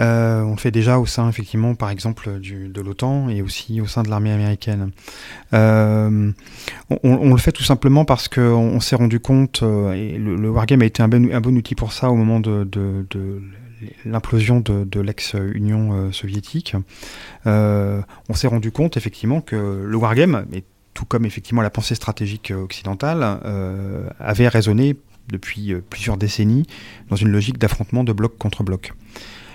Euh, 0.00 0.40
on 0.42 0.52
le 0.52 0.56
fait 0.56 0.70
déjà 0.70 0.98
au 0.98 1.06
sein 1.06 1.28
effectivement 1.28 1.74
par 1.74 1.90
exemple 1.90 2.40
de 2.40 2.80
l'OTAN 2.80 3.28
et 3.28 3.42
aussi 3.42 3.80
au 3.80 3.86
sein 3.86 4.02
de 4.02 4.08
l'armée 4.08 4.32
américaine. 4.32 4.90
Euh, 5.52 6.32
on, 7.02 7.30
le 7.30 7.38
fait 7.38 7.52
tout 7.52 7.62
simplement 7.62 8.04
parce 8.04 8.28
qu'on 8.28 8.80
s'est 8.80 8.96
rendu 8.96 9.20
compte, 9.20 9.62
euh, 9.62 9.92
et 9.92 10.16
le, 10.16 10.50
Wargame 10.50 10.82
a 10.82 10.86
été 10.86 11.02
un 11.02 11.08
bon, 11.08 11.56
outil 11.56 11.74
pour 11.74 11.92
ça 11.92 12.10
au 12.10 12.14
moment 12.14 12.40
de, 12.40 12.66
l'implosion 14.06 14.60
de, 14.60 15.00
l'ex-Union 15.00 16.10
soviétique. 16.12 16.74
on 17.44 18.34
s'est 18.34 18.48
rendu 18.48 18.72
compte 18.72 18.96
effectivement 18.96 19.42
que 19.42 19.84
le 19.84 19.96
Wargame, 19.96 20.46
tout 20.94 21.04
comme 21.04 21.26
effectivement 21.26 21.62
la 21.62 21.70
pensée 21.70 21.94
stratégique 21.94 22.50
occidentale, 22.50 23.40
avait 24.18 24.48
résonné 24.48 24.96
depuis 25.32 25.72
euh, 25.72 25.82
plusieurs 25.90 26.16
décennies 26.16 26.66
dans 27.10 27.16
une 27.16 27.28
logique 27.30 27.58
d'affrontement 27.58 28.04
de 28.04 28.12
bloc 28.12 28.38
contre 28.38 28.62
bloc. 28.62 28.92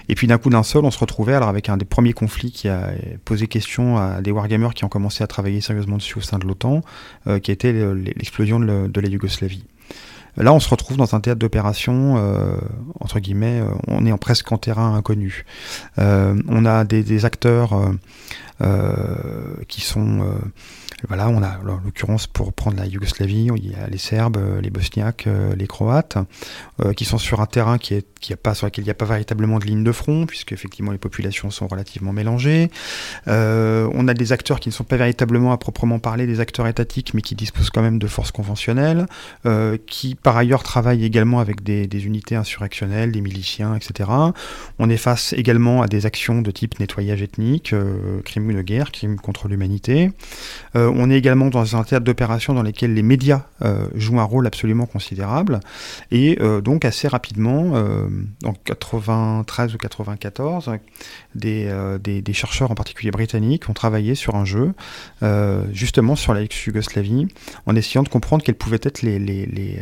Et 0.09 0.15
puis 0.15 0.27
d'un 0.27 0.37
coup 0.37 0.49
d'un 0.49 0.63
seul, 0.63 0.85
on 0.85 0.91
se 0.91 0.99
retrouvait 0.99 1.33
alors 1.33 1.49
avec 1.49 1.69
un 1.69 1.77
des 1.77 1.85
premiers 1.85 2.13
conflits 2.13 2.51
qui 2.51 2.69
a 2.69 2.91
posé 3.25 3.47
question 3.47 3.97
à 3.97 4.21
des 4.21 4.31
wargamers 4.31 4.73
qui 4.73 4.85
ont 4.85 4.89
commencé 4.89 5.23
à 5.23 5.27
travailler 5.27 5.59
sérieusement 5.59 5.97
dessus 5.97 6.17
au 6.17 6.21
sein 6.21 6.39
de 6.39 6.45
l'OTAN, 6.45 6.81
euh, 7.27 7.39
qui 7.39 7.51
était 7.51 7.73
l'explosion 7.93 8.59
de, 8.59 9.01
la 9.01 9.07
Yougoslavie. 9.09 9.65
Là, 10.37 10.53
on 10.53 10.59
se 10.59 10.69
retrouve 10.69 10.97
dans 10.97 11.13
un 11.15 11.19
théâtre 11.19 11.39
d'opération, 11.39 12.15
euh, 12.17 12.57
entre 12.99 13.19
guillemets, 13.19 13.61
on 13.87 14.05
est 14.05 14.17
presque 14.17 14.51
en 14.51 14.57
terrain 14.57 14.95
inconnu. 14.95 15.45
on 15.97 16.65
a 16.65 16.85
des 16.85 17.25
acteurs 17.25 17.73
qui 19.67 19.81
sont 19.81 20.39
Voilà, 21.07 21.29
on 21.29 21.43
a, 21.43 21.59
en 21.59 21.79
l'occurrence, 21.83 22.27
pour 22.27 22.53
prendre 22.53 22.77
la 22.77 22.85
Yougoslavie, 22.85 23.49
il 23.55 23.71
y 23.71 23.75
a 23.75 23.87
les 23.87 23.97
Serbes, 23.97 24.39
les 24.61 24.69
Bosniaques, 24.69 25.27
les 25.55 25.67
Croates, 25.67 26.17
qui 26.95 27.05
sont 27.05 27.17
sur 27.17 27.39
un 27.39 27.45
terrain 27.45 27.77
qui 27.77 28.03
a 28.31 28.37
pas, 28.37 28.55
sur 28.55 28.65
lequel 28.65 28.83
il 28.83 28.87
n'y 28.87 28.91
a 28.91 28.95
pas 28.95 29.05
véritablement 29.05 29.59
de 29.59 29.65
ligne 29.65 29.83
de 29.83 29.91
front, 29.91 30.25
puisque 30.25 30.53
effectivement 30.53 30.91
les 30.91 30.97
populations 30.97 31.51
sont 31.51 31.67
relativement 31.67 32.13
mélangées. 32.13 32.71
on 33.27 34.07
a 34.07 34.13
des 34.13 34.31
acteurs 34.31 34.59
qui 34.59 34.69
ne 34.69 34.73
sont 34.73 34.83
pas 34.83 34.97
véritablement 34.97 35.51
à 35.51 35.57
proprement 35.57 35.99
parler 35.99 36.25
des 36.25 36.39
acteurs 36.39 36.67
étatiques, 36.67 37.13
mais 37.13 37.21
qui 37.21 37.35
disposent 37.35 37.69
quand 37.69 37.83
même 37.83 37.99
de 37.99 38.07
forces 38.07 38.31
conventionnelles, 38.31 39.05
qui 39.85 40.15
par 40.15 40.35
ailleurs 40.37 40.63
travaillent 40.63 41.05
également 41.05 41.39
avec 41.39 41.63
des, 41.63 42.05
unités 42.05 42.35
insurrectionnelles, 42.35 43.11
des 43.11 43.21
miliciens, 43.21 43.75
etc. 43.75 44.09
On 44.79 44.89
est 44.89 44.97
face 44.97 45.33
également 45.33 45.81
à 45.81 45.87
des 45.87 46.05
actions 46.05 46.41
de 46.41 46.51
type 46.51 46.79
nettoyage 46.79 47.21
ethnique, 47.21 47.73
euh, 47.73 48.21
crimes 48.23 48.53
de 48.53 48.61
guerre, 48.61 48.91
crimes 48.91 49.17
contre 49.17 49.47
l'humanité. 49.47 50.11
Euh, 50.75 50.86
on 50.95 51.09
est 51.09 51.17
également 51.17 51.49
dans 51.49 51.75
un 51.75 51.83
théâtre 51.83 52.05
d'opération 52.05 52.53
dans 52.53 52.63
lequel 52.63 52.93
les 52.93 53.01
médias 53.01 53.43
euh, 53.63 53.87
jouent 53.95 54.19
un 54.19 54.23
rôle 54.23 54.47
absolument 54.47 54.85
considérable. 54.85 55.59
Et 56.11 56.37
donc 56.63 56.85
assez 56.85 57.07
rapidement, 57.07 57.73
en 58.43 58.53
93 58.53 59.75
ou 59.75 59.77
94, 59.77 60.71
des, 61.35 62.33
chercheurs 62.33 62.71
en 62.71 62.75
particulier 62.75 63.11
britanniques 63.11 63.69
ont 63.69 63.73
travaillé 63.73 64.15
sur 64.15 64.35
un 64.35 64.45
jeu, 64.45 64.73
justement 65.71 66.15
sur 66.15 66.33
la 66.33 66.41
ex-Yougoslavie, 66.41 67.27
en 67.65 67.75
essayant 67.75 68.03
de 68.03 68.09
comprendre 68.09 68.43
quelles 68.43 68.55
pouvaient 68.55 68.79
être 68.81 69.01
les 69.01 69.81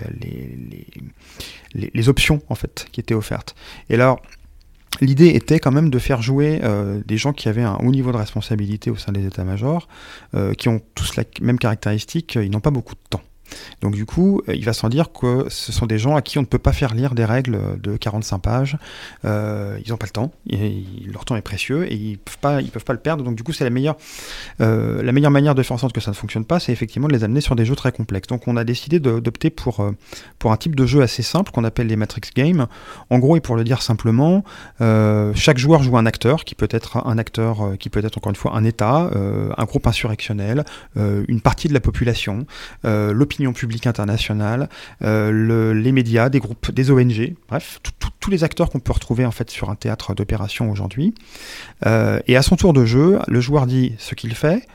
options 2.09 2.41
en 2.49 2.55
fait 2.55 2.87
qui 2.91 2.99
étaient 2.99 3.15
offertes. 3.15 3.55
Et 3.89 3.95
alors, 3.95 4.21
L'idée 5.01 5.29
était 5.29 5.59
quand 5.59 5.71
même 5.71 5.89
de 5.89 5.99
faire 5.99 6.21
jouer 6.21 6.61
euh, 6.63 7.01
des 7.05 7.17
gens 7.17 7.33
qui 7.33 7.49
avaient 7.49 7.63
un 7.63 7.75
haut 7.75 7.91
niveau 7.91 8.11
de 8.11 8.17
responsabilité 8.17 8.89
au 8.89 8.95
sein 8.95 9.11
des 9.11 9.25
états-majors, 9.25 9.87
euh, 10.33 10.53
qui 10.53 10.69
ont 10.69 10.81
tous 10.95 11.15
la 11.15 11.23
même 11.41 11.59
caractéristique, 11.59 12.35
ils 12.35 12.51
n'ont 12.51 12.61
pas 12.61 12.71
beaucoup 12.71 12.95
de 12.95 12.99
temps. 13.09 13.21
Donc 13.81 13.95
du 13.95 14.05
coup, 14.05 14.41
euh, 14.49 14.55
il 14.55 14.65
va 14.65 14.73
sans 14.73 14.89
dire 14.89 15.11
que 15.11 15.47
ce 15.49 15.71
sont 15.71 15.85
des 15.85 15.97
gens 15.97 16.15
à 16.15 16.21
qui 16.21 16.37
on 16.37 16.41
ne 16.41 16.47
peut 16.47 16.59
pas 16.59 16.73
faire 16.73 16.93
lire 16.93 17.15
des 17.15 17.25
règles 17.25 17.59
de 17.81 17.97
45 17.97 18.39
pages. 18.39 18.77
Euh, 19.25 19.77
ils 19.85 19.91
n'ont 19.91 19.97
pas 19.97 20.05
le 20.05 20.11
temps, 20.11 20.31
leur 21.05 21.25
temps 21.25 21.35
est 21.35 21.41
précieux 21.41 21.91
et 21.91 21.95
ils 21.95 22.11
ils 22.61 22.71
peuvent 22.71 22.83
pas 22.83 22.93
le 22.93 22.99
perdre. 22.99 23.23
Donc 23.23 23.35
du 23.35 23.43
coup, 23.43 23.53
c'est 23.53 23.63
la 23.63 23.69
meilleure, 23.69 23.97
euh, 24.61 25.03
la 25.03 25.11
meilleure 25.11 25.31
manière 25.31 25.55
de 25.55 25.63
faire 25.63 25.75
en 25.75 25.77
sorte 25.77 25.93
que 25.93 26.01
ça 26.01 26.11
ne 26.11 26.15
fonctionne 26.15 26.45
pas, 26.45 26.59
c'est 26.59 26.71
effectivement 26.71 27.07
de 27.07 27.13
les 27.13 27.23
amener 27.23 27.41
sur 27.41 27.55
des 27.55 27.65
jeux 27.65 27.75
très 27.75 27.91
complexes. 27.91 28.27
Donc 28.27 28.47
on 28.47 28.57
a 28.57 28.63
décidé 28.63 28.99
d'opter 28.99 29.49
pour 29.49 29.85
pour 30.39 30.51
un 30.51 30.57
type 30.57 30.75
de 30.75 30.85
jeu 30.85 31.01
assez 31.01 31.23
simple 31.23 31.51
qu'on 31.51 31.63
appelle 31.63 31.87
les 31.87 31.95
Matrix 31.95 32.29
Games. 32.35 32.67
En 33.09 33.19
gros, 33.19 33.35
et 33.35 33.41
pour 33.41 33.55
le 33.55 33.63
dire 33.63 33.81
simplement, 33.81 34.43
chaque 34.79 35.57
joueur 35.57 35.83
joue 35.83 35.97
un 35.97 36.05
acteur 36.05 36.45
qui 36.45 36.55
peut 36.55 36.67
être 36.71 37.05
un 37.05 37.17
acteur 37.17 37.77
qui 37.79 37.89
peut 37.89 38.03
être 38.03 38.17
encore 38.17 38.29
une 38.29 38.35
fois 38.35 38.55
un 38.55 38.63
État, 38.63 39.09
un 39.57 39.65
groupe 39.65 39.87
insurrectionnel, 39.87 40.65
une 40.95 41.41
partie 41.41 41.67
de 41.67 41.73
la 41.73 41.79
population, 41.79 42.45
publique 43.53 43.87
internationale, 43.87 44.69
euh, 45.03 45.73
les 45.73 45.91
médias, 45.91 46.29
des 46.29 46.39
groupes, 46.39 46.71
des 46.71 46.91
ONG, 46.91 47.35
bref, 47.47 47.79
tous 48.19 48.29
les 48.31 48.43
acteurs 48.43 48.69
qu'on 48.69 48.79
peut 48.79 48.93
retrouver 48.93 49.25
en 49.25 49.31
fait 49.31 49.49
sur 49.51 49.69
un 49.69 49.75
théâtre 49.75 50.15
d'opération 50.15 50.71
aujourd'hui. 50.71 51.13
Euh, 51.85 52.19
et 52.27 52.35
à 52.37 52.41
son 52.41 52.55
tour 52.55 52.73
de 52.73 52.85
jeu, 52.85 53.19
le 53.27 53.39
joueur 53.41 53.67
dit 53.67 53.93
ce 53.97 54.15
qu'il 54.15 54.33
fait, 54.33 54.67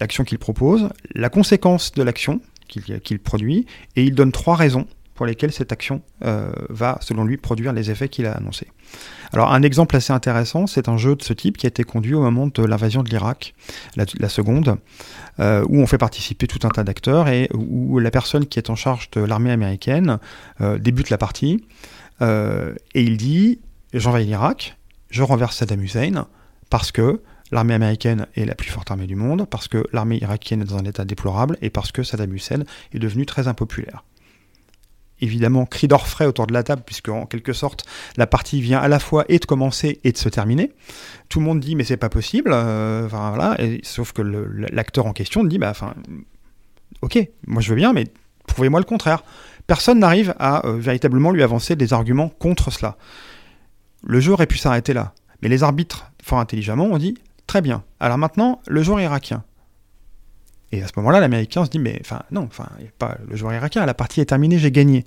l'action 0.00 0.24
qu'il 0.24 0.38
propose, 0.38 0.88
la 1.14 1.28
conséquence 1.28 1.92
de 1.92 2.02
l'action 2.02 2.40
qu'il 2.66 3.18
produit, 3.18 3.66
et 3.96 4.04
il 4.04 4.14
donne 4.14 4.32
trois 4.32 4.56
raisons 4.56 4.86
pour 5.18 5.26
lesquelles 5.26 5.50
cette 5.50 5.72
action 5.72 6.00
euh, 6.24 6.52
va, 6.68 6.96
selon 7.00 7.24
lui, 7.24 7.38
produire 7.38 7.72
les 7.72 7.90
effets 7.90 8.08
qu'il 8.08 8.24
a 8.26 8.34
annoncés. 8.34 8.68
Alors 9.32 9.52
un 9.52 9.62
exemple 9.62 9.96
assez 9.96 10.12
intéressant, 10.12 10.68
c'est 10.68 10.88
un 10.88 10.96
jeu 10.96 11.16
de 11.16 11.24
ce 11.24 11.32
type 11.32 11.56
qui 11.56 11.66
a 11.66 11.70
été 11.70 11.82
conduit 11.82 12.14
au 12.14 12.20
moment 12.20 12.46
de 12.46 12.62
l'invasion 12.62 13.02
de 13.02 13.10
l'Irak, 13.10 13.52
la, 13.96 14.28
seconde, 14.28 14.78
euh, 15.40 15.64
où 15.68 15.80
on 15.80 15.88
fait 15.88 15.98
participer 15.98 16.46
tout 16.46 16.64
un 16.64 16.70
tas 16.70 16.84
d'acteurs 16.84 17.26
et 17.26 17.50
où 17.52 17.98
la 17.98 18.12
personne 18.12 18.46
qui 18.46 18.60
est 18.60 18.70
en 18.70 18.76
charge 18.76 19.10
de 19.10 19.20
l'armée 19.20 19.50
américaine 19.50 20.20
euh, 20.60 20.78
débute 20.78 21.10
la 21.10 21.18
partie 21.18 21.64
et 22.20 23.02
il 23.02 23.16
dit 23.16 23.60
j'envahis 23.94 24.26
l'Irak, 24.26 24.76
je 25.10 25.24
renverse 25.24 25.56
Saddam 25.56 25.82
Hussein 25.82 26.26
parce 26.70 26.92
que 26.92 27.22
l'armée 27.50 27.74
américaine 27.74 28.28
est 28.36 28.44
la 28.44 28.54
plus 28.54 28.70
forte 28.70 28.90
armée 28.92 29.08
du 29.08 29.16
monde, 29.16 29.46
parce 29.50 29.66
que 29.66 29.84
l'armée 29.92 30.18
irakienne 30.22 30.62
est 30.62 30.66
dans 30.66 30.78
un 30.78 30.84
état 30.84 31.04
déplorable 31.04 31.58
et 31.60 31.70
parce 31.70 31.90
que 31.90 32.04
Saddam 32.04 32.32
Hussein 32.32 32.62
est 32.92 32.98
devenu 33.00 33.26
très 33.26 33.48
impopulaire 33.48 34.04
évidemment 35.20 35.66
cri 35.66 35.88
d'orfraie 35.88 36.26
autour 36.26 36.46
de 36.46 36.52
la 36.52 36.62
table, 36.62 36.82
puisque 36.84 37.08
en 37.08 37.26
quelque 37.26 37.52
sorte, 37.52 37.84
la 38.16 38.26
partie 38.26 38.60
vient 38.60 38.78
à 38.78 38.88
la 38.88 38.98
fois 38.98 39.24
et 39.28 39.38
de 39.38 39.44
commencer 39.44 40.00
et 40.04 40.12
de 40.12 40.18
se 40.18 40.28
terminer. 40.28 40.72
Tout 41.28 41.40
le 41.40 41.46
monde 41.46 41.60
dit, 41.60 41.76
mais 41.76 41.84
c'est 41.84 41.96
pas 41.96 42.08
possible. 42.08 42.50
Euh, 42.52 43.06
voilà, 43.10 43.56
sauf 43.82 44.12
que 44.12 44.22
l'acteur 44.22 45.06
en 45.06 45.12
question 45.12 45.44
dit, 45.44 45.58
bah, 45.58 45.70
enfin, 45.70 45.94
ok, 47.02 47.18
moi 47.46 47.62
je 47.62 47.70
veux 47.70 47.76
bien, 47.76 47.92
mais 47.92 48.04
prouvez-moi 48.46 48.80
le 48.80 48.86
contraire. 48.86 49.22
Personne 49.66 49.98
n'arrive 49.98 50.34
à 50.38 50.66
euh, 50.66 50.78
véritablement 50.78 51.30
lui 51.30 51.42
avancer 51.42 51.76
des 51.76 51.92
arguments 51.92 52.30
contre 52.30 52.70
cela. 52.70 52.96
Le 54.06 54.20
jeu 54.20 54.32
aurait 54.32 54.46
pu 54.46 54.56
s'arrêter 54.56 54.94
là. 54.94 55.12
Mais 55.42 55.48
les 55.48 55.62
arbitres, 55.62 56.10
fort 56.22 56.38
intelligemment, 56.38 56.86
ont 56.86 56.98
dit, 56.98 57.18
très 57.46 57.60
bien. 57.60 57.84
Alors 58.00 58.18
maintenant, 58.18 58.60
le 58.66 58.82
joueur 58.82 59.00
irakien. 59.00 59.44
Et 60.72 60.82
à 60.82 60.86
ce 60.86 60.92
moment-là, 60.96 61.20
l'Américain 61.20 61.64
se 61.64 61.70
dit, 61.70 61.78
mais 61.78 61.98
enfin, 62.00 62.22
non, 62.30 62.42
enfin, 62.42 62.68
pas 62.98 63.16
le 63.28 63.36
joueur 63.36 63.54
irakien, 63.54 63.86
la 63.86 63.94
partie 63.94 64.20
est 64.20 64.26
terminée, 64.26 64.58
j'ai 64.58 64.70
gagné. 64.70 65.06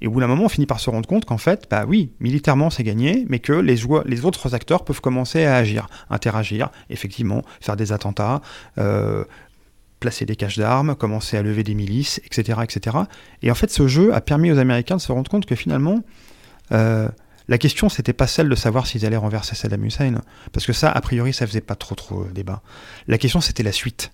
Et 0.00 0.06
au 0.06 0.10
bout 0.10 0.20
d'un 0.20 0.26
moment, 0.26 0.44
on 0.44 0.48
finit 0.48 0.66
par 0.66 0.80
se 0.80 0.88
rendre 0.88 1.06
compte 1.06 1.24
qu'en 1.24 1.38
fait, 1.38 1.66
bah 1.70 1.84
oui, 1.86 2.12
militairement 2.20 2.70
c'est 2.70 2.84
gagné, 2.84 3.26
mais 3.28 3.38
que 3.38 3.52
les, 3.52 3.76
joueurs, 3.76 4.04
les 4.06 4.24
autres 4.24 4.54
acteurs 4.54 4.84
peuvent 4.84 5.00
commencer 5.00 5.44
à 5.44 5.56
agir, 5.56 5.88
interagir, 6.08 6.70
effectivement, 6.88 7.42
faire 7.60 7.76
des 7.76 7.92
attentats, 7.92 8.40
euh, 8.78 9.24
placer 9.98 10.24
des 10.24 10.36
caches 10.36 10.56
d'armes, 10.56 10.94
commencer 10.94 11.36
à 11.36 11.42
lever 11.42 11.64
des 11.64 11.74
milices, 11.74 12.18
etc., 12.24 12.60
etc. 12.62 12.96
Et 13.42 13.50
en 13.50 13.54
fait, 13.54 13.70
ce 13.70 13.88
jeu 13.88 14.14
a 14.14 14.22
permis 14.22 14.50
aux 14.50 14.58
Américains 14.58 14.96
de 14.96 15.02
se 15.02 15.12
rendre 15.12 15.30
compte 15.30 15.44
que 15.44 15.54
finalement, 15.54 16.02
euh, 16.72 17.08
la 17.50 17.58
question, 17.58 17.88
c'était 17.88 18.12
pas 18.12 18.28
celle 18.28 18.48
de 18.48 18.54
savoir 18.54 18.86
s'ils 18.86 19.04
allaient 19.04 19.16
renverser 19.16 19.56
Saddam 19.56 19.84
Hussein, 19.84 20.22
parce 20.52 20.64
que 20.64 20.72
ça, 20.72 20.88
a 20.88 21.00
priori, 21.00 21.34
ça 21.34 21.48
faisait 21.48 21.60
pas 21.60 21.74
trop 21.74 21.96
trop 21.96 22.24
débat. 22.24 22.62
La 23.08 23.18
question, 23.18 23.40
c'était 23.40 23.64
la 23.64 23.72
suite. 23.72 24.12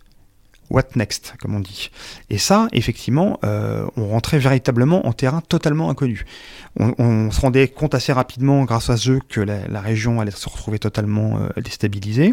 What 0.71 0.85
next, 0.97 1.35
comme 1.39 1.55
on 1.55 1.61
dit. 1.61 1.91
Et 2.31 2.39
ça, 2.39 2.67
effectivement, 2.73 3.39
euh, 3.45 3.87
on 3.97 4.09
rentrait 4.09 4.39
véritablement 4.39 5.07
en 5.07 5.13
terrain 5.13 5.43
totalement 5.43 5.91
inconnu. 5.91 6.25
On, 6.77 7.31
se 7.31 7.41
rendait 7.41 7.69
compte 7.69 7.95
assez 7.95 8.13
rapidement, 8.13 8.65
grâce 8.65 8.89
à 8.89 8.97
jeu, 8.97 9.21
que 9.29 9.43
la, 9.43 9.81
région 9.83 10.19
allait 10.19 10.31
se 10.31 10.49
retrouver 10.49 10.79
totalement 10.79 11.39
euh, 11.39 11.61
déstabilisée. 11.61 12.33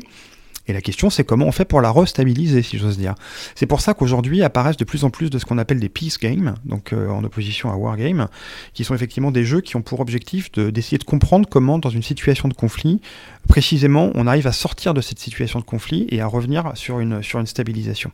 Et 0.67 0.73
la 0.73 0.81
question, 0.81 1.09
c'est 1.09 1.23
comment 1.23 1.45
on 1.45 1.51
fait 1.51 1.65
pour 1.65 1.81
la 1.81 1.91
restabiliser, 1.91 2.61
si 2.61 2.77
j'ose 2.77 2.97
dire. 2.97 3.15
C'est 3.55 3.65
pour 3.65 3.81
ça 3.81 3.93
qu'aujourd'hui 3.93 4.43
apparaissent 4.43 4.77
de 4.77 4.85
plus 4.85 5.03
en 5.03 5.09
plus 5.09 5.29
de 5.29 5.37
ce 5.37 5.45
qu'on 5.45 5.57
appelle 5.57 5.79
des 5.79 5.89
peace 5.89 6.17
games, 6.21 6.55
donc 6.63 6.93
euh, 6.93 7.09
en 7.09 7.23
opposition 7.23 7.71
à 7.71 7.75
war 7.75 7.97
games, 7.97 8.27
qui 8.73 8.83
sont 8.83 8.95
effectivement 8.95 9.31
des 9.31 9.43
jeux 9.43 9.61
qui 9.61 9.75
ont 9.75 9.81
pour 9.81 9.99
objectif 9.99 10.51
d'essayer 10.51 10.97
de, 10.97 11.03
comprendre 11.03 11.47
comment, 11.49 11.79
dans 11.79 11.89
une 11.89 12.03
situation 12.03 12.47
de 12.47 12.53
conflit, 12.53 13.01
précisément, 13.47 14.11
on 14.15 14.25
arrive 14.25 14.47
à 14.47 14.53
sortir 14.53 14.93
de 14.93 15.01
cette 15.01 15.19
situation 15.19 15.59
de 15.59 15.65
conflit 15.65 16.07
et 16.09 16.21
à 16.21 16.27
revenir 16.27 16.71
sur 16.75 16.99
une, 16.99 17.21
sur 17.21 17.39
une 17.39 17.47
stabilisation. 17.47 18.11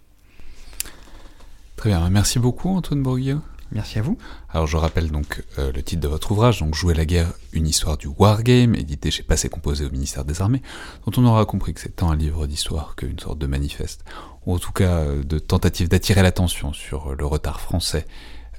Très 1.76 1.90
bien, 1.90 2.10
merci 2.10 2.40
beaucoup 2.40 2.70
Antoine 2.70 3.04
Bourguier. 3.04 3.38
Merci 3.72 4.00
à 4.00 4.02
vous. 4.02 4.18
Alors 4.50 4.66
je 4.66 4.78
rappelle 4.78 5.12
donc 5.12 5.44
euh, 5.60 5.72
le 5.72 5.84
titre 5.84 6.02
de 6.02 6.08
votre 6.08 6.32
ouvrage, 6.32 6.60
donc 6.60 6.74
Jouer 6.74 6.94
la 6.94 7.06
guerre, 7.06 7.34
une 7.54 7.68
histoire 7.68 7.98
du 7.98 8.08
wargame, 8.08 8.74
édité 8.76 9.12
chez 9.12 9.24
Passé 9.24 9.48
Composé 9.50 9.86
au 9.86 9.92
ministère 9.92 10.26
des 10.26 10.42
Armées, 10.42 10.62
dont 11.06 11.22
on 11.22 11.26
aura 11.26 11.46
compris 11.46 11.74
que 11.74 11.82
c'est 11.82 11.96
tant 11.96 12.10
un 12.10 12.16
livre 12.16 12.48
d'histoire 12.48 12.96
qu'une 12.96 13.20
sorte 13.20 13.38
de 13.38 13.48
manifeste, 13.48 14.04
ou 14.46 14.56
en 14.56 14.60
tout 14.60 14.72
cas 14.72 14.98
euh, 14.98 15.24
de 15.24 15.38
tentative 15.38 15.88
d'attirer 15.88 16.24
l'attention 16.24 16.74
sur 16.74 17.16
le 17.16 17.26
retard 17.26 17.62
français 17.62 18.08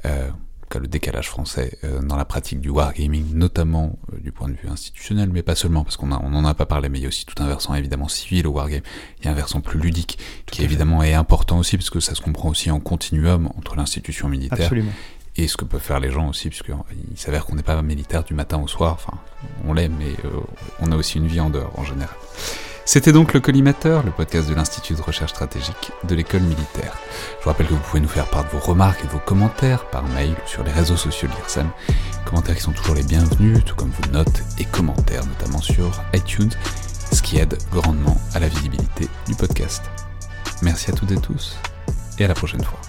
euh, 0.05 0.31
le 0.79 0.87
décalage 0.87 1.29
français 1.29 1.79
euh, 1.85 2.01
dans 2.01 2.17
la 2.17 2.25
pratique 2.25 2.61
du 2.61 2.69
wargaming, 2.69 3.35
notamment 3.35 3.99
euh, 4.13 4.21
du 4.21 4.33
point 4.33 4.49
de 4.49 4.55
vue 4.55 4.69
institutionnel, 4.69 5.31
mais 5.33 5.43
pas 5.43 5.55
seulement, 5.55 5.85
parce 5.85 5.97
qu'on 5.97 6.07
n'en 6.07 6.45
a 6.45 6.55
pas 6.55 6.67
parlé, 6.67 6.89
mais 6.89 6.99
il 6.99 7.03
y 7.03 7.05
a 7.07 7.09
aussi 7.09 7.27
tout 7.27 7.43
un 7.43 7.47
versant 7.47 7.75
évidemment 7.75 8.09
civil 8.09 8.47
au 8.47 8.53
wargame, 8.53 8.83
il 9.19 9.25
y 9.25 9.29
a 9.29 9.33
un 9.33 9.35
versant 9.35 9.61
plus 9.61 9.81
ludique, 9.81 10.19
qui 10.47 10.63
évidemment 10.63 11.03
est 11.03 11.15
important 11.15 11.59
aussi, 11.59 11.77
parce 11.77 11.91
que 11.91 12.01
ça 12.01 12.15
se 12.15 12.21
comprend 12.21 12.49
aussi 12.49 12.71
en 12.71 12.81
continuum 12.81 13.51
entre 13.57 13.77
l'institution 13.77 14.29
militaire 14.29 14.71
et 15.37 15.49
ce 15.49 15.57
que 15.57 15.65
peuvent 15.65 15.81
faire 15.81 16.01
les 16.01 16.11
gens 16.11 16.29
aussi, 16.29 16.49
puisqu'il 16.49 16.75
s'avère 17.17 17.47
qu'on 17.47 17.55
n'est 17.55 17.63
pas 17.63 17.81
militaire 17.83 18.25
du 18.25 18.35
matin 18.35 18.59
au 18.59 18.69
soir, 18.69 18.95
enfin, 18.95 19.19
on 19.65 19.73
l'est, 19.73 19.89
mais 19.89 20.13
euh, 20.25 20.41
on 20.81 20.93
a 20.93 20.97
aussi 20.97 21.19
une 21.19 21.27
vie 21.27 21.41
en 21.41 21.51
dehors 21.51 21.73
en 21.79 21.85
général. 21.85 22.15
C'était 22.93 23.13
donc 23.13 23.35
le 23.35 23.39
Collimateur, 23.39 24.03
le 24.03 24.11
podcast 24.11 24.49
de 24.49 24.55
l'Institut 24.57 24.95
de 24.95 25.01
recherche 25.01 25.31
stratégique 25.31 25.93
de 26.03 26.17
l'école 26.17 26.41
militaire. 26.41 26.99
Je 27.39 27.45
vous 27.45 27.51
rappelle 27.51 27.69
que 27.69 27.73
vous 27.73 27.79
pouvez 27.79 28.01
nous 28.01 28.09
faire 28.09 28.27
part 28.27 28.43
de 28.43 28.49
vos 28.49 28.59
remarques 28.59 29.05
et 29.05 29.07
de 29.07 29.13
vos 29.13 29.21
commentaires 29.21 29.89
par 29.91 30.03
mail 30.09 30.33
ou 30.33 30.49
sur 30.49 30.65
les 30.65 30.73
réseaux 30.73 30.97
sociaux 30.97 31.29
de 31.29 31.35
l'IRSEM. 31.35 31.71
Commentaires 32.25 32.57
qui 32.57 32.63
sont 32.63 32.73
toujours 32.73 32.97
les 32.97 33.05
bienvenus, 33.05 33.65
tout 33.65 33.77
comme 33.77 33.93
vos 33.93 34.11
notes 34.11 34.43
et 34.59 34.65
commentaires, 34.65 35.25
notamment 35.25 35.61
sur 35.61 35.89
iTunes, 36.15 36.51
ce 37.13 37.23
qui 37.23 37.39
aide 37.39 37.57
grandement 37.71 38.21
à 38.35 38.41
la 38.41 38.49
visibilité 38.49 39.07
du 39.29 39.37
podcast. 39.37 39.85
Merci 40.61 40.91
à 40.91 40.93
toutes 40.93 41.13
et 41.13 41.21
tous, 41.21 41.61
et 42.19 42.25
à 42.25 42.27
la 42.27 42.35
prochaine 42.35 42.65
fois. 42.65 42.81